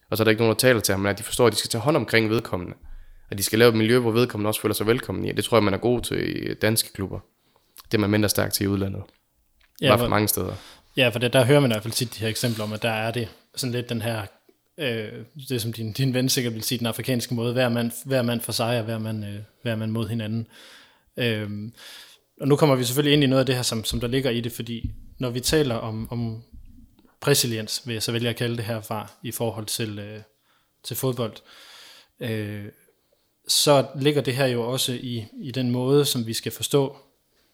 og 0.10 0.18
så 0.18 0.24
er 0.24 0.26
der 0.26 0.32
ikke 0.32 0.42
nogen, 0.42 0.54
der 0.54 0.60
taler 0.60 0.80
til 0.80 0.94
ham, 0.94 1.00
men 1.00 1.10
at 1.10 1.18
de 1.18 1.24
forstår, 1.24 1.48
at 1.48 1.54
de 1.54 1.58
skal 1.58 1.70
tage 1.70 1.82
hånd 1.82 1.98
omkring 1.98 2.30
vedkommende 2.30 2.74
at 3.32 3.38
de 3.38 3.44
skal 3.44 3.60
lave 3.60 3.70
et 3.70 3.76
miljø, 3.76 4.00
hvor 4.00 4.12
vedkommende 4.12 4.48
også 4.48 4.62
føler 4.62 4.74
sig 4.74 4.88
velkommen 4.88 5.26
i. 5.26 5.32
Det 5.32 5.46
tror 5.46 5.58
jeg, 5.58 5.64
man 5.64 5.74
er 5.74 5.78
god 5.78 6.02
til 6.02 6.50
i 6.52 6.54
danske 6.54 6.94
klubber. 6.94 7.20
Det 7.86 7.94
er 7.98 8.02
man 8.02 8.10
mindre 8.10 8.30
stærk 8.30 8.54
til 8.54 8.64
i 8.64 8.68
udlandet. 8.68 9.04
Ja, 9.82 9.96
for 9.96 10.08
mange 10.08 10.28
steder. 10.28 10.54
Ja, 10.98 11.10
for 11.10 11.20
det, 11.20 11.34
der 11.34 11.46
hører 11.46 11.60
man 11.60 11.72
i 11.72 11.74
hvert 11.74 11.84
fald 11.84 11.94
tit 11.94 12.16
de 12.16 12.20
her 12.20 12.28
eksempler 12.28 12.64
om, 12.64 12.74
at 12.74 12.82
der 12.82 12.90
er 12.90 13.12
det 13.12 13.28
sådan 13.56 13.72
lidt 13.72 13.90
den 13.90 14.02
her, 14.02 14.26
øh, 14.78 15.12
det 15.50 15.62
som 15.62 15.74
din, 15.74 15.94
din 15.94 16.14
ven 16.14 16.30
sikkert 16.30 16.54
vil 16.54 16.64
sige, 16.64 16.80
den 16.80 16.88
afrikanske 16.88 17.34
måde, 17.34 17.54
hver 17.54 17.70
mand, 17.70 17.92
hver 18.06 18.22
mand 18.22 18.42
for 18.42 18.52
sig, 18.52 18.78
og 18.78 18.84
hver 18.84 18.98
mand, 18.98 19.26
øh, 19.26 19.36
hver 19.62 19.76
mand 19.76 19.92
mod 19.92 20.08
hinanden. 20.08 20.48
Øh, 21.18 21.50
og 22.42 22.48
nu 22.48 22.56
kommer 22.56 22.76
vi 22.76 22.84
selvfølgelig 22.84 23.14
ind 23.14 23.24
i 23.24 23.28
noget 23.28 23.40
af 23.40 23.46
det 23.46 23.56
her, 23.56 23.62
som, 23.62 23.84
som 23.84 24.00
der 24.00 24.08
ligger 24.08 24.30
i 24.30 24.42
det, 24.42 24.52
fordi 24.52 24.92
når 25.20 25.30
vi 25.30 25.40
taler 25.40 25.76
om, 25.76 26.12
om 26.12 26.44
resiliens, 27.28 27.82
vil 27.86 27.94
jeg 27.94 28.04
så 28.04 28.12
vælge 28.12 28.30
at 28.30 28.36
kalde 28.36 28.58
det 28.58 28.66
her 28.66 28.82
fra, 28.82 29.12
i 29.24 29.32
forhold 29.32 29.66
til, 29.66 30.00
øh, 30.00 30.20
til 30.84 30.96
fodbold, 30.96 31.34
øh, 32.20 32.66
så 33.52 33.86
ligger 33.96 34.22
det 34.22 34.36
her 34.36 34.46
jo 34.46 34.72
også 34.72 34.94
i, 34.94 35.26
i 35.42 35.52
den 35.52 35.72
måde, 35.72 36.06
som 36.06 36.28
vi 36.28 36.34
skal 36.34 36.52
forstå, 36.52 36.98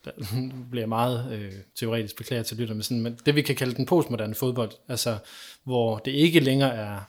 der 0.05 0.11
bliver 0.71 0.85
meget 0.85 1.31
øh, 1.31 1.53
teoretisk 1.75 2.17
beklaget 2.17 2.45
til 2.45 2.57
lytter, 2.57 2.73
men, 2.73 2.83
sådan, 2.83 3.01
men 3.01 3.19
det 3.25 3.35
vi 3.35 3.41
kan 3.41 3.55
kalde 3.55 3.75
den 3.75 3.85
postmoderne 3.85 4.35
fodbold, 4.35 4.71
altså 4.87 5.17
hvor 5.63 5.97
det 5.97 6.11
ikke 6.11 6.39
længere 6.39 6.75
er, 6.75 6.99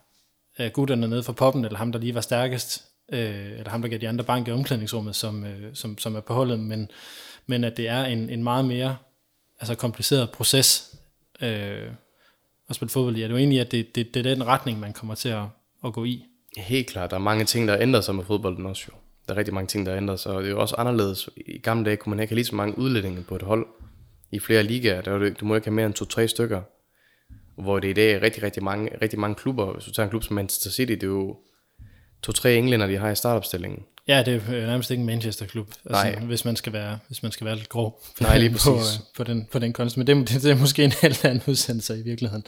er 0.57 0.69
gutterne 0.69 1.09
nede 1.09 1.23
for 1.23 1.33
poppen, 1.33 1.65
eller 1.65 1.79
ham, 1.79 1.93
der 1.93 1.99
lige 1.99 2.15
var 2.15 2.21
stærkest, 2.21 2.85
øh, 3.13 3.53
eller 3.53 3.71
ham, 3.71 3.83
der 3.83 3.89
gav 3.89 3.99
de 3.99 4.09
andre 4.09 4.25
bank 4.25 4.49
i 4.49 4.51
omklædningsrummet, 4.51 5.17
som, 5.17 5.45
øh, 5.45 5.75
som, 5.75 5.99
som 5.99 6.17
er 6.17 6.21
på 6.21 6.35
holdet, 6.35 6.61
men, 6.61 6.91
men 7.47 7.65
at 7.65 7.77
det 7.77 7.89
er 7.89 8.05
en, 8.05 8.31
en 8.31 8.43
meget 8.43 8.65
mere 8.65 8.97
altså 9.61 9.75
kompliceret 9.75 10.31
proces 10.31 10.97
øh, 11.41 11.91
at 12.69 12.77
spille 12.77 12.91
fodbold 12.91 13.17
i. 13.17 13.23
Er 13.23 13.29
du 13.29 13.37
enig 13.37 13.61
at 13.61 13.73
det, 13.73 13.95
det, 13.95 14.15
det 14.15 14.27
er 14.27 14.35
den 14.35 14.47
retning, 14.47 14.81
man 14.81 14.93
kommer 14.93 15.15
til 15.15 15.29
at, 15.29 15.45
at 15.85 15.93
gå 15.93 16.05
i? 16.05 16.25
Helt 16.59 16.87
klart, 16.87 17.11
der 17.11 17.17
er 17.17 17.21
mange 17.21 17.45
ting, 17.45 17.69
der 17.69 17.75
har 17.75 17.83
ændret 17.83 18.05
sig 18.05 18.15
med 18.15 18.25
fodbolden 18.25 18.67
også 18.67 18.85
jo. 18.89 18.95
Der 19.29 19.35
er 19.35 19.39
rigtig 19.39 19.55
mange 19.55 19.69
ting, 19.69 19.87
der 19.87 19.93
har 19.93 19.97
ændret 19.97 20.21
sig, 20.21 20.33
og 20.33 20.43
det 20.43 20.49
er 20.49 20.53
jo 20.53 20.61
også 20.61 20.75
anderledes. 20.79 21.29
I 21.37 21.59
gamle 21.59 21.85
dage 21.85 21.97
kunne 21.97 22.11
man 22.11 22.21
ikke 22.21 22.31
have 22.31 22.35
lige 22.35 22.45
så 22.45 22.55
mange 22.55 22.79
udlændinge 22.79 23.23
på 23.23 23.37
et 23.37 23.43
hold. 23.43 23.67
I 24.31 24.39
flere 24.39 24.63
ligaer, 24.63 25.01
der 25.01 25.19
det, 25.19 25.41
du 25.41 25.45
må 25.45 25.55
ikke 25.55 25.67
have 25.67 25.75
mere 25.75 25.87
end 25.87 25.95
to-tre 25.95 26.29
stykker. 26.29 26.63
Hvor 27.63 27.79
det 27.79 27.89
i 27.89 27.93
dag 27.93 28.13
er 28.13 28.23
rigtig, 28.23 28.43
rigtig 28.43 28.65
mange, 28.65 28.91
rigtig 29.03 29.19
mange 29.19 29.35
klubber. 29.35 29.73
Hvis 29.73 29.85
du 29.85 29.93
tager 29.93 30.05
en 30.05 30.11
klub 30.11 30.23
som 30.23 30.35
Manchester 30.35 30.71
City, 30.71 30.93
det 30.93 31.03
er 31.03 31.07
jo 31.07 31.37
to-tre 32.23 32.57
englænder, 32.57 32.87
de 32.87 32.97
har 32.97 33.11
i 33.11 33.15
startopstillingen. 33.15 33.85
Ja, 34.09 34.23
det 34.23 34.35
er 34.35 34.67
nærmest 34.67 34.91
ikke 34.91 35.01
en 35.01 35.07
Manchester-klub, 35.07 35.69
altså, 35.85 36.03
Nej. 36.03 36.19
hvis, 36.19 36.45
man 36.45 36.57
skal 36.57 36.73
være, 36.73 36.99
hvis 37.07 37.23
man 37.23 37.33
skal 37.33 37.45
være 37.45 37.57
lidt 37.57 37.69
grov 37.69 38.03
Nej, 38.21 38.39
lige 38.39 38.51
på, 38.65 38.79
på, 39.17 39.25
den, 39.25 39.49
på 39.53 39.59
den 39.59 39.73
konst. 39.73 39.97
Men 39.97 40.07
det, 40.07 40.17
det, 40.17 40.43
det 40.43 40.51
er 40.51 40.57
måske 40.57 40.85
en 40.85 40.93
helt 41.03 41.25
anden 41.25 41.43
udsendelse 41.47 41.99
i 41.99 42.03
virkeligheden. 42.03 42.45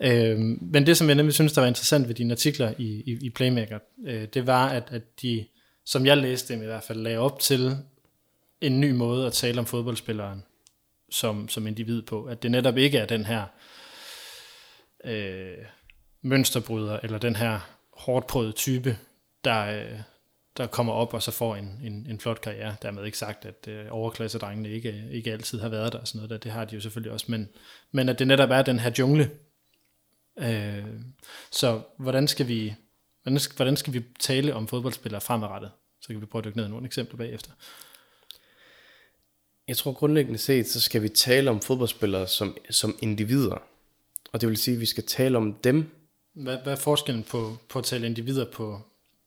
Øh, 0.00 0.38
men 0.60 0.86
det, 0.86 0.96
som 0.96 1.08
jeg 1.08 1.14
nemlig 1.14 1.34
synes, 1.34 1.52
der 1.52 1.60
var 1.60 1.68
interessant 1.68 2.08
ved 2.08 2.14
dine 2.14 2.32
artikler 2.32 2.74
i, 2.78 2.84
i, 2.84 3.18
i 3.22 3.30
Playmaker, 3.30 3.78
øh, 4.06 4.28
det 4.34 4.46
var, 4.46 4.68
at, 4.68 4.88
at 4.90 5.02
de, 5.22 5.46
som 5.84 6.06
jeg 6.06 6.16
læste 6.16 6.54
dem 6.54 6.62
i 6.62 6.66
hvert 6.66 6.84
fald, 6.84 7.00
lagde 7.00 7.18
op 7.18 7.40
til 7.40 7.76
en 8.60 8.80
ny 8.80 8.90
måde 8.90 9.26
at 9.26 9.32
tale 9.32 9.58
om 9.58 9.66
fodboldspilleren 9.66 10.42
som, 11.10 11.48
som 11.48 11.66
individ 11.66 12.02
på. 12.02 12.24
At 12.24 12.42
det 12.42 12.50
netop 12.50 12.76
ikke 12.76 12.98
er 12.98 13.06
den 13.06 13.24
her 13.24 13.44
øh, 15.04 15.64
mønsterbryder, 16.22 17.00
eller 17.02 17.18
den 17.18 17.36
her 17.36 17.60
hårdt 17.92 18.26
prøvede 18.26 18.52
type, 18.52 18.98
der, 19.44 19.66
øh, 19.66 20.00
der 20.56 20.66
kommer 20.66 20.92
op 20.92 21.14
og 21.14 21.22
så 21.22 21.30
får 21.30 21.56
en, 21.56 21.80
en, 21.84 22.06
en 22.10 22.20
flot 22.20 22.40
karriere. 22.40 22.76
Dermed 22.82 23.04
ikke 23.04 23.18
sagt, 23.18 23.44
at 23.44 23.68
øh, 23.68 23.86
overklassedrengene 23.90 24.70
ikke, 24.70 25.04
ikke 25.12 25.32
altid 25.32 25.60
har 25.60 25.68
været 25.68 25.92
der 25.92 25.98
og 25.98 26.08
sådan 26.08 26.18
noget 26.18 26.30
der. 26.30 26.38
Det 26.38 26.52
har 26.52 26.64
de 26.64 26.74
jo 26.74 26.80
selvfølgelig 26.80 27.12
også. 27.12 27.26
Men, 27.28 27.48
men 27.92 28.08
at 28.08 28.18
det 28.18 28.26
netop 28.26 28.50
er 28.50 28.62
den 28.62 28.78
her 28.78 28.90
jungle. 28.98 29.30
Øh, 30.38 30.84
så 31.50 31.80
hvordan 31.96 32.28
skal 32.28 32.48
vi 32.48 32.74
hvordan 33.22 33.40
skal, 33.40 33.56
hvordan 33.56 33.76
skal 33.76 33.92
vi 33.92 34.04
tale 34.18 34.54
om 34.54 34.68
fodboldspillere 34.68 35.20
fremadrettet? 35.20 35.70
Så 36.00 36.08
kan 36.08 36.20
vi 36.20 36.26
prøve 36.26 36.40
at 36.40 36.44
dykke 36.44 36.56
ned 36.56 36.66
i 36.66 36.70
nogle 36.70 36.86
eksempler 36.86 37.16
bagefter. 37.16 37.50
Jeg 39.68 39.76
tror 39.76 39.92
grundlæggende 39.92 40.38
set, 40.38 40.68
så 40.68 40.80
skal 40.80 41.02
vi 41.02 41.08
tale 41.08 41.50
om 41.50 41.60
fodboldspillere 41.60 42.28
som, 42.28 42.56
som 42.70 42.98
individer. 43.02 43.62
Og 44.32 44.40
det 44.40 44.48
vil 44.48 44.56
sige, 44.56 44.74
at 44.74 44.80
vi 44.80 44.86
skal 44.86 45.04
tale 45.06 45.36
om 45.36 45.54
dem. 45.54 45.90
Hvad, 46.32 46.58
hvad 46.62 46.72
er 46.72 46.76
forskellen 46.76 47.24
på, 47.24 47.56
på 47.68 47.78
at 47.78 47.84
tale 47.84 48.06
individer 48.06 48.44
på, 48.44 48.80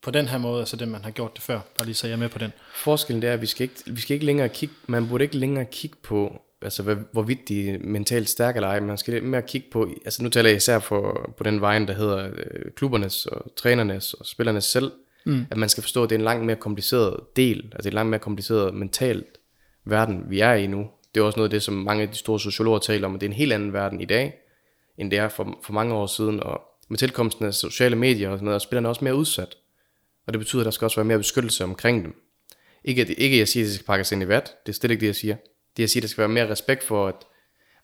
på 0.04 0.12
den 0.12 0.28
her 0.28 0.38
måde, 0.38 0.60
altså 0.60 0.76
det 0.76 0.88
man 0.88 1.04
har 1.04 1.12
gjort 1.12 1.36
det 1.36 1.44
før, 1.44 1.60
bare 1.78 1.86
lige 1.86 1.96
så 1.96 2.08
jeg 2.08 2.14
er 2.14 2.18
med 2.18 2.30
på 2.30 2.40
den. 2.40 2.52
Forskellen 2.76 3.24
er, 3.24 3.34
at 3.34 3.42
vi 3.42 3.46
skal 3.46 3.64
ikke, 3.64 3.76
vi 3.86 4.02
skal 4.02 4.14
ikke 4.14 4.26
længere 4.26 4.50
kigge, 4.50 4.76
man 4.88 5.08
burde 5.08 5.24
ikke 5.24 5.38
længere 5.38 5.66
kigge 5.66 5.98
på, 6.04 6.42
altså 6.62 6.84
hvad, 6.84 6.96
hvorvidt 7.12 7.48
de 7.48 7.70
er 7.70 7.78
mentalt 7.82 8.30
stærke 8.30 8.58
eller 8.58 8.68
ej, 8.68 8.80
man 8.80 8.98
skal 8.98 9.24
mere 9.24 9.42
kigge 9.42 9.68
på, 9.72 9.90
altså 10.06 10.24
nu 10.24 10.30
taler 10.30 10.50
jeg 10.50 10.58
især 10.58 10.80
for, 10.80 11.34
på 11.38 11.44
den 11.44 11.62
vejen, 11.62 11.88
der 11.88 11.94
hedder 11.94 12.30
øh, 12.36 12.72
klubbernes 12.76 13.26
og 13.26 13.56
trænernes 13.56 14.14
og 14.14 14.26
spillernes 14.26 14.64
selv, 14.64 14.92
mm. 15.26 15.46
at 15.52 15.58
man 15.58 15.70
skal 15.70 15.84
forstå, 15.84 16.04
at 16.04 16.10
det 16.10 16.16
er 16.16 16.20
en 16.20 16.26
langt 16.26 16.46
mere 16.46 16.56
kompliceret 16.56 17.20
del, 17.36 17.70
altså 17.74 17.90
en 17.90 17.94
langt 17.94 18.10
mere 18.10 18.20
kompliceret 18.20 18.74
mentalt 18.74 19.38
verden, 19.86 20.24
vi 20.30 20.40
er 20.40 20.54
i 20.54 20.68
nu. 20.68 20.88
Det 21.16 21.22
er 21.22 21.26
også 21.26 21.40
noget 21.40 21.50
af 21.50 21.52
det, 21.52 21.64
som 21.64 21.74
mange 21.74 22.04
af 22.04 22.10
de 22.10 22.16
store 22.16 22.40
sociologer 22.40 22.80
taler 22.80 23.08
om, 23.08 23.16
at 23.16 23.22
det 23.22 23.28
er 23.28 23.30
en 23.30 23.38
helt 23.38 23.54
anden 23.54 23.74
verden 23.74 24.02
i 24.02 24.06
dag, 24.06 24.34
end 24.98 25.12
det 25.12 25.20
er 25.20 25.30
for, 25.30 25.60
for 25.64 25.74
mange 25.74 25.94
år 25.94 26.08
siden, 26.08 26.44
og 26.44 26.62
med 26.90 26.98
tilkomsten 26.98 27.46
af 27.46 27.54
sociale 27.54 27.96
medier 27.96 28.30
og 28.30 28.38
sådan 28.38 28.46
noget, 28.46 28.56
er 28.56 28.60
spillerne 28.60 28.90
også 28.90 29.04
mere 29.04 29.16
udsat. 29.16 29.56
Og 30.30 30.34
det 30.34 30.40
betyder, 30.40 30.62
at 30.62 30.66
der 30.66 30.72
skal 30.72 30.86
også 30.86 30.98
være 30.98 31.06
mere 31.06 31.18
beskyttelse 31.18 31.64
omkring 31.64 32.04
dem. 32.04 32.14
Ikke, 32.84 33.02
at, 33.02 33.10
ikke 33.10 33.36
at 33.36 33.40
jeg 33.40 33.48
siger, 33.48 33.64
at 33.64 33.68
det 33.68 33.76
skal 33.76 33.86
pakkes 33.86 34.12
ind 34.12 34.24
i 34.24 34.28
vat. 34.28 34.56
Det 34.66 34.72
er 34.72 34.74
slet 34.74 34.92
ikke 34.92 35.02
det, 35.02 35.08
jeg 35.08 35.16
siger. 35.16 35.36
Det 35.78 35.84
jeg 35.84 35.90
siger, 35.90 36.02
at 36.02 36.04
der 36.04 36.08
skal 36.08 36.22
være 36.22 36.30
mere 36.30 36.50
respekt 36.50 36.84
for, 36.84 37.08
at 37.08 37.16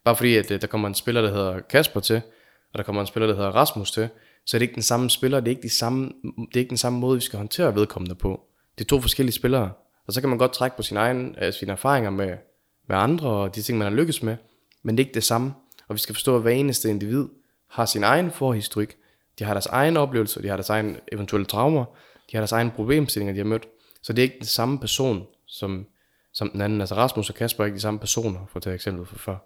bare 0.04 0.16
fordi, 0.16 0.36
at 0.36 0.52
øh, 0.52 0.62
der 0.62 0.68
kommer 0.68 0.88
en 0.88 0.94
spiller, 0.94 1.22
der 1.22 1.30
hedder 1.30 1.60
Kasper 1.60 2.00
til, 2.00 2.22
og 2.74 2.78
der 2.78 2.84
kommer 2.84 3.02
en 3.02 3.08
spiller, 3.08 3.28
der 3.28 3.36
hedder 3.36 3.50
Rasmus 3.50 3.92
til, 3.92 4.10
så 4.46 4.58
er 4.58 4.60
det 4.60 4.64
ikke 4.64 4.76
den 4.76 4.84
samme 4.84 5.10
spiller, 5.10 5.40
det 5.40 5.48
er 5.48 5.50
ikke, 5.50 5.62
de 5.62 5.78
samme, 5.78 6.12
det 6.38 6.56
er 6.56 6.60
ikke 6.60 6.70
den 6.70 6.78
samme 6.78 7.00
måde, 7.00 7.16
vi 7.16 7.22
skal 7.22 7.38
håndtere 7.38 7.76
vedkommende 7.76 8.16
på. 8.16 8.42
Det 8.78 8.84
er 8.84 8.88
to 8.88 9.02
forskellige 9.02 9.36
spillere. 9.36 9.72
Og 10.08 10.14
så 10.14 10.22
kan 10.22 10.30
man 10.30 10.38
godt 10.38 10.54
trække 10.54 10.78
på 10.78 10.84
sin 10.84 10.98
egen, 10.98 11.36
altså 11.38 11.60
sine 11.60 11.72
erfaringer 11.72 12.10
med, 12.10 12.38
med 12.88 12.98
andre, 12.98 13.30
og 13.30 13.56
de 13.56 13.62
ting, 13.62 13.78
man 13.78 13.88
har 13.88 13.96
lykkes 13.96 14.24
med, 14.24 14.38
men 14.84 14.98
det 14.98 15.04
er 15.04 15.08
ikke 15.08 15.16
det 15.16 15.24
samme. 15.24 15.54
Og 15.88 15.96
vi 15.96 16.00
skal 16.00 16.16
forstå, 16.16 16.36
at 16.36 16.42
hver 16.42 16.52
eneste 16.52 16.90
individ 16.90 17.26
har 17.70 17.86
sin 17.86 18.04
egen 18.04 18.32
forhistorik, 18.32 18.96
de 19.40 19.44
har 19.44 19.54
deres 19.54 19.66
egen 19.66 19.98
oplevelser, 19.98 20.42
de 20.42 20.48
har 20.48 20.56
deres 20.56 20.70
egen 20.70 20.98
eventuelle 21.12 21.46
traumer, 21.46 21.86
de 22.32 22.38
har 22.38 22.42
deres 22.42 22.52
egen 22.52 22.72
problemstillinger, 22.72 23.34
de 23.34 23.40
har 23.40 23.46
mødt. 23.46 23.68
Så 24.02 24.14
det 24.14 24.20
er 24.22 24.24
ikke 24.24 24.40
den 24.40 24.46
samme 24.46 24.80
person, 24.80 25.28
som, 25.48 25.88
som 26.34 26.50
den 26.50 26.62
anden. 26.62 26.82
Altså 26.82 26.96
Rasmus 26.96 27.30
og 27.30 27.36
Kasper 27.36 27.64
er 27.64 27.66
ikke 27.66 27.76
de 27.76 27.82
samme 27.82 28.00
personer, 28.00 28.40
for 28.50 28.58
at 28.58 28.64
tage 28.64 28.74
eksempel 28.74 29.06
for 29.06 29.16
før. 29.16 29.38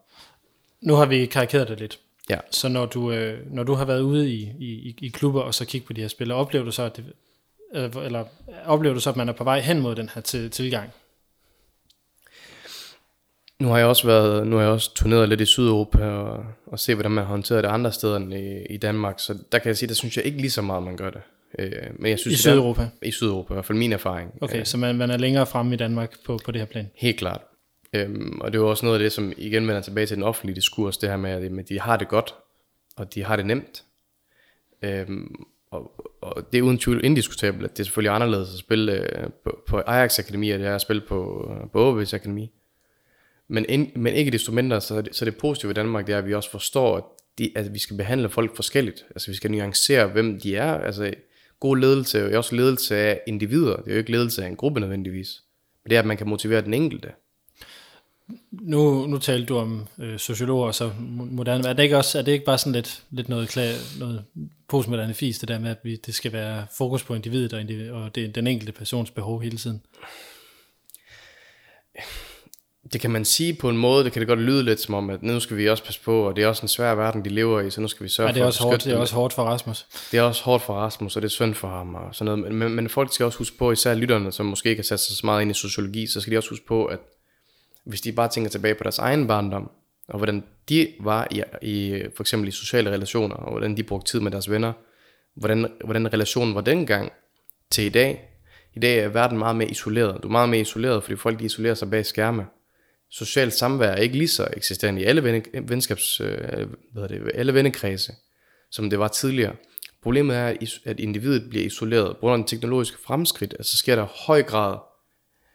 Nu 0.82 0.94
har 0.94 1.06
vi 1.06 1.26
karikeret 1.26 1.68
det 1.68 1.80
lidt. 1.80 2.00
Ja. 2.30 2.38
Så 2.52 2.68
når 2.68 2.86
du, 2.86 3.12
øh, 3.12 3.54
når 3.54 3.64
du 3.64 3.74
har 3.74 3.86
været 3.86 4.02
ude 4.02 4.34
i, 4.34 4.52
i, 4.60 4.96
i 5.02 5.10
klubber 5.10 5.42
og 5.42 5.54
så 5.54 5.66
kigge 5.66 5.88
på 5.88 5.94
de 5.94 6.02
her 6.02 6.08
spillere, 6.08 6.38
oplever 6.38 6.66
du 6.66 6.72
så, 6.72 6.84
at 6.84 6.98
det, 6.98 7.06
øh, 7.76 8.06
eller 8.06 8.26
oplever 8.66 8.94
du 8.94 9.00
så, 9.00 9.10
at 9.10 9.16
man 9.16 9.30
er 9.30 9.34
på 9.34 9.44
vej 9.44 9.60
hen 9.60 9.80
mod 9.80 9.96
den 9.96 10.10
her 10.14 10.22
til, 10.22 10.52
tilgang? 10.52 10.90
Nu 13.60 13.68
har 13.68 13.78
jeg 13.78 13.88
også 13.88 14.08
været, 14.08 14.48
nu 14.48 14.56
har 14.56 14.64
jeg 14.64 14.72
også 14.72 14.94
turneret 14.94 15.30
lidt 15.30 15.42
i 15.42 15.46
Sydeuropa 15.46 16.06
og, 16.06 16.46
og 16.66 16.80
se, 16.80 16.96
hvordan 16.96 17.12
man 17.12 17.26
håndterer 17.26 17.62
det 17.62 17.70
andre 17.70 17.92
steder 17.92 18.16
end 18.16 18.34
i, 18.34 18.66
i 18.70 18.78
Danmark. 18.78 19.20
Så 19.20 19.38
der 19.52 19.60
kan 19.60 19.68
jeg 19.68 19.78
sige, 19.78 19.90
der 19.90 19.96
synes 19.96 20.18
jeg 20.18 20.26
ikke 20.26 20.38
lige 20.38 20.52
så 20.52 20.62
meget, 20.62 20.84
man 20.84 20.98
gør 20.98 21.10
det. 21.10 21.22
Øh, 21.60 21.72
men 22.00 22.10
jeg 22.10 22.20
synes, 22.20 22.40
I 22.40 22.42
Sydeuropa? 22.42 22.82
Der, 22.82 23.08
I 23.08 23.12
Sydeuropa, 23.12 23.54
i 23.54 23.56
hvert 23.56 23.66
fald 23.66 23.78
min 23.78 23.94
erfaring. 23.94 24.32
Okay, 24.42 24.60
øh, 24.60 24.66
så 24.66 24.78
man, 24.78 24.96
man 24.96 25.10
er 25.10 25.18
længere 25.18 25.46
fremme 25.46 25.74
i 25.74 25.78
Danmark 25.78 26.16
på, 26.26 26.40
på 26.46 26.52
det 26.52 26.62
her 26.62 26.66
plan? 26.66 26.90
Helt 26.96 27.18
klart. 27.18 27.42
Øhm, 27.94 28.42
og 28.42 28.52
det 28.52 28.60
er 28.60 28.62
jo 28.62 28.70
også 28.70 28.86
noget 28.86 29.00
af 29.00 29.04
det, 29.04 29.12
som 29.12 29.34
igen 29.38 29.68
vender 29.68 29.82
tilbage 29.82 30.06
til 30.06 30.16
den 30.16 30.24
offentlige 30.24 30.56
diskurs, 30.56 30.98
det 30.98 31.10
her 31.10 31.18
med, 31.18 31.60
at 31.60 31.70
de 31.70 31.80
har 31.80 31.98
det 31.98 32.08
godt, 32.08 32.36
og 32.96 33.14
de 33.14 33.24
har 33.24 33.36
det 33.36 33.46
nemt. 33.46 33.84
Øhm, 34.82 35.46
og, 35.72 35.92
og 36.22 36.52
det 36.52 36.58
er 36.58 36.62
uden 36.62 36.78
tvivl 36.78 37.06
indiskutabelt, 37.06 37.66
at 37.66 37.72
det 37.72 37.80
er 37.80 37.84
selvfølgelig 37.84 38.16
anderledes 38.16 38.54
at 38.54 38.60
spille 38.60 39.20
øh, 39.20 39.30
på, 39.44 39.64
på 39.68 39.78
Ajax 39.78 40.20
Akademi, 40.20 40.52
end 40.52 40.62
det 40.62 40.70
er 40.70 40.76
at 40.76 40.82
spille 40.82 41.02
på, 41.08 41.52
på 41.74 42.02
AB's 42.02 42.16
Akademi. 42.16 42.52
Men, 43.48 43.66
ind, 43.70 43.96
men 43.96 44.14
ikke 44.14 44.32
desto 44.32 44.52
mindre, 44.52 44.82
så 44.82 44.96
er, 44.96 45.02
det, 45.02 45.16
så 45.16 45.26
det 45.26 45.38
positive 45.38 45.72
i 45.72 45.74
Danmark, 45.74 46.08
det 46.08 46.14
er, 46.14 46.18
at 46.18 46.28
vi 46.28 46.34
også 46.34 46.52
forstår, 46.52 46.98
at, 46.98 47.04
de, 47.38 47.52
at 47.56 47.74
vi 47.74 47.80
skal 47.80 47.98
behandle 47.98 48.30
folk 48.30 48.56
forskelligt. 48.56 49.06
Altså 49.10 49.32
vi 49.32 49.36
skal 49.36 49.52
nuancere, 49.52 50.08
hvem 50.08 50.40
de 50.40 50.56
er. 50.56 50.74
Altså 50.74 51.14
god 51.60 51.78
ledelse 51.78 52.20
er 52.20 52.30
jo 52.30 52.38
også 52.38 52.56
ledelse 52.56 52.96
af 52.96 53.22
individer. 53.28 53.76
Det 53.76 53.88
er 53.88 53.92
jo 53.92 53.98
ikke 53.98 54.12
ledelse 54.12 54.44
af 54.44 54.48
en 54.48 54.56
gruppe 54.56 54.80
nødvendigvis. 54.80 55.44
Men 55.84 55.90
det 55.90 55.96
er, 55.96 56.00
at 56.00 56.08
man 56.08 56.18
kan 56.18 56.30
motivere 56.30 56.62
den 56.62 56.74
enkelte. 56.74 57.12
Nu, 58.52 59.06
nu 59.08 59.18
talte 59.18 59.46
du 59.46 59.58
om 59.58 59.88
øh, 60.00 60.20
sociologer 60.20 60.72
så 60.72 60.92
moderne. 61.32 61.68
Er 61.68 61.74
det 61.74 61.84
ikke 61.84 61.98
også 61.98 62.18
er 62.18 62.22
det 62.22 62.32
ikke 62.32 62.46
bare 62.46 62.58
sådan 62.58 62.74
lidt, 62.74 63.04
lidt 63.12 63.30
noget, 63.30 63.50
klar, 63.50 64.00
noget 64.00 64.24
postmoderne 64.68 65.14
fis, 65.14 65.40
det 65.40 65.50
der 65.50 65.60
med, 65.60 65.70
at 65.70 65.78
vi, 65.84 65.96
det 65.96 66.16
skal 66.16 66.34
være 66.34 66.66
fokus 66.78 67.04
på 67.04 67.16
individet 67.16 67.54
og, 67.54 67.62
individ, 67.62 67.92
og 67.92 68.16
det, 68.16 68.36
den 68.36 68.48
enkelte 68.48 68.72
persons 68.72 69.12
behov 69.12 69.42
hele 69.42 69.58
tiden? 69.58 69.82
Det 72.94 73.02
kan 73.02 73.12
man 73.12 73.26
sige 73.26 73.54
på 73.54 73.70
en 73.70 73.78
måde, 73.78 74.04
det 74.04 74.12
kan 74.12 74.20
det 74.20 74.28
godt 74.28 74.40
lyde 74.40 74.64
lidt 74.64 74.80
som 74.80 74.94
om, 74.94 75.10
at 75.10 75.24
nu 75.24 75.40
skal 75.40 75.58
vi 75.58 75.70
også 75.70 75.84
passe 75.84 76.02
på, 76.02 76.28
og 76.28 76.36
det 76.36 76.44
er 76.44 76.48
også 76.48 76.62
en 76.62 76.68
svær 76.68 76.96
verden, 76.96 77.26
de 77.26 77.30
lever 77.30 77.62
i, 77.62 77.70
så 77.70 77.82
nu 77.82 77.88
skal 77.88 78.04
vi 78.04 78.10
sørge 78.10 78.28
ja, 78.28 78.34
det 78.34 78.40
er 78.40 78.44
for 78.44 78.48
også 78.48 78.64
hårdt, 78.64 78.84
Det 78.84 78.94
er 78.94 78.98
også 78.98 79.16
hårdt 79.16 79.34
for 79.34 79.44
Rasmus. 79.44 79.86
Det 80.12 80.18
er 80.18 80.22
også 80.22 80.44
hårdt 80.44 80.64
for 80.64 80.74
Rasmus, 80.74 81.16
og 81.16 81.22
det 81.22 81.28
er 81.28 81.30
synd 81.32 81.56
for 81.56 81.68
ham 81.68 81.96
og 81.96 82.16
sådan 82.16 82.40
noget. 82.40 82.56
Men, 82.56 82.76
men 82.76 82.90
folk 82.90 83.14
skal 83.14 83.26
også 83.26 83.38
huske 83.38 83.58
på, 83.58 83.72
især 83.72 83.94
lytterne, 83.94 84.32
som 84.32 84.46
måske 84.46 84.70
ikke 84.70 84.80
har 84.80 84.84
sat 84.84 85.00
sig 85.00 85.18
så 85.18 85.26
meget 85.26 85.42
ind 85.42 85.52
i 85.52 85.54
sociologi, 85.54 86.08
så 86.08 86.22
skal 86.22 86.32
de 86.32 86.38
også 86.38 86.50
huske 86.50 86.66
på, 86.66 86.86
at 86.86 87.00
hvis 87.86 88.02
de 88.02 88.12
bare 88.12 88.28
tænker 88.28 88.50
tilbage 88.50 88.76
på 88.76 88.84
deres 88.84 88.98
egen 88.98 89.28
barndom, 89.28 89.72
og 90.08 90.18
hvordan 90.18 90.44
de 90.70 90.88
var 91.00 91.28
i, 91.32 91.44
i 91.62 92.04
for 92.16 92.24
eksempel 92.24 92.48
i 92.48 92.52
sociale 92.52 92.92
relationer, 92.92 93.36
og 93.36 93.52
hvordan 93.52 93.78
de 93.78 93.84
brugte 93.84 94.12
tid 94.12 94.20
med 94.20 94.32
deres 94.32 94.50
venner, 94.50 94.74
hvordan, 95.36 95.68
hvordan 95.84 96.14
relationen 96.14 96.56
var 96.56 96.62
dengang 96.62 97.12
til 97.72 97.84
i 97.84 97.90
dag. 97.90 98.26
I 98.76 98.80
dag 98.80 99.00
er 99.00 99.08
verden 99.08 99.38
meget 99.38 99.56
mere 99.56 99.70
isoleret. 99.70 100.24
Du 100.24 100.28
er 100.28 100.32
meget 100.32 100.50
mere 100.50 100.62
isoleret, 100.62 101.04
fordi 101.04 101.16
folk 101.16 101.40
de 101.40 101.46
isolerer 101.46 101.74
sig 101.74 101.90
bag 101.90 102.06
skærme. 102.06 102.46
Socialt 103.12 103.54
samvær 103.54 103.88
er 103.88 103.96
ikke 103.96 104.18
lige 104.18 104.28
så 104.28 104.48
eksisterende 104.58 105.02
i 105.02 105.04
alle 105.04 105.24
ven, 105.24 105.46
venskabs, 105.64 106.22
øh, 106.22 106.68
hvad 106.94 107.10
det, 107.10 107.32
alle 107.34 107.54
vennekredse, 107.54 108.14
som 108.72 108.90
det 108.90 109.00
var 109.00 109.08
tidligere. 109.08 109.56
Problemet 110.04 110.36
er, 110.36 110.54
at 110.86 111.00
individet 111.00 111.50
bliver 111.50 111.66
isoleret. 111.66 112.16
På 112.16 112.20
grund 112.20 112.34
af 112.34 112.38
den 112.38 112.48
teknologiske 112.48 112.98
fremskridt, 113.06 113.54
altså 113.54 113.78
sker 113.78 113.96
der 113.96 114.06
høj 114.06 114.44
grad 114.44 114.78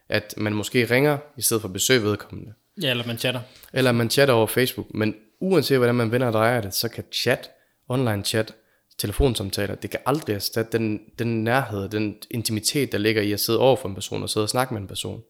at 0.08 0.34
man 0.36 0.52
måske 0.52 0.84
ringer, 0.84 1.18
i 1.36 1.42
stedet 1.42 1.60
for 1.60 1.68
at 1.68 1.72
besøge 1.72 2.02
vedkommende. 2.02 2.52
Ja, 2.82 2.90
eller 2.90 3.06
man 3.06 3.18
chatter. 3.18 3.40
Eller 3.72 3.92
man 3.92 4.10
chatter 4.10 4.34
over 4.34 4.46
Facebook. 4.46 4.94
Men 4.94 5.14
uanset 5.40 5.76
hvordan 5.78 5.94
man 5.94 6.12
vender 6.12 6.26
og 6.26 6.32
drejer 6.32 6.60
det, 6.60 6.74
så 6.74 6.88
kan 6.88 7.04
chat, 7.12 7.50
online 7.88 8.24
chat, 8.24 8.54
telefonsamtaler, 8.98 9.74
det 9.74 9.90
kan 9.90 10.00
aldrig 10.06 10.34
erstatte 10.34 10.78
den, 10.78 11.00
den 11.18 11.44
nærhed, 11.44 11.88
den 11.88 12.16
intimitet, 12.30 12.92
der 12.92 12.98
ligger 12.98 13.22
i 13.22 13.32
at 13.32 13.40
sidde 13.40 13.58
over 13.58 13.76
for 13.76 13.88
en 13.88 13.94
person 13.94 14.22
og 14.22 14.30
sidde 14.30 14.44
og 14.44 14.48
snakke 14.48 14.74
med 14.74 14.82
en 14.82 14.88
person. 14.88 15.22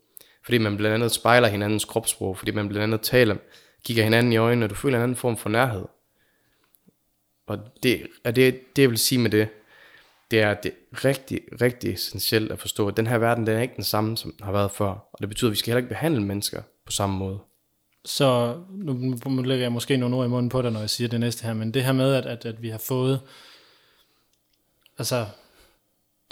Fordi 0.44 0.58
man 0.58 0.76
blandt 0.76 0.94
andet 0.94 1.12
spejler 1.12 1.48
hinandens 1.48 1.84
kropssprog, 1.84 2.38
fordi 2.38 2.50
man 2.50 2.68
blandt 2.68 2.82
andet 2.82 3.00
taler, 3.00 3.36
kigger 3.84 4.04
hinanden 4.04 4.32
i 4.32 4.36
øjnene, 4.36 4.66
og 4.66 4.70
du 4.70 4.74
føler 4.74 4.96
en 4.96 5.02
anden 5.02 5.16
form 5.16 5.36
for 5.36 5.48
nærhed. 5.48 5.84
Og 7.46 7.58
det 7.82 8.06
er 8.24 8.30
det, 8.30 8.76
det, 8.76 8.82
jeg 8.82 8.90
vil 8.90 8.98
sige 8.98 9.18
med 9.18 9.30
det, 9.30 9.48
det 10.30 10.40
er 10.40 10.54
det 10.54 10.72
rigtig, 10.92 11.40
rigtig 11.60 11.92
essentielt 11.92 12.52
at 12.52 12.58
forstå, 12.58 12.88
at 12.88 12.96
den 12.96 13.06
her 13.06 13.18
verden, 13.18 13.46
den 13.46 13.56
er 13.56 13.62
ikke 13.62 13.76
den 13.76 13.84
samme, 13.84 14.16
som 14.16 14.32
den 14.32 14.44
har 14.44 14.52
været 14.52 14.70
før. 14.70 14.86
Og 14.86 15.18
det 15.20 15.28
betyder, 15.28 15.48
at 15.48 15.52
vi 15.52 15.56
skal 15.56 15.70
heller 15.70 15.78
ikke 15.78 15.88
behandle 15.88 16.22
mennesker 16.22 16.62
på 16.86 16.92
samme 16.92 17.16
måde. 17.16 17.38
Så 18.04 18.60
nu, 18.70 18.92
nu 19.26 19.42
lægger 19.42 19.64
jeg 19.64 19.72
måske 19.72 19.96
nogle 19.96 20.16
ord 20.16 20.26
i 20.26 20.28
munden 20.28 20.48
på 20.48 20.62
dig, 20.62 20.70
når 20.70 20.80
jeg 20.80 20.90
siger 20.90 21.08
det 21.08 21.20
næste 21.20 21.44
her, 21.46 21.54
men 21.54 21.74
det 21.74 21.84
her 21.84 21.92
med, 21.92 22.14
at, 22.14 22.26
at, 22.26 22.44
at 22.44 22.62
vi 22.62 22.68
har 22.68 22.78
fået, 22.78 23.20
altså 24.98 25.26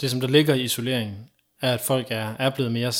det 0.01 0.11
som 0.11 0.19
der 0.19 0.27
ligger 0.27 0.53
i 0.53 0.61
isoleringen, 0.61 1.29
er, 1.61 1.73
at 1.73 1.81
folk 1.81 2.07
er, 2.09 2.35
er 2.39 2.49
blevet 2.49 2.71
mere, 2.71 2.91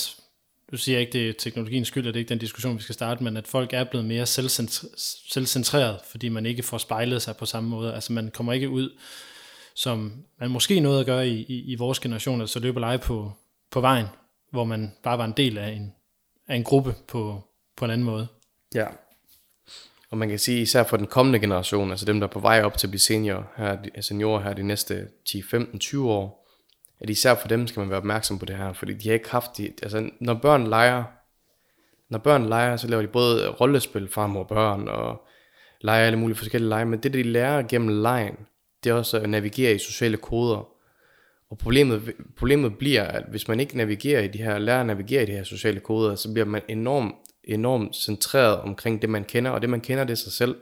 du 0.73 0.77
siger 0.77 0.99
ikke, 0.99 1.13
det 1.13 1.29
er 1.29 1.33
teknologiens 1.33 1.87
skyld, 1.87 2.07
og 2.07 2.13
det 2.13 2.19
er 2.19 2.21
ikke 2.21 2.29
den 2.29 2.37
diskussion, 2.37 2.77
vi 2.77 2.81
skal 2.81 2.95
starte, 2.95 3.23
men 3.23 3.37
at 3.37 3.47
folk 3.47 3.73
er 3.73 3.83
blevet 3.83 4.07
mere 4.07 4.25
selvcentreret, 4.25 5.99
fordi 6.11 6.29
man 6.29 6.45
ikke 6.45 6.63
får 6.63 6.77
spejlet 6.77 7.21
sig 7.21 7.37
på 7.37 7.45
samme 7.45 7.69
måde. 7.69 7.93
Altså 7.93 8.13
man 8.13 8.31
kommer 8.33 8.53
ikke 8.53 8.69
ud 8.69 8.89
som 9.73 10.23
man 10.39 10.49
måske 10.49 10.79
nåede 10.79 10.99
at 10.99 11.05
gøre 11.05 11.27
i, 11.27 11.45
i, 11.47 11.71
i 11.71 11.75
vores 11.75 11.99
generation, 11.99 12.41
altså 12.41 12.59
løbe 12.59 12.79
lege 12.79 12.97
på, 12.97 13.31
på 13.71 13.81
vejen, 13.81 14.05
hvor 14.51 14.63
man 14.63 14.91
bare 15.03 15.17
var 15.17 15.25
en 15.25 15.33
del 15.37 15.57
af 15.57 15.69
en, 15.69 15.93
af 16.47 16.55
en 16.55 16.63
gruppe 16.63 16.95
på, 17.07 17.41
på 17.77 17.85
en 17.85 17.91
anden 17.91 18.05
måde. 18.05 18.27
Ja, 18.75 18.87
og 20.09 20.17
man 20.17 20.29
kan 20.29 20.39
sige, 20.39 20.61
især 20.61 20.83
for 20.83 20.97
den 20.97 21.07
kommende 21.07 21.39
generation, 21.39 21.91
altså 21.91 22.05
dem, 22.05 22.19
der 22.19 22.27
er 22.27 22.31
på 22.31 22.39
vej 22.39 22.61
op 22.61 22.77
til 22.77 22.87
at 22.87 22.91
blive 22.91 22.99
senior, 22.99 23.51
her, 23.57 23.77
seniorer 24.01 24.43
her 24.43 24.53
de 24.53 24.63
næste 24.63 25.07
10, 25.25 25.41
15, 25.41 25.79
20 25.79 26.11
år, 26.11 26.42
at 27.03 27.09
især 27.09 27.35
for 27.35 27.47
dem 27.47 27.67
skal 27.67 27.79
man 27.79 27.89
være 27.89 27.97
opmærksom 27.97 28.39
på 28.39 28.45
det 28.45 28.55
her, 28.55 28.73
fordi 28.73 28.93
de 28.93 29.07
har 29.07 29.13
ikke 29.13 29.29
haft, 29.29 29.57
de, 29.57 29.73
altså 29.83 30.09
når 30.19 30.33
børn 30.33 30.67
leger, 30.67 31.03
når 32.09 32.17
børn 32.17 32.45
leger, 32.45 32.77
så 32.77 32.87
laver 32.87 33.01
de 33.01 33.07
både 33.07 33.49
rollespil, 33.49 34.07
far, 34.07 34.35
og 34.35 34.47
børn, 34.47 34.87
og 34.87 35.27
leger 35.81 36.05
alle 36.05 36.19
mulige 36.19 36.37
forskellige 36.37 36.69
lege, 36.69 36.85
men 36.85 36.99
det, 36.99 37.13
de 37.13 37.23
lærer 37.23 37.61
gennem 37.61 38.01
lejen, 38.01 38.35
det 38.83 38.89
er 38.89 38.93
også 38.93 39.19
at 39.19 39.29
navigere 39.29 39.75
i 39.75 39.77
sociale 39.77 40.17
koder. 40.17 40.67
Og 41.49 41.57
problemet, 41.57 42.13
problemet 42.37 42.77
bliver, 42.77 43.03
at 43.03 43.23
hvis 43.29 43.47
man 43.47 43.59
ikke 43.59 43.77
navigerer 43.77 44.21
i 44.21 44.27
de 44.27 44.37
her, 44.37 44.57
lærer 44.57 44.79
at 44.79 44.85
navigere 44.85 45.23
i 45.23 45.25
de 45.25 45.31
her 45.31 45.43
sociale 45.43 45.79
koder, 45.79 46.15
så 46.15 46.33
bliver 46.33 46.45
man 46.45 46.61
enormt, 46.67 47.15
enormt 47.43 47.95
centreret 47.95 48.59
omkring 48.59 49.01
det, 49.01 49.09
man 49.09 49.23
kender, 49.23 49.51
og 49.51 49.61
det, 49.61 49.69
man 49.69 49.81
kender, 49.81 50.03
det 50.03 50.11
er 50.11 50.17
sig 50.17 50.31
selv. 50.31 50.55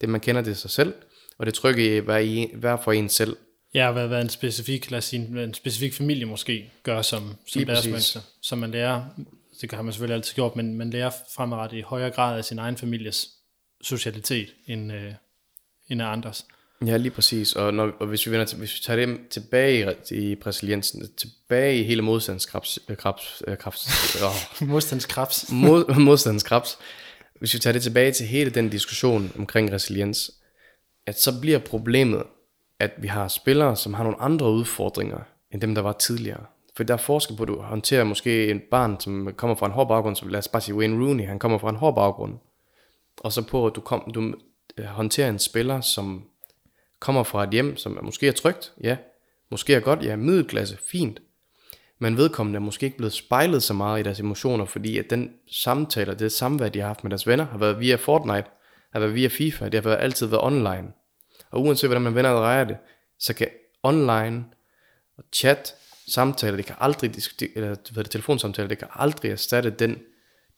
Det, 0.00 0.08
man 0.08 0.20
kender, 0.20 0.42
det 0.42 0.50
er 0.50 0.54
sig 0.54 0.70
selv, 0.70 0.94
og 1.38 1.46
det 1.46 1.54
trykker 1.54 1.96
i 1.96 1.98
hver, 1.98 2.18
i, 2.18 2.50
hver 2.54 2.76
for 2.76 2.92
en 2.92 3.08
selv. 3.08 3.36
Ja, 3.74 3.92
hvad, 3.92 4.08
hvad 4.08 4.22
en 4.22 4.28
specifik, 4.28 4.90
lad 4.90 4.98
os 4.98 5.04
sige, 5.04 5.42
en 5.44 5.54
specifik 5.54 5.94
familie 5.94 6.24
måske 6.24 6.70
gør 6.82 7.02
som, 7.02 7.36
som 7.46 7.64
deres 7.64 7.88
mønster. 7.88 8.20
Så 8.40 8.56
man 8.56 8.70
lærer, 8.70 9.04
det 9.60 9.72
har 9.72 9.82
man 9.82 9.92
selvfølgelig 9.92 10.14
altid 10.14 10.34
gjort, 10.34 10.56
men 10.56 10.74
man 10.74 10.90
lærer 10.90 11.10
fremadrettet 11.34 11.78
i 11.78 11.80
højere 11.80 12.10
grad 12.10 12.38
af 12.38 12.44
sin 12.44 12.58
egen 12.58 12.76
families 12.76 13.28
socialitet 13.82 14.48
end, 14.66 14.92
øh, 14.92 15.12
end 15.88 16.02
af 16.02 16.06
andres. 16.06 16.46
Ja, 16.86 16.96
lige 16.96 17.10
præcis. 17.10 17.52
Og, 17.52 17.74
når, 17.74 17.92
og 18.00 18.06
hvis, 18.06 18.26
vi 18.26 18.30
vender, 18.30 18.56
hvis 18.56 18.74
vi 18.74 18.80
tager 18.82 19.06
det 19.06 19.20
tilbage 19.30 19.96
i, 20.10 20.14
i 20.14 20.34
brasiliansen, 20.34 21.08
tilbage 21.16 21.80
i 21.80 21.82
hele 21.82 22.02
modstandskrabs, 22.02 22.78
øh, 22.88 22.96
krabs, 22.96 23.42
øh, 23.46 23.58
krabs, 23.58 23.86
oh. 24.22 24.68
modstandskrabs. 24.72 25.52
Mod, 25.52 25.94
modstandskrabs. 25.98 26.78
Hvis 27.38 27.54
vi 27.54 27.58
tager 27.58 27.72
det 27.72 27.82
tilbage 27.82 28.12
til 28.12 28.26
hele 28.26 28.50
den 28.50 28.68
diskussion 28.68 29.32
omkring 29.38 29.72
resiliens, 29.72 30.30
at 31.06 31.20
så 31.20 31.40
bliver 31.40 31.58
problemet, 31.58 32.22
at 32.80 32.90
vi 32.98 33.08
har 33.08 33.28
spillere, 33.28 33.76
som 33.76 33.94
har 33.94 34.02
nogle 34.02 34.20
andre 34.20 34.50
udfordringer, 34.50 35.18
end 35.52 35.60
dem, 35.60 35.74
der 35.74 35.82
var 35.82 35.92
tidligere. 35.92 36.44
For 36.76 36.84
der 36.84 36.94
er 36.94 36.98
forskel 36.98 37.36
på, 37.36 37.42
at 37.42 37.48
du 37.48 37.60
håndterer 37.60 38.04
måske 38.04 38.50
en 38.50 38.60
barn, 38.70 39.00
som 39.00 39.32
kommer 39.36 39.56
fra 39.56 39.66
en 39.66 39.72
hård 39.72 39.88
baggrund, 39.88 40.16
som 40.16 40.28
lad 40.28 40.38
os 40.38 40.48
bare 40.48 40.62
sige 40.62 40.74
Wayne 40.74 41.06
Rooney, 41.06 41.26
han 41.26 41.38
kommer 41.38 41.58
fra 41.58 41.70
en 41.70 41.76
hård 41.76 41.94
baggrund. 41.94 42.38
Og 43.20 43.32
så 43.32 43.42
på, 43.42 43.66
at 43.66 43.76
du, 43.76 43.80
kom, 43.80 44.10
du 44.14 44.34
øh, 44.78 44.84
håndterer 44.84 45.28
en 45.28 45.38
spiller, 45.38 45.80
som 45.80 46.24
kommer 47.00 47.22
fra 47.22 47.44
et 47.44 47.50
hjem, 47.50 47.76
som 47.76 47.96
er 47.96 48.02
måske 48.02 48.28
er 48.28 48.32
trygt, 48.32 48.72
ja, 48.82 48.96
måske 49.50 49.74
er 49.74 49.80
godt, 49.80 50.02
ja, 50.02 50.16
middelklasse, 50.16 50.78
fint, 50.90 51.20
men 51.98 52.16
vedkommende 52.16 52.56
er 52.56 52.60
måske 52.60 52.86
ikke 52.86 52.96
blevet 52.96 53.12
spejlet 53.12 53.62
så 53.62 53.74
meget 53.74 54.00
i 54.00 54.02
deres 54.02 54.20
emotioner, 54.20 54.64
fordi 54.64 54.98
at 54.98 55.10
den 55.10 55.30
samtale, 55.52 56.14
det 56.14 56.32
samvær, 56.32 56.68
de 56.68 56.80
har 56.80 56.86
haft 56.86 57.04
med 57.04 57.10
deres 57.10 57.26
venner, 57.26 57.46
har 57.46 57.58
været 57.58 57.80
via 57.80 57.96
Fortnite, 57.96 58.48
har 58.92 59.00
været 59.00 59.14
via 59.14 59.28
FIFA, 59.28 59.64
det 59.64 59.74
har 59.74 59.90
været, 59.90 60.02
altid 60.02 60.26
været 60.26 60.44
online. 60.44 60.92
Og 61.50 61.62
uanset 61.62 61.88
hvordan 61.88 62.02
man 62.02 62.14
vender 62.14 62.30
og 62.30 62.40
drejer 62.40 62.64
det, 62.64 62.76
så 63.18 63.34
kan 63.34 63.48
online 63.82 64.44
og 65.18 65.24
chat, 65.32 65.74
samtaler, 66.08 66.56
det 66.56 66.66
kan 66.66 66.76
aldrig, 66.78 67.12
eller 67.54 67.76
hvad 67.92 68.04
det, 68.04 68.10
telefonsamtaler, 68.10 68.68
det 68.68 68.78
kan 68.78 68.88
aldrig 68.94 69.30
erstatte 69.30 69.70
den, 69.70 69.98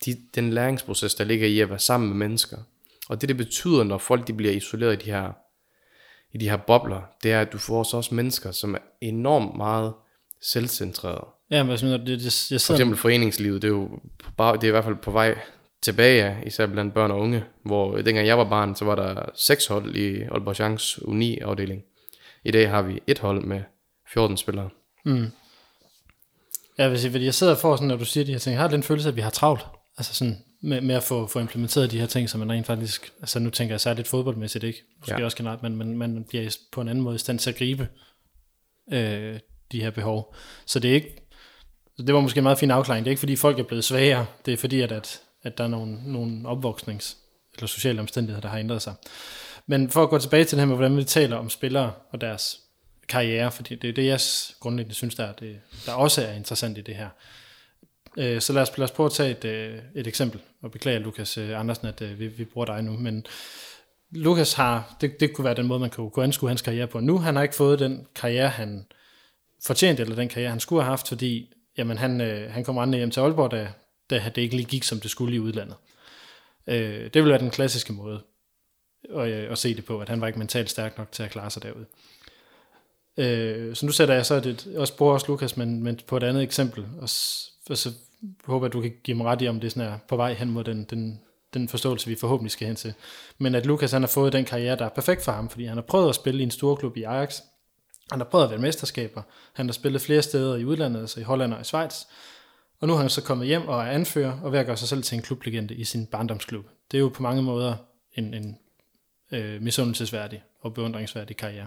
de, 0.05 0.17
den 0.35 0.53
læringsproces, 0.53 1.15
der 1.15 1.25
ligger 1.25 1.47
i 1.47 1.61
at 1.61 1.71
være 1.71 1.79
sammen 1.79 2.09
med 2.09 2.17
mennesker. 2.17 2.57
Og 3.09 3.21
det, 3.21 3.29
det 3.29 3.37
betyder, 3.37 3.85
når 3.85 3.99
folk 3.99 4.27
de 4.27 4.33
bliver 4.33 4.53
isoleret 4.53 4.93
i 4.93 5.05
de 5.05 5.11
her, 5.11 5.33
i 6.33 6.39
de 6.39 6.49
her 6.49 6.57
bobler, 6.57 7.03
det 7.23 7.33
er, 7.33 7.41
at 7.41 7.53
du 7.53 7.59
får 7.59 7.83
så 7.83 7.97
også 7.97 8.15
mennesker, 8.15 8.51
som 8.51 8.75
er 8.75 8.79
enormt 9.01 9.57
meget 9.57 9.93
selvcentreret. 10.43 11.25
Ja, 11.51 11.63
men 11.63 11.71
jeg, 11.71 11.99
det, 11.99 12.07
det, 12.07 12.25
jeg 12.25 12.33
sidder... 12.33 12.67
For 12.67 12.75
eksempel 12.75 12.99
foreningslivet, 12.99 13.63
det 13.63 13.69
er 13.69 13.73
jo 13.73 14.01
bare, 14.37 14.57
det 14.57 14.65
er 14.65 14.69
i 14.69 14.71
hvert 14.71 14.85
fald 14.85 14.97
på 14.97 15.11
vej 15.11 15.39
tilbage, 15.83 16.37
især 16.47 16.67
blandt 16.67 16.95
børn 16.95 17.11
og 17.11 17.19
unge, 17.19 17.45
hvor 17.65 17.97
dengang 17.97 18.27
jeg 18.27 18.39
var 18.39 18.49
barn, 18.49 18.77
så 18.77 18.85
var 18.85 18.95
der 18.95 19.25
seks 19.35 19.67
hold 19.67 19.97
i 19.97 20.23
Aalborg 20.23 20.57
Chance 20.57 21.01
U9-afdeling. 21.03 21.83
I 22.45 22.51
dag 22.51 22.71
har 22.71 22.83
vi 22.83 23.01
et 23.07 23.19
hold 23.19 23.45
med 23.45 23.61
14 24.13 24.37
spillere. 24.37 24.71
Mm. 25.05 25.27
Ja, 26.79 26.89
hvis 26.89 27.05
jeg, 27.05 27.15
jeg 27.15 27.35
sidder 27.35 27.55
for 27.55 27.77
sådan, 27.77 27.89
når 27.89 27.97
du 27.97 28.05
siger 28.05 28.25
de 28.25 28.33
her 28.33 28.39
ting, 28.39 28.53
jeg 28.53 28.61
har 28.61 28.69
den 28.69 28.83
følelse, 28.83 29.09
at 29.09 29.17
vi 29.17 29.21
har 29.21 29.31
travlt. 29.31 29.63
Altså 29.99 30.15
sådan, 30.15 30.39
med, 30.63 30.81
med 30.81 30.95
at 30.95 31.03
få, 31.03 31.27
få 31.27 31.39
implementeret 31.39 31.91
de 31.91 32.01
her 32.01 32.07
ting, 32.07 32.31
som 32.31 32.41
man 32.41 32.53
rent 32.53 32.67
faktisk, 32.67 33.13
altså 33.21 33.39
nu 33.39 33.51
tænker 33.51 33.75
jeg 33.75 33.81
særligt 33.81 34.09
fodboldmæssigt, 34.09 34.65
ikke? 34.65 34.83
Måske 34.99 35.19
ja. 35.19 35.25
også 35.25 35.37
generelt, 35.37 35.63
men 35.63 35.77
man, 35.77 35.97
man 35.97 36.25
bliver 36.29 36.57
på 36.73 36.81
en 36.81 36.89
anden 36.89 37.05
måde 37.05 37.15
i 37.15 37.19
stand 37.19 37.39
til 37.39 37.51
at 37.51 37.57
gribe 37.57 37.89
øh, 38.93 39.39
de 39.73 39.81
her 39.81 39.91
behov. 39.91 40.35
Så 40.67 40.79
det 40.79 40.91
er 40.91 40.95
ikke, 40.95 41.17
det 41.99 42.15
var 42.15 42.21
måske 42.21 42.39
en 42.39 42.43
meget 42.43 42.59
fin 42.59 42.71
afklaring. 42.71 43.05
Det 43.05 43.09
er 43.09 43.13
ikke 43.13 43.21
fordi 43.21 43.37
folk 43.37 43.59
er 43.59 43.63
blevet 43.63 43.85
svagere, 43.85 44.27
det 44.47 44.53
er 44.53 44.57
fordi, 44.57 44.81
at, 44.81 44.93
at, 44.93 45.21
at 45.43 45.59
der 45.59 45.65
er 45.65 45.69
nogle, 45.69 45.99
nogle 46.13 46.49
opvoksnings- 46.49 47.17
eller 47.55 47.67
sociale 47.67 48.01
omstændigheder, 48.01 48.41
der 48.41 48.49
har 48.49 48.59
ændret 48.59 48.83
sig. 48.83 48.95
Men 49.67 49.91
for 49.91 50.03
at 50.03 50.11
gå 50.11 50.19
tilbage 50.19 50.45
til 50.45 50.57
det 50.57 50.61
her 50.61 50.67
med, 50.67 50.77
hvordan 50.77 50.97
vi 50.97 51.05
taler 51.05 51.37
om 51.37 51.51
spillere 51.51 51.93
og 52.11 52.21
deres 52.21 52.61
karriere, 53.09 53.53
fordi 53.53 53.75
det 53.75 53.91
er 53.91 53.95
det, 53.95 54.07
jeg 54.07 54.21
grundlæggende 54.61 54.95
synes, 54.95 55.15
der, 55.15 55.25
er 55.25 55.33
det, 55.33 55.61
der 55.87 55.93
også 55.93 56.27
er 56.27 56.33
interessant 56.33 56.79
i 56.79 56.81
det 56.81 56.95
her. 56.95 57.09
Øh, 58.17 58.41
så 58.41 58.53
lad 58.53 58.63
os, 58.63 58.79
lad 58.79 58.85
os 58.85 58.91
prøve 58.91 59.07
at 59.07 59.13
tage 59.13 59.31
et, 59.31 59.45
øh, 59.45 59.79
et 59.95 60.07
eksempel, 60.07 60.41
og 60.63 60.71
beklager 60.71 60.99
Lukas 60.99 61.39
øh, 61.39 61.61
Andersen, 61.61 61.87
at 61.87 62.19
vi, 62.19 62.27
vi 62.27 62.45
bruger 62.45 62.65
dig 62.65 62.83
nu, 62.83 62.93
men 62.93 63.27
Lukas 64.11 64.53
har, 64.53 64.97
det, 65.01 65.21
det 65.21 65.35
kunne 65.35 65.45
være 65.45 65.55
den 65.55 65.67
måde, 65.67 65.81
man 65.81 65.91
kunne, 65.91 66.11
kunne 66.11 66.25
anskue 66.25 66.49
hans 66.49 66.63
karriere 66.63 66.87
på. 66.87 67.01
Nu 67.01 67.19
han 67.19 67.37
har 67.37 67.43
ikke 67.43 67.55
fået 67.55 67.79
den 67.79 68.07
karriere, 68.15 68.49
han 68.49 68.87
fortjente, 69.65 70.03
eller 70.03 70.17
den 70.17 70.29
karriere, 70.29 70.51
han 70.51 70.61
skulle 70.61 70.83
have 70.83 70.91
haft, 70.91 71.09
fordi 71.09 71.55
jamen, 71.79 71.99
han, 71.99 72.21
han 72.51 72.65
kom 72.65 72.79
andre 72.79 72.99
hjem 72.99 73.11
til 73.11 73.21
Aalborg, 73.21 73.51
da, 73.51 73.69
da 74.17 74.31
det 74.35 74.43
ikke 74.43 74.57
lige 74.57 74.67
gik, 74.67 74.83
som 74.83 75.01
det 75.01 75.11
skulle 75.11 75.37
i 75.37 75.41
udlandet. 75.41 75.77
Øh, 76.67 77.11
det 77.15 77.23
vil 77.23 77.31
være 77.31 77.39
den 77.39 77.51
klassiske 77.51 77.93
måde 77.93 78.23
at, 79.15 79.29
øh, 79.29 79.53
at 79.53 79.59
se 79.59 79.75
det 79.75 79.85
på, 79.85 80.01
at 80.01 80.09
han 80.09 80.21
var 80.21 80.27
ikke 80.27 80.39
mentalt 80.39 80.71
stærk 80.71 80.99
nok 80.99 81.13
til 81.13 81.23
at 81.23 81.31
klare 81.31 81.51
sig 81.51 81.63
derude. 81.63 81.87
Øh, 83.17 83.77
så 83.77 83.87
nu 83.87 83.93
sætter 83.93 84.15
jeg 84.15 84.27
så 84.27 84.41
det, 84.41 84.75
også 84.77 84.97
bruger 84.97 85.13
også 85.13 85.27
Lukas, 85.29 85.57
men, 85.57 85.83
men 85.83 86.01
på 86.07 86.17
et 86.17 86.23
andet 86.23 86.43
eksempel, 86.43 86.85
og, 86.97 87.09
og 87.71 87.79
så 87.79 87.91
håber 88.45 88.67
jeg, 88.67 88.73
du 88.73 88.81
kan 88.81 88.93
give 89.05 89.17
mig 89.17 89.27
ret 89.27 89.43
i, 89.43 89.49
om 89.49 89.61
det 89.61 89.67
er 89.67 89.71
sådan 89.71 89.93
er 89.93 89.99
på 90.09 90.17
vej 90.17 90.35
hen 90.35 90.51
mod 90.51 90.65
den, 90.65 90.85
den, 90.85 91.21
den 91.55 91.69
forståelse, 91.69 92.07
vi 92.07 92.15
forhåbentlig 92.15 92.51
skal 92.51 92.67
hen 92.67 92.77
til. 92.77 92.95
Men 93.39 93.55
at 93.55 93.67
Lukas 93.67 93.93
han 93.93 94.03
har 94.03 94.09
fået 94.09 94.33
den 94.33 94.45
karriere, 94.45 94.77
der 94.77 94.85
er 94.85 94.89
perfekt 94.89 95.25
for 95.25 95.33
ham, 95.33 95.51
fordi 95.51 95.65
han 95.65 95.77
har 95.77 95.83
prøvet 95.83 96.09
at 96.09 96.15
spille 96.15 96.41
i 96.41 96.43
en 96.43 96.51
stor 96.51 96.75
klub 96.75 96.97
i 96.97 97.03
Ajax, 97.03 97.41
han 98.11 98.21
har 98.21 98.25
prøvet 98.25 98.45
at 98.45 98.51
være 98.51 98.61
mesterskaber. 98.61 99.23
Han 99.53 99.67
har 99.67 99.73
spillet 99.73 100.03
flere 100.03 100.23
steder 100.23 100.57
i 100.57 100.65
udlandet, 100.65 101.01
altså 101.01 101.21
i 101.21 101.23
Holland 101.23 101.55
og 101.55 101.61
i 101.61 101.65
Schweiz. 101.65 101.95
Og 102.83 102.89
nu 102.89 102.95
har 102.95 103.01
han 103.01 103.11
så 103.11 103.23
kommet 103.23 103.47
hjem 103.47 103.69
og 103.69 103.81
er 103.81 103.91
anfører 103.91 104.41
og 104.41 104.53
ved 104.53 104.59
at 104.59 104.67
gøre 104.67 104.77
sig 104.77 104.89
selv 104.89 105.03
til 105.03 105.17
en 105.17 105.23
klublegende 105.23 105.75
i 105.75 105.85
sin 105.85 106.07
barndomsklub. 106.07 106.65
Det 106.91 106.97
er 106.97 107.01
jo 107.01 107.09
på 107.09 107.23
mange 107.23 107.43
måder 107.43 107.77
en, 108.15 108.35
en 108.35 108.59
øh, 109.33 109.63
misundelsesværdig 109.63 110.43
og 110.61 110.75
beundringsværdig 110.75 111.37
karriere. 111.37 111.67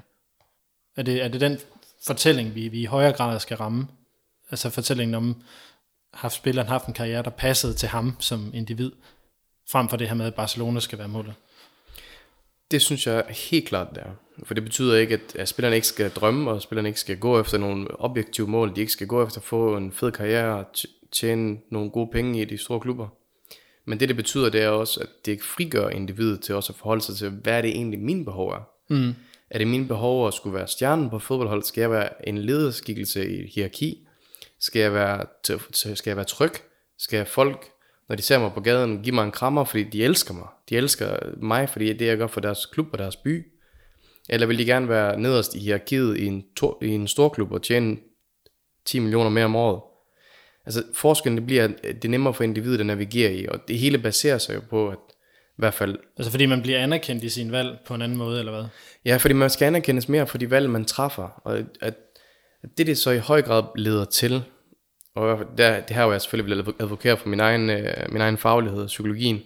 Er 0.95 1.03
det, 1.03 1.23
er 1.23 1.27
det 1.27 1.41
den 1.41 1.59
fortælling, 2.05 2.55
vi, 2.55 2.67
vi 2.67 2.81
i 2.81 2.85
højere 2.85 3.11
grad 3.11 3.39
skal 3.39 3.57
ramme? 3.57 3.87
Altså 4.51 4.69
fortællingen 4.69 5.15
om, 5.15 5.43
har 6.13 6.29
spilleren 6.29 6.67
haft 6.67 6.87
en 6.87 6.93
karriere, 6.93 7.23
der 7.23 7.29
passede 7.29 7.73
til 7.73 7.89
ham 7.89 8.15
som 8.19 8.51
individ, 8.53 8.91
frem 9.71 9.89
for 9.89 9.97
det 9.97 10.07
her 10.07 10.15
med, 10.15 10.25
at 10.25 10.35
Barcelona 10.35 10.79
skal 10.79 10.99
være 10.99 11.07
målet? 11.07 11.33
Det 12.71 12.81
synes 12.81 13.07
jeg 13.07 13.25
helt 13.29 13.67
klart, 13.67 13.87
det 13.95 14.03
er. 14.03 14.11
For 14.43 14.53
det 14.53 14.63
betyder 14.63 14.97
ikke, 14.97 15.13
at, 15.13 15.35
at 15.35 15.47
spillerne 15.47 15.75
ikke 15.75 15.87
skal 15.87 16.09
drømme, 16.09 16.51
og 16.51 16.61
spillerne 16.61 16.89
ikke 16.89 16.99
skal 16.99 17.17
gå 17.17 17.39
efter 17.39 17.57
nogle 17.57 17.99
objektive 17.99 18.47
mål. 18.47 18.75
De 18.75 18.79
ikke 18.79 18.93
skal 18.93 19.07
gå 19.07 19.25
efter 19.25 19.39
at 19.39 19.43
få 19.43 19.77
en 19.77 19.91
fed 19.91 20.11
karriere 20.11 20.59
og 20.59 20.65
tjene 21.11 21.57
nogle 21.71 21.89
gode 21.89 22.09
penge 22.11 22.41
i 22.41 22.45
de 22.45 22.57
store 22.57 22.79
klubber. 22.79 23.07
Men 23.85 23.99
det, 23.99 24.07
det 24.09 24.15
betyder, 24.15 24.49
det 24.49 24.61
er 24.61 24.69
også, 24.69 24.99
at 24.99 25.09
det 25.25 25.41
frigør 25.41 25.89
individet 25.89 26.41
til 26.41 26.55
også 26.55 26.73
at 26.73 26.77
forholde 26.77 27.01
sig 27.01 27.15
til, 27.15 27.29
hvad 27.29 27.53
er 27.53 27.61
det 27.61 27.69
egentlig 27.69 27.99
mine 27.99 28.25
behov 28.25 28.49
er. 28.49 28.69
Mm. 28.89 29.13
Er 29.49 29.57
det 29.57 29.67
mine 29.67 29.87
behov 29.87 30.27
at 30.27 30.33
skulle 30.33 30.55
være 30.55 30.67
stjernen 30.67 31.09
på 31.09 31.19
fodboldhold? 31.19 31.63
Skal 31.63 31.81
jeg 31.81 31.91
være 31.91 32.27
en 32.27 32.37
lederskikkelse 32.37 33.29
i 33.29 33.51
hierarki? 33.55 34.07
Skal 34.59 34.79
jeg 34.79 34.93
være, 34.93 35.25
skal 35.73 36.09
jeg 36.09 36.17
være 36.17 36.25
tryg? 36.25 36.51
Skal 36.97 37.17
jeg 37.17 37.27
folk 37.27 37.71
når 38.09 38.15
de 38.15 38.21
ser 38.21 38.39
mig 38.39 38.51
på 38.53 38.61
gaden, 38.61 39.03
give 39.03 39.15
mig 39.15 39.23
en 39.23 39.31
krammer, 39.31 39.63
fordi 39.63 39.83
de 39.83 40.03
elsker 40.03 40.33
mig. 40.33 40.47
De 40.69 40.77
elsker 40.77 41.17
mig, 41.37 41.69
fordi 41.69 41.93
det, 41.93 42.05
jeg 42.05 42.17
gør 42.17 42.27
for 42.27 42.41
deres 42.41 42.65
klub 42.65 42.87
og 42.91 42.97
deres 42.97 43.15
by. 43.15 43.51
Eller 44.29 44.47
vil 44.47 44.57
de 44.57 44.65
gerne 44.65 44.89
være 44.89 45.19
nederst 45.19 45.55
i 45.55 45.59
hierarkiet 45.59 46.17
i 46.17 46.25
en, 46.25 46.45
to, 46.55 46.79
i 46.81 46.89
en 46.89 47.07
stor 47.07 47.29
klub 47.29 47.51
og 47.51 47.63
tjene 47.63 47.97
10 48.85 48.99
millioner 48.99 49.29
mere 49.29 49.45
om 49.45 49.55
året? 49.55 49.81
Altså 50.65 50.83
forskellen 50.93 51.45
bliver, 51.45 51.63
at 51.63 51.95
det 51.95 52.05
er 52.05 52.09
nemmere 52.09 52.33
for 52.33 52.43
individet 52.43 52.79
at 52.79 52.85
navigere 52.85 53.33
i, 53.33 53.47
og 53.47 53.59
det 53.67 53.77
hele 53.77 53.97
baserer 53.97 54.37
sig 54.37 54.55
jo 54.55 54.61
på, 54.69 54.89
at 54.89 54.97
i 55.49 55.57
hvert 55.57 55.73
fald... 55.73 55.97
Altså 56.17 56.31
fordi 56.31 56.45
man 56.45 56.61
bliver 56.61 56.79
anerkendt 56.79 57.23
i 57.23 57.29
sin 57.29 57.51
valg 57.51 57.77
på 57.85 57.95
en 57.95 58.01
anden 58.01 58.17
måde, 58.17 58.39
eller 58.39 58.51
hvad? 58.51 58.65
Ja, 59.05 59.17
fordi 59.17 59.33
man 59.33 59.49
skal 59.49 59.65
anerkendes 59.65 60.09
mere 60.09 60.27
for 60.27 60.37
de 60.37 60.51
valg, 60.51 60.69
man 60.69 60.85
træffer. 60.85 61.41
Og 61.43 61.57
at, 61.57 61.65
at 61.81 61.93
det, 62.77 62.87
det 62.87 62.97
så 62.97 63.11
i 63.11 63.17
høj 63.17 63.41
grad 63.41 63.63
leder 63.75 64.05
til, 64.05 64.43
og 65.15 65.45
der, 65.57 65.79
det 65.79 65.95
her 65.95 66.03
jo 66.03 66.11
jeg 66.11 66.21
selvfølgelig 66.21 66.65
vil 66.65 66.73
advokere 66.79 67.17
for 67.17 67.29
min 67.29 67.39
egen, 67.39 67.69
øh, 67.69 67.93
min 68.09 68.21
egen 68.21 68.37
faglighed, 68.37 68.87
psykologien, 68.87 69.41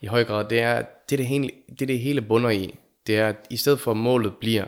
i 0.00 0.06
høj 0.06 0.24
grad, 0.24 0.44
det 0.50 0.60
er, 0.60 0.82
det 1.10 1.18
det, 1.18 1.26
hele, 1.26 1.50
det 1.78 1.88
det 1.88 1.98
hele 1.98 2.22
bunder 2.22 2.50
i, 2.50 2.74
det 3.06 3.16
er, 3.16 3.28
at 3.28 3.36
i 3.50 3.56
stedet 3.56 3.80
for 3.80 3.94
målet 3.94 4.32
bliver, 4.40 4.64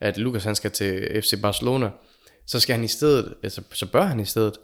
at 0.00 0.18
Lukas 0.18 0.44
han 0.44 0.54
skal 0.54 0.70
til 0.70 1.22
FC 1.22 1.40
Barcelona, 1.42 1.90
så 2.46 2.60
skal 2.60 2.74
han 2.74 2.84
i 2.84 2.88
stedet, 2.88 3.34
altså, 3.42 3.62
så 3.72 3.86
bør 3.86 4.02
han 4.02 4.20
i 4.20 4.24
stedet, 4.24 4.54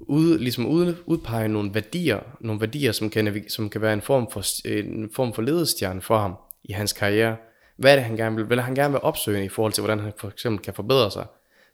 ude, 0.00 0.38
ligesom 0.38 0.66
ude, 0.66 0.96
udpege 1.06 1.48
nogle 1.48 1.74
værdier, 1.74 2.20
nogle 2.40 2.60
værdier, 2.60 2.92
som 2.92 3.10
kan, 3.10 3.44
som 3.48 3.70
kan 3.70 3.80
være 3.80 3.92
en 3.92 4.02
form 4.02 4.30
for, 4.30 4.68
en 4.68 5.10
form 5.14 5.34
for 5.34 5.42
ledestjerne 5.42 6.00
for 6.00 6.18
ham 6.18 6.34
i 6.64 6.72
hans 6.72 6.92
karriere. 6.92 7.36
Hvad 7.76 7.92
er 7.92 7.96
det, 7.96 8.04
han 8.04 8.16
gerne 8.16 8.36
vil? 8.36 8.50
Vil 8.50 8.60
han 8.60 8.74
gerne 8.74 8.92
være 8.92 9.02
opsøgende 9.02 9.46
i 9.46 9.48
forhold 9.48 9.72
til, 9.72 9.82
hvordan 9.82 10.00
han 10.00 10.12
for 10.18 10.28
eksempel 10.28 10.64
kan 10.64 10.74
forbedre 10.74 11.10
sig? 11.10 11.26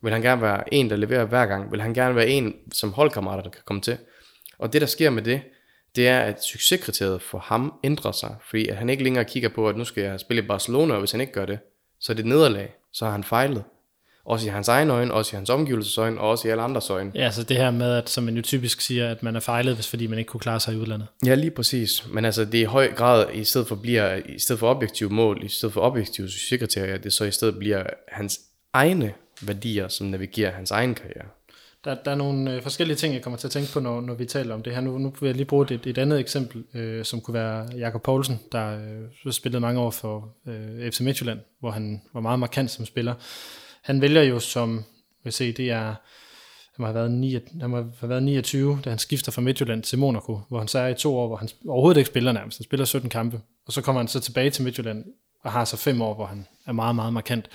Vil 0.02 0.12
han 0.12 0.22
gerne 0.22 0.42
være 0.42 0.74
en, 0.74 0.90
der 0.90 0.96
leverer 0.96 1.24
hver 1.24 1.46
gang? 1.46 1.72
Vil 1.72 1.82
han 1.82 1.94
gerne 1.94 2.14
være 2.14 2.28
en, 2.28 2.54
som 2.72 2.92
holdkammerater, 2.92 3.42
der 3.42 3.50
kan 3.50 3.62
komme 3.64 3.82
til? 3.82 3.96
Og 4.58 4.72
det, 4.72 4.80
der 4.80 4.86
sker 4.86 5.10
med 5.10 5.22
det, 5.22 5.40
det 5.96 6.08
er, 6.08 6.20
at 6.20 6.44
succeskriteriet 6.44 7.22
for 7.22 7.38
ham 7.38 7.74
ændrer 7.84 8.12
sig, 8.12 8.36
fordi 8.50 8.68
at 8.68 8.76
han 8.76 8.90
ikke 8.90 9.04
længere 9.04 9.24
kigger 9.24 9.48
på, 9.48 9.68
at 9.68 9.76
nu 9.76 9.84
skal 9.84 10.04
jeg 10.04 10.20
spille 10.20 10.42
i 10.42 10.46
Barcelona, 10.46 10.94
og 10.94 10.98
hvis 10.98 11.12
han 11.12 11.20
ikke 11.20 11.32
gør 11.32 11.46
det, 11.46 11.58
så 12.00 12.12
er 12.12 12.16
det 12.16 12.26
nederlag, 12.26 12.74
så 12.92 13.04
har 13.04 13.12
han 13.12 13.24
fejlet. 13.24 13.64
Også 14.24 14.46
i 14.46 14.50
hans 14.50 14.68
egen 14.68 14.90
øjne, 14.90 15.14
også 15.14 15.36
i 15.36 15.36
hans 15.36 15.50
omgivelses 15.50 15.98
øjne, 15.98 16.20
og 16.20 16.28
også 16.28 16.48
i 16.48 16.50
alle 16.50 16.62
andres 16.62 16.90
øjne. 16.90 17.12
Ja, 17.14 17.30
så 17.30 17.42
det 17.42 17.56
her 17.56 17.70
med, 17.70 17.94
at 17.94 18.10
som 18.10 18.24
man 18.24 18.36
jo 18.36 18.42
typisk 18.42 18.80
siger, 18.80 19.10
at 19.10 19.22
man 19.22 19.36
er 19.36 19.40
fejlet, 19.40 19.74
hvis 19.74 19.88
fordi 19.88 20.06
man 20.06 20.18
ikke 20.18 20.28
kunne 20.28 20.40
klare 20.40 20.60
sig 20.60 20.74
i 20.74 20.76
udlandet. 20.76 21.08
Ja, 21.26 21.34
lige 21.34 21.50
præcis. 21.50 22.04
Men 22.12 22.24
altså, 22.24 22.44
det 22.44 22.54
er 22.54 22.62
i 22.62 22.64
høj 22.64 22.92
grad, 22.92 23.26
i 23.34 23.44
stedet 23.44 23.68
for, 23.68 23.74
bliver, 23.74 24.20
i 24.28 24.38
stedet 24.38 24.60
for 24.60 24.68
objektive 24.68 25.10
mål, 25.10 25.44
i 25.44 25.48
stedet 25.48 25.72
for 25.72 25.80
objektive 25.80 26.28
succeskriterier, 26.28 26.98
det 26.98 27.12
så 27.12 27.24
i 27.24 27.30
stedet 27.30 27.58
bliver 27.58 27.82
hans 28.08 28.40
egne 28.72 29.12
værdier, 29.42 29.88
som 29.88 30.06
navigerer 30.06 30.52
hans 30.52 30.70
egen 30.70 30.94
karriere. 30.94 31.26
Der, 31.84 31.94
der 32.04 32.10
er 32.10 32.14
nogle 32.14 32.54
øh, 32.54 32.62
forskellige 32.62 32.96
ting, 32.96 33.14
jeg 33.14 33.22
kommer 33.22 33.36
til 33.36 33.48
at 33.48 33.50
tænke 33.50 33.72
på, 33.72 33.80
når, 33.80 34.00
når 34.00 34.14
vi 34.14 34.24
taler 34.24 34.54
om 34.54 34.62
det 34.62 34.74
her. 34.74 34.80
Nu, 34.80 34.98
nu 34.98 35.12
vil 35.20 35.26
jeg 35.26 35.36
lige 35.36 35.46
bruge 35.46 35.74
et, 35.74 35.86
et 35.86 35.98
andet 35.98 36.20
eksempel, 36.20 36.64
øh, 36.74 37.04
som 37.04 37.20
kunne 37.20 37.34
være 37.34 37.68
Jakob 37.78 38.02
Poulsen, 38.02 38.40
der 38.52 38.78
øh, 39.26 39.32
spillede 39.32 39.60
mange 39.60 39.80
år 39.80 39.90
for 39.90 40.34
øh, 40.46 40.92
FC 40.92 41.00
Midtjylland, 41.00 41.38
hvor 41.60 41.70
han 41.70 42.02
var 42.14 42.20
meget 42.20 42.38
markant 42.38 42.70
som 42.70 42.86
spiller. 42.86 43.14
Han 43.84 44.00
vælger 44.00 44.22
jo 44.22 44.40
som, 44.40 44.84
vil 45.24 45.32
se, 45.32 45.52
det 45.52 45.70
er, 45.70 45.84
han 45.84 46.78
må, 46.78 46.86
have 46.86 46.94
været 46.94 47.10
9, 47.10 47.38
han 47.60 47.70
må 47.70 47.76
have 47.76 48.08
været 48.08 48.22
29, 48.22 48.80
da 48.84 48.90
han 48.90 48.98
skifter 48.98 49.32
fra 49.32 49.42
Midtjylland 49.42 49.82
til 49.82 49.98
Monaco, 49.98 50.40
hvor 50.48 50.58
han 50.58 50.68
så 50.68 50.78
er 50.78 50.88
i 50.88 50.94
to 50.94 51.16
år, 51.16 51.26
hvor 51.26 51.36
han 51.36 51.48
overhovedet 51.68 51.98
ikke 51.98 52.10
spiller 52.10 52.32
nærmest. 52.32 52.58
Han 52.58 52.64
spiller 52.64 52.84
17 52.84 53.10
kampe, 53.10 53.40
og 53.66 53.72
så 53.72 53.82
kommer 53.82 54.00
han 54.00 54.08
så 54.08 54.20
tilbage 54.20 54.50
til 54.50 54.64
Midtjylland 54.64 55.04
og 55.42 55.52
har 55.52 55.64
så 55.64 55.76
fem 55.76 56.02
år, 56.02 56.14
hvor 56.14 56.26
han 56.26 56.46
er 56.66 56.72
meget, 56.72 56.94
meget 56.94 57.12
markant. 57.12 57.48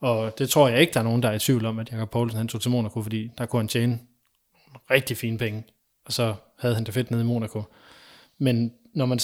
Og 0.00 0.38
det 0.38 0.50
tror 0.50 0.68
jeg 0.68 0.80
ikke, 0.80 0.92
der 0.92 1.00
er 1.00 1.04
nogen, 1.04 1.22
der 1.22 1.28
er 1.28 1.34
i 1.34 1.38
tvivl 1.38 1.66
om, 1.66 1.78
at 1.78 1.92
Jakob 1.92 2.10
Poulsen 2.10 2.36
han 2.36 2.48
tog 2.48 2.60
til 2.60 2.70
Monaco, 2.70 3.02
fordi 3.02 3.30
der 3.38 3.46
kunne 3.46 3.60
han 3.60 3.68
tjene 3.68 3.98
rigtig 4.90 5.16
fine 5.16 5.38
penge. 5.38 5.64
Og 6.06 6.12
så 6.12 6.34
havde 6.58 6.74
han 6.74 6.84
det 6.84 6.94
fedt 6.94 7.10
nede 7.10 7.22
i 7.22 7.26
Monaco. 7.26 7.62
Men 8.38 8.72
når 8.94 9.06
man, 9.06 9.18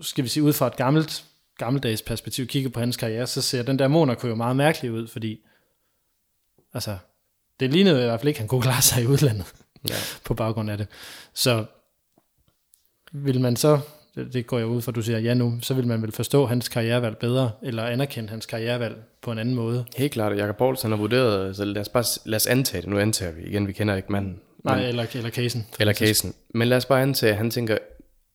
skal 0.00 0.24
vi 0.24 0.28
sige, 0.28 0.42
ud 0.42 0.52
fra 0.52 0.66
et 0.66 0.76
gammelt 0.76 1.24
gammeldags 1.64 2.02
perspektiv 2.02 2.46
kigger 2.46 2.70
på 2.70 2.80
hans 2.80 2.96
karriere, 2.96 3.26
så 3.26 3.42
ser 3.42 3.62
den 3.62 3.78
der 3.78 3.88
Monaco 3.88 4.26
jo 4.28 4.34
meget 4.34 4.56
mærkelig 4.56 4.92
ud, 4.92 5.06
fordi 5.08 5.40
altså, 6.74 6.96
det 7.60 7.70
lignede 7.72 8.00
i 8.02 8.04
hvert 8.04 8.20
fald 8.20 8.28
ikke, 8.28 8.38
at 8.38 8.40
han 8.40 8.48
kunne 8.48 8.62
klare 8.62 8.82
sig 8.82 9.02
i 9.02 9.06
udlandet 9.06 9.46
Ja. 9.88 9.94
på 10.26 10.34
baggrund 10.34 10.70
af 10.70 10.78
det. 10.78 10.86
Så 11.34 11.64
vil 13.12 13.40
man 13.40 13.56
så, 13.56 13.80
det 14.32 14.46
går 14.46 14.58
jeg 14.58 14.66
ud 14.66 14.82
fra, 14.82 14.92
du 14.92 15.02
siger 15.02 15.18
ja 15.18 15.34
nu, 15.34 15.58
så 15.62 15.74
vil 15.74 15.86
man 15.86 16.02
vel 16.02 16.12
forstå 16.12 16.46
hans 16.46 16.68
karrierevalg 16.68 17.16
bedre, 17.18 17.50
eller 17.62 17.84
anerkende 17.84 18.28
hans 18.30 18.46
karrierevalg 18.46 18.96
på 19.22 19.32
en 19.32 19.38
anden 19.38 19.54
måde. 19.54 19.84
Helt 19.96 20.12
klart, 20.12 20.36
Jakob 20.36 20.56
Poulsen 20.56 20.90
har 20.90 20.96
vurderet, 20.98 21.56
så 21.56 21.64
lad 21.64 21.80
os 21.80 21.88
bare 21.88 22.04
lad 22.24 22.36
os 22.36 22.46
antage 22.46 22.82
det. 22.82 22.90
Nu 22.90 22.98
antager 22.98 23.32
vi 23.32 23.42
igen, 23.42 23.66
vi 23.66 23.72
kender 23.72 23.96
ikke 23.96 24.12
manden. 24.12 24.40
Nej, 24.64 24.76
Men- 24.76 24.86
eller, 24.86 25.06
eller 25.14 25.30
casen. 25.30 25.66
Eller 25.80 25.92
casen. 25.94 26.34
Men 26.54 26.68
lad 26.68 26.76
os 26.76 26.84
bare 26.86 27.02
antage, 27.02 27.30
at 27.32 27.36
han 27.36 27.50
tænker, 27.50 27.78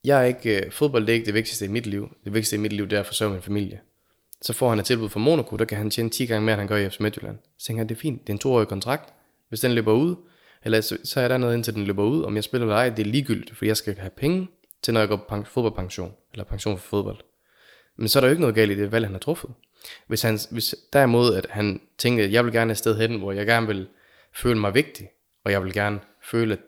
jeg 0.06 0.22
er 0.22 0.26
ikke, 0.26 0.66
øh, 0.66 0.72
fodbold 0.72 1.06
det 1.06 1.10
er 1.10 1.14
ikke 1.14 1.26
det 1.26 1.34
vigtigste 1.34 1.66
i 1.66 1.68
mit 1.68 1.88
liv. 1.88 2.10
Det 2.24 2.34
vigtigste 2.34 2.56
i 2.56 2.60
mit 2.60 2.74
liv, 2.74 2.88
det 2.88 2.95
er 2.95 2.99
at 2.99 3.06
forsørge 3.06 3.34
min 3.34 3.41
familie. 3.41 3.80
Så 4.41 4.53
får 4.53 4.70
han 4.70 4.80
et 4.80 4.86
tilbud 4.86 5.10
fra 5.10 5.20
Monaco, 5.20 5.56
der 5.56 5.66
kan 5.66 5.78
han 5.78 5.89
tjene 5.89 6.10
10 6.10 6.26
gange 6.26 6.45
mere, 6.45 6.53
end 6.53 6.60
han 6.60 6.68
gør 6.68 6.78
i 6.78 6.89
FC 6.89 6.99
Midtjylland. 6.99 7.38
Så 7.58 7.66
tænker 7.66 7.80
han, 7.80 7.89
det 7.89 7.95
er 7.95 7.99
fint, 7.99 8.22
det 8.22 8.30
er 8.30 8.34
en 8.34 8.39
toårig 8.39 8.68
kontrakt. 8.68 9.14
Hvis 9.49 9.60
den 9.60 9.72
løber 9.72 9.93
ud, 9.93 10.16
eller 10.64 10.82
så, 10.82 10.97
så 11.03 11.22
er 11.22 11.28
der 11.28 11.38
noget 11.38 11.56
indtil 11.56 11.74
den 11.74 11.84
løber 11.84 12.03
ud, 12.03 12.24
om 12.24 12.36
jeg 12.36 12.43
spiller 12.43 12.68
eller 12.68 12.78
ej, 12.78 12.89
det 12.89 13.08
er 13.08 13.12
ligegyldigt, 13.12 13.58
for 13.58 13.66
jeg 13.66 13.78
skal 13.78 13.95
have 13.97 14.10
penge 14.10 14.47
til, 14.84 14.93
når 14.93 15.01
jeg 15.01 15.10
går 15.10 15.26
på 15.30 15.43
fodboldpension, 15.43 16.14
eller 16.34 16.43
pension 16.43 16.78
for 16.78 16.88
fodbold. 16.88 17.18
Men 17.97 18.08
så 18.08 18.20
er 18.20 18.22
der 18.22 18.28
jo 18.28 18.32
ikke 18.32 18.41
noget 18.41 18.56
galt 18.56 18.72
i 18.72 18.76
det 18.76 18.91
valg, 18.91 19.06
han 19.06 19.14
har 19.14 19.20
truffet. 19.20 19.49
Hvis, 20.08 20.22
han, 20.22 20.39
hvis 20.51 20.76
derimod, 20.93 21.36
at 21.36 21.47
han 21.49 21.82
tænker, 21.97 22.24
at 22.24 22.32
jeg 22.32 22.45
vil 22.45 22.53
gerne 22.53 22.72
et 22.72 22.78
sted 22.78 22.97
hen, 22.97 23.20
hvor 23.20 23.32
jeg 23.32 23.45
gerne 23.45 23.68
vil 23.68 23.88
føle 24.34 24.60
mig 24.60 24.74
vigtig, 24.74 25.10
og 25.43 25.51
jeg 25.51 25.64
vil 25.64 25.74
gerne 25.74 25.99
føle, 26.24 26.53
at 26.53 26.60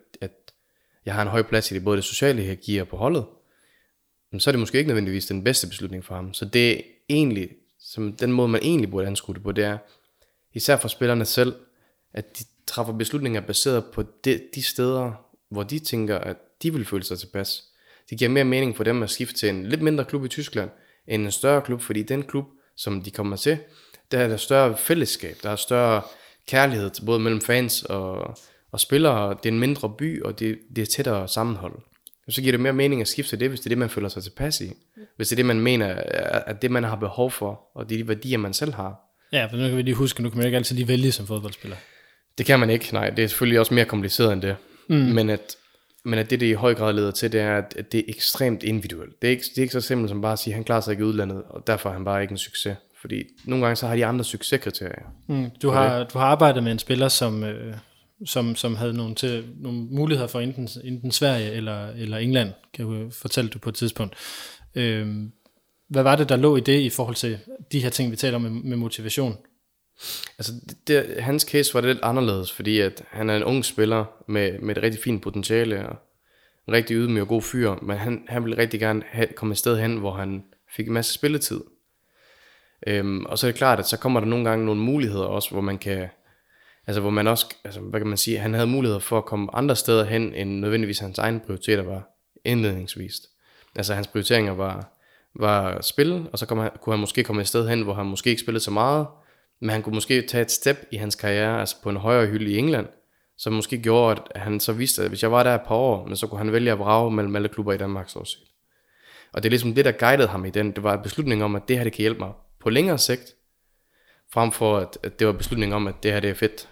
jeg 1.07 1.15
har 1.15 1.21
en 1.21 1.27
høj 1.27 1.41
plads 1.41 1.71
i 1.71 1.73
det, 1.73 1.83
både 1.83 1.97
det 1.97 2.03
sociale 2.03 2.41
hierarki 2.41 2.77
og 2.77 2.87
på 2.87 2.97
holdet, 2.97 3.25
men 4.31 4.39
så 4.39 4.49
er 4.49 4.51
det 4.51 4.59
måske 4.59 4.77
ikke 4.77 4.87
nødvendigvis 4.87 5.25
den 5.25 5.43
bedste 5.43 5.67
beslutning 5.67 6.05
for 6.05 6.15
ham. 6.15 6.33
Så 6.33 6.45
det 6.45 6.77
er 6.77 6.81
egentlig, 7.09 7.49
som 7.79 8.13
den 8.13 8.31
måde, 8.31 8.47
man 8.47 8.61
egentlig 8.63 8.91
burde 8.91 9.07
anskue 9.07 9.35
det 9.35 9.43
på, 9.43 9.51
det 9.51 9.63
er, 9.63 9.77
især 10.53 10.77
for 10.77 10.87
spillerne 10.87 11.25
selv, 11.25 11.55
at 12.13 12.39
de 12.39 12.43
træffer 12.67 12.93
beslutninger 12.93 13.41
baseret 13.41 13.85
på 13.85 14.03
de, 14.25 14.41
de 14.55 14.63
steder, 14.63 15.11
hvor 15.49 15.63
de 15.63 15.79
tænker, 15.79 16.17
at 16.17 16.37
de 16.63 16.73
vil 16.73 16.85
føle 16.85 17.03
sig 17.03 17.19
tilpas. 17.19 17.63
Det 18.09 18.17
giver 18.17 18.29
mere 18.29 18.43
mening 18.43 18.77
for 18.77 18.83
dem 18.83 19.03
at 19.03 19.09
skifte 19.09 19.35
til 19.35 19.49
en 19.49 19.65
lidt 19.65 19.81
mindre 19.81 20.05
klub 20.05 20.25
i 20.25 20.27
Tyskland, 20.27 20.69
end 21.07 21.25
en 21.25 21.31
større 21.31 21.61
klub, 21.61 21.81
fordi 21.81 22.03
den 22.03 22.23
klub, 22.23 22.45
som 22.75 23.01
de 23.03 23.11
kommer 23.11 23.35
til, 23.35 23.57
der 24.11 24.19
er 24.19 24.27
der 24.27 24.37
større 24.37 24.77
fællesskab, 24.77 25.37
der 25.43 25.49
er 25.49 25.55
større 25.55 26.01
kærlighed 26.47 26.89
til 26.89 27.05
både 27.05 27.19
mellem 27.19 27.41
fans 27.41 27.83
og, 27.83 28.37
og 28.71 28.79
spillere, 28.79 29.29
det 29.29 29.49
er 29.49 29.53
en 29.53 29.59
mindre 29.59 29.93
by, 29.97 30.21
og 30.21 30.39
det, 30.39 30.57
det 30.75 30.81
er 30.81 30.85
tættere 30.85 31.27
sammenhold. 31.27 31.73
Så 32.29 32.41
giver 32.41 32.51
det 32.51 32.59
mere 32.59 32.73
mening 32.73 33.01
at 33.01 33.07
skifte 33.07 33.37
det, 33.37 33.49
hvis 33.49 33.59
det 33.59 33.65
er 33.65 33.69
det, 33.69 33.77
man 33.77 33.89
føler 33.89 34.09
sig 34.09 34.23
tilpas 34.23 34.61
i. 34.61 34.71
Hvis 35.15 35.27
det 35.27 35.35
er 35.35 35.35
det, 35.35 35.45
man 35.45 35.59
mener, 35.59 35.85
er 35.85 36.43
er 36.47 36.53
det, 36.53 36.71
man 36.71 36.83
har 36.83 36.95
behov 36.95 37.31
for, 37.31 37.61
og 37.75 37.89
de 37.89 38.07
værdier, 38.07 38.37
man 38.37 38.53
selv 38.53 38.73
har. 38.73 38.95
Ja, 39.31 39.45
for 39.45 39.57
nu 39.57 39.67
kan 39.67 39.77
vi 39.77 39.81
lige 39.81 39.95
huske, 39.95 40.23
nu 40.23 40.29
kan 40.29 40.37
man 40.37 40.45
ikke 40.45 40.57
altid 40.57 40.75
lige 40.75 40.87
vælge 40.87 41.11
som 41.11 41.27
fodboldspiller. 41.27 41.77
Det 42.37 42.45
kan 42.45 42.59
man 42.59 42.69
ikke, 42.69 42.93
nej. 42.93 43.09
Det 43.09 43.23
er 43.23 43.27
selvfølgelig 43.27 43.59
også 43.59 43.73
mere 43.73 43.85
kompliceret 43.85 44.33
end 44.33 44.41
det. 44.41 44.55
Mm. 44.89 44.95
Men, 44.95 45.29
at, 45.29 45.55
men 46.05 46.19
at 46.19 46.29
det, 46.29 46.39
det 46.39 46.45
i 46.45 46.53
høj 46.53 46.75
grad 46.75 46.93
leder 46.93 47.11
til, 47.11 47.31
det 47.31 47.41
er, 47.41 47.57
at, 47.57 47.73
at 47.77 47.91
det 47.91 47.97
er 47.99 48.03
ekstremt 48.07 48.63
individuelt. 48.63 49.21
Det 49.21 49.27
er, 49.27 49.31
ikke, 49.31 49.43
det 49.49 49.57
er 49.57 49.61
ikke 49.61 49.73
så 49.73 49.81
simpelt 49.81 50.09
som 50.09 50.21
bare 50.21 50.33
at 50.33 50.39
sige, 50.39 50.53
at 50.53 50.55
han 50.55 50.63
klarer 50.63 50.81
sig 50.81 50.91
ikke 50.91 51.01
i 51.01 51.05
udlandet, 51.05 51.43
og 51.49 51.67
derfor 51.67 51.89
er 51.89 51.93
han 51.93 52.05
bare 52.05 52.21
ikke 52.21 52.31
en 52.31 52.37
succes. 52.37 52.77
Fordi 53.01 53.23
nogle 53.45 53.65
gange 53.65 53.75
så 53.75 53.87
har 53.87 53.95
de 53.95 54.05
andre 54.05 54.25
succeskriterier. 54.25 55.13
Mm. 55.27 55.49
Du, 55.61 55.69
har, 55.69 56.03
du 56.03 56.17
har 56.17 56.25
arbejdet 56.25 56.63
med 56.63 56.71
en 56.71 56.79
spiller, 56.79 57.07
som, 57.07 57.43
øh, 57.43 57.75
som, 58.25 58.55
som 58.55 58.75
havde 58.75 58.93
nogle, 58.93 59.15
til, 59.15 59.45
nogle 59.57 59.79
muligheder 59.79 60.27
for 60.27 60.39
enten, 60.39 60.69
enten 60.83 61.11
Sverige 61.11 61.51
eller, 61.51 61.87
eller 61.87 62.17
England, 62.17 62.49
kan 62.73 63.01
jeg 63.01 63.13
fortælle 63.13 63.49
du 63.49 63.59
på 63.59 63.69
et 63.69 63.75
tidspunkt. 63.75 64.15
Øh, 64.75 65.23
hvad 65.87 66.03
var 66.03 66.15
det, 66.15 66.29
der 66.29 66.35
lå 66.35 66.57
i 66.57 66.59
det 66.59 66.79
i 66.79 66.89
forhold 66.89 67.15
til 67.15 67.39
de 67.71 67.79
her 67.79 67.89
ting, 67.89 68.11
vi 68.11 68.15
taler 68.15 68.35
om 68.35 68.41
med, 68.41 68.49
med 68.51 68.77
motivation? 68.77 69.37
Altså, 70.37 70.51
det, 70.69 70.87
det, 70.87 71.23
hans 71.23 71.43
case 71.43 71.73
var 71.73 71.81
det 71.81 71.87
lidt 71.87 72.03
anderledes, 72.03 72.51
fordi 72.51 72.79
at 72.79 73.03
han 73.09 73.29
er 73.29 73.35
en 73.35 73.43
ung 73.43 73.65
spiller 73.65 74.05
med, 74.27 74.59
med 74.59 74.77
et 74.77 74.83
rigtig 74.83 75.03
fint 75.03 75.21
potentiale, 75.21 75.89
og 75.89 75.95
en 76.67 76.73
rigtig 76.73 76.95
ydmyg 76.95 77.21
og 77.21 77.27
god 77.27 77.41
fyr, 77.41 77.75
men 77.81 77.97
han, 77.97 78.25
han 78.27 78.43
ville 78.43 78.57
rigtig 78.57 78.79
gerne 78.79 79.03
have, 79.07 79.27
komme 79.35 79.51
et 79.51 79.57
sted 79.57 79.79
hen, 79.79 79.97
hvor 79.97 80.11
han 80.11 80.43
fik 80.75 80.87
en 80.87 80.93
masse 80.93 81.13
spilletid. 81.13 81.61
Øhm, 82.87 83.25
og 83.25 83.37
så 83.37 83.47
er 83.47 83.51
det 83.51 83.57
klart, 83.57 83.79
at 83.79 83.87
så 83.87 83.97
kommer 83.97 84.19
der 84.19 84.27
nogle 84.27 84.49
gange 84.49 84.65
nogle 84.65 84.81
muligheder 84.81 85.25
også, 85.25 85.51
hvor 85.51 85.61
man 85.61 85.77
kan, 85.77 86.07
altså 86.87 87.01
hvor 87.01 87.09
man 87.09 87.27
også, 87.27 87.55
altså 87.63 87.79
hvad 87.79 87.99
kan 87.99 88.07
man 88.07 88.17
sige, 88.17 88.39
han 88.39 88.53
havde 88.53 88.67
muligheder 88.67 88.99
for 88.99 89.17
at 89.17 89.25
komme 89.25 89.55
andre 89.55 89.75
steder 89.75 90.03
hen, 90.03 90.33
end 90.33 90.59
nødvendigvis 90.59 90.99
hans 90.99 91.17
egne 91.17 91.39
prioriteter 91.39 91.83
var 91.83 92.09
indledningsvist. 92.45 93.27
Altså 93.75 93.93
hans 93.93 94.07
prioriteringer 94.07 94.53
var, 94.53 94.93
var 95.35 95.81
spil, 95.81 96.29
og 96.31 96.39
så 96.39 96.45
kom 96.45 96.57
han, 96.57 96.71
kunne 96.81 96.93
han 96.93 96.99
måske 96.99 97.23
komme 97.23 97.41
et 97.41 97.47
sted 97.47 97.69
hen, 97.69 97.81
hvor 97.81 97.93
han 97.93 98.05
måske 98.05 98.29
ikke 98.29 98.41
spillede 98.41 98.63
så 98.63 98.71
meget, 98.71 99.07
men 99.59 99.69
han 99.69 99.81
kunne 99.81 99.95
måske 99.95 100.21
tage 100.21 100.41
et 100.41 100.51
step 100.51 100.77
i 100.91 100.97
hans 100.97 101.15
karriere, 101.15 101.59
altså 101.59 101.75
på 101.83 101.89
en 101.89 101.97
højere 101.97 102.27
hylde 102.27 102.51
i 102.51 102.57
England, 102.57 102.87
som 103.37 103.53
måske 103.53 103.77
gjorde, 103.77 104.21
at 104.31 104.41
han 104.41 104.59
så 104.59 104.73
vidste, 104.73 105.03
at 105.03 105.09
hvis 105.09 105.23
jeg 105.23 105.31
var 105.31 105.43
der 105.43 105.55
et 105.55 105.61
par 105.67 105.75
år, 105.75 106.05
men 106.05 106.15
så 106.15 106.27
kunne 106.27 106.37
han 106.37 106.51
vælge 106.51 106.71
at 106.71 106.79
vrage 106.79 107.11
mellem 107.11 107.35
alle 107.35 107.49
klubber 107.49 107.73
i 107.73 107.77
Danmark, 107.77 108.09
så 108.09 108.23
set. 108.23 108.39
Og 109.33 109.43
det 109.43 109.49
er 109.49 109.51
ligesom 109.51 109.73
det, 109.73 109.85
der 109.85 109.91
guidede 109.91 110.27
ham 110.27 110.45
i 110.45 110.49
den. 110.49 110.71
Det 110.71 110.83
var 110.83 110.93
en 110.93 111.03
beslutning 111.03 111.43
om, 111.43 111.55
at 111.55 111.67
det 111.67 111.77
her 111.77 111.83
det 111.83 111.93
kan 111.93 112.01
hjælpe 112.01 112.19
mig 112.19 112.31
på 112.59 112.69
længere 112.69 112.97
sigt, 112.97 113.35
frem 114.33 114.51
for 114.51 114.77
at, 114.77 114.97
at 115.03 115.19
det 115.19 115.27
var 115.27 115.33
beslutning 115.33 115.73
om, 115.73 115.87
at 115.87 116.03
det 116.03 116.11
her 116.11 116.19
det 116.19 116.29
er 116.29 116.33
fedt. 116.33 116.69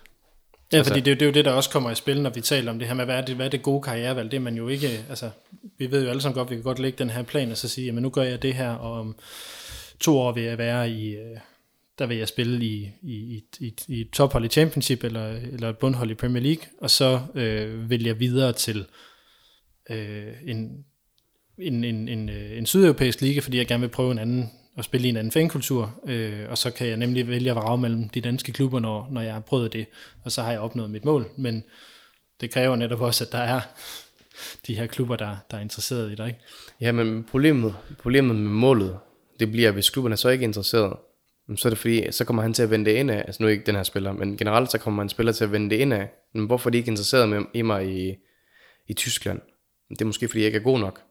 Ja, 0.71 0.77
Altså- 0.77 0.89
fordi 0.93 0.99
det, 1.01 1.07
er 1.07 1.11
jo- 1.11 1.15
det 1.15 1.21
er 1.21 1.25
jo 1.25 1.31
det, 1.33 1.45
der 1.45 1.51
også 1.51 1.69
kommer 1.69 1.91
i 1.91 1.95
spil, 1.95 2.21
når 2.21 2.29
vi 2.29 2.41
taler 2.41 2.71
om 2.71 2.79
det 2.79 2.87
her 2.87 2.95
med, 2.95 3.05
hvad 3.05 3.15
er 3.17 3.25
det, 3.25 3.35
hvad 3.35 3.45
er 3.45 3.49
det 3.49 3.61
gode 3.61 3.81
karrierevalg? 3.81 4.31
Det 4.31 4.37
er 4.37 4.41
man 4.41 4.55
jo 4.57 4.67
ikke, 4.67 4.87
altså, 5.09 5.29
vi 5.77 5.91
ved 5.91 6.03
jo 6.03 6.09
alle 6.09 6.21
sammen 6.21 6.35
godt, 6.37 6.49
vi 6.49 6.55
kan 6.55 6.63
godt 6.63 6.79
lægge 6.79 6.97
den 6.97 7.09
her 7.09 7.23
plan 7.23 7.51
og 7.51 7.57
så 7.57 7.67
sige, 7.69 7.85
jamen 7.85 8.03
nu 8.03 8.09
gør 8.09 8.23
jeg 8.23 8.41
det 8.41 8.53
her, 8.53 8.69
og 8.69 8.99
om 8.99 9.15
to 9.99 10.17
år 10.19 10.31
vil 10.31 10.43
jeg 10.43 10.57
være 10.57 10.89
i, 10.91 11.15
øh, 11.15 11.37
der 11.99 12.05
vil 12.05 12.17
jeg 12.17 12.27
spille 12.27 12.65
i, 12.65 12.91
i, 13.01 13.13
i, 13.13 13.43
i, 13.59 13.73
i 13.87 14.01
et 14.01 14.09
tophold 14.13 14.45
i 14.45 14.47
Championship, 14.47 15.03
eller, 15.03 15.27
eller 15.27 15.69
et 15.69 15.77
bundhold 15.77 16.11
i 16.11 16.15
Premier 16.15 16.43
League, 16.43 16.63
og 16.81 16.91
så 16.91 17.21
øh, 17.35 17.89
vil 17.89 18.03
jeg 18.03 18.19
videre 18.19 18.53
til 18.53 18.85
øh, 19.89 20.33
en, 20.45 20.85
en, 21.57 21.83
en, 21.83 22.07
en, 22.09 22.29
øh, 22.29 22.57
en 22.57 22.65
sydeuropæisk 22.65 23.21
liga, 23.21 23.39
fordi 23.39 23.57
jeg 23.57 23.67
gerne 23.67 23.81
vil 23.81 23.89
prøve 23.89 24.11
en 24.11 24.19
anden, 24.19 24.51
at 24.77 24.85
spille 24.85 25.07
i 25.07 25.09
en 25.09 25.17
anden 25.17 25.31
fankultur, 25.31 25.99
øh, 26.07 26.49
og 26.49 26.57
så 26.57 26.71
kan 26.71 26.87
jeg 26.87 26.97
nemlig 26.97 27.27
vælge 27.27 27.49
at 27.49 27.55
vrage 27.55 27.77
mellem 27.77 28.09
de 28.09 28.21
danske 28.21 28.51
klubber, 28.51 28.79
når, 28.79 29.07
når 29.11 29.21
jeg 29.21 29.33
har 29.33 29.39
prøvet 29.39 29.73
det, 29.73 29.85
og 30.23 30.31
så 30.31 30.41
har 30.41 30.51
jeg 30.51 30.59
opnået 30.59 30.89
mit 30.89 31.05
mål, 31.05 31.25
men 31.37 31.63
det 32.41 32.51
kræver 32.51 32.75
netop 32.75 33.01
også, 33.01 33.23
at 33.23 33.31
der 33.31 33.37
er 33.37 33.61
de 34.67 34.75
her 34.75 34.87
klubber, 34.87 35.15
der, 35.15 35.37
der 35.51 35.57
er 35.57 35.61
interesseret 35.61 36.11
i 36.11 36.15
dig. 36.15 36.27
Ikke? 36.27 36.39
Ja, 36.81 36.91
men 36.91 37.23
problemet, 37.23 37.75
problemet 37.99 38.35
med 38.35 38.49
målet, 38.49 38.97
det 39.39 39.51
bliver, 39.51 39.71
hvis 39.71 39.89
klubberne 39.89 40.17
så 40.17 40.29
ikke 40.29 40.43
interesseret, 40.43 40.97
så 41.55 41.67
er 41.67 41.69
det 41.69 41.79
fordi, 41.79 42.11
så 42.11 42.25
kommer 42.25 42.41
han 42.41 42.53
til 42.53 42.63
at 42.63 42.71
vende 42.71 42.85
det 42.91 42.97
ind 42.97 43.11
af, 43.11 43.17
altså 43.17 43.43
nu 43.43 43.49
ikke 43.49 43.65
den 43.65 43.75
her 43.75 43.83
spiller, 43.83 44.11
men 44.11 44.37
generelt 44.37 44.71
så 44.71 44.77
kommer 44.77 45.03
en 45.03 45.09
spiller 45.09 45.31
til 45.31 45.43
at 45.43 45.51
vende 45.51 45.69
det 45.69 45.75
ind 45.75 45.93
af, 45.93 46.09
men 46.33 46.45
hvorfor 46.45 46.69
er 46.69 46.71
de 46.71 46.77
ikke 46.77 46.89
interesseret 46.89 47.29
med, 47.29 47.41
i 47.53 47.61
mig 47.61 47.87
i, 47.87 48.15
i 48.87 48.93
Tyskland? 48.93 49.41
Det 49.89 50.01
er 50.01 50.05
måske 50.05 50.27
fordi, 50.27 50.39
jeg 50.39 50.47
ikke 50.47 50.59
er 50.59 50.63
god 50.63 50.79
nok. 50.79 51.01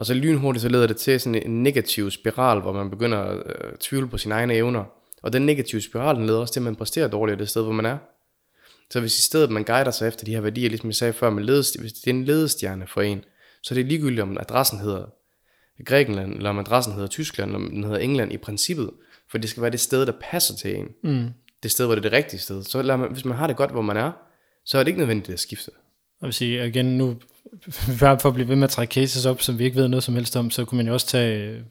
Og 0.00 0.06
så 0.06 0.14
lynhurtigt, 0.14 0.62
så 0.62 0.68
leder 0.68 0.86
det 0.86 0.96
til 0.96 1.20
sådan 1.20 1.42
en 1.42 1.62
negativ 1.62 2.10
spiral, 2.10 2.60
hvor 2.60 2.72
man 2.72 2.90
begynder 2.90 3.18
at 3.18 3.36
øh, 3.46 3.76
tvivle 3.80 4.08
på 4.08 4.18
sine 4.18 4.34
egne 4.34 4.54
evner. 4.54 4.84
Og 5.22 5.32
den 5.32 5.46
negative 5.46 5.80
spiral, 5.80 6.16
den 6.16 6.26
leder 6.26 6.38
også 6.38 6.52
til, 6.52 6.60
at 6.60 6.64
man 6.64 6.76
præsterer 6.76 7.08
dårligere 7.08 7.38
det 7.38 7.48
sted, 7.48 7.62
hvor 7.62 7.72
man 7.72 7.86
er. 7.86 7.98
Så 8.90 9.00
hvis 9.00 9.18
i 9.18 9.22
stedet 9.22 9.50
man 9.50 9.64
guider 9.64 9.90
sig 9.90 10.08
efter 10.08 10.24
de 10.24 10.34
her 10.34 10.40
værdier, 10.40 10.68
ligesom 10.68 10.88
jeg 10.88 10.94
sagde 10.94 11.12
før, 11.12 11.30
med 11.30 11.44
ledest, 11.44 11.80
hvis 11.80 11.92
det 11.92 12.06
er 12.06 12.14
en 12.14 12.24
ledestjerne 12.24 12.86
for 12.86 13.00
en, 13.00 13.24
så 13.62 13.74
er 13.74 13.76
det 13.76 13.86
ligegyldigt, 13.86 14.20
om 14.20 14.38
adressen 14.40 14.78
hedder 14.78 15.04
Grækenland, 15.84 16.34
eller 16.34 16.50
om 16.50 16.58
adressen 16.58 16.92
hedder 16.92 17.08
Tyskland, 17.08 17.50
eller 17.50 17.66
om 17.66 17.70
den 17.70 17.84
hedder 17.84 17.98
England 17.98 18.32
i 18.32 18.36
princippet. 18.36 18.90
For 19.30 19.38
det 19.38 19.50
skal 19.50 19.62
være 19.62 19.70
det 19.70 19.80
sted, 19.80 20.06
der 20.06 20.12
passer 20.20 20.54
til 20.54 20.76
en. 20.76 20.88
Mm. 21.02 21.28
Det 21.62 21.70
sted, 21.70 21.86
hvor 21.86 21.94
det 21.94 22.04
er 22.04 22.08
det 22.08 22.16
rigtige 22.16 22.40
sted. 22.40 22.62
Så 22.62 22.82
man, 22.82 23.12
hvis 23.12 23.24
man 23.24 23.36
har 23.36 23.46
det 23.46 23.56
godt, 23.56 23.70
hvor 23.70 23.82
man 23.82 23.96
er, 23.96 24.12
så 24.64 24.78
er 24.78 24.82
det 24.82 24.88
ikke 24.88 25.00
nødvendigt 25.00 25.34
at 25.34 25.40
skifte. 25.40 25.70
Jeg 26.20 26.26
vil 26.26 26.32
sige, 26.32 26.68
igen 26.68 26.98
nu, 26.98 27.16
for 27.98 28.26
at 28.26 28.34
blive 28.34 28.48
ved 28.48 28.56
med 28.56 28.64
at 28.64 28.70
trække 28.70 28.94
cases 28.94 29.26
op, 29.26 29.42
som 29.42 29.58
vi 29.58 29.64
ikke 29.64 29.76
ved 29.76 29.88
noget 29.88 30.02
som 30.02 30.14
helst 30.14 30.36
om, 30.36 30.50
så 30.50 30.64
kunne 30.64 30.76
man 30.76 30.86
jo 30.86 30.92
også 30.92 31.06
tage, 31.06 31.64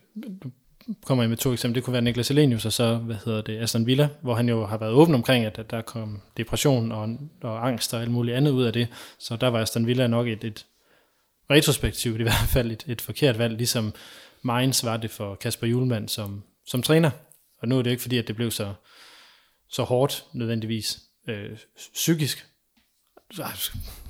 kommer 1.05 1.23
jeg 1.23 1.29
med 1.29 1.37
to 1.37 1.53
eksempler, 1.53 1.73
det 1.73 1.83
kunne 1.83 1.93
være 1.93 2.01
Niklas 2.01 2.31
Elenius, 2.31 2.65
og 2.65 2.73
så, 2.73 2.95
hvad 2.95 3.15
hedder 3.25 3.41
det, 3.41 3.59
Aston 3.59 3.85
Villa, 3.85 4.09
hvor 4.21 4.35
han 4.35 4.49
jo 4.49 4.65
har 4.65 4.77
været 4.77 4.91
åben 4.91 5.15
omkring, 5.15 5.45
at, 5.45 5.59
at 5.59 5.71
der 5.71 5.81
kom 5.81 6.21
depression 6.37 6.91
og, 6.91 7.17
og 7.41 7.67
angst 7.67 7.93
og 7.93 8.01
alt 8.01 8.11
muligt 8.11 8.37
andet 8.37 8.51
ud 8.51 8.63
af 8.63 8.73
det, 8.73 8.87
så 9.19 9.35
der 9.35 9.47
var 9.47 9.61
Aston 9.61 9.87
Villa 9.87 10.07
nok 10.07 10.27
et, 10.27 10.43
et 10.43 10.65
retrospektivt 11.49 12.19
i 12.19 12.23
hvert 12.23 12.47
fald 12.47 12.71
et, 12.71 12.83
et 12.87 13.01
forkert 13.01 13.37
valg, 13.37 13.57
ligesom 13.57 13.93
Mainz 14.41 14.83
var 14.83 14.97
det 14.97 15.11
for 15.11 15.35
Kasper 15.35 15.67
Julemand 15.67 16.09
som, 16.09 16.43
som 16.65 16.81
træner, 16.81 17.11
og 17.61 17.67
nu 17.67 17.77
er 17.77 17.81
det 17.81 17.91
ikke 17.91 18.01
fordi, 18.01 18.17
at 18.17 18.27
det 18.27 18.35
blev 18.35 18.51
så, 18.51 18.73
så 19.69 19.83
hårdt 19.83 20.25
nødvendigvis 20.33 20.99
øh, 21.27 21.57
psykisk, 21.93 22.45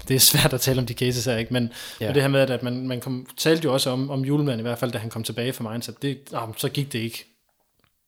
det 0.07 0.15
er 0.15 0.19
svært 0.19 0.53
at 0.53 0.61
tale 0.61 0.79
om 0.79 0.85
de 0.85 0.93
cases 0.93 1.25
her, 1.25 1.37
ikke? 1.37 1.53
Men, 1.53 1.71
ja. 2.01 2.05
Men 2.05 2.15
det 2.15 2.23
her 2.23 2.29
med, 2.29 2.39
at 2.39 2.63
man, 2.63 2.87
man 2.87 3.01
kom, 3.01 3.27
talte 3.37 3.63
jo 3.63 3.73
også 3.73 3.89
om, 3.89 4.09
om 4.09 4.25
julemand 4.25 4.59
i 4.59 4.61
hvert 4.61 4.79
fald, 4.79 4.91
da 4.91 4.97
han 4.97 5.09
kom 5.09 5.23
tilbage 5.23 5.53
fra 5.53 5.75
at 5.75 5.89
det, 6.01 6.19
oh, 6.33 6.53
så 6.57 6.69
gik 6.69 6.93
det 6.93 6.99
ikke 6.99 7.25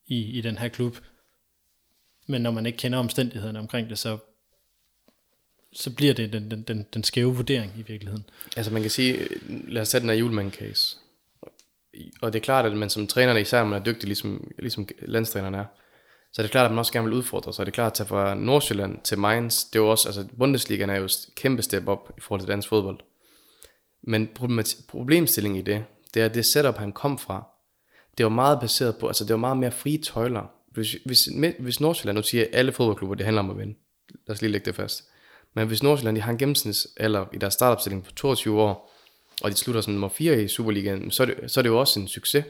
i, 0.08 0.38
i 0.38 0.42
den 0.42 0.58
her 0.58 0.68
klub. 0.68 0.98
Men 2.28 2.42
når 2.42 2.52
man 2.52 2.66
ikke 2.66 2.78
kender 2.78 3.00
omstændighederne 3.00 3.60
omkring 3.60 3.90
det, 3.90 4.00
så, 4.00 4.18
så 5.74 5.96
bliver 5.96 6.14
det 6.14 6.34
den, 6.34 6.52
den, 6.52 6.62
den, 6.62 6.86
den 6.94 7.04
skæve 7.04 7.36
vurdering 7.36 7.72
i 7.78 7.82
virkeligheden. 7.82 8.26
Altså 8.58 8.74
man 8.74 8.82
kan 8.82 8.92
sige, 8.92 9.28
lad 9.48 9.82
os 9.82 9.90
tage 9.90 10.02
den 10.02 10.10
her 10.10 10.16
julemand 10.16 10.52
case. 10.52 10.98
og 12.22 12.34
det 12.34 12.40
er 12.40 12.44
klart, 12.44 12.66
at 12.66 12.78
man 12.78 12.90
som 12.90 13.08
træner, 13.08 13.38
især 13.38 13.64
man 13.64 13.80
er 13.80 13.84
dygtig, 13.84 14.04
ligesom, 14.04 14.52
ligesom 14.60 14.88
landstræneren 15.02 15.56
er, 15.56 15.66
så 16.34 16.42
er 16.42 16.44
det 16.44 16.52
klart, 16.52 16.66
at 16.66 16.72
man 16.72 16.80
også 16.80 16.94
gerne 16.94 17.08
vil 17.08 17.18
udfordre 17.18 17.54
sig. 17.54 17.66
Det 17.66 17.72
er 17.72 17.76
klart 17.76 17.92
at 17.92 17.94
tage 17.94 18.08
fra 18.08 18.34
Nordsjælland 18.34 19.00
til 19.04 19.20
Mainz, 19.20 19.66
det 19.66 19.76
er 19.80 19.84
jo 19.84 19.90
også, 19.90 20.08
altså 20.08 20.28
Bundesligaen 20.38 20.90
er 20.90 20.98
jo 20.98 21.06
et 21.06 21.30
kæmpe 21.36 21.62
step 21.62 21.88
op 21.88 22.14
i 22.18 22.22
forhold 22.22 22.42
til 22.42 22.48
dansk 22.48 22.68
fodbold. 22.68 23.00
Men 24.04 24.30
problemstillingen 24.88 25.60
i 25.60 25.64
det, 25.64 25.86
det 26.14 26.22
er, 26.22 26.26
at 26.26 26.36
det 26.36 26.46
setup, 26.46 26.78
han 26.78 26.92
kom 26.92 27.18
fra, 27.18 27.48
det 28.18 28.24
var 28.24 28.30
meget 28.30 28.60
baseret 28.60 28.96
på, 28.98 29.08
altså 29.08 29.24
det 29.24 29.32
var 29.32 29.38
meget 29.38 29.58
mere 29.58 29.72
frie 29.72 29.98
tøjler. 29.98 30.52
Hvis, 30.72 30.96
hvis, 31.06 31.30
hvis 31.60 31.80
Nordsjælland, 31.80 32.18
nu 32.18 32.24
siger 32.24 32.46
alle 32.54 32.72
fodboldklubber, 32.72 33.16
det 33.16 33.26
handler 33.26 33.44
om 33.44 33.50
at 33.50 33.58
vinde. 33.58 33.76
Lad 34.28 34.36
os 34.36 34.42
lige 34.42 34.52
lægge 34.52 34.66
det 34.66 34.76
fast. 34.76 35.04
Men 35.54 35.68
hvis 35.68 35.84
Nordsjælland 35.84 36.16
de 36.16 36.22
har 36.22 36.32
en 36.32 36.38
gennemsnitsalder 36.38 37.26
i 37.34 37.38
deres 37.38 37.54
startopstilling 37.54 38.04
på 38.04 38.12
22 38.12 38.62
år, 38.62 38.92
og 39.42 39.52
de 39.52 39.56
slutter 39.56 39.82
som 39.82 39.94
nummer 39.94 40.10
4 40.10 40.44
i 40.44 40.48
Superligaen, 40.48 41.12
så 41.12 41.24
er, 41.24 41.28
det, 41.28 41.52
så 41.52 41.60
er 41.60 41.62
det 41.62 41.70
jo 41.70 41.80
også 41.80 42.00
en 42.00 42.08
succes. 42.08 42.46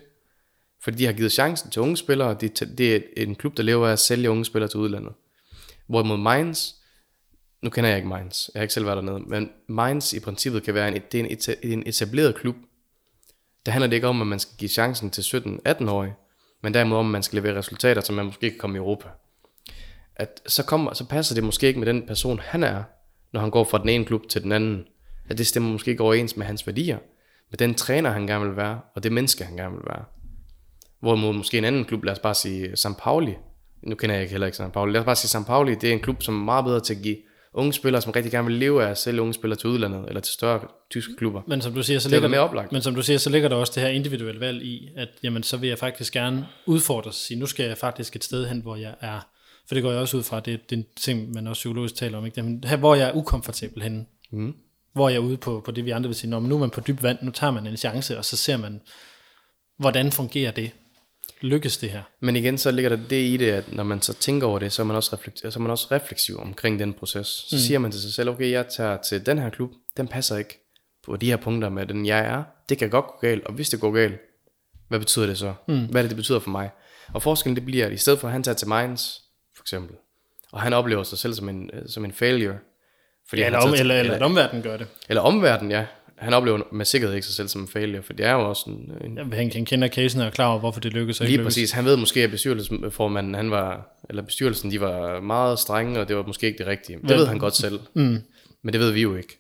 Fordi 0.84 0.98
de 0.98 1.06
har 1.06 1.14
givet 1.14 1.32
chancen 1.32 1.72
til 1.72 1.82
unge 1.82 1.98
spillere, 1.98 2.34
det, 2.34 2.78
det 2.78 2.96
er 2.96 3.00
en 3.18 3.36
klub, 3.36 3.58
der 3.58 3.64
lever 3.64 3.88
af 3.88 3.92
at 3.92 4.00
sælge 4.00 4.32
unge 4.32 4.46
spillere 4.46 4.70
til 4.70 4.80
udlandet. 4.80 5.14
Hvorimod 5.88 6.18
Mainz, 6.18 6.70
nu 7.62 7.70
kender 7.70 7.90
jeg 7.90 7.98
ikke 7.98 8.10
Mainz, 8.10 8.50
jeg 8.54 8.60
har 8.60 8.62
ikke 8.62 8.74
selv 8.74 8.86
været 8.86 8.98
dernede, 8.98 9.20
men 9.20 9.50
Mainz 9.68 10.14
i 10.14 10.20
princippet 10.20 10.64
kan 10.64 10.74
være 10.74 10.88
en, 10.88 11.02
det 11.12 11.20
er 11.20 11.56
en, 11.64 11.72
en 11.72 11.84
etableret 11.88 12.36
klub. 12.36 12.56
Der 13.66 13.72
handler 13.72 13.88
det 13.88 13.96
ikke 13.96 14.08
om, 14.08 14.22
at 14.22 14.28
man 14.28 14.40
skal 14.40 14.58
give 14.58 14.70
chancen 14.70 15.10
til 15.10 15.22
17-18-årige, 15.22 16.14
men 16.64 16.74
derimod 16.74 16.98
om, 16.98 17.06
at 17.06 17.12
man 17.12 17.24
skal 17.24 17.42
levere 17.42 17.58
resultater, 17.58 18.02
så 18.02 18.14
man 18.14 18.26
måske 18.26 18.50
kan 18.50 18.60
komme 18.60 18.78
i 18.78 18.78
Europa. 18.78 19.08
At 20.16 20.42
så, 20.48 20.66
kommer, 20.66 20.94
så 20.94 21.06
passer 21.06 21.36
det 21.36 21.44
måske 21.44 21.68
ikke 21.68 21.80
med 21.80 21.88
den 21.88 22.08
person, 22.08 22.40
han 22.40 22.64
er, 22.64 22.84
når 23.34 23.42
han 23.42 23.52
går 23.52 23.64
fra 23.64 23.78
den 23.78 23.90
ene 23.90 24.06
klub 24.06 24.22
til 24.30 24.44
den 24.44 24.52
anden. 24.52 24.86
At 25.30 25.38
det 25.38 25.48
stemmer 25.48 25.72
måske 25.72 25.92
ikke 25.92 26.04
overens 26.04 26.38
med 26.38 26.46
hans 26.46 26.68
værdier, 26.68 26.98
med 27.50 27.58
den 27.58 27.76
træner, 27.76 28.10
han 28.10 28.28
gerne 28.28 28.46
vil 28.46 28.58
være, 28.58 28.80
og 28.96 29.04
det 29.04 29.12
menneske, 29.12 29.44
han 29.44 29.58
gerne 29.58 29.76
vil 29.76 29.86
være. 29.88 30.06
Hvorimod 31.02 31.34
måske 31.34 31.58
en 31.58 31.66
anden 31.66 31.86
klub, 31.86 32.04
lad 32.04 32.14
os 32.14 32.20
bare 32.20 32.36
sige 32.36 32.78
St. 32.78 32.98
Pauli, 33.00 33.34
nu 33.84 33.96
kender 33.96 34.16
jeg 34.16 34.22
ikke 34.24 34.32
heller 34.32 34.48
ikke 34.48 34.58
St. 34.58 34.74
Pauli, 34.74 34.92
lad 34.92 35.00
os 35.00 35.06
bare 35.06 35.16
sige 35.16 35.30
St. 35.42 35.48
Pauli, 35.48 35.76
det 35.76 35.90
er 35.90 35.94
en 35.94 36.00
klub, 36.00 36.24
som 36.24 36.42
er 36.42 36.46
meget 36.46 36.66
bedre 36.66 36.80
til 36.80 36.94
at 36.94 37.02
give 37.02 37.18
unge 37.54 37.74
spillere, 37.74 38.02
som 38.02 38.12
rigtig 38.12 38.32
gerne 38.32 38.48
vil 38.48 38.56
leve 38.56 38.84
af 38.84 38.90
at 38.90 38.98
sælge 38.98 39.22
unge 39.22 39.34
spillere 39.34 39.60
til 39.60 39.70
udlandet, 39.70 40.06
eller 40.08 40.22
til 40.22 40.34
større 40.34 40.60
tyske 40.90 41.16
klubber. 41.18 41.42
Men 41.48 41.62
som 41.62 41.74
du 41.74 41.84
siger, 41.84 42.00
så 42.00 42.10
ligger, 42.10 42.28
mere 42.28 42.40
oplagt. 42.40 42.72
men 42.72 42.82
som 42.82 42.96
du 42.96 43.02
siger, 43.02 43.18
så 43.18 43.30
ligger 43.30 43.50
der 43.50 43.56
også 43.56 43.74
det 43.76 43.84
her 43.84 43.90
individuelle 43.90 44.40
valg 44.40 44.64
i, 44.64 44.90
at 44.96 45.10
jamen, 45.24 45.44
så 45.44 45.58
vil 45.58 45.70
jeg 45.70 45.78
faktisk 45.78 46.14
gerne 46.14 46.48
udfordre 46.66 47.10
og 47.10 47.14
sige, 47.14 47.40
nu 47.40 47.46
skal 47.46 47.66
jeg 47.66 47.78
faktisk 47.78 48.16
et 48.16 48.24
sted 48.24 48.48
hen, 48.48 48.62
hvor 48.62 48.76
jeg 48.76 48.96
er, 49.02 49.20
for 49.68 49.76
det 49.76 49.84
går 49.84 49.92
jeg 49.92 50.00
også 50.00 50.18
ud 50.18 50.24
fra, 50.24 50.40
det, 50.40 50.70
det 50.70 50.76
er 50.76 50.80
en 50.80 50.86
ting, 50.96 51.34
man 51.34 51.48
også 51.48 51.60
psykologisk 51.60 51.96
taler 51.96 52.18
om, 52.18 52.26
ikke? 52.26 52.40
Jamen, 52.40 52.64
her, 52.64 52.78
hvor 52.78 52.96
jeg 52.96 53.08
er 53.10 53.14
ukomfortabel 53.14 53.84
henne, 53.84 54.06
mm. 54.32 54.54
hvor 54.94 55.10
jeg 55.10 55.16
er 55.16 55.22
ude 55.22 55.38
på, 55.38 55.62
på 55.66 55.72
det, 55.72 55.86
vi 55.86 55.92
andre 55.92 56.08
vil 56.08 56.16
sige, 56.16 56.30
når 56.30 56.40
nu 56.40 56.56
er 56.56 56.60
man 56.60 56.70
på 56.70 56.82
dyb 56.82 57.04
vand, 57.04 57.18
nu 57.22 57.32
tager 57.32 57.52
man 57.52 57.68
en 57.68 57.78
chance, 57.78 58.18
og 58.18 58.26
så 58.26 58.38
ser 58.38 58.58
man, 58.58 58.82
hvordan 59.78 60.12
fungerer 60.12 60.52
det? 60.52 60.72
Lykkes 61.42 61.78
det 61.78 61.90
her? 61.90 62.02
Men 62.20 62.36
igen, 62.36 62.58
så 62.58 62.72
ligger 62.72 62.90
der 62.90 62.98
det 63.10 63.16
i 63.16 63.38
det, 63.38 63.52
at 63.52 63.74
når 63.74 63.84
man 63.84 64.02
så 64.02 64.14
tænker 64.14 64.48
over 64.48 64.60
det, 64.60 64.72
så 64.72 64.82
er 64.82 64.86
man 64.86 64.96
også, 64.96 65.16
reflektiv, 65.16 65.52
så 65.52 65.60
er 65.60 65.62
man 65.62 65.72
også 65.72 65.88
refleksiv 65.92 66.40
omkring 66.40 66.80
den 66.80 66.94
proces. 66.94 67.28
Så 67.28 67.56
mm. 67.56 67.60
siger 67.60 67.80
man 67.80 67.92
til 67.92 68.02
sig 68.02 68.14
selv, 68.14 68.30
okay, 68.30 68.52
jeg 68.52 68.68
tager 68.68 68.98
til 68.98 69.26
den 69.26 69.40
her 69.40 69.50
klub, 69.50 69.72
den 69.98 70.08
passer 70.08 70.38
ikke 70.38 70.60
på 71.06 71.16
de 71.16 71.26
her 71.26 71.38
punkter 71.38 71.70
med 71.70 71.86
den 71.86 72.06
jeg 72.06 72.26
er. 72.26 72.44
Det 72.70 72.78
kan 72.78 72.90
godt 72.90 73.06
gå 73.06 73.18
galt, 73.22 73.46
og 73.46 73.54
hvis 73.54 73.70
det 73.70 73.80
går 73.80 73.92
galt, 73.92 74.22
hvad 74.88 75.00
betyder 75.00 75.26
det 75.26 75.38
så? 75.38 75.54
Mm. 75.68 75.86
Hvad 75.86 76.02
er 76.02 76.04
det, 76.04 76.10
det 76.10 76.18
betyder 76.18 76.40
for 76.40 76.50
mig? 76.50 76.70
Og 77.14 77.24
forskellen 77.24 77.56
det 77.56 77.66
bliver, 77.66 77.86
at 77.86 77.92
i 77.92 77.98
stedet 77.98 78.20
for 78.20 78.28
at 78.28 78.32
han 78.32 78.44
tager 78.44 78.56
til 78.56 78.68
Mainz, 78.68 79.18
for 79.56 79.64
eksempel, 79.64 79.96
og 80.52 80.62
han 80.62 80.74
oplever 80.74 81.04
sig 81.04 81.18
selv 81.18 81.34
som 81.34 81.50
en, 81.50 81.70
som 81.88 82.06
en 82.06 82.12
failure, 82.12 82.58
fordi 83.30 83.42
ja, 83.42 83.46
eller, 83.46 83.60
om, 83.60 83.74
eller, 83.74 84.00
eller, 84.00 84.14
eller 84.14 84.26
omverdenen 84.26 84.64
gør 84.64 84.78
det. 84.78 84.88
Eller 85.10 85.22
omverdenen, 85.22 85.72
ja 85.72 85.86
han 86.22 86.34
oplever 86.34 86.60
med 86.72 86.86
sikkerhed 86.86 87.16
ikke 87.16 87.28
sig 87.28 87.36
selv 87.36 87.48
som 87.48 87.62
en 87.62 87.68
failure, 87.68 88.04
for 88.04 88.14
det 88.14 88.26
er 88.26 88.32
jo 88.32 88.50
også 88.50 88.70
en... 88.70 88.92
en 89.06 89.18
ja, 89.18 89.36
han, 89.36 89.52
han 89.54 89.66
kender 89.66 89.88
casen 89.88 90.22
og 90.22 90.28
er 90.28 90.32
klar 90.32 90.48
over, 90.48 90.60
hvorfor 90.60 90.80
det 90.80 90.94
lykkes. 90.94 91.20
Lige 91.20 91.44
præcis. 91.44 91.72
Han 91.72 91.86
ved 91.86 91.98
måske, 91.98 92.24
at 92.24 92.32
bestyrelsesformanden, 92.32 93.34
han 93.34 93.52
var, 93.52 93.98
eller 94.10 94.22
bestyrelsen, 94.22 94.72
de 94.72 94.82
var 94.82 95.22
meget 95.22 95.60
strenge, 95.60 96.00
og 96.00 96.08
det 96.08 96.16
var 96.16 96.24
måske 96.24 96.48
ikke 96.48 96.58
det 96.58 96.68
rigtige. 96.68 97.00
Det 97.02 97.12
ja. 97.12 97.16
ved 97.16 97.26
han 97.26 97.38
godt 97.38 97.56
selv. 97.56 97.80
Mm. 97.94 98.18
Men 98.64 98.74
det 98.74 98.80
ved 98.80 98.92
vi 98.92 99.02
jo 99.02 99.16
ikke. 99.16 99.38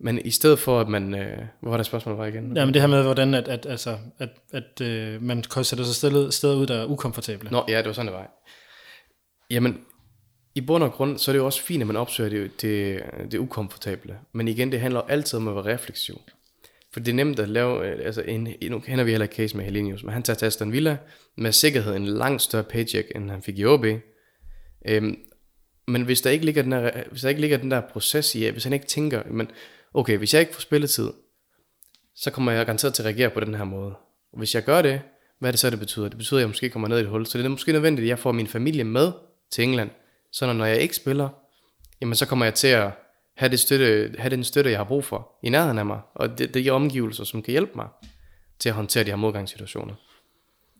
Men 0.00 0.18
i 0.24 0.30
stedet 0.30 0.58
for, 0.58 0.80
at 0.80 0.88
man... 0.88 1.14
Øh, 1.14 1.38
hvor 1.60 1.70
var 1.70 1.76
det 1.76 1.86
spørgsmål 1.86 2.16
var 2.16 2.26
igen? 2.26 2.56
Ja, 2.56 2.64
men 2.64 2.74
det 2.74 2.82
her 2.82 2.88
med, 2.88 3.02
hvordan 3.02 3.34
at, 3.34 3.48
at, 3.48 3.66
altså, 3.66 3.98
at, 4.18 4.28
at 4.52 4.80
øh, 4.80 5.22
man 5.22 5.44
sætter 5.62 5.84
sig 5.84 5.94
stillet, 5.94 6.34
steder 6.34 6.56
ud, 6.56 6.66
der 6.66 6.74
er 6.74 6.86
ukomfortable. 6.86 7.50
Nå, 7.50 7.64
ja, 7.68 7.78
det 7.78 7.86
var 7.86 7.92
sådan, 7.92 8.06
det 8.06 8.14
var. 8.14 8.30
Jamen, 9.50 9.78
i 10.54 10.60
bund 10.60 10.84
og 10.84 10.92
grund, 10.92 11.18
så 11.18 11.30
er 11.30 11.32
det 11.32 11.38
jo 11.38 11.46
også 11.46 11.62
fint, 11.62 11.80
at 11.80 11.86
man 11.86 11.96
opsøger 11.96 12.30
det, 12.30 12.62
det, 12.62 13.02
det 13.30 13.38
ukomfortable. 13.38 14.18
Men 14.32 14.48
igen, 14.48 14.72
det 14.72 14.80
handler 14.80 15.00
altid 15.00 15.36
om 15.36 15.48
at 15.48 15.54
være 15.54 15.74
refleksiv. 15.74 16.20
For 16.92 17.00
det 17.00 17.08
er 17.08 17.14
nemt 17.14 17.38
at 17.38 17.48
lave, 17.48 17.88
øh, 17.88 18.06
altså 18.06 18.22
en, 18.22 18.48
nu 18.70 18.78
kender 18.78 19.04
vi 19.04 19.10
heller 19.10 19.24
ikke 19.24 19.36
case 19.36 19.56
med 19.56 19.64
Helenius, 19.64 20.02
men 20.02 20.12
han 20.12 20.22
tager 20.22 20.36
til 20.36 20.46
Aston 20.46 20.72
Villa 20.72 20.96
med 21.36 21.52
sikkerhed 21.52 21.96
en 21.96 22.06
langt 22.06 22.42
større 22.42 22.64
paycheck, 22.64 23.12
end 23.14 23.30
han 23.30 23.42
fik 23.42 23.58
i 23.58 23.64
OB. 23.64 23.84
Øhm, 24.88 25.18
men 25.88 26.02
hvis 26.02 26.20
der, 26.20 26.30
ikke 26.30 26.44
ligger 26.44 26.62
den 26.62 26.72
der, 26.72 26.90
hvis 27.10 27.22
der 27.22 27.28
ikke 27.28 27.40
ligger 27.40 27.56
den 27.56 27.70
der 27.70 27.80
proces 27.80 28.34
i, 28.34 28.48
hvis 28.48 28.64
han 28.64 28.72
ikke 28.72 28.86
tænker, 28.86 29.22
men 29.30 29.50
okay, 29.94 30.18
hvis 30.18 30.34
jeg 30.34 30.40
ikke 30.40 30.54
får 30.54 30.60
spilletid, 30.60 31.10
så 32.14 32.30
kommer 32.30 32.52
jeg 32.52 32.66
garanteret 32.66 32.94
til 32.94 33.02
at 33.02 33.06
reagere 33.06 33.30
på 33.30 33.40
den 33.40 33.54
her 33.54 33.64
måde. 33.64 33.94
Og 34.32 34.38
hvis 34.38 34.54
jeg 34.54 34.64
gør 34.64 34.82
det, 34.82 35.00
hvad 35.38 35.50
er 35.50 35.52
det 35.52 35.60
så, 35.60 35.70
det 35.70 35.78
betyder? 35.78 36.08
Det 36.08 36.18
betyder, 36.18 36.38
at 36.38 36.40
jeg 36.40 36.48
måske 36.48 36.70
kommer 36.70 36.88
ned 36.88 36.98
i 36.98 37.00
et 37.00 37.08
hul. 37.08 37.26
Så 37.26 37.38
det 37.38 37.44
er 37.44 37.48
måske 37.48 37.72
nødvendigt, 37.72 38.04
at 38.04 38.08
jeg 38.08 38.18
får 38.18 38.32
min 38.32 38.46
familie 38.46 38.84
med 38.84 39.12
til 39.50 39.64
England, 39.64 39.90
så 40.34 40.52
når 40.52 40.64
jeg 40.64 40.80
ikke 40.80 40.96
spiller, 40.96 41.28
jamen 42.00 42.14
så 42.14 42.26
kommer 42.26 42.44
jeg 42.44 42.54
til 42.54 42.68
at 42.68 42.90
have, 43.36 43.50
det 43.50 43.60
støtte, 43.60 44.14
have 44.18 44.30
den 44.30 44.44
støtte, 44.44 44.70
jeg 44.70 44.78
har 44.78 44.84
brug 44.84 45.04
for 45.04 45.30
i 45.42 45.48
nærheden 45.48 45.78
af 45.78 45.86
mig, 45.86 46.00
og 46.14 46.38
det, 46.38 46.54
det 46.54 46.62
giver 46.62 46.74
omgivelser, 46.74 47.24
som 47.24 47.42
kan 47.42 47.52
hjælpe 47.52 47.72
mig 47.74 47.88
til 48.58 48.68
at 48.68 48.74
håndtere 48.74 49.04
de 49.04 49.10
her 49.10 49.16
modgangssituationer. 49.16 49.94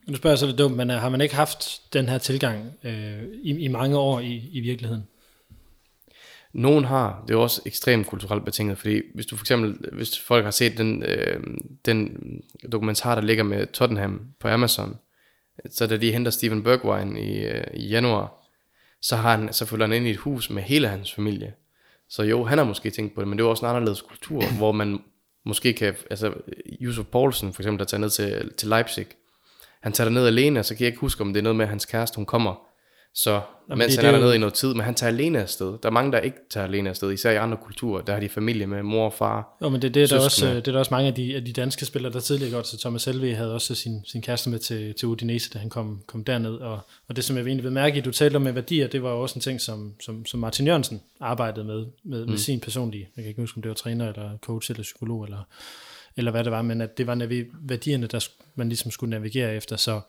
Nu 0.08 0.16
spørger 0.16 0.32
jeg 0.32 0.38
så 0.38 0.46
lidt 0.46 0.58
dumt, 0.58 0.76
men 0.76 0.90
øh, 0.90 0.96
har 0.96 1.08
man 1.08 1.20
ikke 1.20 1.34
haft 1.34 1.80
den 1.92 2.08
her 2.08 2.18
tilgang 2.18 2.72
øh, 2.84 3.22
i, 3.42 3.58
i 3.58 3.68
mange 3.68 3.98
år 3.98 4.20
i, 4.20 4.48
i 4.52 4.60
virkeligheden? 4.60 5.02
Nogen 6.52 6.84
har, 6.84 7.24
det 7.28 7.34
er 7.34 7.38
også 7.38 7.62
ekstremt 7.66 8.06
kulturelt 8.06 8.44
betinget, 8.44 8.78
fordi 8.78 9.02
hvis 9.14 9.26
du 9.26 9.36
for 9.36 9.42
eksempel, 9.42 9.90
hvis 9.92 10.18
folk 10.18 10.44
har 10.44 10.50
set 10.50 10.78
den, 10.78 11.02
øh, 11.02 11.40
den 11.86 12.18
dokumentar, 12.72 13.14
der 13.14 13.22
ligger 13.22 13.44
med 13.44 13.66
Tottenham 13.66 14.20
på 14.40 14.48
Amazon, 14.48 14.96
så 15.70 15.86
da 15.86 15.96
de 15.96 16.12
henter 16.12 16.30
Steven 16.30 16.62
Bergwijn 16.62 17.16
i, 17.16 17.38
øh, 17.38 17.64
i 17.74 17.88
januar, 17.88 18.43
så 19.04 19.16
har 19.16 19.36
han, 19.36 19.52
så 19.52 19.66
følger 19.66 19.86
han 19.86 19.96
ind 19.96 20.06
i 20.06 20.10
et 20.10 20.16
hus 20.16 20.50
med 20.50 20.62
hele 20.62 20.88
hans 20.88 21.14
familie. 21.14 21.54
Så 22.08 22.22
jo, 22.22 22.44
han 22.44 22.58
har 22.58 22.64
måske 22.64 22.90
tænkt 22.90 23.14
på 23.14 23.20
det, 23.20 23.28
men 23.28 23.38
det 23.38 23.44
er 23.44 23.48
også 23.48 23.66
en 23.66 23.70
anderledes 23.70 24.02
kultur, 24.02 24.42
hvor 24.58 24.72
man 24.72 24.98
måske 25.44 25.72
kan, 25.72 25.94
altså 26.10 26.34
Yusuf 26.80 27.06
Poulsen 27.06 27.52
for 27.52 27.62
eksempel, 27.62 27.78
der 27.78 27.84
tager 27.84 28.00
ned 28.00 28.10
til, 28.10 28.52
til 28.56 28.68
Leipzig, 28.68 29.06
han 29.82 29.92
tager 29.92 30.10
ned 30.10 30.26
alene, 30.26 30.60
og 30.60 30.64
så 30.64 30.74
kan 30.74 30.80
jeg 30.80 30.86
ikke 30.86 31.00
huske, 31.00 31.20
om 31.20 31.32
det 31.32 31.40
er 31.40 31.42
noget 31.42 31.56
med, 31.56 31.64
at 31.64 31.68
hans 31.68 31.86
kæreste, 31.86 32.16
hun 32.16 32.26
kommer 32.26 32.68
så 33.14 33.30
Jamen, 33.68 33.78
mens 33.78 33.94
det, 33.94 34.04
han 34.04 34.14
er 34.14 34.18
dernede 34.18 34.30
jo... 34.30 34.34
i 34.34 34.38
noget 34.38 34.54
tid, 34.54 34.74
men 34.74 34.80
han 34.84 34.94
tager 34.94 35.12
alene 35.12 35.40
afsted. 35.40 35.66
Der 35.66 35.88
er 35.88 35.90
mange, 35.90 36.12
der 36.12 36.18
ikke 36.18 36.36
tager 36.50 36.66
alene 36.66 36.90
afsted, 36.90 37.12
især 37.12 37.30
i 37.30 37.36
andre 37.36 37.56
kulturer. 37.56 38.02
Der 38.02 38.12
har 38.12 38.20
de 38.20 38.28
familie 38.28 38.66
med 38.66 38.82
mor 38.82 39.04
og 39.04 39.12
far. 39.12 39.56
Jo, 39.62 39.68
men 39.68 39.82
det, 39.82 39.94
det, 39.94 40.02
er, 40.02 40.06
der 40.06 40.24
også, 40.24 40.46
det 40.46 40.68
er 40.68 40.72
der 40.72 40.78
også 40.78 40.94
mange 40.94 41.08
af 41.08 41.14
de, 41.14 41.36
af 41.36 41.44
de 41.44 41.52
danske 41.52 41.84
spillere, 41.84 42.12
der 42.12 42.20
tidligere 42.20 42.52
godt. 42.52 42.66
Så 42.66 42.78
Thomas 42.78 43.04
Helve 43.04 43.34
havde 43.34 43.54
også 43.54 43.74
sin, 43.74 44.04
sin 44.04 44.22
kæreste 44.22 44.50
med 44.50 44.58
til, 44.58 44.94
til 44.94 45.08
Udinese, 45.08 45.50
da 45.50 45.58
han 45.58 45.70
kom, 45.70 46.02
kom 46.06 46.24
derned. 46.24 46.54
Og, 46.54 46.80
og 47.08 47.16
det, 47.16 47.24
som 47.24 47.36
jeg 47.36 47.46
egentlig 47.46 47.64
vil 47.64 47.72
mærke, 47.72 47.98
at 47.98 48.04
du 48.04 48.10
talte 48.10 48.36
om 48.36 48.42
med 48.42 48.52
værdier, 48.52 48.86
det 48.86 49.02
var 49.02 49.10
jo 49.10 49.20
også 49.22 49.34
en 49.34 49.40
ting, 49.40 49.60
som, 49.60 49.94
som, 50.00 50.26
som 50.26 50.40
Martin 50.40 50.66
Jørgensen 50.66 51.00
arbejdede 51.20 51.64
med, 51.64 51.86
med, 52.04 52.24
mm. 52.24 52.30
med 52.30 52.38
sin 52.38 52.60
personlige, 52.60 53.08
jeg 53.16 53.24
kan 53.24 53.28
ikke 53.28 53.42
huske, 53.42 53.58
om 53.58 53.62
det 53.62 53.68
var 53.68 53.74
træner, 53.74 54.12
eller 54.12 54.38
coach, 54.38 54.70
eller 54.70 54.82
psykolog, 54.82 55.24
eller 55.24 55.46
eller 56.16 56.30
hvad 56.30 56.44
det 56.44 56.52
var, 56.52 56.62
men 56.62 56.80
at 56.80 56.98
det 56.98 57.06
var 57.06 57.14
navi- 57.14 57.56
værdierne, 57.68 58.06
der 58.06 58.28
man 58.54 58.68
ligesom 58.68 58.90
skulle 58.90 59.10
navigere 59.10 59.54
efter. 59.54 59.76
Så, 59.76 60.00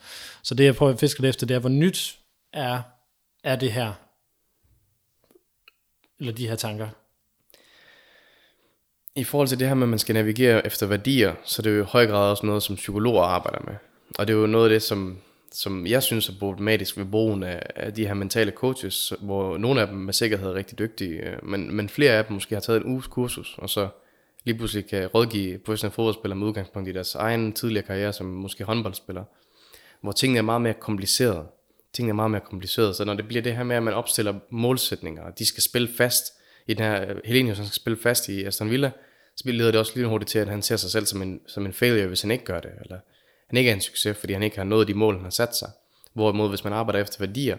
så 0.44 0.56
det, 0.56 0.64
jeg 0.64 0.76
prøver 0.76 0.94
at 0.94 1.00
fiske 1.00 1.28
efter, 1.28 1.46
det 1.46 1.56
er, 1.56 1.60
hvor 1.60 1.70
nyt 1.70 2.18
er 2.54 2.82
er 3.46 3.56
det 3.56 3.72
her, 3.72 3.94
eller 6.20 6.34
de 6.34 6.48
her 6.48 6.56
tanker? 6.56 6.90
I 9.16 9.24
forhold 9.24 9.48
til 9.48 9.60
det 9.60 9.68
her 9.68 9.76
med, 9.76 9.84
at 9.84 9.90
man 9.90 10.00
skal 10.00 10.14
navigere 10.14 10.66
efter 10.66 10.86
værdier, 10.88 11.36
så 11.44 11.62
det 11.62 11.72
er 11.72 11.76
jo 11.76 11.84
i 11.84 11.88
høj 11.88 12.08
grad 12.08 12.30
også 12.30 12.46
noget, 12.46 12.64
som 12.64 12.76
psykologer 12.76 13.24
arbejder 13.24 13.60
med. 13.66 13.76
Og 14.20 14.28
det 14.28 14.34
er 14.34 14.38
jo 14.38 14.48
noget 14.48 14.66
af 14.66 14.70
det, 14.70 14.82
som, 14.82 15.18
som 15.52 15.88
jeg 15.88 16.04
synes 16.04 16.30
er 16.30 16.34
problematisk 16.40 16.98
ved 16.98 17.06
brugen 17.06 17.44
af, 17.44 17.62
af 17.76 17.94
de 17.94 18.08
her 18.08 18.14
mentale 18.14 18.52
coaches, 18.52 19.14
hvor 19.20 19.58
nogle 19.58 19.82
af 19.82 19.88
dem 19.88 19.98
med 19.98 20.14
sikkerhed 20.14 20.50
er 20.50 20.54
rigtig 20.54 20.80
dygtige, 20.80 21.22
øh, 21.22 21.46
men, 21.46 21.76
men 21.76 21.90
flere 21.90 22.12
af 22.12 22.26
dem 22.26 22.34
måske 22.34 22.56
har 22.56 22.62
taget 22.62 22.82
en 22.82 22.92
uges 22.92 23.08
kursus, 23.08 23.56
og 23.58 23.70
så 23.70 23.88
lige 24.44 24.58
pludselig 24.58 24.90
kan 24.90 25.08
rådgive 25.08 25.58
professionelle 25.58 25.96
fodboldspillere 25.96 26.38
med 26.40 26.48
udgangspunkt 26.48 26.90
i 26.90 26.94
deres 26.94 27.16
egen 27.16 27.54
tidligere 27.54 27.86
karriere 27.86 28.14
som 28.14 28.26
måske 28.26 28.64
håndboldspiller, 28.64 29.24
hvor 30.02 30.12
tingene 30.12 30.38
er 30.38 30.44
meget 30.44 30.62
mere 30.62 30.74
komplicerede 30.74 31.46
tingene 31.96 32.12
er 32.12 32.16
meget 32.16 32.32
mere 32.32 32.42
komplicerede, 32.42 32.94
så 32.94 33.06
når 33.06 33.14
det 33.14 33.28
bliver 33.28 33.42
det 33.42 33.56
her 33.56 33.64
med, 33.64 33.76
at 33.76 33.84
man 33.84 33.94
opstiller 33.94 34.34
målsætninger, 34.50 35.24
og 35.24 35.40
de 35.40 35.46
skal 35.46 35.64
spille 35.64 35.88
fast 35.98 36.26
i 36.68 36.74
den 36.74 36.86
her, 36.86 37.10
øh, 37.10 37.16
Helenius 37.26 37.58
skal 37.58 37.70
spille 37.70 37.98
fast 37.98 38.30
i 38.30 38.44
Aston 38.44 38.70
Villa, 38.70 38.92
så 39.36 39.44
leder 39.52 39.72
det 39.72 39.80
også 39.80 39.92
lige 39.96 40.08
hurtigt 40.08 40.30
til, 40.30 40.40
at 40.40 40.48
han 40.48 40.62
ser 40.62 40.76
sig 40.76 40.92
selv 40.92 41.06
som 41.06 41.22
en, 41.22 41.42
som 41.48 41.66
en 41.66 41.74
failure, 41.74 42.08
hvis 42.08 42.22
han 42.22 42.32
ikke 42.32 42.46
gør 42.46 42.60
det, 42.60 42.72
eller 42.84 43.00
han 43.48 43.58
ikke 43.58 43.70
er 43.70 43.74
en 43.74 43.82
succes, 43.82 44.18
fordi 44.18 44.34
han 44.34 44.44
ikke 44.44 44.58
har 44.58 44.64
nået 44.64 44.88
de 44.88 44.94
mål, 44.94 45.16
han 45.16 45.24
har 45.24 45.30
sat 45.30 45.56
sig. 45.56 45.70
Hvorimod, 46.14 46.50
hvis 46.50 46.64
man 46.64 46.74
arbejder 46.74 47.00
efter 47.00 47.26
værdier, 47.26 47.58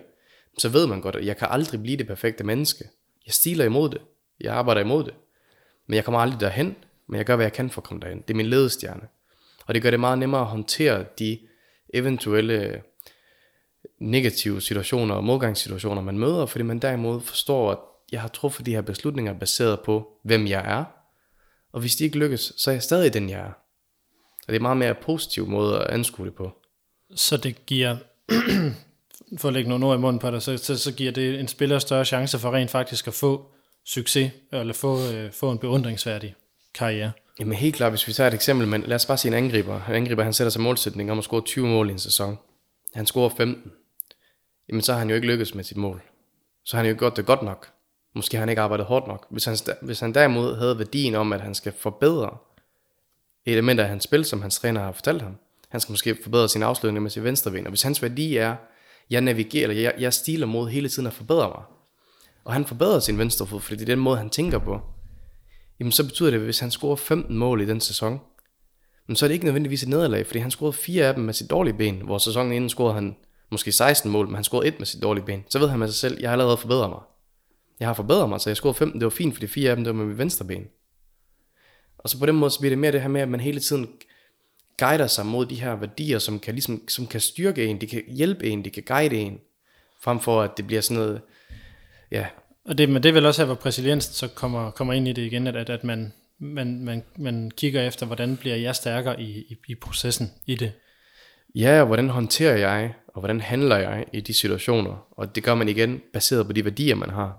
så 0.59 0.69
ved 0.69 0.87
man 0.87 1.01
godt, 1.01 1.17
at 1.17 1.27
jeg 1.27 1.37
kan 1.37 1.49
aldrig 1.51 1.83
blive 1.83 1.97
det 1.97 2.07
perfekte 2.07 2.45
menneske. 2.45 2.85
Jeg 3.27 3.35
stiler 3.35 3.65
imod 3.65 3.91
det. 3.91 4.01
Jeg 4.41 4.55
arbejder 4.55 4.81
imod 4.81 5.05
det. 5.05 5.15
Men 5.87 5.97
jeg 5.97 6.05
kommer 6.05 6.21
aldrig 6.21 6.41
derhen, 6.41 6.77
men 7.09 7.19
jeg 7.19 7.25
gør, 7.25 7.37
hvad 7.37 7.45
jeg 7.45 7.53
kan 7.53 7.71
for 7.71 7.81
at 7.81 7.85
komme 7.85 8.01
derhen. 8.01 8.21
Det 8.21 8.31
er 8.31 8.37
min 8.37 8.47
ledestjerne. 8.47 9.03
Og 9.67 9.75
det 9.75 9.83
gør 9.83 9.91
det 9.91 10.01
meget 10.01 10.19
nemmere 10.19 10.41
at 10.41 10.47
håndtere 10.47 11.05
de 11.19 11.39
eventuelle 11.95 12.83
negative 13.99 14.61
situationer 14.61 15.15
og 15.15 15.25
modgangssituationer, 15.25 16.03
man 16.03 16.19
møder, 16.19 16.47
fordi 16.47 16.63
man 16.65 16.79
derimod 16.79 17.21
forstår, 17.21 17.71
at 17.71 17.79
jeg 18.13 18.21
har 18.21 18.29
truffet 18.29 18.67
de 18.67 18.75
her 18.75 18.81
beslutninger 18.81 19.39
baseret 19.39 19.81
på, 19.81 20.09
hvem 20.25 20.47
jeg 20.47 20.79
er, 20.79 20.85
og 21.73 21.81
hvis 21.81 21.97
de 21.97 22.05
ikke 22.05 22.19
lykkes, 22.19 22.53
så 22.57 22.71
er 22.71 22.75
jeg 22.75 22.83
stadig 22.83 23.15
den, 23.15 23.31
jeg 23.31 23.41
er. 23.41 23.53
Og 24.47 24.47
det 24.47 24.53
er 24.53 24.59
en 24.59 24.63
meget 24.63 24.77
mere 24.77 24.95
positiv 24.95 25.47
måde 25.47 25.79
at 25.79 25.91
anskue 25.91 26.27
det 26.27 26.35
på. 26.35 26.53
Så 27.15 27.37
det 27.37 27.67
giver, 27.67 27.97
for 29.41 29.49
at 29.49 29.55
lægge 29.55 29.69
nogle 29.69 29.87
ord 29.87 29.99
i 29.99 30.01
munden 30.01 30.21
på 30.21 30.31
dig, 30.31 30.43
så, 30.43 30.57
så, 30.57 30.79
så 30.79 30.93
giver 30.93 31.13
det 31.13 31.41
en 31.41 31.49
spiller 31.49 31.79
større 31.79 32.05
chance 32.05 32.39
for 32.39 32.55
rent 32.55 32.71
faktisk 32.71 33.09
at 33.09 33.15
få 33.15 33.47
succes, 33.87 34.33
eller 34.53 34.75
få, 34.75 35.13
øh, 35.13 35.33
få 35.33 35.51
en 35.51 35.59
beundringsværdig 35.59 36.35
karriere. 36.75 37.13
Jamen 37.41 37.55
helt 37.55 37.75
klart, 37.75 37.93
hvis 37.93 38.09
vi 38.09 38.13
tager 38.13 38.29
et 38.29 38.35
eksempel, 38.35 38.69
men 38.69 38.83
lad 38.83 38.95
os 38.97 39.07
bare 39.07 39.19
sige 39.19 39.37
en 39.37 39.45
angriber. 39.45 39.81
En 39.89 39.95
angriber, 39.95 40.23
han 40.23 40.33
sætter 40.33 40.51
sig 40.51 40.63
målsætning 40.63 41.11
om 41.13 41.19
at 41.19 41.25
score 41.25 41.41
20 41.41 41.67
mål 41.67 41.89
i 41.89 41.93
en 41.93 41.99
sæson. 41.99 42.39
Han 42.95 43.07
scorer 43.07 43.29
15. 43.29 43.73
Jamen 44.69 44.83
så 44.83 44.93
har 44.93 44.99
han 44.99 45.09
jo 45.09 45.15
ikke 45.15 45.27
lykkedes 45.27 45.55
med 45.55 45.65
sit 45.65 45.77
mål. 45.77 46.03
Så 46.65 46.77
har 46.77 46.83
han 46.83 46.87
jo 46.87 46.91
ikke 46.91 46.99
gjort 46.99 47.17
det 47.17 47.27
godt 47.27 47.43
nok. 47.43 47.73
Måske 48.15 48.37
har 48.37 48.43
han 48.43 48.49
ikke 48.49 48.63
arbejdet 48.63 48.87
hårdt 48.87 49.07
nok. 49.07 49.27
Hvis 49.31 49.45
han, 49.45 49.57
hvis 49.83 50.01
han 50.01 50.15
derimod 50.15 50.57
havde 50.57 50.79
værdien 50.79 51.15
om, 51.15 51.33
at 51.33 51.41
han 51.41 51.55
skal 51.55 51.73
forbedre 51.73 52.37
elementer 53.47 53.85
af 53.85 53.91
hans 53.91 54.05
spil, 54.05 54.25
som 54.25 54.43
hans 54.43 54.59
træner 54.59 54.81
har 54.81 54.93
fortalt 54.93 55.23
ham. 55.23 55.37
Han 55.69 55.81
skal 55.81 55.93
måske 55.93 56.17
forbedre 56.23 56.49
sin 56.49 56.63
afslutning 56.63 57.03
med 57.03 57.11
sit 57.11 57.25
venstre 57.25 57.51
ben. 57.51 57.67
Og 57.67 57.71
hvis 57.71 57.83
hans 57.83 58.03
værdi 58.03 58.37
er, 58.37 58.57
jeg 59.11 59.21
navigerer, 59.21 59.69
eller 59.69 59.83
jeg, 59.83 59.95
jeg 59.99 60.13
stiler 60.13 60.47
mod 60.47 60.69
hele 60.69 60.89
tiden 60.89 61.07
at 61.07 61.13
forbedre 61.13 61.49
mig, 61.49 61.63
og 62.45 62.53
han 62.53 62.65
forbedrer 62.65 62.99
sin 62.99 63.19
venstre 63.19 63.47
fod, 63.47 63.61
fordi 63.61 63.77
det 63.77 63.83
er 63.83 63.95
den 63.95 64.03
måde, 64.03 64.17
han 64.19 64.31
tænker 64.31 64.59
på, 64.59 64.81
jamen 65.81 65.93
så 65.93 66.05
betyder 66.05 66.31
det, 66.31 66.37
at 66.37 66.45
hvis 66.45 66.59
han 66.59 66.71
scorer 66.71 66.97
15 66.97 67.37
mål 67.37 67.61
i 67.61 67.67
den 67.67 67.81
sæson, 67.81 68.21
men 69.07 69.17
så 69.17 69.27
er 69.27 69.29
det 69.29 69.35
ikke 69.35 69.45
nødvendigvis 69.45 69.83
et 69.83 69.89
nederlag, 69.89 70.27
fordi 70.27 70.39
han 70.39 70.51
scorede 70.51 70.73
fire 70.73 71.07
af 71.07 71.15
dem 71.15 71.25
med 71.25 71.35
sit 71.35 71.51
dårlige 71.51 71.75
ben, 71.75 72.01
hvor 72.01 72.19
sæsonen 72.19 72.53
inden 72.53 72.71
scorede 72.71 72.95
han 72.95 73.17
måske 73.51 73.73
16 73.73 74.11
mål, 74.11 74.27
men 74.27 74.35
han 74.35 74.45
scorede 74.45 74.69
et 74.69 74.79
med 74.79 74.87
sit 74.87 75.03
dårlige 75.03 75.25
ben. 75.25 75.45
Så 75.51 75.59
ved 75.59 75.69
han 75.69 75.79
med 75.79 75.89
sig 75.89 75.95
selv, 75.95 76.21
jeg 76.21 76.29
har 76.29 76.33
allerede 76.33 76.57
forbedret 76.57 76.91
mig. 76.91 77.01
Jeg 77.81 77.89
har 77.89 77.95
forbedret 77.95 78.29
mig, 78.29 78.41
så 78.41 78.51
jeg 78.51 78.57
scorede 78.57 78.79
15, 78.79 79.01
det 79.01 79.05
var 79.05 79.11
fint, 79.11 79.35
fordi 79.35 79.47
fire 79.47 79.71
af 79.71 79.77
dem, 79.77 79.85
det 79.85 79.95
var 79.95 79.99
med 79.99 80.07
mit 80.07 80.19
venstre 80.19 80.45
ben. 80.45 80.65
Og 81.99 82.11
så 82.11 82.19
på 82.19 82.27
den 82.27 82.35
måde, 82.37 82.51
så 82.51 82.61
bliver 82.61 82.71
det 82.71 82.79
mere 82.79 82.93
det 82.93 83.03
her 83.03 83.09
med, 83.09 83.21
at 83.21 83.29
man 83.29 83.41
hele 83.41 83.61
tiden 83.61 83.89
guider 84.79 85.07
sig 85.07 85.27
mod 85.27 85.47
de 85.47 85.61
her 85.61 85.77
værdier, 85.77 86.19
som 86.19 86.41
kan, 86.41 86.55
ligesom, 86.55 86.89
som 86.89 87.07
kan 87.07 87.21
styrke 87.21 87.67
en, 87.67 87.81
de 87.81 87.87
kan 87.87 88.03
hjælpe 88.09 88.47
en, 88.47 88.65
de 88.65 88.71
kan 88.71 88.83
guide 88.83 89.17
en, 89.17 89.41
frem 90.01 90.21
for 90.21 90.43
at 90.43 90.51
det 90.57 90.67
bliver 90.67 90.81
sådan 90.81 91.03
noget, 91.03 91.21
ja. 92.11 92.27
Og 92.65 92.79
det, 92.79 92.89
men 92.89 93.03
det 93.03 93.09
er 93.09 93.13
vel 93.13 93.27
også 93.27 93.41
her, 93.43 93.47
hvor 93.47 93.55
præsidenten 93.55 94.13
så 94.13 94.29
kommer, 94.29 94.71
kommer 94.71 94.95
ind 94.95 95.09
i 95.09 95.13
det 95.13 95.23
igen, 95.23 95.47
at, 95.47 95.71
at 95.71 95.85
man, 95.85 96.13
man, 96.39 96.85
man, 96.85 97.03
man 97.19 97.51
kigger 97.51 97.83
efter, 97.83 98.07
hvordan 98.07 98.37
bliver 98.37 98.57
jeg 98.57 98.77
stærkere 98.77 99.21
i, 99.21 99.39
i, 99.39 99.57
i 99.69 99.75
processen 99.75 100.33
i 100.47 100.55
det. 100.55 100.73
Ja, 101.55 101.81
og 101.81 101.87
hvordan 101.87 102.09
håndterer 102.09 102.57
jeg, 102.57 102.95
og 103.17 103.21
hvordan 103.21 103.41
handler 103.41 103.77
jeg 103.77 104.05
i 104.13 104.21
de 104.21 104.35
situationer, 104.35 105.07
og 105.11 105.35
det 105.35 105.45
gør 105.45 105.55
man 105.55 105.69
igen 105.69 106.01
baseret 106.13 106.47
på 106.47 106.53
de 106.53 106.65
værdier, 106.65 106.95
man 106.95 107.11
har. 107.11 107.39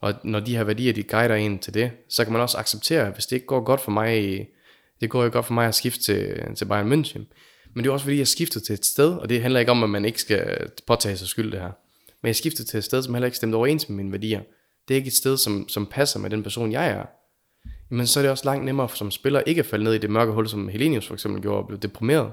Og 0.00 0.14
når 0.24 0.40
de 0.40 0.56
her 0.56 0.64
værdier, 0.64 0.92
de 0.92 1.02
guider 1.02 1.34
en 1.34 1.58
til 1.58 1.74
det, 1.74 1.90
så 2.08 2.24
kan 2.24 2.32
man 2.32 2.42
også 2.42 2.58
acceptere, 2.58 3.10
hvis 3.10 3.26
det 3.26 3.36
ikke 3.36 3.46
går 3.46 3.64
godt 3.64 3.80
for 3.80 3.90
mig, 3.90 4.46
det 5.00 5.10
går 5.10 5.24
jo 5.24 5.30
godt 5.32 5.46
for 5.46 5.54
mig 5.54 5.66
at 5.66 5.74
skifte 5.74 6.02
til, 6.02 6.40
til 6.56 6.64
Bayern 6.64 6.92
München. 6.92 7.24
Men 7.74 7.84
det 7.84 7.90
er 7.90 7.92
også 7.92 8.04
fordi, 8.04 8.18
jeg 8.18 8.28
skifter 8.28 8.60
til 8.60 8.72
et 8.72 8.84
sted, 8.84 9.12
og 9.12 9.28
det 9.28 9.42
handler 9.42 9.60
ikke 9.60 9.72
om, 9.72 9.84
at 9.84 9.90
man 9.90 10.04
ikke 10.04 10.20
skal 10.20 10.70
påtage 10.86 11.16
sig 11.16 11.28
skyld 11.28 11.52
det 11.52 11.60
her. 11.60 11.70
Men 12.22 12.26
jeg 12.26 12.36
skifter 12.36 12.64
til 12.64 12.78
et 12.78 12.84
sted, 12.84 13.02
som 13.02 13.14
heller 13.14 13.26
ikke 13.26 13.36
stemte 13.36 13.56
overens 13.56 13.88
med 13.88 13.96
mine 13.96 14.12
værdier. 14.12 14.40
Det 14.88 14.94
er 14.94 14.96
ikke 14.96 15.08
et 15.08 15.14
sted, 15.14 15.36
som, 15.36 15.68
som 15.68 15.86
passer 15.86 16.18
med 16.18 16.30
den 16.30 16.42
person, 16.42 16.72
jeg 16.72 16.88
er. 16.88 17.04
Men 17.90 18.06
så 18.06 18.20
er 18.20 18.22
det 18.22 18.30
også 18.30 18.44
langt 18.44 18.64
nemmere 18.64 18.88
som 18.88 19.10
spiller 19.10 19.40
ikke 19.40 19.58
at 19.58 19.66
falde 19.66 19.84
ned 19.84 19.94
i 19.94 19.98
det 19.98 20.10
mørke 20.10 20.32
hul, 20.32 20.48
som 20.48 20.68
Helenius 20.68 21.06
for 21.06 21.14
eksempel 21.14 21.42
gjorde, 21.42 21.58
og 21.58 21.66
blev 21.66 21.78
deprimeret. 21.78 22.32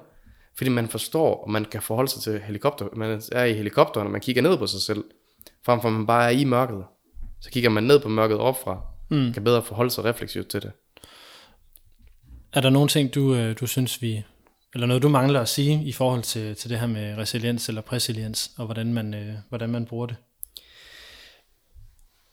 Fordi 0.58 0.70
man 0.70 0.88
forstår, 0.88 1.44
og 1.44 1.52
man 1.52 1.66
kan 1.66 1.82
forholde 1.82 2.12
sig 2.12 2.22
til 2.22 2.42
helikopter. 2.42 2.86
Man 2.96 3.22
er 3.32 3.44
i 3.44 3.54
helikopteren, 3.54 4.08
og 4.08 4.12
man 4.12 4.22
kigger 4.22 4.42
ned 4.42 4.58
på 4.58 4.68
sig 4.68 4.82
selv. 4.82 5.04
Frem 5.66 5.82
for 5.82 5.88
at 5.88 5.94
man 5.94 6.08
bare 6.08 6.26
er 6.26 6.30
i 6.30 6.44
mørket. 6.44 6.84
Så 7.42 7.50
kigger 7.50 7.70
man 7.70 7.84
ned 7.84 8.00
på 8.00 8.10
mørket 8.10 8.38
opfra, 8.38 8.82
mm. 9.10 9.34
kan 9.34 9.44
bedre 9.44 9.64
forholde 9.64 9.92
sig 9.92 10.04
refleksivt 10.04 10.48
til 10.48 10.62
det. 10.62 10.72
Er 12.54 12.62
der 12.62 12.70
nogle 12.70 12.90
ting, 12.90 13.16
du, 13.16 13.36
øh, 13.36 13.56
du 13.60 13.68
synes, 13.68 14.02
vi, 14.02 14.24
eller 14.74 14.88
noget, 14.88 15.04
du 15.04 15.10
mangler 15.10 15.42
at 15.42 15.50
sige 15.50 15.84
i 15.84 15.92
forhold 15.92 16.22
til, 16.22 16.56
til 16.56 16.70
det 16.70 16.80
her 16.80 16.88
med 16.88 17.18
resiliens 17.18 17.70
eller 17.70 17.82
præsiliens, 17.82 18.52
og 18.58 18.66
hvordan 18.66 18.94
man, 18.94 19.14
øh, 19.14 19.34
hvordan 19.50 19.70
man 19.70 19.86
bruger 19.86 20.06
det? 20.06 20.16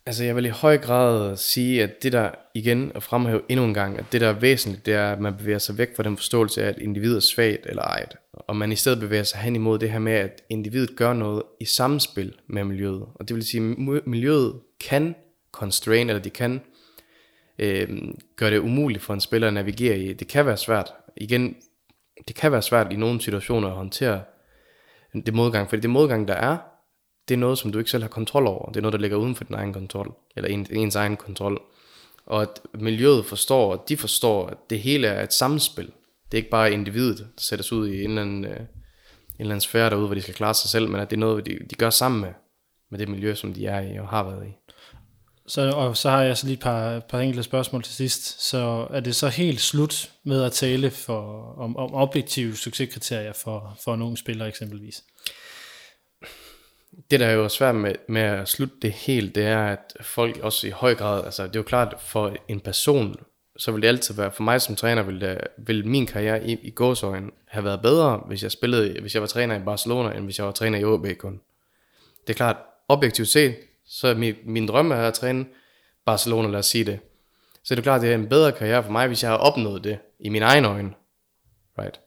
Altså 0.09 0.25
jeg 0.25 0.37
vil 0.37 0.45
i 0.45 0.49
høj 0.49 0.79
grad 0.79 1.37
sige, 1.37 1.83
at 1.83 2.03
det 2.03 2.13
der 2.13 2.31
igen 2.55 2.93
at 2.95 3.03
fremhæve 3.03 3.41
endnu 3.49 3.67
en 3.67 3.75
gang, 3.75 3.99
at 3.99 4.05
det 4.13 4.21
der 4.21 4.29
er 4.29 4.33
væsentligt, 4.33 4.87
det 4.87 4.95
er, 4.95 5.13
at 5.13 5.21
man 5.21 5.37
bevæger 5.37 5.59
sig 5.59 5.79
væk 5.79 5.97
fra 5.97 6.03
den 6.03 6.17
forståelse 6.17 6.63
af, 6.65 6.69
at 6.69 6.79
individet 6.79 7.17
er 7.17 7.21
svagt 7.21 7.67
eller 7.67 7.83
ejet. 7.83 8.17
Og 8.33 8.57
man 8.57 8.73
i 8.73 8.77
stedet 8.77 9.01
bevæger 9.01 9.23
sig 9.23 9.41
hen 9.41 9.57
imod 9.57 9.79
det 9.79 9.91
her 9.91 9.99
med, 9.99 10.13
at 10.13 10.43
individet 10.49 10.97
gør 10.97 11.13
noget 11.13 11.43
i 11.61 11.65
samspil 11.65 12.35
med 12.47 12.65
miljøet. 12.65 13.07
Og 13.15 13.29
det 13.29 13.37
vil 13.37 13.47
sige, 13.47 13.71
at 13.71 14.07
miljøet 14.07 14.61
kan 14.89 15.15
constrain, 15.53 16.09
eller 16.09 16.23
de 16.23 16.31
kan 16.31 16.61
øh, 17.59 17.89
gøre 18.37 18.51
det 18.51 18.59
umuligt 18.59 19.03
for 19.03 19.15
en 19.15 19.21
spiller 19.21 19.49
at 19.49 19.55
navigere 19.55 19.99
i. 19.99 20.13
Det 20.13 20.29
kan 20.29 20.47
være 20.47 20.57
svært. 20.57 20.93
Igen, 21.17 21.57
det 22.29 22.37
kan 22.37 22.53
være 22.53 22.63
svært 22.63 22.93
i 22.93 22.97
nogle 22.97 23.21
situationer 23.21 23.69
at 23.69 23.75
håndtere 23.75 24.23
det 25.27 25.35
modgang, 25.35 25.69
fordi 25.69 25.83
det 25.83 25.91
modgang, 25.91 26.29
der 26.29 26.35
er, 26.35 26.57
det 27.29 27.35
er 27.35 27.39
noget, 27.39 27.59
som 27.59 27.73
du 27.73 27.79
ikke 27.79 27.91
selv 27.91 28.03
har 28.03 28.09
kontrol 28.09 28.47
over. 28.47 28.69
Det 28.69 28.77
er 28.77 28.81
noget, 28.81 28.93
der 28.93 28.99
ligger 28.99 29.17
uden 29.17 29.35
for 29.35 29.45
din 29.45 29.55
egen 29.55 29.73
kontrol, 29.73 30.15
eller 30.37 30.65
ens 30.71 30.97
egen 30.97 31.17
kontrol. 31.17 31.63
Og 32.27 32.43
at 32.43 32.61
miljøet 32.75 33.27
forstår, 33.27 33.73
at 33.73 33.81
de 33.89 33.97
forstår, 33.97 34.47
at 34.47 34.57
det 34.71 34.81
hele 34.81 35.07
er 35.07 35.23
et 35.23 35.33
samspil. 35.33 35.87
Det 35.87 36.33
er 36.33 36.37
ikke 36.37 36.51
bare 36.51 36.73
individet, 36.73 37.19
der 37.19 37.25
sættes 37.39 37.73
ud 37.73 37.89
i 37.89 38.05
en 38.05 38.11
eller 38.11 38.23
anden, 38.23 38.45
øh, 38.45 38.51
en 38.51 38.67
eller 39.39 39.53
anden 39.53 39.61
sfære 39.61 39.91
derude, 39.91 40.07
hvor 40.07 40.15
de 40.15 40.23
skal 40.23 40.35
klare 40.35 40.55
sig 40.55 40.71
selv, 40.71 40.89
men 40.89 41.01
at 41.01 41.11
det 41.11 41.17
er 41.17 41.21
noget, 41.21 41.47
de, 41.47 41.59
de 41.71 41.75
gør 41.75 41.91
sammen 41.91 42.21
med, 42.21 42.33
med 42.91 42.99
det 42.99 43.09
miljø, 43.09 43.35
som 43.35 43.55
de 43.55 43.67
er 43.67 43.81
i 43.81 43.99
og 43.99 44.09
har 44.09 44.25
været 44.25 44.47
i. 44.47 44.53
Så, 45.47 45.71
og 45.71 45.97
så 45.97 46.11
har 46.11 46.23
jeg 46.23 46.37
så 46.37 46.47
lige 46.47 46.55
et 46.55 46.61
par, 46.61 47.01
par 47.01 47.21
enkelte 47.21 47.43
spørgsmål 47.43 47.83
til 47.83 47.95
sidst. 47.95 48.49
Så 48.49 48.87
er 48.91 49.01
det 49.01 49.17
så 49.17 49.29
helt 49.29 49.61
slut 49.61 50.11
med 50.25 50.43
at 50.43 50.53
tale 50.53 50.91
for, 50.91 51.55
om, 51.59 51.77
om 51.77 51.95
objektive 51.95 52.57
succeskriterier 52.57 53.33
for, 53.33 53.77
for 53.85 53.95
en 53.95 54.03
ung 54.03 54.19
spiller 54.19 54.47
eksempelvis? 54.47 55.03
Det, 57.11 57.21
der 57.21 57.27
er 57.27 57.33
jo 57.33 57.49
svært 57.49 57.75
med, 57.75 57.95
med 58.09 58.23
at 58.23 58.49
slutte 58.49 58.77
det 58.83 58.93
helt, 58.93 59.35
det 59.35 59.45
er, 59.45 59.67
at 59.67 59.97
folk 60.01 60.37
også 60.37 60.67
i 60.67 60.71
høj 60.71 60.95
grad, 60.95 61.25
altså 61.25 61.43
det 61.43 61.57
er 61.57 61.61
jo 61.61 61.63
klart, 61.63 61.95
for 62.01 62.37
en 62.49 62.61
person, 62.61 63.17
så 63.57 63.73
vil 63.73 63.83
det 63.83 63.89
altid 63.89 64.15
være, 64.15 64.33
for 64.33 64.43
mig 64.43 64.63
som 64.63 64.77
træner, 64.77 65.03
vil, 65.03 65.21
det, 65.21 65.39
vil 65.57 65.87
min 65.87 66.07
karriere 66.07 66.45
i, 66.45 66.59
i 66.63 66.71
gåsøjen 66.71 67.31
have 67.49 67.65
været 67.65 67.83
bedre, 67.83 68.23
hvis 68.27 68.43
jeg 68.43 68.53
spillede, 68.53 69.01
hvis 69.01 69.15
jeg 69.15 69.23
var 69.23 69.29
træner 69.29 69.57
i 69.57 69.63
Barcelona, 69.65 70.17
end 70.17 70.25
hvis 70.25 70.39
jeg 70.39 70.47
var 70.47 70.53
træner 70.53 70.79
i 70.79 70.85
OB 70.85 71.07
kun. 71.19 71.41
Det 72.27 72.33
er 72.33 72.37
klart, 72.37 72.57
objektivt 72.89 73.29
set, 73.29 73.57
så 73.87 74.09
er 74.09 74.15
min, 74.15 74.35
min 74.45 74.67
drøm 74.67 74.91
er 74.91 74.97
at 74.97 75.15
træne 75.15 75.47
Barcelona, 76.05 76.49
lad 76.49 76.59
os 76.59 76.67
sige 76.67 76.85
det. 76.85 76.99
Så 77.65 77.75
det 77.75 77.79
er 77.79 77.83
klart, 77.83 78.01
det 78.01 78.11
er 78.11 78.15
en 78.15 78.29
bedre 78.29 78.53
karriere 78.53 78.83
for 78.83 78.91
mig, 78.91 79.07
hvis 79.07 79.23
jeg 79.23 79.31
har 79.31 79.39
opnået 79.39 79.85
det 79.85 79.99
i 80.21 80.29
min 80.29 80.43
egen 80.43 80.65
øjne. 80.65 80.95
Right. 81.79 82.01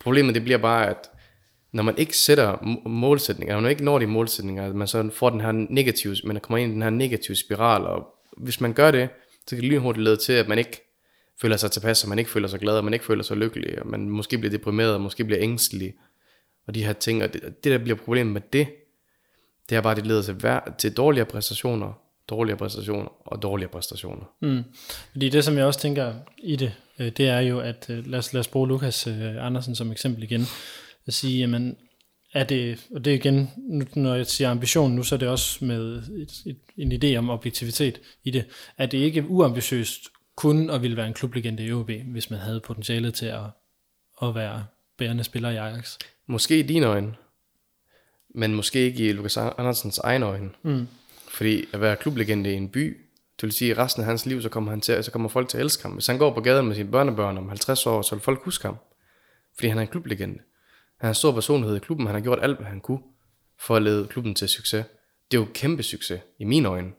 Problemet 0.00 0.34
det 0.34 0.44
bliver 0.44 0.58
bare, 0.58 0.88
at 0.88 1.10
når 1.76 1.82
man 1.82 1.98
ikke 1.98 2.18
sætter 2.18 2.78
målsætninger, 2.88 3.54
når 3.54 3.60
man 3.60 3.70
ikke 3.70 3.84
når 3.84 3.98
de 3.98 4.06
målsætninger, 4.06 4.66
at 4.66 4.74
man 4.74 4.88
så 4.88 5.10
får 5.12 5.30
den 5.30 5.40
her 5.40 5.52
negative, 5.52 6.16
man 6.24 6.40
kommer 6.40 6.58
ind 6.58 6.70
i 6.70 6.74
den 6.74 6.82
her 6.82 6.90
negative 6.90 7.36
spiral, 7.36 7.82
og 7.82 8.06
hvis 8.36 8.60
man 8.60 8.72
gør 8.72 8.90
det, 8.90 9.08
så 9.46 9.56
kan 9.56 9.62
det 9.62 9.70
lynhurtigt 9.70 10.04
lede 10.04 10.16
til, 10.16 10.32
at 10.32 10.48
man 10.48 10.58
ikke 10.58 10.82
føler 11.40 11.56
sig 11.56 11.70
tilpas, 11.70 12.02
og 12.02 12.08
man 12.08 12.18
ikke 12.18 12.30
føler 12.30 12.48
sig 12.48 12.60
glad, 12.60 12.76
og 12.76 12.84
man 12.84 12.92
ikke 12.92 13.04
føler 13.04 13.22
sig 13.22 13.36
lykkelig, 13.36 13.82
og 13.82 13.86
man 13.86 14.08
måske 14.08 14.38
bliver 14.38 14.50
deprimeret, 14.50 14.94
og 14.94 15.00
måske 15.00 15.24
bliver 15.24 15.42
ængstelig, 15.42 15.94
og 16.66 16.74
de 16.74 16.84
her 16.84 16.92
ting, 16.92 17.22
og 17.22 17.32
det, 17.32 17.42
det 17.42 17.72
der 17.72 17.78
bliver 17.78 17.96
problemet 17.96 18.32
med 18.32 18.40
det, 18.52 18.66
det 19.68 19.76
er 19.76 19.80
bare, 19.80 19.90
at 19.90 19.96
det 19.96 20.06
leder 20.06 20.22
til, 20.22 20.34
vær- 20.42 20.74
til 20.78 20.92
dårligere 20.92 21.26
præstationer, 21.26 21.92
dårligere 22.28 22.58
præstationer 22.58 23.08
og 23.26 23.42
dårligere 23.42 23.70
præstationer. 23.70 24.24
Mm. 24.40 24.62
Fordi 25.12 25.28
det, 25.28 25.44
som 25.44 25.56
jeg 25.56 25.66
også 25.66 25.80
tænker 25.80 26.14
i 26.38 26.56
det, 26.56 26.72
øh, 26.98 27.12
det 27.16 27.28
er 27.28 27.40
jo, 27.40 27.60
at 27.60 27.86
øh, 27.90 28.06
lad 28.06 28.18
os, 28.18 28.32
lad 28.32 28.40
os 28.40 28.48
bruge 28.48 28.68
Lukas 28.68 29.06
øh, 29.06 29.46
Andersen 29.46 29.74
som 29.74 29.92
eksempel 29.92 30.22
igen, 30.22 30.46
at 31.06 31.14
sige, 31.14 31.38
jamen, 31.38 31.76
er 32.32 32.44
det, 32.44 32.86
og 32.94 33.04
det 33.04 33.10
er 33.10 33.14
igen, 33.14 33.50
nu, 33.56 33.84
når 33.94 34.14
jeg 34.14 34.26
siger 34.26 34.50
ambition 34.50 34.92
nu, 34.92 35.02
så 35.02 35.14
er 35.14 35.18
det 35.18 35.28
også 35.28 35.64
med 35.64 35.96
et, 35.96 36.42
et, 36.46 36.58
en 36.76 36.92
idé 36.92 37.16
om 37.16 37.30
objektivitet 37.30 38.00
i 38.24 38.30
det. 38.30 38.44
Er 38.78 38.86
det 38.86 38.98
ikke 38.98 39.26
uambitiøst 39.28 40.08
kun 40.36 40.70
at 40.70 40.82
ville 40.82 40.96
være 40.96 41.06
en 41.06 41.14
klublegende 41.14 41.64
i 41.64 41.72
OB, 41.72 41.90
hvis 41.90 42.30
man 42.30 42.38
havde 42.38 42.60
potentialet 42.60 43.14
til 43.14 43.26
at, 43.26 43.44
at 44.22 44.34
være 44.34 44.66
bærende 44.98 45.24
spiller 45.24 45.50
i 45.50 45.56
Ajax? 45.56 45.96
Måske 46.26 46.58
i 46.58 46.62
dine 46.62 46.86
øjne, 46.86 47.14
men 48.34 48.54
måske 48.54 48.78
ikke 48.78 49.08
i 49.08 49.12
Lukas 49.12 49.36
Andersens 49.36 49.98
egen 49.98 50.22
øjne. 50.22 50.50
Mm. 50.62 50.88
Fordi 51.28 51.64
at 51.72 51.80
være 51.80 51.96
klublegende 51.96 52.52
i 52.52 52.54
en 52.54 52.68
by, 52.68 52.96
det 53.40 53.42
vil 53.42 53.52
sige, 53.52 53.70
at 53.70 53.78
resten 53.78 54.02
af 54.02 54.06
hans 54.06 54.26
liv, 54.26 54.42
så 54.42 54.48
kommer, 54.48 54.70
han 54.70 54.80
til, 54.80 55.04
så 55.04 55.10
kommer 55.10 55.28
folk 55.28 55.48
til 55.48 55.58
at 55.58 55.64
elske 55.64 55.82
ham. 55.82 55.92
Hvis 55.92 56.06
han 56.06 56.18
går 56.18 56.34
på 56.34 56.40
gaden 56.40 56.66
med 56.66 56.74
sine 56.74 56.90
børnebørn 56.90 57.38
om 57.38 57.48
50 57.48 57.86
år, 57.86 58.02
så 58.02 58.14
vil 58.14 58.22
folk 58.22 58.42
huske 58.42 58.66
ham. 58.66 58.76
Fordi 59.54 59.68
han 59.68 59.78
er 59.78 59.82
en 59.82 59.88
klublegende. 59.88 60.38
Han 60.98 61.08
har 61.08 61.12
stor 61.12 61.32
personlighed 61.32 61.76
i 61.76 61.80
klubben. 61.80 62.06
Han 62.06 62.14
har 62.14 62.22
gjort 62.22 62.38
alt, 62.42 62.56
hvad 62.56 62.66
han 62.66 62.80
kunne 62.80 63.00
for 63.58 63.76
at 63.76 63.82
lede 63.82 64.06
klubben 64.06 64.34
til 64.34 64.48
succes. 64.48 64.86
Det 65.30 65.36
er 65.36 65.40
jo 65.40 65.48
kæmpe 65.54 65.82
succes 65.82 66.20
i 66.38 66.44
mine 66.44 66.68
øjne. 66.68 66.92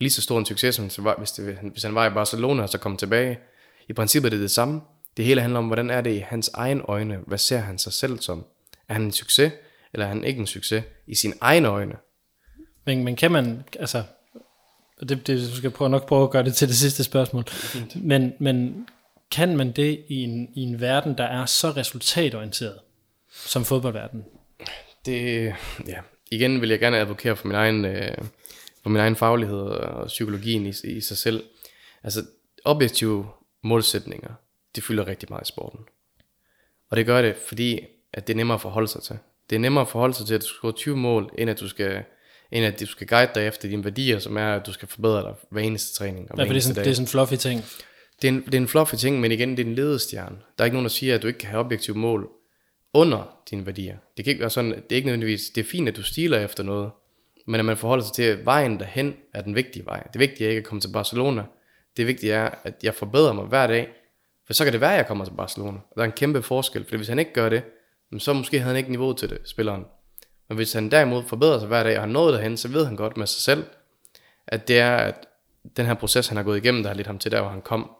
Lige 0.00 0.10
så 0.10 0.22
stor 0.22 0.38
en 0.38 0.46
succes, 0.46 0.74
som 0.74 0.84
hvis, 1.18 1.32
det, 1.32 1.58
hvis 1.72 1.82
han 1.82 1.94
var 1.94 2.10
i 2.10 2.14
Barcelona 2.14 2.62
og 2.62 2.68
så 2.68 2.78
kom 2.78 2.96
tilbage. 2.96 3.38
I 3.88 3.92
princippet 3.92 4.28
er 4.28 4.30
det 4.30 4.40
det 4.42 4.50
samme. 4.50 4.80
Det 5.16 5.24
hele 5.24 5.40
handler 5.40 5.58
om, 5.58 5.66
hvordan 5.66 5.90
er 5.90 6.00
det 6.00 6.14
i 6.14 6.18
hans 6.18 6.50
egen 6.54 6.80
øjne? 6.84 7.18
Hvad 7.26 7.38
ser 7.38 7.58
han 7.58 7.78
sig 7.78 7.92
selv 7.92 8.18
som? 8.18 8.44
Er 8.88 8.92
han 8.92 9.02
en 9.02 9.12
succes, 9.12 9.52
eller 9.92 10.06
er 10.06 10.08
han 10.08 10.24
ikke 10.24 10.40
en 10.40 10.46
succes 10.46 10.84
i 11.06 11.14
sine 11.14 11.34
egne 11.40 11.68
øjne? 11.68 11.96
Men, 12.84 13.04
men 13.04 13.16
kan 13.16 13.30
man, 13.30 13.64
altså, 13.78 14.02
det, 15.00 15.26
det, 15.26 15.50
du 15.50 15.56
skal 15.56 15.70
prøve, 15.70 15.90
nok 15.90 16.08
prøve 16.08 16.24
at 16.24 16.30
gøre 16.30 16.42
det 16.42 16.54
til 16.54 16.68
det 16.68 16.76
sidste 16.76 17.04
spørgsmål, 17.04 17.44
men, 17.94 18.32
men 18.38 18.86
kan 19.30 19.56
man 19.56 19.72
det 19.72 20.04
i 20.08 20.14
en, 20.14 20.48
i 20.54 20.60
en 20.60 20.80
verden, 20.80 21.18
der 21.18 21.24
er 21.24 21.46
så 21.46 21.70
resultatorienteret, 21.70 22.78
som 23.46 23.64
fodboldverden? 23.64 24.24
Det, 25.06 25.54
ja, 25.86 25.98
igen 26.30 26.60
vil 26.60 26.68
jeg 26.68 26.78
gerne 26.80 26.98
advokere 26.98 27.36
for 27.36 27.46
min 27.46 27.54
egen, 27.54 27.84
øh, 27.84 28.18
for 28.82 28.90
min 28.90 29.00
egen 29.00 29.16
faglighed 29.16 29.58
og 29.58 30.06
psykologien 30.06 30.66
i, 30.66 30.72
i 30.84 31.00
sig 31.00 31.16
selv. 31.16 31.44
Altså, 32.02 32.22
objektive 32.64 33.26
målsætninger, 33.62 34.30
det 34.74 34.84
fylder 34.84 35.06
rigtig 35.06 35.28
meget 35.30 35.42
i 35.42 35.48
sporten. 35.48 35.80
Og 36.90 36.96
det 36.96 37.06
gør 37.06 37.22
det, 37.22 37.36
fordi 37.48 37.80
at 38.12 38.26
det 38.26 38.32
er 38.32 38.36
nemmere 38.36 38.54
at 38.54 38.60
forholde 38.60 38.88
sig 38.88 39.02
til. 39.02 39.18
Det 39.50 39.56
er 39.56 39.60
nemmere 39.60 39.82
at 39.82 39.88
forholde 39.88 40.14
sig 40.14 40.26
til, 40.26 40.34
at 40.34 40.40
du 40.40 40.46
skal 40.46 40.56
score 40.56 40.72
20 40.72 40.96
mål, 40.96 41.30
end 41.38 41.50
at 41.50 41.60
du 41.60 41.68
skal, 41.68 42.04
end 42.52 42.64
at 42.64 42.80
du 42.80 42.86
skal 42.86 43.06
guide 43.06 43.30
dig 43.34 43.46
efter 43.46 43.68
dine 43.68 43.84
værdier, 43.84 44.18
som 44.18 44.36
er, 44.36 44.54
at 44.54 44.66
du 44.66 44.72
skal 44.72 44.88
forbedre 44.88 45.22
dig 45.22 45.34
hver 45.50 45.62
eneste 45.62 45.98
træning. 45.98 46.30
Og 46.32 46.38
Ja, 46.38 46.44
for 46.44 46.48
det 46.48 46.56
er, 46.56 46.60
sådan, 46.60 46.74
dag. 46.74 46.84
det 46.84 46.90
er 46.90 46.94
sådan 46.94 47.04
en 47.04 47.08
fluffy 47.08 47.34
ting. 47.34 47.64
Det 48.22 48.28
er, 48.28 48.32
en, 48.32 48.44
det 48.44 48.54
er 48.54 48.58
en 48.58 48.68
fluffy 48.68 48.94
ting, 48.94 49.20
men 49.20 49.32
igen, 49.32 49.50
det 49.50 49.58
er 49.58 49.64
en 49.64 49.74
ledestjerne. 49.74 50.36
Der 50.58 50.62
er 50.62 50.64
ikke 50.64 50.74
nogen, 50.74 50.84
der 50.84 50.90
siger, 50.90 51.14
at 51.14 51.22
du 51.22 51.26
ikke 51.26 51.38
kan 51.38 51.48
have 51.48 51.60
objektive 51.60 51.96
mål 51.96 52.28
under 52.94 53.38
dine 53.50 53.66
værdier. 53.66 53.96
Det 54.16 54.24
kan 54.24 54.30
ikke 54.30 54.40
være 54.40 54.50
sådan, 54.50 54.70
det 54.70 54.92
er 54.92 54.96
ikke 54.96 55.06
nødvendigvis, 55.06 55.50
det 55.50 55.60
er 55.60 55.68
fint, 55.70 55.88
at 55.88 55.96
du 55.96 56.02
stiler 56.02 56.38
efter 56.38 56.62
noget, 56.62 56.90
men 57.46 57.60
at 57.60 57.64
man 57.64 57.76
forholder 57.76 58.04
sig 58.04 58.14
til, 58.14 58.22
at 58.22 58.46
vejen 58.46 58.78
derhen 58.78 59.16
er 59.34 59.42
den 59.42 59.54
vigtige 59.54 59.86
vej. 59.86 60.02
Det 60.12 60.18
vigtige 60.18 60.46
er 60.46 60.50
ikke 60.50 60.58
at 60.58 60.66
komme 60.66 60.80
til 60.80 60.92
Barcelona. 60.92 61.44
Det 61.96 62.06
vigtige 62.06 62.32
er, 62.32 62.50
at 62.64 62.74
jeg 62.82 62.94
forbedrer 62.94 63.32
mig 63.32 63.44
hver 63.44 63.66
dag, 63.66 63.88
for 64.46 64.52
så 64.52 64.64
kan 64.64 64.72
det 64.72 64.80
være, 64.80 64.92
at 64.92 64.96
jeg 64.96 65.06
kommer 65.06 65.24
til 65.24 65.32
Barcelona. 65.32 65.78
Og 65.90 65.96
der 65.96 66.02
er 66.02 66.06
en 66.06 66.12
kæmpe 66.12 66.42
forskel, 66.42 66.84
for 66.84 66.96
hvis 66.96 67.08
han 67.08 67.18
ikke 67.18 67.32
gør 67.32 67.48
det, 67.48 67.62
så 68.18 68.32
måske 68.32 68.58
havde 68.58 68.68
han 68.68 68.76
ikke 68.76 68.90
niveau 68.90 69.12
til 69.12 69.30
det, 69.30 69.38
spilleren. 69.44 69.84
Men 70.48 70.56
hvis 70.56 70.72
han 70.72 70.90
derimod 70.90 71.22
forbedrer 71.22 71.58
sig 71.58 71.68
hver 71.68 71.82
dag, 71.82 71.96
og 71.96 72.02
har 72.02 72.08
nået 72.08 72.34
derhen, 72.34 72.56
så 72.56 72.68
ved 72.68 72.86
han 72.86 72.96
godt 72.96 73.16
med 73.16 73.26
sig 73.26 73.42
selv, 73.42 73.64
at 74.46 74.68
det 74.68 74.78
er, 74.78 74.96
at 74.96 75.26
den 75.76 75.86
her 75.86 75.94
proces, 75.94 76.28
han 76.28 76.36
har 76.36 76.44
gået 76.44 76.56
igennem, 76.56 76.82
der 76.82 76.90
har 76.90 76.96
lidt 76.96 77.06
ham 77.06 77.18
til 77.18 77.30
der, 77.30 77.40
hvor 77.40 77.50
han 77.50 77.62
kom. 77.62 77.90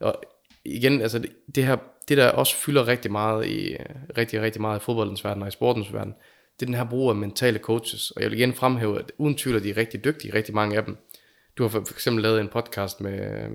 Og 0.00 0.22
igen, 0.64 1.02
altså 1.02 1.18
det, 1.18 1.30
det 1.54 1.66
her, 1.66 1.76
det 2.10 2.18
der 2.18 2.28
også 2.28 2.56
fylder 2.56 2.88
rigtig 2.88 3.12
meget 3.12 3.46
i, 3.46 3.76
rigtig, 4.16 4.40
rigtig 4.40 4.60
meget 4.60 4.80
i 4.80 4.82
fodboldens 4.82 5.24
verden 5.24 5.42
og 5.42 5.48
i 5.48 5.50
sportens 5.50 5.92
verden, 5.92 6.14
det 6.60 6.62
er 6.62 6.66
den 6.66 6.74
her 6.74 6.84
brug 6.84 7.10
af 7.10 7.16
mentale 7.16 7.58
coaches. 7.58 8.10
Og 8.10 8.22
jeg 8.22 8.30
vil 8.30 8.38
igen 8.38 8.54
fremhæve, 8.54 8.98
at 8.98 9.12
uden 9.18 9.36
tvivl 9.36 9.56
er 9.56 9.60
de 9.60 9.72
rigtig 9.76 10.04
dygtige, 10.04 10.34
rigtig 10.34 10.54
mange 10.54 10.76
af 10.76 10.84
dem. 10.84 10.96
Du 11.58 11.62
har 11.62 11.68
for 11.68 11.92
eksempel 11.92 12.22
lavet 12.22 12.40
en 12.40 12.48
podcast 12.48 13.00
med 13.00 13.48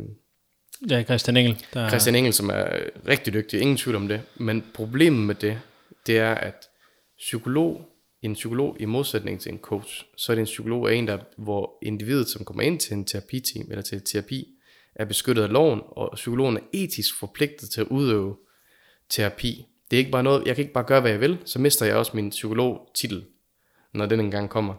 Ja, 0.90 1.04
Christian 1.04 1.38
Engel. 1.38 1.66
Der, 1.74 1.90
Christian 1.90 2.16
Engel, 2.16 2.34
som 2.34 2.50
er 2.50 2.68
rigtig 3.08 3.34
dygtig, 3.34 3.62
ingen 3.62 3.78
tvivl 3.78 3.96
om 3.96 4.08
det. 4.08 4.22
Men 4.36 4.64
problemet 4.74 5.26
med 5.26 5.36
det, 5.36 5.60
det 6.08 6.18
er, 6.18 6.34
at 6.34 6.70
psykolog, 7.18 7.82
en 8.22 8.34
psykolog 8.34 8.78
i 8.80 8.86
modsætning 8.86 9.40
til 9.40 9.52
en 9.52 9.60
coach, 9.60 10.06
så 10.18 10.32
er 10.32 10.36
det 10.36 10.42
en 10.42 10.46
psykolog 10.46 10.86
er 10.86 10.90
en, 10.90 11.08
der, 11.08 11.18
hvor 11.38 11.78
individet, 11.82 12.30
som 12.30 12.46
kommer 12.46 12.64
ind 12.64 12.80
til 12.80 12.94
en 12.94 13.06
terapiteam 13.06 13.68
eller 13.70 13.82
til 13.82 14.02
terapi, 14.02 14.48
er 14.96 15.06
beskyttet 15.06 15.44
af 15.44 15.52
loven, 15.52 15.82
og 15.86 16.12
psykologen 16.16 16.58
er 16.58 16.62
etisk 16.74 17.20
forpligtet 17.20 17.70
til 17.70 17.82
at 17.82 17.88
udøve 17.88 18.36
terapi. 19.10 19.66
Det 19.92 19.98
er 19.98 20.00
ikke 20.00 20.12
bare 20.12 20.24
noget, 20.24 20.48
jeg 20.48 20.56
kan 20.56 20.62
ikke 20.62 20.74
bare 20.74 20.84
gøre, 20.84 21.02
hvad 21.02 21.12
jeg 21.12 21.20
vil, 21.20 21.38
så 21.46 21.60
mister 21.60 21.86
jeg 21.86 21.96
også 21.96 22.12
min 22.14 22.30
psykologtitel, 22.30 23.26
når 23.94 24.06
den 24.06 24.20
engang 24.20 24.50
kommer. 24.50 24.74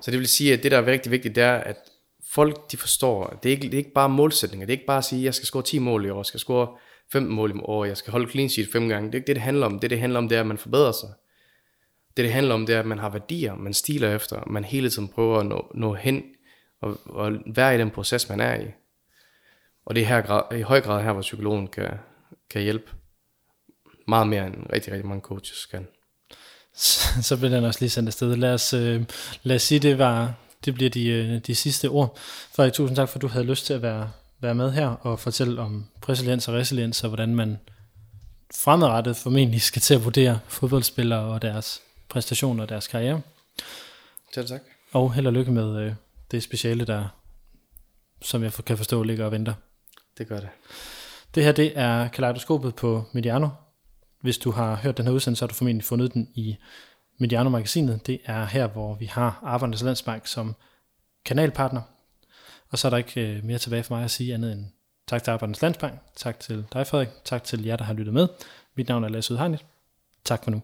Så 0.00 0.10
det 0.10 0.18
vil 0.18 0.28
sige, 0.28 0.52
at 0.52 0.62
det, 0.62 0.70
der 0.70 0.78
er 0.78 0.86
rigtig 0.86 1.12
vigtigt, 1.12 1.34
det 1.34 1.42
er, 1.42 1.54
at 1.54 1.76
folk 2.30 2.72
de 2.72 2.76
forstår, 2.76 3.24
at 3.24 3.42
det 3.42 3.48
er 3.48 3.50
ikke, 3.50 3.62
det 3.62 3.74
er 3.74 3.78
ikke 3.78 3.92
bare 3.92 4.08
målsætninger. 4.08 4.66
Det 4.66 4.72
er 4.72 4.76
ikke 4.76 4.86
bare 4.86 4.98
at 4.98 5.04
sige, 5.04 5.20
at 5.20 5.24
jeg 5.24 5.34
skal 5.34 5.46
score 5.46 5.62
10 5.62 5.78
mål 5.78 6.04
i 6.04 6.10
år, 6.10 6.18
jeg 6.18 6.26
skal 6.26 6.40
score 6.40 6.68
15 7.12 7.34
mål 7.34 7.50
i 7.50 7.60
år, 7.62 7.84
jeg 7.84 7.96
skal 7.96 8.10
holde 8.10 8.30
clean 8.30 8.48
sheet 8.48 8.68
5 8.72 8.88
gange. 8.88 9.06
Det 9.06 9.14
er 9.14 9.18
ikke 9.18 9.26
det, 9.26 9.36
det 9.36 9.42
handler 9.42 9.66
om. 9.66 9.78
Det, 9.78 9.90
det 9.90 10.00
handler 10.00 10.18
om, 10.18 10.28
det 10.28 10.36
er, 10.36 10.40
at 10.40 10.46
man 10.46 10.58
forbedrer 10.58 10.92
sig. 10.92 11.08
Det, 12.16 12.24
det 12.24 12.32
handler 12.32 12.54
om, 12.54 12.66
det 12.66 12.74
er, 12.74 12.80
at 12.80 12.86
man 12.86 12.98
har 12.98 13.10
værdier, 13.10 13.54
man 13.54 13.74
stiler 13.74 14.14
efter, 14.14 14.44
man 14.46 14.64
hele 14.64 14.90
tiden 14.90 15.08
prøver 15.08 15.38
at 15.38 15.46
nå, 15.46 15.70
nå 15.74 15.94
hen 15.94 16.22
og, 16.80 16.98
og 17.04 17.32
være 17.46 17.74
i 17.74 17.78
den 17.78 17.90
proces, 17.90 18.28
man 18.28 18.40
er 18.40 18.60
i. 18.60 18.66
Og 19.86 19.94
det 19.94 20.02
er 20.02 20.06
her, 20.06 20.52
i 20.52 20.60
høj 20.60 20.80
grad 20.80 21.02
her, 21.02 21.12
hvor 21.12 21.22
psykologen 21.22 21.66
kan, 21.66 21.88
kan 22.50 22.62
hjælpe 22.62 22.90
meget 24.08 24.28
mere 24.28 24.46
end 24.46 24.54
rigtig, 24.72 24.92
rigtig 24.92 25.08
mange 25.08 25.22
coaches 25.22 25.66
kan. 25.66 25.86
så, 26.74 27.22
så 27.22 27.36
bliver 27.36 27.50
den 27.50 27.64
også 27.64 27.80
lige 27.80 27.90
sendt 27.90 28.08
afsted. 28.08 28.36
Lad 28.36 28.54
os, 28.54 28.72
øh, 28.72 29.04
lad 29.42 29.56
os 29.56 29.62
sige, 29.62 29.78
det 29.78 29.98
var 29.98 30.34
det 30.64 30.74
bliver 30.74 30.90
de, 30.90 31.08
øh, 31.08 31.38
de 31.38 31.54
sidste 31.54 31.88
ord. 31.88 32.18
Frederik, 32.54 32.72
tusind 32.72 32.96
tak, 32.96 33.08
for 33.08 33.16
at 33.16 33.22
du 33.22 33.28
havde 33.28 33.46
lyst 33.46 33.66
til 33.66 33.74
at 33.74 33.82
være, 33.82 34.10
være 34.40 34.54
med 34.54 34.72
her 34.72 34.88
og 34.88 35.20
fortælle 35.20 35.60
om 35.60 35.86
resiliens 36.08 36.48
og 36.48 36.54
resiliens, 36.54 37.04
og 37.04 37.08
hvordan 37.08 37.34
man 37.34 37.58
fremadrettet 38.54 39.16
formentlig 39.16 39.62
skal 39.62 39.82
til 39.82 39.94
at 39.94 40.04
vurdere 40.04 40.40
fodboldspillere 40.48 41.20
og 41.20 41.42
deres 41.42 41.82
præstationer 42.08 42.62
og 42.62 42.68
deres 42.68 42.88
karriere. 42.88 43.20
Selv 44.34 44.46
tak. 44.46 44.60
Og 44.92 45.14
held 45.14 45.26
og 45.26 45.32
lykke 45.32 45.52
med 45.52 45.80
øh, 45.80 45.92
det 46.30 46.42
speciale, 46.42 46.84
der, 46.84 47.08
som 48.22 48.42
jeg 48.42 48.52
kan 48.52 48.76
forstå, 48.76 49.02
ligger 49.02 49.24
og 49.24 49.32
venter. 49.32 49.54
Det 50.18 50.28
gør 50.28 50.40
det. 50.40 50.48
Det 51.36 51.44
her, 51.44 51.52
det 51.52 51.72
er 51.78 52.08
Kaleidoskopet 52.08 52.74
på 52.74 53.04
Mediano. 53.12 53.48
Hvis 54.20 54.38
du 54.38 54.50
har 54.50 54.76
hørt 54.76 54.96
den 54.96 55.06
her 55.06 55.12
udsendelse, 55.12 55.38
så 55.38 55.44
har 55.44 55.48
du 55.48 55.54
formentlig 55.54 55.84
fundet 55.84 56.14
den 56.14 56.28
i 56.34 56.56
Mediano-magasinet. 57.18 58.06
Det 58.06 58.20
er 58.24 58.44
her, 58.44 58.66
hvor 58.66 58.94
vi 58.94 59.04
har 59.06 59.40
Arbejdernes 59.42 59.82
Landsbank 59.82 60.26
som 60.26 60.54
kanalpartner. 61.24 61.80
Og 62.70 62.78
så 62.78 62.88
er 62.88 62.90
der 62.90 62.96
ikke 62.96 63.20
øh, 63.20 63.44
mere 63.44 63.58
tilbage 63.58 63.82
for 63.82 63.94
mig 63.94 64.04
at 64.04 64.10
sige 64.10 64.34
andet 64.34 64.52
end 64.52 64.64
tak 65.06 65.22
til 65.22 65.30
Arbejdernes 65.30 65.62
Landsbank, 65.62 66.00
tak 66.16 66.40
til 66.40 66.64
dig 66.72 66.86
Frederik, 66.86 67.08
tak 67.24 67.44
til 67.44 67.64
jer, 67.64 67.76
der 67.76 67.84
har 67.84 67.94
lyttet 67.94 68.14
med. 68.14 68.28
Mit 68.74 68.88
navn 68.88 69.04
er 69.04 69.08
Lasse 69.08 69.32
Udhegnet. 69.32 69.64
Tak 70.24 70.44
for 70.44 70.50
nu. 70.50 70.62